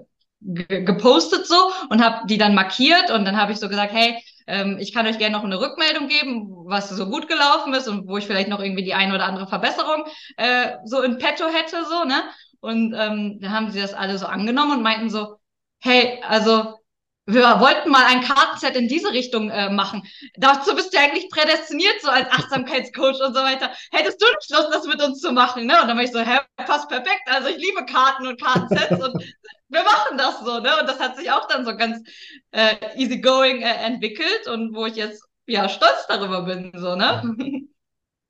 gepostet 0.45 1.47
so 1.47 1.57
und 1.88 2.05
habe 2.05 2.26
die 2.26 2.36
dann 2.36 2.55
markiert 2.55 3.11
und 3.11 3.24
dann 3.24 3.40
habe 3.40 3.53
ich 3.53 3.59
so 3.59 3.68
gesagt, 3.68 3.95
hey, 3.95 4.22
ähm, 4.47 4.76
ich 4.78 4.92
kann 4.92 5.07
euch 5.07 5.18
gerne 5.18 5.36
noch 5.36 5.45
eine 5.45 5.61
Rückmeldung 5.61 6.09
geben, 6.09 6.51
was 6.66 6.90
so 6.90 7.07
gut 7.09 7.28
gelaufen 7.28 7.72
ist 7.72 7.88
und 7.88 8.07
wo 8.07 8.18
ich 8.18 8.26
vielleicht 8.26 8.49
noch 8.49 8.61
irgendwie 8.61 8.84
die 8.84 8.95
eine 8.95 9.14
oder 9.14 9.24
andere 9.24 9.47
Verbesserung 9.47 10.05
äh, 10.36 10.72
so 10.84 11.01
in 11.03 11.18
petto 11.18 11.47
hätte, 11.47 11.84
so, 11.88 12.05
ne? 12.05 12.22
Und 12.65 12.95
ähm, 12.97 13.41
dann 13.41 13.53
haben 13.53 13.71
sie 13.71 13.81
das 13.81 13.93
alle 13.93 14.17
so 14.17 14.25
angenommen 14.25 14.79
und 14.79 14.83
meinten 14.83 15.11
so, 15.11 15.37
hey, 15.81 16.19
also 16.27 16.79
wir 17.27 17.43
wollten 17.61 17.91
mal 17.91 18.07
ein 18.07 18.23
Kartenset 18.23 18.75
in 18.75 18.89
diese 18.89 19.12
Richtung 19.12 19.51
äh, 19.51 19.71
machen. 19.71 20.03
Dazu 20.37 20.75
bist 20.75 20.95
du 20.95 20.99
eigentlich 20.99 21.29
prädestiniert, 21.29 22.01
so 22.01 22.09
als 22.09 22.29
Achtsamkeitscoach 22.31 23.21
und 23.21 23.35
so 23.35 23.43
weiter. 23.43 23.71
Hättest 23.93 24.21
du 24.21 24.27
nicht 24.27 24.51
Lust, 24.51 24.69
das 24.73 24.87
mit 24.87 25.03
uns 25.03 25.21
zu 25.21 25.33
machen? 25.33 25.67
Ne? 25.67 25.81
Und 25.81 25.89
dann 25.89 25.97
war 25.97 26.05
ich 26.05 26.12
so, 26.12 26.21
hä, 26.21 26.41
passt 26.57 26.89
perfekt. 26.89 27.23
Also 27.27 27.49
ich 27.49 27.59
liebe 27.59 27.85
Karten 27.85 28.27
und 28.27 28.41
Kartensets 28.41 29.03
und 29.03 29.23
wir 29.69 29.83
machen 29.83 30.17
das 30.17 30.41
so, 30.41 30.61
ne? 30.61 30.81
Und 30.81 30.89
das 30.89 31.01
hat 31.01 31.17
sich 31.17 31.31
auch 31.31 31.49
dann 31.49 31.67
so 31.67 31.77
ganz 31.77 32.07
äh, 32.53 32.77
easygoing 32.97 33.61
äh, 33.61 33.75
entwickelt 33.85 34.47
und 34.47 34.75
wo 34.75 34.87
ich 34.87 34.97
jetzt 34.97 35.23
ja 35.47 35.69
stolz 35.69 36.07
darüber 36.09 36.43
bin, 36.43 36.73
so, 36.75 36.95
ne? 36.95 37.23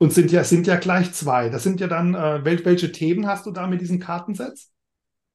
Und 0.04 0.12
sind 0.12 0.30
ja, 0.30 0.44
sind 0.44 0.66
ja 0.66 0.76
gleich 0.76 1.14
zwei. 1.14 1.48
Das 1.48 1.62
sind 1.62 1.80
ja 1.80 1.86
dann, 1.86 2.14
äh, 2.14 2.44
welche 2.44 2.92
Themen 2.92 3.26
hast 3.26 3.46
du 3.46 3.50
da 3.52 3.66
mit 3.66 3.80
diesen 3.80 4.00
Kartensets? 4.00 4.70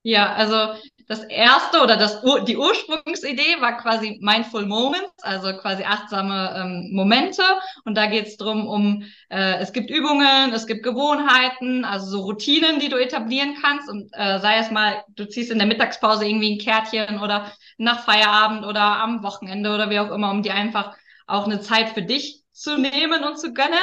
Ja, 0.04 0.32
also 0.34 0.80
das 1.08 1.24
erste 1.24 1.82
oder 1.82 1.98
das, 1.98 2.22
die 2.46 2.56
Ursprungsidee 2.56 3.60
war 3.62 3.78
quasi 3.78 4.20
Mindful 4.22 4.68
Moments, 4.68 5.24
also 5.24 5.58
quasi 5.58 5.84
achtsame 5.86 6.54
ähm, 6.56 6.90
Momente. 6.92 7.42
Und 7.84 7.96
da 7.96 8.06
geht 8.06 8.28
es 8.28 8.38
darum, 8.38 8.68
um, 8.68 9.06
äh, 9.30 9.58
es 9.58 9.74
gibt 9.74 9.90
Übungen, 9.90 10.54
es 10.54 10.68
gibt 10.68 10.84
Gewohnheiten, 10.84 11.84
also 11.84 12.06
so 12.12 12.20
Routinen, 12.20 12.80
die 12.80 12.90
du 12.90 12.98
etablieren 12.98 13.56
kannst. 13.60 13.90
Und 13.90 14.12
äh, 14.14 14.38
sei 14.38 14.60
es 14.60 14.70
mal, 14.70 15.04
du 15.16 15.26
ziehst 15.28 15.50
in 15.50 15.58
der 15.58 15.66
Mittagspause 15.66 16.28
irgendwie 16.28 16.54
ein 16.54 16.60
Kärtchen 16.60 17.20
oder 17.20 17.52
nach 17.80 18.06
Feierabend 18.06 18.68
oder 18.68 18.84
am 18.84 19.24
Wochenende 19.24 19.74
oder 19.74 19.90
wie 19.90 19.98
auch 19.98 20.12
immer, 20.12 20.30
um 20.30 20.44
dir 20.44 20.54
einfach 20.54 20.96
auch 21.26 21.46
eine 21.46 21.60
Zeit 21.60 21.90
für 21.90 22.04
dich 22.04 22.44
zu 22.60 22.78
nehmen 22.78 23.24
und 23.24 23.40
zu 23.40 23.54
gönnen. 23.54 23.74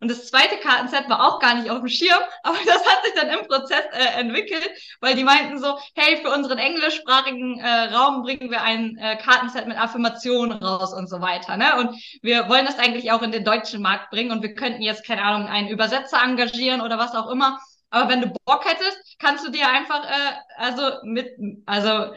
Und 0.00 0.10
das 0.10 0.28
zweite 0.28 0.56
Kartenset 0.58 1.08
war 1.08 1.26
auch 1.26 1.40
gar 1.40 1.54
nicht 1.54 1.70
auf 1.70 1.78
dem 1.78 1.88
Schirm, 1.88 2.22
aber 2.42 2.56
das 2.64 2.86
hat 2.86 3.04
sich 3.04 3.14
dann 3.14 3.28
im 3.30 3.46
Prozess 3.46 3.84
äh, 3.92 4.20
entwickelt, 4.20 4.68
weil 5.00 5.14
die 5.14 5.24
meinten 5.24 5.58
so, 5.58 5.78
hey, 5.94 6.18
für 6.22 6.30
unseren 6.30 6.58
englischsprachigen 6.58 7.58
äh, 7.58 7.94
Raum 7.94 8.22
bringen 8.22 8.50
wir 8.50 8.62
ein 8.62 8.96
äh, 8.98 9.16
Kartenset 9.16 9.66
mit 9.66 9.78
Affirmationen 9.78 10.58
raus 10.58 10.92
und 10.92 11.08
so 11.08 11.20
weiter. 11.20 11.56
Ne? 11.56 11.76
Und 11.76 12.00
wir 12.22 12.48
wollen 12.48 12.66
das 12.66 12.78
eigentlich 12.78 13.12
auch 13.12 13.22
in 13.22 13.32
den 13.32 13.44
deutschen 13.44 13.82
Markt 13.82 14.10
bringen 14.10 14.30
und 14.30 14.42
wir 14.42 14.54
könnten 14.54 14.82
jetzt, 14.82 15.06
keine 15.06 15.22
Ahnung, 15.22 15.48
einen 15.48 15.68
Übersetzer 15.68 16.22
engagieren 16.22 16.80
oder 16.80 16.98
was 16.98 17.14
auch 17.14 17.30
immer. 17.30 17.58
Aber 17.90 18.10
wenn 18.10 18.20
du 18.20 18.32
Bock 18.44 18.64
hättest, 18.66 19.16
kannst 19.18 19.46
du 19.46 19.50
dir 19.50 19.68
einfach, 19.68 20.04
äh, 20.04 20.34
also 20.56 20.82
mit, 21.04 21.30
also 21.66 22.12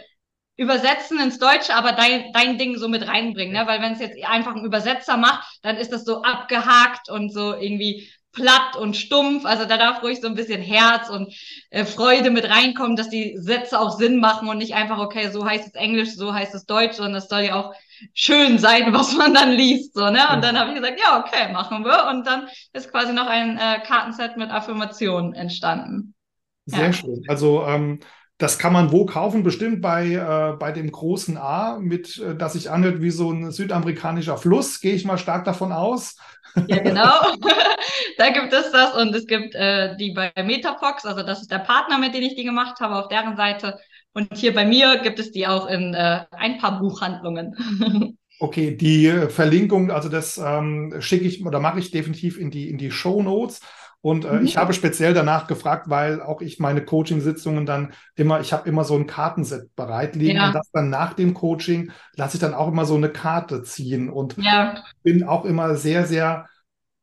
übersetzen 0.62 1.20
ins 1.20 1.40
Deutsche, 1.40 1.74
aber 1.74 1.94
dein, 1.94 2.32
dein 2.34 2.60
Ding 2.60 2.78
so 2.78 2.88
mit 2.88 3.08
reinbringen, 3.08 3.54
ne? 3.54 3.66
Weil 3.66 3.82
wenn 3.82 3.94
es 3.94 4.00
jetzt 4.00 4.16
einfach 4.24 4.56
ein 4.56 4.64
Übersetzer 4.64 5.18
macht, 5.18 5.60
dann 5.64 5.76
ist 5.76 5.92
das 5.92 6.06
so 6.06 6.22
abgehakt 6.22 7.10
und 7.10 7.34
so 7.34 7.56
irgendwie 7.56 8.08
platt 8.32 8.76
und 8.80 8.96
stumpf. 8.96 9.44
Also 9.44 9.66
da 9.66 9.78
darf 9.78 10.04
ruhig 10.04 10.22
so 10.22 10.28
ein 10.28 10.36
bisschen 10.36 10.62
Herz 10.62 11.10
und 11.10 11.34
äh, 11.72 11.84
Freude 11.84 12.30
mit 12.30 12.48
reinkommen, 12.48 12.96
dass 12.96 13.10
die 13.10 13.36
Sätze 13.38 13.80
auch 13.80 13.98
Sinn 13.98 14.20
machen 14.20 14.48
und 14.50 14.60
nicht 14.60 14.76
einfach, 14.76 15.00
okay, 15.00 15.32
so 15.32 15.44
heißt 15.46 15.68
es 15.68 15.74
Englisch, 15.74 16.16
so 16.16 16.32
heißt 16.32 16.54
es 16.54 16.68
Deutsch, 16.68 16.94
sondern 16.94 17.16
es 17.16 17.28
soll 17.28 17.42
ja 17.42 17.56
auch 17.56 17.74
schön 18.14 18.60
sein, 18.60 18.94
was 18.94 19.16
man 19.16 19.34
dann 19.34 19.52
liest. 19.52 19.96
So, 19.96 20.12
ne? 20.12 20.22
Und 20.32 20.44
dann 20.44 20.60
habe 20.60 20.70
ich 20.70 20.76
gesagt, 20.76 21.02
ja, 21.04 21.20
okay, 21.20 21.52
machen 21.52 21.84
wir. 21.84 22.08
Und 22.12 22.28
dann 22.28 22.48
ist 22.74 22.92
quasi 22.92 23.14
noch 23.14 23.28
ein 23.28 23.58
äh, 23.58 23.80
Kartenset 23.84 24.38
mit 24.38 24.52
Affirmationen 24.52 25.34
entstanden. 25.34 26.14
Sehr 26.68 26.86
ja. 26.86 26.94
schön. 26.94 27.24
Also 27.28 27.66
ähm, 27.66 28.00
das 28.42 28.58
kann 28.58 28.74
man 28.74 28.92
wo 28.92 29.06
kaufen? 29.06 29.44
Bestimmt 29.44 29.82
bei, 29.82 30.14
äh, 30.14 30.58
bei 30.58 30.72
dem 30.72 30.92
großen 30.92 31.38
A, 31.38 31.78
mit, 31.80 32.18
äh, 32.18 32.36
das 32.36 32.54
sich 32.54 32.72
anhört 32.72 33.02
wie 33.02 33.12
so 33.12 33.32
ein 33.32 33.52
südamerikanischer 33.52 34.38
Fluss, 34.38 34.82
gehe 34.82 34.94
ich 34.94 35.06
mal 35.06 35.20
stark 35.20 35.46
davon 35.46 35.72
aus. 35.72 36.16
Ja, 36.68 36.80
genau. 36.84 37.12
da 38.18 38.30
gibt 38.30 38.52
es 38.52 38.72
das 38.72 38.96
und 38.96 39.14
es 39.14 39.28
gibt 39.28 39.54
äh, 39.54 39.96
die 39.98 40.14
bei 40.14 40.32
Metafox, 40.44 41.06
also 41.06 41.22
das 41.22 41.42
ist 41.42 41.52
der 41.52 41.60
Partner, 41.60 42.00
mit 42.00 42.16
dem 42.16 42.24
ich 42.24 42.36
die 42.36 42.44
gemacht 42.44 42.80
habe, 42.80 42.96
auf 42.96 43.10
deren 43.10 43.38
Seite. 43.38 43.78
Und 44.14 44.36
hier 44.36 44.54
bei 44.54 44.66
mir 44.66 45.00
gibt 45.04 45.20
es 45.20 45.32
die 45.32 45.46
auch 45.46 45.68
in 45.68 45.94
äh, 45.94 46.26
ein 46.32 46.58
paar 46.58 46.80
Buchhandlungen. 46.80 48.18
Okay, 48.44 48.76
die 48.76 49.06
äh, 49.06 49.30
Verlinkung, 49.30 49.92
also 49.92 50.10
das 50.10 50.40
ähm, 50.44 50.96
schicke 51.00 51.26
ich 51.26 51.46
oder 51.46 51.60
mache 51.60 51.78
ich 51.78 51.92
definitiv 51.92 52.40
in 52.40 52.50
die, 52.50 52.72
in 52.72 52.80
die 52.80 52.90
Show 52.90 53.22
Notes. 53.22 53.62
Und 54.02 54.26
äh, 54.26 54.34
mhm. 54.34 54.46
ich 54.46 54.58
habe 54.58 54.74
speziell 54.74 55.14
danach 55.14 55.48
gefragt, 55.48 55.90
weil 55.90 56.22
auch 56.22 56.42
ich 56.42 56.60
meine 56.60 56.84
Coaching-Sitzungen 56.84 57.66
dann 57.66 57.94
immer, 58.16 58.40
ich 58.40 58.52
habe 58.52 58.68
immer 58.68 58.84
so 58.84 58.96
ein 58.96 59.06
Kartenset 59.06 59.76
bereitlegen 59.76 60.38
ja. 60.38 60.48
und 60.48 60.56
das 60.56 60.72
dann 60.72 60.90
nach 60.90 61.14
dem 61.14 61.34
Coaching 61.34 61.92
lasse 62.16 62.38
ich 62.38 62.42
dann 62.42 62.56
auch 62.56 62.68
immer 62.68 62.86
so 62.86 62.96
eine 62.96 63.10
Karte 63.10 63.62
ziehen 63.62 64.10
und 64.10 64.38
ja. 64.38 64.84
bin 65.04 65.24
auch 65.24 65.46
immer 65.46 65.76
sehr, 65.76 66.08
sehr 66.08 66.48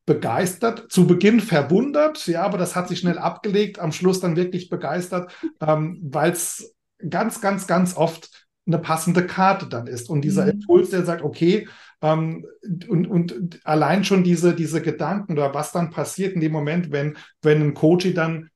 begeistert, 0.06 0.90
zu 0.90 1.06
Beginn 1.06 1.40
verwundert, 1.40 2.26
ja, 2.26 2.42
aber 2.42 2.56
das 2.56 2.74
hat 2.74 2.88
sich 2.88 2.98
schnell 2.98 3.18
abgelegt, 3.18 3.78
am 3.78 3.92
Schluss 3.92 4.20
dann 4.20 4.36
wirklich 4.36 4.70
begeistert, 4.70 5.30
ähm, 5.60 6.00
weil 6.02 6.32
es 6.32 6.74
ganz, 7.08 7.40
ganz, 7.40 7.66
ganz 7.66 7.96
oft 7.96 8.37
eine 8.68 8.78
passende 8.78 9.26
Karte 9.26 9.66
dann 9.66 9.86
ist. 9.86 10.08
Und 10.08 10.20
dieser 10.20 10.44
mhm. 10.44 10.50
Impuls, 10.50 10.90
der 10.90 11.04
sagt, 11.04 11.22
okay, 11.22 11.66
ähm, 12.00 12.46
und, 12.88 13.06
und 13.08 13.60
allein 13.64 14.04
schon 14.04 14.22
diese, 14.22 14.54
diese 14.54 14.80
Gedanken 14.80 15.32
oder 15.32 15.52
was 15.54 15.72
dann 15.72 15.90
passiert 15.90 16.34
in 16.34 16.40
dem 16.40 16.52
Moment, 16.52 16.92
wenn, 16.92 17.16
wenn 17.42 17.60
ein 17.60 17.74
Coach 17.74 18.12
dann 18.14 18.50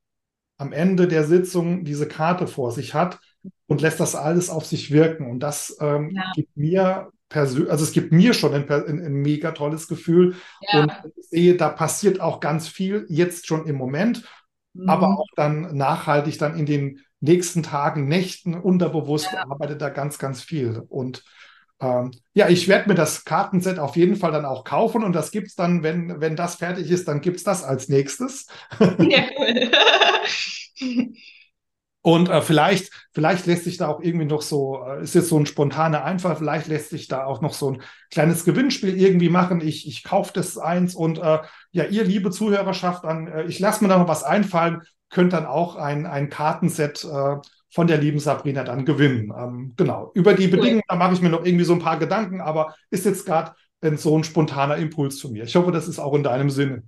am 0.58 0.72
Ende 0.72 1.08
der 1.08 1.24
Sitzung 1.24 1.84
diese 1.84 2.06
Karte 2.06 2.46
vor 2.46 2.70
sich 2.70 2.94
hat 2.94 3.18
und 3.66 3.80
lässt 3.80 3.98
das 3.98 4.14
alles 4.14 4.48
auf 4.48 4.64
sich 4.64 4.92
wirken. 4.92 5.28
Und 5.28 5.40
das 5.40 5.76
ähm, 5.80 6.12
ja. 6.14 6.30
gibt 6.36 6.56
mir 6.56 7.10
persönlich, 7.28 7.70
also 7.70 7.82
es 7.82 7.92
gibt 7.92 8.12
mir 8.12 8.34
schon 8.34 8.54
ein, 8.54 8.70
ein, 8.70 9.04
ein 9.04 9.14
mega 9.14 9.50
tolles 9.52 9.88
Gefühl 9.88 10.36
ja. 10.60 10.82
und 10.82 10.92
ich 11.16 11.28
sehe, 11.28 11.56
da 11.56 11.68
passiert 11.68 12.20
auch 12.20 12.38
ganz 12.38 12.68
viel 12.68 13.06
jetzt 13.08 13.46
schon 13.48 13.66
im 13.66 13.76
Moment, 13.76 14.22
mhm. 14.74 14.88
aber 14.88 15.18
auch 15.18 15.26
dann 15.34 15.76
nachhaltig 15.76 16.38
dann 16.38 16.56
in 16.56 16.66
den 16.66 17.00
nächsten 17.22 17.62
Tagen, 17.62 18.08
Nächten 18.08 18.54
unterbewusst 18.54 19.28
ja. 19.32 19.46
arbeitet 19.48 19.80
da 19.80 19.88
ganz, 19.88 20.18
ganz 20.18 20.42
viel 20.42 20.82
und 20.88 21.24
ähm, 21.80 22.12
ja, 22.34 22.48
ich 22.48 22.68
werde 22.68 22.88
mir 22.88 22.94
das 22.94 23.24
Kartenset 23.24 23.78
auf 23.78 23.96
jeden 23.96 24.16
Fall 24.16 24.30
dann 24.30 24.44
auch 24.44 24.64
kaufen 24.64 25.02
und 25.02 25.12
das 25.12 25.30
gibt 25.30 25.48
es 25.48 25.54
dann, 25.54 25.82
wenn, 25.82 26.20
wenn 26.20 26.36
das 26.36 26.56
fertig 26.56 26.90
ist, 26.90 27.08
dann 27.08 27.20
gibt 27.20 27.38
es 27.38 27.44
das 27.44 27.64
als 27.64 27.88
nächstes. 27.88 28.46
Ja, 28.98 29.24
cool. 29.38 29.70
Und 32.04 32.28
äh, 32.28 32.42
vielleicht, 32.42 32.90
vielleicht 33.12 33.46
lässt 33.46 33.62
sich 33.62 33.76
da 33.76 33.86
auch 33.86 34.02
irgendwie 34.02 34.26
noch 34.26 34.42
so, 34.42 34.84
äh, 34.84 35.04
ist 35.04 35.14
jetzt 35.14 35.28
so 35.28 35.38
ein 35.38 35.46
spontaner 35.46 36.04
Einfall, 36.04 36.34
vielleicht 36.34 36.66
lässt 36.66 36.90
sich 36.90 37.06
da 37.06 37.24
auch 37.24 37.40
noch 37.40 37.54
so 37.54 37.70
ein 37.70 37.82
kleines 38.10 38.44
Gewinnspiel 38.44 39.00
irgendwie 39.00 39.28
machen. 39.28 39.60
Ich, 39.60 39.86
ich 39.86 40.02
kaufe 40.02 40.32
das 40.34 40.58
eins 40.58 40.96
und 40.96 41.18
äh, 41.18 41.38
ja, 41.70 41.84
ihr 41.84 42.02
liebe 42.02 42.32
Zuhörerschaft, 42.32 43.04
dann, 43.04 43.28
äh, 43.28 43.44
ich 43.44 43.60
lasse 43.60 43.84
mir 43.84 43.88
da 43.88 43.98
noch 43.98 44.08
was 44.08 44.24
einfallen, 44.24 44.82
könnt 45.12 45.32
dann 45.32 45.46
auch 45.46 45.76
ein, 45.76 46.06
ein 46.06 46.28
Kartenset 46.28 47.04
äh, 47.04 47.36
von 47.70 47.86
der 47.86 47.98
lieben 47.98 48.18
Sabrina 48.18 48.64
dann 48.64 48.84
gewinnen. 48.84 49.32
Ähm, 49.36 49.74
genau. 49.76 50.10
Über 50.14 50.34
die 50.34 50.48
Bedingungen, 50.48 50.82
da 50.88 50.96
mache 50.96 51.14
ich 51.14 51.22
mir 51.22 51.28
noch 51.30 51.44
irgendwie 51.44 51.64
so 51.64 51.74
ein 51.74 51.78
paar 51.78 51.98
Gedanken, 51.98 52.40
aber 52.40 52.74
ist 52.90 53.04
jetzt 53.04 53.26
gerade 53.26 53.52
so 53.96 54.16
ein 54.16 54.24
spontaner 54.24 54.76
Impuls 54.76 55.18
zu 55.18 55.30
mir. 55.30 55.44
Ich 55.44 55.56
hoffe, 55.56 55.72
das 55.72 55.88
ist 55.88 55.98
auch 55.98 56.14
in 56.14 56.22
deinem 56.22 56.50
Sinne. 56.50 56.84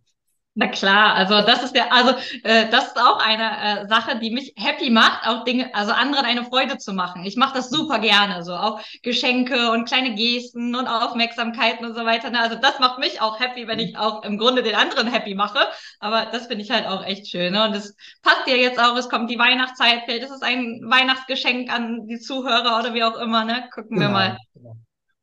Na 0.56 0.68
klar, 0.68 1.14
also 1.16 1.40
das 1.40 1.64
ist 1.64 1.74
ja, 1.74 1.88
also 1.90 2.14
äh, 2.44 2.68
das 2.70 2.86
ist 2.86 2.96
auch 2.96 3.18
eine 3.18 3.42
äh, 3.82 3.88
Sache, 3.88 4.20
die 4.20 4.30
mich 4.30 4.54
happy 4.56 4.88
macht, 4.88 5.26
auch 5.26 5.42
Dinge, 5.42 5.74
also 5.74 5.90
anderen 5.90 6.24
eine 6.24 6.44
Freude 6.44 6.78
zu 6.78 6.92
machen. 6.92 7.24
Ich 7.24 7.36
mache 7.36 7.56
das 7.56 7.70
super 7.70 7.98
gerne, 7.98 8.44
so 8.44 8.54
auch 8.54 8.80
Geschenke 9.02 9.72
und 9.72 9.88
kleine 9.88 10.14
Gesten 10.14 10.76
und 10.76 10.86
Aufmerksamkeiten 10.86 11.84
und 11.84 11.96
so 11.96 12.04
weiter. 12.04 12.30
Ne? 12.30 12.38
Also 12.38 12.54
das 12.54 12.78
macht 12.78 13.00
mich 13.00 13.20
auch 13.20 13.40
happy, 13.40 13.66
wenn 13.66 13.80
ich 13.80 13.98
auch 13.98 14.22
im 14.22 14.38
Grunde 14.38 14.62
den 14.62 14.76
anderen 14.76 15.08
happy 15.08 15.34
mache. 15.34 15.58
Aber 15.98 16.26
das 16.30 16.46
finde 16.46 16.62
ich 16.62 16.70
halt 16.70 16.86
auch 16.86 17.04
echt 17.04 17.26
schön. 17.26 17.52
Ne? 17.52 17.64
Und 17.64 17.74
es 17.74 17.96
passt 18.22 18.46
ja 18.46 18.54
jetzt 18.54 18.78
auch, 18.78 18.96
es 18.96 19.08
kommt 19.08 19.30
die 19.30 19.38
Weihnachtszeit, 19.40 20.02
vielleicht 20.04 20.22
ist 20.22 20.30
es 20.30 20.42
ein 20.42 20.82
Weihnachtsgeschenk 20.86 21.68
an 21.68 22.06
die 22.06 22.20
Zuhörer 22.20 22.78
oder 22.78 22.94
wie 22.94 23.02
auch 23.02 23.16
immer. 23.16 23.44
Ne? 23.44 23.68
Gucken 23.74 23.98
genau, 23.98 24.08
wir 24.08 24.12
mal. 24.12 24.38
Genau. 24.54 24.76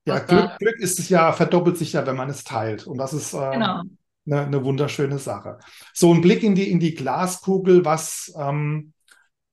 Ja, 0.04 0.20
Glück, 0.20 0.58
Glück, 0.58 0.80
ist 0.80 1.00
es 1.00 1.08
ja, 1.08 1.32
verdoppelt 1.32 1.78
sich 1.78 1.94
ja, 1.94 2.06
wenn 2.06 2.18
man 2.18 2.30
es 2.30 2.44
teilt. 2.44 2.86
Und 2.86 2.98
das 2.98 3.14
ist 3.14 3.34
äh, 3.34 3.52
genau 3.52 3.84
eine, 4.26 4.42
eine 4.42 4.64
wunderschöne 4.64 5.20
Sache. 5.20 5.60
So 5.94 6.14
ein 6.14 6.22
Blick 6.22 6.44
in 6.44 6.56
die, 6.56 6.70
in 6.70 6.80
die 6.80 6.94
Glaskugel, 6.94 7.86
was, 7.86 8.34
ähm, 8.38 8.94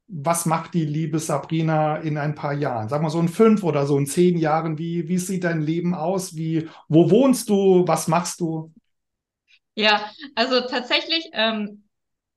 was 0.09 0.47
macht 0.47 0.75
die 0.75 0.85
liebe 0.85 1.19
Sabrina 1.19 1.97
in 1.97 2.17
ein 2.17 2.35
paar 2.35 2.55
Jahren? 2.55 2.89
Sag 2.89 3.03
mal 3.03 3.11
so 3.11 3.21
in 3.21 3.29
fünf 3.29 3.63
oder 3.63 3.87
so 3.87 3.99
in 3.99 4.07
zehn 4.07 4.39
Jahren, 4.39 4.79
wie, 4.79 5.09
wie 5.09 5.19
sieht 5.19 5.45
dein 5.45 5.61
Leben 5.61 5.95
aus? 5.95 6.35
Wie, 6.35 6.69
wo 6.89 7.11
wohnst 7.11 7.49
du? 7.51 7.85
Was 7.87 8.09
machst 8.09 8.41
du? 8.41 8.73
Ja, 9.75 10.11
also 10.35 10.63
tatsächlich 10.63 11.29
ähm, 11.33 11.85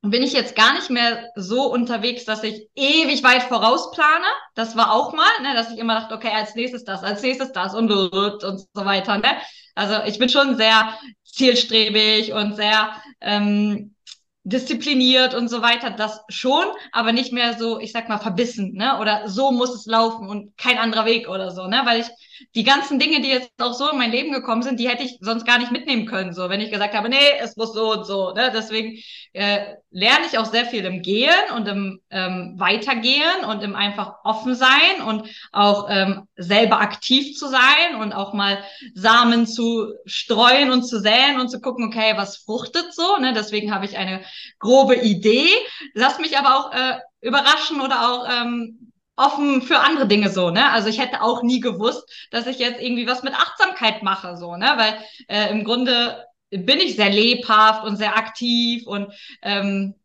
bin 0.01 0.23
ich 0.23 0.33
jetzt 0.33 0.55
gar 0.55 0.73
nicht 0.73 0.89
mehr 0.89 1.29
so 1.35 1.71
unterwegs, 1.71 2.25
dass 2.25 2.43
ich 2.43 2.67
ewig 2.75 3.23
weit 3.23 3.43
vorausplane. 3.43 4.25
Das 4.55 4.75
war 4.75 4.91
auch 4.91 5.13
mal, 5.13 5.29
ne, 5.41 5.53
dass 5.53 5.71
ich 5.71 5.77
immer 5.77 5.95
dachte, 5.95 6.15
okay, 6.15 6.31
als 6.33 6.55
nächstes 6.55 6.83
das, 6.83 7.03
als 7.03 7.21
nächstes 7.21 7.51
das 7.51 7.75
und 7.75 7.91
und 7.91 8.43
so 8.73 8.85
weiter. 8.85 9.17
Ne? 9.17 9.37
Also 9.75 10.03
ich 10.05 10.19
bin 10.19 10.29
schon 10.29 10.57
sehr 10.57 10.93
zielstrebig 11.31 12.33
und 12.33 12.55
sehr 12.55 12.93
ähm, 13.21 13.95
diszipliniert 14.43 15.35
und 15.35 15.49
so 15.49 15.61
weiter, 15.61 15.91
das 15.91 16.21
schon, 16.29 16.65
aber 16.91 17.11
nicht 17.11 17.31
mehr 17.31 17.57
so, 17.57 17.79
ich 17.79 17.91
sag 17.91 18.09
mal, 18.09 18.17
verbissen, 18.17 18.73
ne? 18.73 18.97
Oder 18.99 19.29
so 19.29 19.51
muss 19.51 19.73
es 19.75 19.85
laufen 19.85 20.27
und 20.29 20.57
kein 20.57 20.79
anderer 20.79 21.05
Weg 21.05 21.29
oder 21.29 21.51
so, 21.51 21.67
ne? 21.67 21.81
Weil 21.85 22.01
ich 22.01 22.07
die 22.55 22.63
ganzen 22.63 22.97
Dinge, 22.97 23.21
die 23.21 23.29
jetzt 23.29 23.51
auch 23.59 23.73
so 23.73 23.91
in 23.91 23.99
mein 23.99 24.11
Leben 24.11 24.31
gekommen 24.31 24.63
sind, 24.63 24.79
die 24.79 24.89
hätte 24.89 25.03
ich 25.03 25.19
sonst 25.21 25.45
gar 25.45 25.59
nicht 25.59 25.71
mitnehmen 25.71 26.07
können, 26.07 26.33
so, 26.33 26.49
wenn 26.49 26.59
ich 26.59 26.71
gesagt 26.71 26.95
habe, 26.95 27.07
nee, 27.07 27.17
es 27.39 27.55
muss 27.55 27.73
so 27.73 27.91
und 27.91 28.05
so, 28.05 28.33
ne? 28.33 28.51
Deswegen 28.53 28.97
äh, 29.33 29.75
lerne 29.91 30.25
ich 30.25 30.39
auch 30.39 30.45
sehr 30.45 30.65
viel 30.65 30.85
im 30.85 31.03
Gehen 31.03 31.29
und 31.55 31.67
im 31.67 32.01
ähm, 32.09 32.55
Weitergehen 32.57 33.45
und 33.47 33.61
im 33.61 33.75
einfach 33.75 34.15
offen 34.23 34.55
sein 34.55 35.03
und 35.05 35.29
auch 35.51 35.87
ähm, 35.87 36.27
selber 36.35 36.81
aktiv 36.81 37.37
zu 37.37 37.47
sein 37.47 37.99
und 37.99 38.11
auch 38.13 38.33
mal 38.33 38.63
Samen 38.95 39.45
zu 39.45 39.93
streuen 40.05 40.71
und 40.71 40.83
zu 40.83 40.99
säen 40.99 41.39
und 41.39 41.49
zu 41.49 41.61
gucken, 41.61 41.85
okay, 41.85 42.13
was 42.15 42.37
fruchtet 42.37 42.91
so, 42.91 43.17
ne? 43.17 43.33
Deswegen 43.33 43.71
habe 43.71 43.85
ich 43.85 43.97
eine 43.97 44.21
grobe 44.59 44.95
Idee. 44.95 45.49
Lass 45.93 46.19
mich 46.19 46.37
aber 46.37 46.55
auch 46.57 46.73
äh, 46.73 46.99
überraschen 47.21 47.81
oder 47.81 48.11
auch 48.11 48.27
ähm, 48.29 48.91
offen 49.15 49.61
für 49.61 49.79
andere 49.79 50.07
Dinge 50.07 50.29
so, 50.29 50.49
ne? 50.49 50.71
Also 50.71 50.89
ich 50.89 50.99
hätte 50.99 51.21
auch 51.21 51.43
nie 51.43 51.59
gewusst, 51.59 52.03
dass 52.31 52.47
ich 52.47 52.59
jetzt 52.59 52.81
irgendwie 52.81 53.07
was 53.07 53.23
mit 53.23 53.33
Achtsamkeit 53.33 54.03
mache, 54.03 54.37
so, 54.37 54.55
ne? 54.55 54.73
Weil 54.77 54.97
äh, 55.27 55.51
im 55.51 55.63
Grunde 55.63 56.25
bin 56.49 56.79
ich 56.79 56.95
sehr 56.95 57.09
lebhaft 57.09 57.85
und 57.85 57.97
sehr 57.97 58.17
aktiv 58.17 58.85
und 58.87 59.13
ähm, 59.41 59.95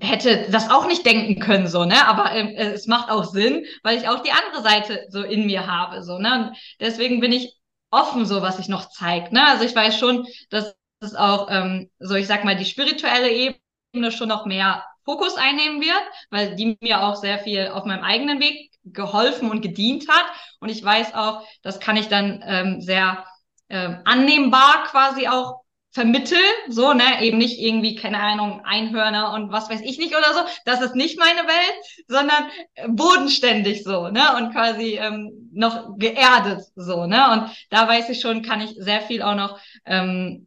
hätte 0.00 0.46
das 0.50 0.70
auch 0.70 0.86
nicht 0.86 1.06
denken 1.06 1.40
können, 1.40 1.68
so, 1.68 1.84
ne? 1.84 2.06
Aber 2.06 2.32
äh, 2.32 2.72
es 2.72 2.86
macht 2.86 3.10
auch 3.10 3.24
Sinn, 3.24 3.64
weil 3.82 3.98
ich 3.98 4.08
auch 4.08 4.22
die 4.22 4.32
andere 4.32 4.62
Seite 4.62 5.06
so 5.08 5.22
in 5.22 5.46
mir 5.46 5.66
habe, 5.66 6.02
so, 6.02 6.18
ne? 6.18 6.34
Und 6.34 6.58
deswegen 6.80 7.20
bin 7.20 7.32
ich 7.32 7.54
offen, 7.90 8.26
so 8.26 8.42
was 8.42 8.58
ich 8.58 8.68
noch 8.68 8.90
zeigt, 8.90 9.32
ne? 9.32 9.46
Also 9.46 9.64
ich 9.64 9.74
weiß 9.74 9.98
schon, 9.98 10.26
dass 10.50 10.74
es 11.00 11.14
auch 11.14 11.48
ähm, 11.50 11.90
so, 11.98 12.14
ich 12.14 12.26
sag 12.26 12.44
mal, 12.44 12.56
die 12.56 12.64
spirituelle 12.64 13.30
Ebene 13.30 14.12
schon 14.12 14.28
noch 14.28 14.46
mehr 14.46 14.84
Fokus 15.04 15.36
einnehmen 15.36 15.80
wird, 15.80 16.02
weil 16.30 16.56
die 16.56 16.76
mir 16.80 17.02
auch 17.02 17.16
sehr 17.16 17.38
viel 17.38 17.68
auf 17.68 17.84
meinem 17.84 18.04
eigenen 18.04 18.40
Weg 18.40 18.70
geholfen 18.84 19.50
und 19.50 19.62
gedient 19.62 20.08
hat. 20.08 20.26
Und 20.60 20.68
ich 20.68 20.84
weiß 20.84 21.14
auch, 21.14 21.46
das 21.62 21.80
kann 21.80 21.96
ich 21.96 22.08
dann 22.08 22.42
ähm, 22.46 22.80
sehr 22.80 23.24
ähm, 23.70 24.00
annehmbar 24.04 24.84
quasi 24.90 25.28
auch 25.28 25.60
vermitteln, 25.92 26.38
so, 26.68 26.92
ne, 26.92 27.22
eben 27.22 27.38
nicht 27.38 27.58
irgendwie, 27.58 27.96
keine 27.96 28.20
Ahnung, 28.20 28.60
Einhörner 28.64 29.32
und 29.32 29.50
was 29.50 29.70
weiß 29.70 29.80
ich 29.80 29.98
nicht 29.98 30.14
oder 30.14 30.34
so, 30.34 30.40
das 30.66 30.82
ist 30.82 30.94
nicht 30.94 31.18
meine 31.18 31.48
Welt, 31.48 32.06
sondern 32.06 32.94
bodenständig 32.94 33.84
so, 33.84 34.08
ne, 34.08 34.36
und 34.36 34.52
quasi 34.52 34.98
ähm, 34.98 35.50
noch 35.52 35.96
geerdet 35.96 36.62
so, 36.76 37.06
ne, 37.06 37.30
und 37.32 37.66
da 37.70 37.88
weiß 37.88 38.10
ich 38.10 38.20
schon, 38.20 38.42
kann 38.42 38.60
ich 38.60 38.74
sehr 38.78 39.00
viel 39.00 39.22
auch 39.22 39.34
noch 39.34 39.58
ähm, 39.86 40.46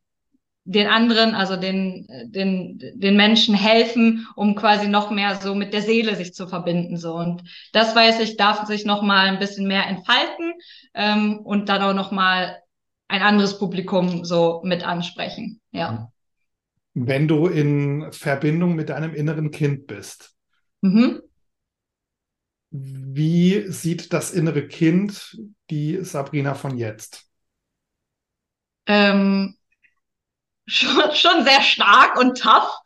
den 0.63 0.87
anderen, 0.87 1.33
also 1.33 1.55
den, 1.55 2.07
den, 2.25 2.77
den 2.77 3.17
Menschen 3.17 3.55
helfen, 3.55 4.27
um 4.35 4.55
quasi 4.55 4.87
noch 4.87 5.09
mehr 5.09 5.35
so 5.37 5.55
mit 5.55 5.73
der 5.73 5.81
Seele 5.81 6.15
sich 6.15 6.33
zu 6.33 6.47
verbinden. 6.47 6.97
So. 6.97 7.15
Und 7.15 7.43
das 7.73 7.95
weiß 7.95 8.19
ich, 8.19 8.37
darf 8.37 8.65
sich 8.67 8.85
noch 8.85 9.01
mal 9.01 9.27
ein 9.27 9.39
bisschen 9.39 9.67
mehr 9.67 9.87
entfalten 9.87 10.53
ähm, 10.93 11.39
und 11.39 11.69
dann 11.69 11.81
auch 11.81 11.95
noch 11.95 12.11
mal 12.11 12.57
ein 13.07 13.21
anderes 13.21 13.57
Publikum 13.57 14.23
so 14.23 14.61
mit 14.63 14.85
ansprechen. 14.85 15.59
Ja. 15.71 16.11
Wenn 16.93 17.27
du 17.27 17.47
in 17.47 18.11
Verbindung 18.11 18.75
mit 18.75 18.89
deinem 18.89 19.15
inneren 19.15 19.49
Kind 19.49 19.87
bist, 19.87 20.35
mhm. 20.81 21.21
wie 22.69 23.65
sieht 23.71 24.13
das 24.13 24.31
innere 24.31 24.67
Kind 24.67 25.37
die 25.69 26.03
Sabrina 26.03 26.53
von 26.53 26.77
jetzt? 26.77 27.27
Ähm, 28.85 29.55
schon, 30.71 31.13
schon 31.13 31.43
sehr 31.43 31.61
stark 31.61 32.17
und 32.19 32.39
tough 32.39 32.79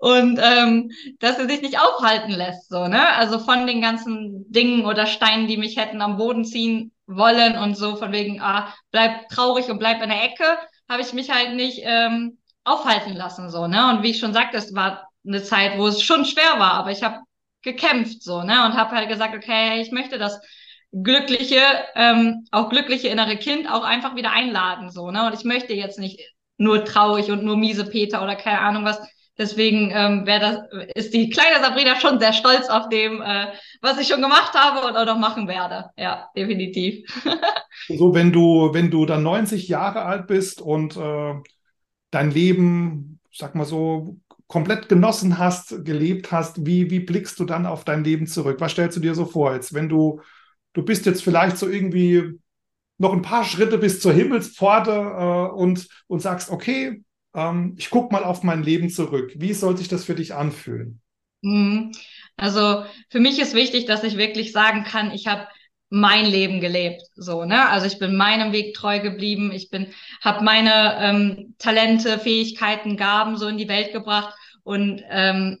und 0.00 0.40
ähm, 0.42 0.90
dass 1.18 1.38
er 1.38 1.48
sich 1.48 1.60
nicht 1.60 1.78
aufhalten 1.78 2.32
lässt, 2.32 2.70
so, 2.70 2.88
ne? 2.88 3.06
Also 3.16 3.38
von 3.38 3.66
den 3.66 3.82
ganzen 3.82 4.50
Dingen 4.50 4.86
oder 4.86 5.06
Steinen, 5.06 5.46
die 5.46 5.58
mich 5.58 5.76
hätten 5.76 6.00
am 6.00 6.16
Boden 6.16 6.44
ziehen 6.44 6.92
wollen 7.06 7.58
und 7.58 7.76
so 7.76 7.96
von 7.96 8.10
wegen, 8.12 8.40
ah, 8.40 8.72
bleib 8.92 9.28
traurig 9.28 9.68
und 9.68 9.78
bleib 9.78 10.02
in 10.02 10.08
der 10.08 10.24
Ecke, 10.24 10.44
habe 10.88 11.02
ich 11.02 11.12
mich 11.12 11.30
halt 11.30 11.54
nicht 11.54 11.80
ähm, 11.82 12.38
aufhalten 12.64 13.14
lassen, 13.14 13.50
so, 13.50 13.66
ne? 13.66 13.90
Und 13.90 14.02
wie 14.02 14.10
ich 14.10 14.20
schon 14.20 14.32
sagte, 14.32 14.56
es 14.56 14.74
war 14.74 15.08
eine 15.26 15.42
Zeit, 15.42 15.76
wo 15.76 15.86
es 15.86 16.02
schon 16.02 16.24
schwer 16.24 16.58
war, 16.58 16.72
aber 16.74 16.92
ich 16.92 17.02
habe 17.02 17.18
gekämpft, 17.62 18.22
so, 18.22 18.42
ne? 18.42 18.64
Und 18.64 18.74
habe 18.76 18.96
halt 18.96 19.08
gesagt, 19.10 19.34
okay, 19.34 19.82
ich 19.82 19.92
möchte 19.92 20.18
das 20.18 20.40
glückliche, 20.92 21.60
ähm, 21.94 22.46
auch 22.52 22.70
glückliche 22.70 23.08
innere 23.08 23.36
Kind 23.36 23.70
auch 23.70 23.84
einfach 23.84 24.14
wieder 24.16 24.32
einladen, 24.32 24.90
so, 24.90 25.10
ne? 25.10 25.26
Und 25.26 25.34
ich 25.34 25.44
möchte 25.44 25.74
jetzt 25.74 25.98
nicht 25.98 26.20
nur 26.60 26.84
traurig 26.84 27.30
und 27.30 27.42
nur 27.42 27.56
miese 27.56 27.84
Peter 27.84 28.22
oder 28.22 28.36
keine 28.36 28.60
Ahnung 28.60 28.84
was. 28.84 29.00
Deswegen 29.38 29.90
ähm, 29.94 30.26
das, 30.26 30.58
ist 30.94 31.14
die 31.14 31.30
kleine 31.30 31.64
Sabrina 31.64 31.98
schon 31.98 32.20
sehr 32.20 32.34
stolz 32.34 32.68
auf 32.68 32.90
dem, 32.90 33.22
äh, 33.22 33.46
was 33.80 33.98
ich 33.98 34.06
schon 34.06 34.20
gemacht 34.20 34.52
habe 34.54 34.86
und 34.86 34.94
auch 34.94 35.06
noch 35.06 35.18
machen 35.18 35.48
werde. 35.48 35.86
Ja, 35.96 36.28
definitiv. 36.36 37.06
so, 37.88 38.14
wenn 38.14 38.32
du, 38.32 38.74
wenn 38.74 38.90
du 38.90 39.06
dann 39.06 39.22
90 39.22 39.68
Jahre 39.68 40.02
alt 40.02 40.26
bist 40.26 40.60
und 40.60 40.96
äh, 40.98 41.34
dein 42.10 42.30
Leben, 42.30 43.18
sag 43.32 43.54
mal 43.54 43.64
so, 43.64 44.18
komplett 44.46 44.90
genossen 44.90 45.38
hast, 45.38 45.86
gelebt 45.86 46.30
hast, 46.32 46.66
wie, 46.66 46.90
wie 46.90 47.00
blickst 47.00 47.40
du 47.40 47.44
dann 47.46 47.64
auf 47.64 47.84
dein 47.84 48.04
Leben 48.04 48.26
zurück? 48.26 48.60
Was 48.60 48.72
stellst 48.72 48.98
du 48.98 49.00
dir 49.00 49.14
so 49.14 49.24
vor, 49.24 49.54
jetzt, 49.54 49.72
wenn 49.72 49.88
du, 49.88 50.20
du 50.74 50.84
bist 50.84 51.06
jetzt 51.06 51.24
vielleicht 51.24 51.56
so 51.56 51.66
irgendwie 51.66 52.38
noch 53.00 53.14
ein 53.14 53.22
paar 53.22 53.44
Schritte 53.44 53.78
bis 53.78 54.00
zur 54.00 54.12
Himmelspforte 54.12 54.90
äh, 54.90 55.54
und, 55.54 55.88
und 56.06 56.20
sagst, 56.20 56.50
okay, 56.50 57.02
ähm, 57.34 57.74
ich 57.78 57.88
gucke 57.88 58.12
mal 58.12 58.24
auf 58.24 58.42
mein 58.42 58.62
Leben 58.62 58.90
zurück. 58.90 59.32
Wie 59.36 59.54
soll 59.54 59.76
sich 59.76 59.88
das 59.88 60.04
für 60.04 60.14
dich 60.14 60.34
anfühlen? 60.34 61.00
Mhm. 61.40 61.92
Also 62.36 62.84
für 63.08 63.18
mich 63.20 63.40
ist 63.40 63.54
wichtig, 63.54 63.86
dass 63.86 64.04
ich 64.04 64.18
wirklich 64.18 64.52
sagen 64.52 64.84
kann, 64.84 65.12
ich 65.12 65.26
habe 65.26 65.48
mein 65.88 66.26
Leben 66.26 66.60
gelebt, 66.60 67.02
so 67.16 67.44
ne. 67.44 67.68
Also 67.68 67.86
ich 67.86 67.98
bin 67.98 68.16
meinem 68.16 68.52
Weg 68.52 68.74
treu 68.74 69.00
geblieben. 69.00 69.50
Ich 69.50 69.70
bin, 69.70 69.88
habe 70.20 70.44
meine 70.44 70.98
ähm, 71.00 71.54
Talente, 71.58 72.18
Fähigkeiten, 72.18 72.98
Gaben 72.98 73.38
so 73.38 73.48
in 73.48 73.56
die 73.56 73.68
Welt 73.68 73.92
gebracht 73.92 74.34
und 74.62 75.02
ähm, 75.08 75.58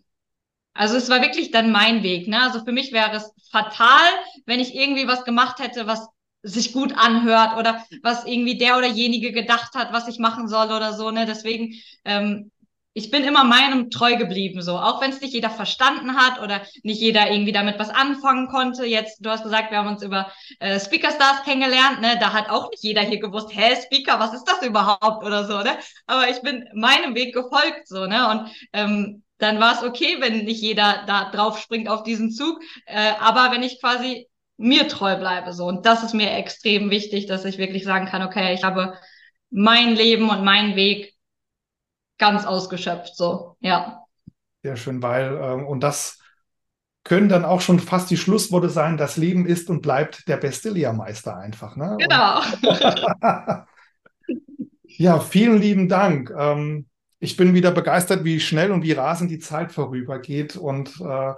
also 0.74 0.96
es 0.96 1.08
war 1.08 1.22
wirklich 1.22 1.50
dann 1.50 1.72
mein 1.72 2.02
Weg. 2.02 2.28
Ne? 2.28 2.40
Also 2.42 2.64
für 2.64 2.72
mich 2.72 2.92
wäre 2.92 3.16
es 3.16 3.32
fatal, 3.50 4.08
wenn 4.46 4.60
ich 4.60 4.74
irgendwie 4.74 5.08
was 5.08 5.24
gemacht 5.24 5.58
hätte, 5.58 5.86
was 5.86 6.06
sich 6.42 6.72
gut 6.72 6.94
anhört 6.96 7.58
oder 7.58 7.84
was 8.02 8.24
irgendwie 8.24 8.56
der 8.56 8.78
oder 8.78 8.86
jenige 8.86 9.32
gedacht 9.32 9.74
hat, 9.74 9.92
was 9.92 10.08
ich 10.08 10.18
machen 10.18 10.48
soll 10.48 10.66
oder 10.66 10.92
so. 10.92 11.10
Ne? 11.10 11.26
Deswegen, 11.26 11.74
ähm, 12.04 12.50
ich 12.92 13.10
bin 13.10 13.22
immer 13.22 13.44
meinem 13.44 13.90
treu 13.90 14.16
geblieben, 14.16 14.62
so. 14.62 14.76
Auch 14.76 15.00
wenn 15.00 15.10
es 15.10 15.20
nicht 15.20 15.32
jeder 15.32 15.50
verstanden 15.50 16.16
hat 16.16 16.42
oder 16.42 16.62
nicht 16.82 17.00
jeder 17.00 17.30
irgendwie 17.30 17.52
damit 17.52 17.78
was 17.78 17.90
anfangen 17.90 18.48
konnte. 18.48 18.84
Jetzt, 18.84 19.24
du 19.24 19.30
hast 19.30 19.44
gesagt, 19.44 19.70
wir 19.70 19.78
haben 19.78 19.88
uns 19.88 20.02
über 20.02 20.32
äh, 20.58 20.80
Speaker 20.80 21.12
Stars 21.12 21.44
kennengelernt, 21.44 22.00
ne? 22.00 22.18
Da 22.18 22.32
hat 22.32 22.50
auch 22.50 22.68
nicht 22.70 22.82
jeder 22.82 23.02
hier 23.02 23.20
gewusst, 23.20 23.50
hä, 23.52 23.76
Speaker, 23.84 24.18
was 24.18 24.34
ist 24.34 24.44
das 24.44 24.62
überhaupt 24.62 25.24
oder 25.24 25.46
so, 25.46 25.58
ne? 25.58 25.78
Aber 26.06 26.28
ich 26.28 26.42
bin 26.42 26.68
meinem 26.74 27.14
Weg 27.14 27.32
gefolgt, 27.32 27.86
so, 27.86 28.06
ne? 28.06 28.28
Und 28.28 28.50
ähm, 28.72 29.22
dann 29.38 29.60
war 29.60 29.74
es 29.74 29.82
okay, 29.84 30.16
wenn 30.20 30.44
nicht 30.44 30.60
jeder 30.60 31.04
da 31.06 31.30
drauf 31.30 31.60
springt 31.60 31.88
auf 31.88 32.02
diesen 32.02 32.32
Zug. 32.32 32.60
Äh, 32.86 33.12
aber 33.20 33.52
wenn 33.52 33.62
ich 33.62 33.80
quasi 33.80 34.26
mir 34.60 34.88
treu 34.88 35.16
bleibe, 35.16 35.52
so. 35.52 35.66
Und 35.66 35.86
das 35.86 36.02
ist 36.02 36.14
mir 36.14 36.30
extrem 36.32 36.90
wichtig, 36.90 37.26
dass 37.26 37.44
ich 37.44 37.58
wirklich 37.58 37.84
sagen 37.84 38.06
kann, 38.06 38.22
okay, 38.22 38.52
ich 38.52 38.62
habe 38.62 38.94
mein 39.50 39.94
Leben 39.94 40.28
und 40.28 40.44
meinen 40.44 40.76
Weg 40.76 41.14
ganz 42.18 42.44
ausgeschöpft, 42.44 43.16
so, 43.16 43.56
ja. 43.60 44.04
Sehr 44.62 44.76
schön, 44.76 45.02
weil, 45.02 45.36
äh, 45.36 45.64
und 45.64 45.80
das 45.80 46.18
können 47.04 47.30
dann 47.30 47.46
auch 47.46 47.62
schon 47.62 47.80
fast 47.80 48.10
die 48.10 48.18
Schlussworte 48.18 48.68
sein, 48.68 48.98
das 48.98 49.16
Leben 49.16 49.46
ist 49.46 49.70
und 49.70 49.80
bleibt 49.80 50.28
der 50.28 50.36
beste 50.36 50.68
Lehrmeister 50.68 51.36
einfach. 51.38 51.76
Ne? 51.76 51.96
Genau. 51.98 52.42
ja, 54.84 55.18
vielen 55.20 55.58
lieben 55.58 55.88
Dank. 55.88 56.30
Ähm, 56.36 56.86
ich 57.18 57.38
bin 57.38 57.54
wieder 57.54 57.70
begeistert, 57.70 58.24
wie 58.24 58.38
schnell 58.38 58.70
und 58.70 58.82
wie 58.82 58.92
rasend 58.92 59.30
die 59.30 59.38
Zeit 59.38 59.72
vorübergeht 59.72 60.56
und 60.56 61.00
äh, 61.00 61.32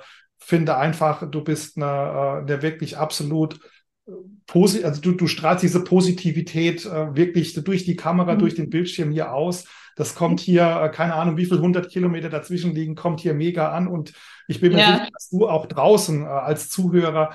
finde 0.44 0.76
einfach, 0.76 1.30
du 1.30 1.42
bist 1.42 1.76
eine, 1.76 1.86
eine 1.86 2.52
äh, 2.52 2.62
wirklich 2.62 2.98
absolut 2.98 3.60
äh, 4.06 4.12
positiv, 4.46 4.84
also 4.86 5.00
du, 5.00 5.12
du 5.12 5.26
strahlst 5.26 5.62
diese 5.62 5.84
Positivität 5.84 6.84
äh, 6.84 7.14
wirklich 7.14 7.54
durch 7.54 7.84
die 7.84 7.96
Kamera, 7.96 8.34
mhm. 8.34 8.38
durch 8.38 8.54
den 8.54 8.70
Bildschirm 8.70 9.10
hier 9.10 9.32
aus. 9.32 9.64
Das 9.96 10.14
kommt 10.14 10.40
hier, 10.40 10.82
äh, 10.82 10.88
keine 10.90 11.14
Ahnung, 11.14 11.36
wie 11.36 11.46
viel 11.46 11.60
hundert 11.60 11.90
Kilometer 11.90 12.28
dazwischen 12.28 12.74
liegen, 12.74 12.94
kommt 12.94 13.20
hier 13.20 13.34
mega 13.34 13.72
an. 13.72 13.86
Und 13.86 14.12
ich 14.48 14.60
bin 14.60 14.72
mir 14.72 14.80
ja. 14.80 14.92
sicher, 14.92 15.08
dass 15.12 15.28
du 15.30 15.48
auch 15.48 15.66
draußen 15.66 16.22
äh, 16.22 16.26
als 16.26 16.68
Zuhörer 16.68 17.34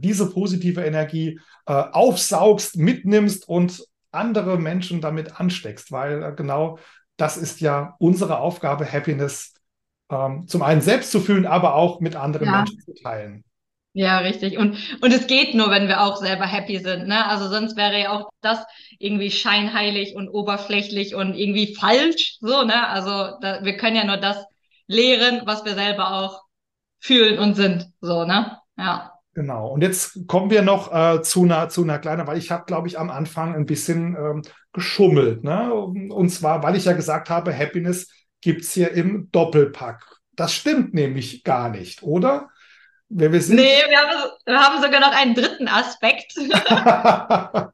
diese 0.00 0.30
positive 0.30 0.82
Energie 0.82 1.40
aufsaugst, 1.66 2.76
mitnimmst 2.76 3.48
und 3.48 3.84
andere 4.12 4.58
Menschen 4.58 5.00
damit 5.00 5.38
ansteckst, 5.40 5.92
weil 5.92 6.34
genau 6.34 6.78
das 7.18 7.36
ist 7.36 7.60
ja 7.60 7.96
unsere 7.98 8.38
Aufgabe, 8.38 8.90
Happiness 8.90 9.54
ähm, 10.10 10.46
zum 10.46 10.62
einen 10.62 10.80
selbst 10.80 11.10
zu 11.10 11.20
fühlen, 11.20 11.46
aber 11.46 11.74
auch 11.74 12.00
mit 12.00 12.16
anderen 12.16 12.46
ja. 12.46 12.56
Menschen 12.58 12.80
zu 12.80 12.94
teilen. 12.94 13.44
Ja, 13.94 14.18
richtig. 14.18 14.58
Und, 14.58 14.76
und 15.00 15.12
es 15.12 15.26
geht 15.26 15.54
nur, 15.54 15.70
wenn 15.70 15.88
wir 15.88 16.02
auch 16.02 16.18
selber 16.18 16.46
happy 16.46 16.78
sind. 16.78 17.08
Ne? 17.08 17.26
Also 17.26 17.48
sonst 17.48 17.76
wäre 17.76 17.98
ja 17.98 18.12
auch 18.12 18.28
das 18.42 18.64
irgendwie 18.98 19.30
scheinheilig 19.30 20.14
und 20.14 20.28
oberflächlich 20.28 21.14
und 21.14 21.34
irgendwie 21.34 21.74
falsch. 21.74 22.36
So, 22.40 22.62
ne? 22.62 22.86
Also 22.88 23.36
da, 23.40 23.64
wir 23.64 23.76
können 23.76 23.96
ja 23.96 24.04
nur 24.04 24.18
das 24.18 24.44
lehren, 24.86 25.42
was 25.46 25.64
wir 25.64 25.74
selber 25.74 26.12
auch 26.12 26.42
fühlen 27.00 27.38
und 27.38 27.54
sind. 27.54 27.88
So, 28.00 28.24
ne? 28.24 28.58
Ja. 28.76 29.12
Genau. 29.34 29.68
Und 29.68 29.82
jetzt 29.82 30.26
kommen 30.26 30.50
wir 30.50 30.62
noch 30.62 30.92
äh, 30.92 31.22
zu 31.22 31.44
einer 31.44 31.68
zu 31.68 31.82
einer 31.82 31.98
kleinen, 31.98 32.26
weil 32.26 32.38
ich 32.38 32.50
habe, 32.50 32.66
glaube 32.66 32.88
ich, 32.88 32.98
am 32.98 33.10
Anfang 33.10 33.54
ein 33.54 33.66
bisschen 33.66 34.16
ähm, 34.16 34.42
geschummelt. 34.72 35.44
Ne? 35.44 35.72
Und 35.74 36.28
zwar, 36.30 36.62
weil 36.62 36.76
ich 36.76 36.84
ja 36.84 36.92
gesagt 36.92 37.30
habe, 37.30 37.56
Happiness 37.56 38.08
gibt 38.40 38.62
es 38.62 38.72
hier 38.72 38.92
im 38.92 39.30
Doppelpack. 39.32 40.04
Das 40.32 40.52
stimmt 40.52 40.94
nämlich 40.94 41.42
gar 41.44 41.68
nicht, 41.68 42.02
oder? 42.02 42.50
Wir 43.08 43.40
sind 43.40 43.56
nee, 43.56 43.82
wir 43.88 43.98
haben, 43.98 44.30
wir 44.44 44.60
haben 44.60 44.82
sogar 44.82 45.00
noch 45.00 45.12
einen 45.12 45.34
dritten 45.34 45.66
Aspekt. 45.66 46.36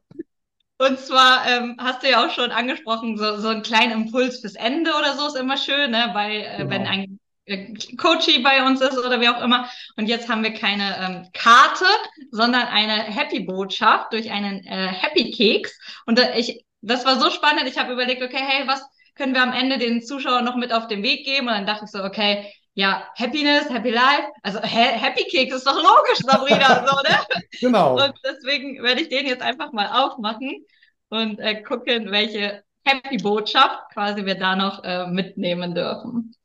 Und 0.77 0.99
zwar 0.99 1.47
ähm, 1.47 1.77
hast 1.79 2.03
du 2.03 2.09
ja 2.09 2.25
auch 2.25 2.31
schon 2.31 2.51
angesprochen, 2.51 3.17
so, 3.17 3.37
so 3.37 3.47
einen 3.49 3.63
kleinen 3.63 3.91
Impuls 4.03 4.39
fürs 4.41 4.55
Ende 4.55 4.91
oder 4.93 5.13
so 5.13 5.27
ist 5.27 5.37
immer 5.37 5.57
schön, 5.57 5.91
ne? 5.91 6.09
weil 6.13 6.41
äh, 6.41 6.57
genau. 6.57 6.69
wenn 6.69 6.85
ein 6.85 7.19
äh, 7.45 7.73
Coachy 7.97 8.39
bei 8.39 8.65
uns 8.65 8.81
ist 8.81 8.97
oder 8.97 9.21
wie 9.21 9.29
auch 9.29 9.41
immer. 9.41 9.69
Und 9.95 10.07
jetzt 10.07 10.27
haben 10.27 10.43
wir 10.43 10.53
keine 10.53 10.97
ähm, 10.99 11.29
Karte, 11.33 11.85
sondern 12.31 12.67
eine 12.67 13.03
Happy-Botschaft 13.03 14.11
durch 14.11 14.31
einen 14.31 14.65
äh, 14.65 14.87
Happy-Keks. 14.87 15.79
Und 16.05 16.19
äh, 16.19 16.37
ich, 16.37 16.65
das 16.81 17.05
war 17.05 17.19
so 17.19 17.29
spannend. 17.29 17.67
Ich 17.67 17.77
habe 17.77 17.93
überlegt, 17.93 18.21
okay, 18.21 18.41
hey, 18.41 18.67
was 18.67 18.81
können 19.15 19.33
wir 19.33 19.41
am 19.41 19.53
Ende 19.53 19.77
den 19.77 20.01
Zuschauern 20.01 20.45
noch 20.45 20.55
mit 20.55 20.73
auf 20.73 20.87
den 20.87 21.03
Weg 21.03 21.25
geben? 21.25 21.47
Und 21.47 21.53
dann 21.53 21.65
dachte 21.65 21.85
ich 21.85 21.91
so, 21.91 22.03
okay, 22.03 22.51
ja, 22.73 23.07
Happiness, 23.17 23.69
Happy 23.69 23.89
Life, 23.89 24.27
also 24.43 24.61
ha 24.61 24.67
Happy 24.67 25.23
Keks 25.23 25.55
ist 25.55 25.65
doch 25.65 25.75
logisch, 25.75 26.19
Sabrina, 26.19 26.85
so, 26.85 26.95
ne? 26.97 27.43
Genau. 27.61 28.03
Und 28.03 28.13
deswegen 28.25 28.83
werde 28.83 29.01
ich 29.01 29.09
den 29.09 29.25
jetzt 29.25 29.41
einfach 29.41 29.71
mal 29.71 29.87
aufmachen 29.87 30.65
und 31.09 31.39
äh, 31.39 31.61
gucken, 31.63 32.11
welche 32.11 32.63
Happy 32.83 33.17
Botschaft 33.17 33.79
quasi 33.93 34.25
wir 34.25 34.35
da 34.35 34.55
noch 34.55 34.83
äh, 34.83 35.07
mitnehmen 35.07 35.73
dürfen. 35.73 36.35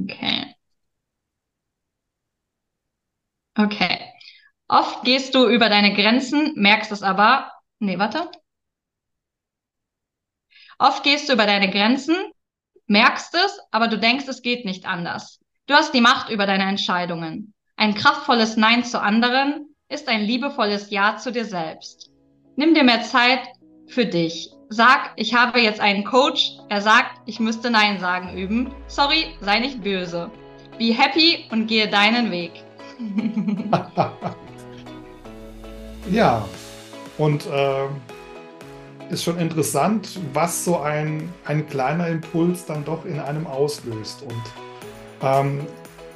Okay. 0.00 0.54
Okay. 3.56 3.98
Oft 4.68 5.04
gehst 5.04 5.34
du 5.34 5.48
über 5.48 5.68
deine 5.68 5.94
Grenzen, 5.94 6.52
merkst 6.56 6.92
es 6.92 7.02
aber. 7.02 7.52
Nee, 7.78 7.98
warte. 7.98 8.30
Oft 10.78 11.02
gehst 11.02 11.28
du 11.28 11.32
über 11.32 11.44
deine 11.44 11.70
Grenzen, 11.70 12.14
merkst 12.86 13.34
es, 13.34 13.58
aber 13.72 13.88
du 13.88 13.98
denkst, 13.98 14.28
es 14.28 14.42
geht 14.42 14.64
nicht 14.64 14.86
anders. 14.86 15.40
Du 15.66 15.74
hast 15.74 15.92
die 15.92 16.00
Macht 16.00 16.30
über 16.30 16.46
deine 16.46 16.68
Entscheidungen. 16.68 17.52
Ein 17.76 17.94
kraftvolles 17.94 18.56
Nein 18.56 18.84
zu 18.84 19.00
anderen 19.00 19.74
ist 19.88 20.08
ein 20.08 20.22
liebevolles 20.22 20.90
Ja 20.90 21.16
zu 21.16 21.32
dir 21.32 21.44
selbst. 21.44 22.10
Nimm 22.54 22.74
dir 22.74 22.84
mehr 22.84 23.02
Zeit 23.02 23.40
für 23.88 24.06
dich. 24.06 24.50
Sag, 24.68 25.12
ich 25.16 25.34
habe 25.34 25.60
jetzt 25.60 25.80
einen 25.80 26.04
Coach. 26.04 26.52
Er 26.68 26.80
sagt, 26.80 27.22
ich 27.26 27.40
müsste 27.40 27.70
Nein 27.70 27.98
sagen 27.98 28.36
üben. 28.36 28.72
Sorry, 28.86 29.34
sei 29.40 29.58
nicht 29.58 29.82
böse. 29.82 30.30
Be 30.78 30.94
happy 30.96 31.46
und 31.50 31.66
gehe 31.66 31.88
deinen 31.88 32.30
Weg. 32.30 32.52
ja, 36.10 36.46
und 37.16 37.46
äh, 37.46 37.88
ist 39.10 39.24
schon 39.24 39.38
interessant, 39.38 40.20
was 40.32 40.64
so 40.64 40.78
ein, 40.78 41.32
ein 41.44 41.68
kleiner 41.68 42.08
Impuls 42.08 42.66
dann 42.66 42.84
doch 42.84 43.04
in 43.04 43.18
einem 43.20 43.46
auslöst. 43.46 44.22
Und 44.22 44.42
ähm, 45.22 45.60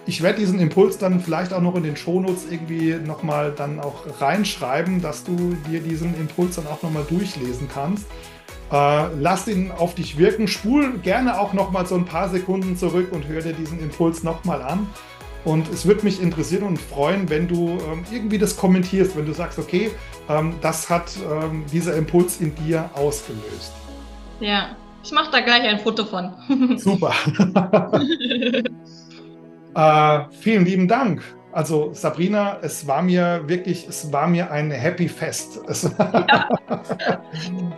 ich 0.04 0.22
werde 0.22 0.40
diesen 0.40 0.58
Impuls 0.58 0.98
dann 0.98 1.20
vielleicht 1.20 1.52
auch 1.52 1.60
noch 1.60 1.76
in 1.76 1.84
den 1.84 1.96
Shownotes 1.96 2.46
irgendwie 2.50 2.94
nochmal 2.94 3.52
dann 3.56 3.78
auch 3.80 4.04
reinschreiben, 4.20 5.00
dass 5.00 5.24
du 5.24 5.56
dir 5.70 5.80
diesen 5.80 6.18
Impuls 6.18 6.56
dann 6.56 6.66
auch 6.66 6.82
nochmal 6.82 7.04
durchlesen 7.08 7.68
kannst. 7.72 8.06
Äh, 8.72 9.14
lass 9.20 9.46
ihn 9.48 9.70
auf 9.70 9.94
dich 9.94 10.18
wirken, 10.18 10.48
spul 10.48 10.98
gerne 10.98 11.38
auch 11.38 11.52
nochmal 11.52 11.86
so 11.86 11.94
ein 11.94 12.06
paar 12.06 12.28
Sekunden 12.30 12.76
zurück 12.76 13.12
und 13.12 13.28
hör 13.28 13.42
dir 13.42 13.52
diesen 13.52 13.80
Impuls 13.80 14.22
nochmal 14.22 14.62
an. 14.62 14.88
Und 15.44 15.68
es 15.68 15.86
würde 15.86 16.04
mich 16.04 16.22
interessieren 16.22 16.62
und 16.62 16.78
freuen, 16.78 17.28
wenn 17.28 17.48
du 17.48 17.70
ähm, 17.70 18.04
irgendwie 18.12 18.38
das 18.38 18.56
kommentierst, 18.56 19.16
wenn 19.16 19.26
du 19.26 19.32
sagst, 19.32 19.58
okay, 19.58 19.90
ähm, 20.28 20.54
das 20.60 20.88
hat 20.88 21.10
ähm, 21.30 21.64
dieser 21.72 21.96
Impuls 21.96 22.40
in 22.40 22.54
dir 22.54 22.88
ausgelöst. 22.94 23.72
Ja, 24.38 24.76
ich 25.02 25.10
mache 25.10 25.32
da 25.32 25.40
gleich 25.40 25.62
ein 25.62 25.80
Foto 25.80 26.04
von. 26.04 26.32
Super. 26.78 27.12
äh, 29.74 30.20
vielen 30.40 30.64
lieben 30.64 30.86
Dank. 30.86 31.22
Also 31.50 31.90
Sabrina, 31.92 32.58
es 32.62 32.86
war 32.86 33.02
mir 33.02 33.42
wirklich, 33.46 33.86
es 33.86 34.10
war 34.10 34.26
mir 34.26 34.50
ein 34.50 34.70
Happy 34.70 35.08
Fest. 35.08 35.60
Es, 35.68 35.82
ja. 35.82 36.48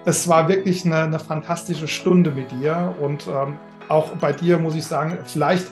es 0.05 0.29
war 0.29 0.49
wirklich 0.49 0.85
eine, 0.85 1.03
eine, 1.03 1.19
fantastische 1.19 1.89
Stunde 1.89 2.31
mit 2.31 2.53
dir 2.53 2.95
und 3.01 3.27
ähm, 3.27 3.59
auch 3.89 4.11
bei 4.17 4.33
dir 4.33 4.59
muss 4.59 4.77
ich 4.77 4.85
sagen, 4.85 5.19
vielleicht 5.25 5.67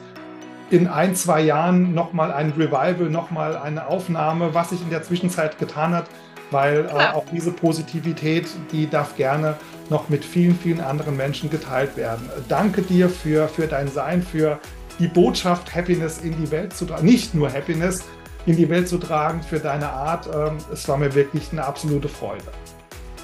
in 0.72 0.88
ein, 0.88 1.14
zwei 1.14 1.42
Jahren 1.42 1.94
nochmal 1.94 2.32
ein 2.32 2.50
Revival, 2.52 3.10
nochmal 3.10 3.56
eine 3.56 3.86
Aufnahme, 3.86 4.54
was 4.54 4.70
sich 4.70 4.80
in 4.80 4.90
der 4.90 5.02
Zwischenzeit 5.02 5.58
getan 5.58 5.94
hat, 5.94 6.06
weil 6.50 6.86
äh, 6.86 7.14
auch 7.14 7.24
diese 7.30 7.52
Positivität, 7.52 8.48
die 8.72 8.88
darf 8.88 9.16
gerne 9.16 9.56
noch 9.90 10.08
mit 10.08 10.24
vielen, 10.24 10.58
vielen 10.58 10.80
anderen 10.80 11.16
Menschen 11.16 11.50
geteilt 11.50 11.96
werden. 11.96 12.28
Danke 12.48 12.82
dir 12.82 13.10
für, 13.10 13.48
für 13.48 13.66
dein 13.66 13.88
Sein, 13.88 14.22
für 14.22 14.58
die 14.98 15.08
Botschaft 15.08 15.74
Happiness 15.74 16.18
in 16.18 16.40
die 16.42 16.50
Welt 16.50 16.74
zu 16.74 16.86
tragen. 16.86 17.04
Nicht 17.04 17.34
nur 17.34 17.52
Happiness 17.52 18.04
in 18.46 18.56
die 18.56 18.68
Welt 18.68 18.88
zu 18.88 18.98
tragen, 18.98 19.42
für 19.42 19.58
deine 19.58 19.88
Art. 19.90 20.26
Ähm, 20.34 20.56
es 20.72 20.88
war 20.88 20.96
mir 20.96 21.14
wirklich 21.14 21.52
eine 21.52 21.64
absolute 21.64 22.08
Freude. 22.08 22.44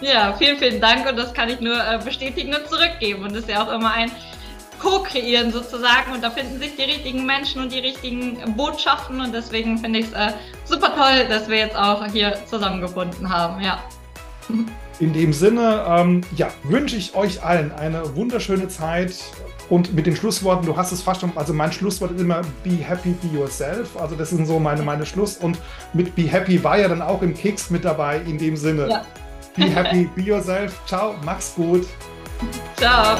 Ja, 0.00 0.34
vielen, 0.38 0.58
vielen 0.58 0.80
Dank 0.80 1.08
und 1.08 1.16
das 1.16 1.32
kann 1.32 1.48
ich 1.48 1.60
nur 1.60 1.74
äh, 1.74 1.98
bestätigen 2.04 2.54
und 2.54 2.68
zurückgeben. 2.68 3.22
Und 3.22 3.30
es 3.32 3.38
ist 3.38 3.48
ja 3.48 3.64
auch 3.64 3.72
immer 3.72 3.92
ein 3.92 4.10
co-kreieren 4.78 5.52
sozusagen 5.52 6.12
und 6.12 6.22
da 6.22 6.30
finden 6.30 6.58
sich 6.58 6.76
die 6.76 6.82
richtigen 6.82 7.26
Menschen 7.26 7.62
und 7.62 7.72
die 7.72 7.80
richtigen 7.80 8.38
Botschaften 8.56 9.20
und 9.20 9.32
deswegen 9.34 9.78
finde 9.78 10.00
ich 10.00 10.06
es 10.06 10.12
äh, 10.12 10.32
super 10.64 10.94
toll, 10.94 11.26
dass 11.28 11.48
wir 11.48 11.58
jetzt 11.58 11.76
auch 11.76 12.04
hier 12.06 12.38
zusammengebunden 12.48 13.28
haben. 13.28 13.62
Ja. 13.62 13.82
In 15.00 15.12
dem 15.12 15.32
Sinne, 15.32 15.84
ähm, 15.88 16.22
ja, 16.34 16.48
wünsche 16.64 16.96
ich 16.96 17.14
euch 17.14 17.44
allen 17.44 17.70
eine 17.70 18.16
wunderschöne 18.16 18.66
Zeit 18.66 19.14
und 19.70 19.94
mit 19.94 20.06
den 20.06 20.16
Schlussworten, 20.16 20.64
du 20.64 20.76
hast 20.76 20.92
es 20.92 21.02
fast 21.02 21.20
schon, 21.20 21.32
also 21.36 21.52
mein 21.52 21.72
Schlusswort 21.72 22.12
ist 22.12 22.20
immer 22.20 22.40
be 22.64 22.70
happy, 22.70 23.10
be 23.10 23.28
yourself. 23.36 23.96
Also 24.00 24.16
das 24.16 24.30
sind 24.30 24.46
so 24.46 24.58
meine, 24.58 24.82
meine 24.82 25.04
Schluss. 25.04 25.36
Und 25.36 25.58
mit 25.92 26.14
be 26.16 26.22
happy 26.22 26.62
war 26.64 26.78
ja 26.78 26.88
dann 26.88 27.02
auch 27.02 27.20
im 27.22 27.34
Keks 27.34 27.70
mit 27.70 27.84
dabei 27.84 28.20
in 28.20 28.38
dem 28.38 28.56
Sinne. 28.56 28.88
Ja. 28.88 29.02
Be 29.56 29.64
happy, 29.64 30.08
be 30.14 30.22
yourself. 30.22 30.80
Ciao, 30.86 31.14
mach's 31.22 31.54
gut. 31.54 31.86
Ciao. 32.76 33.18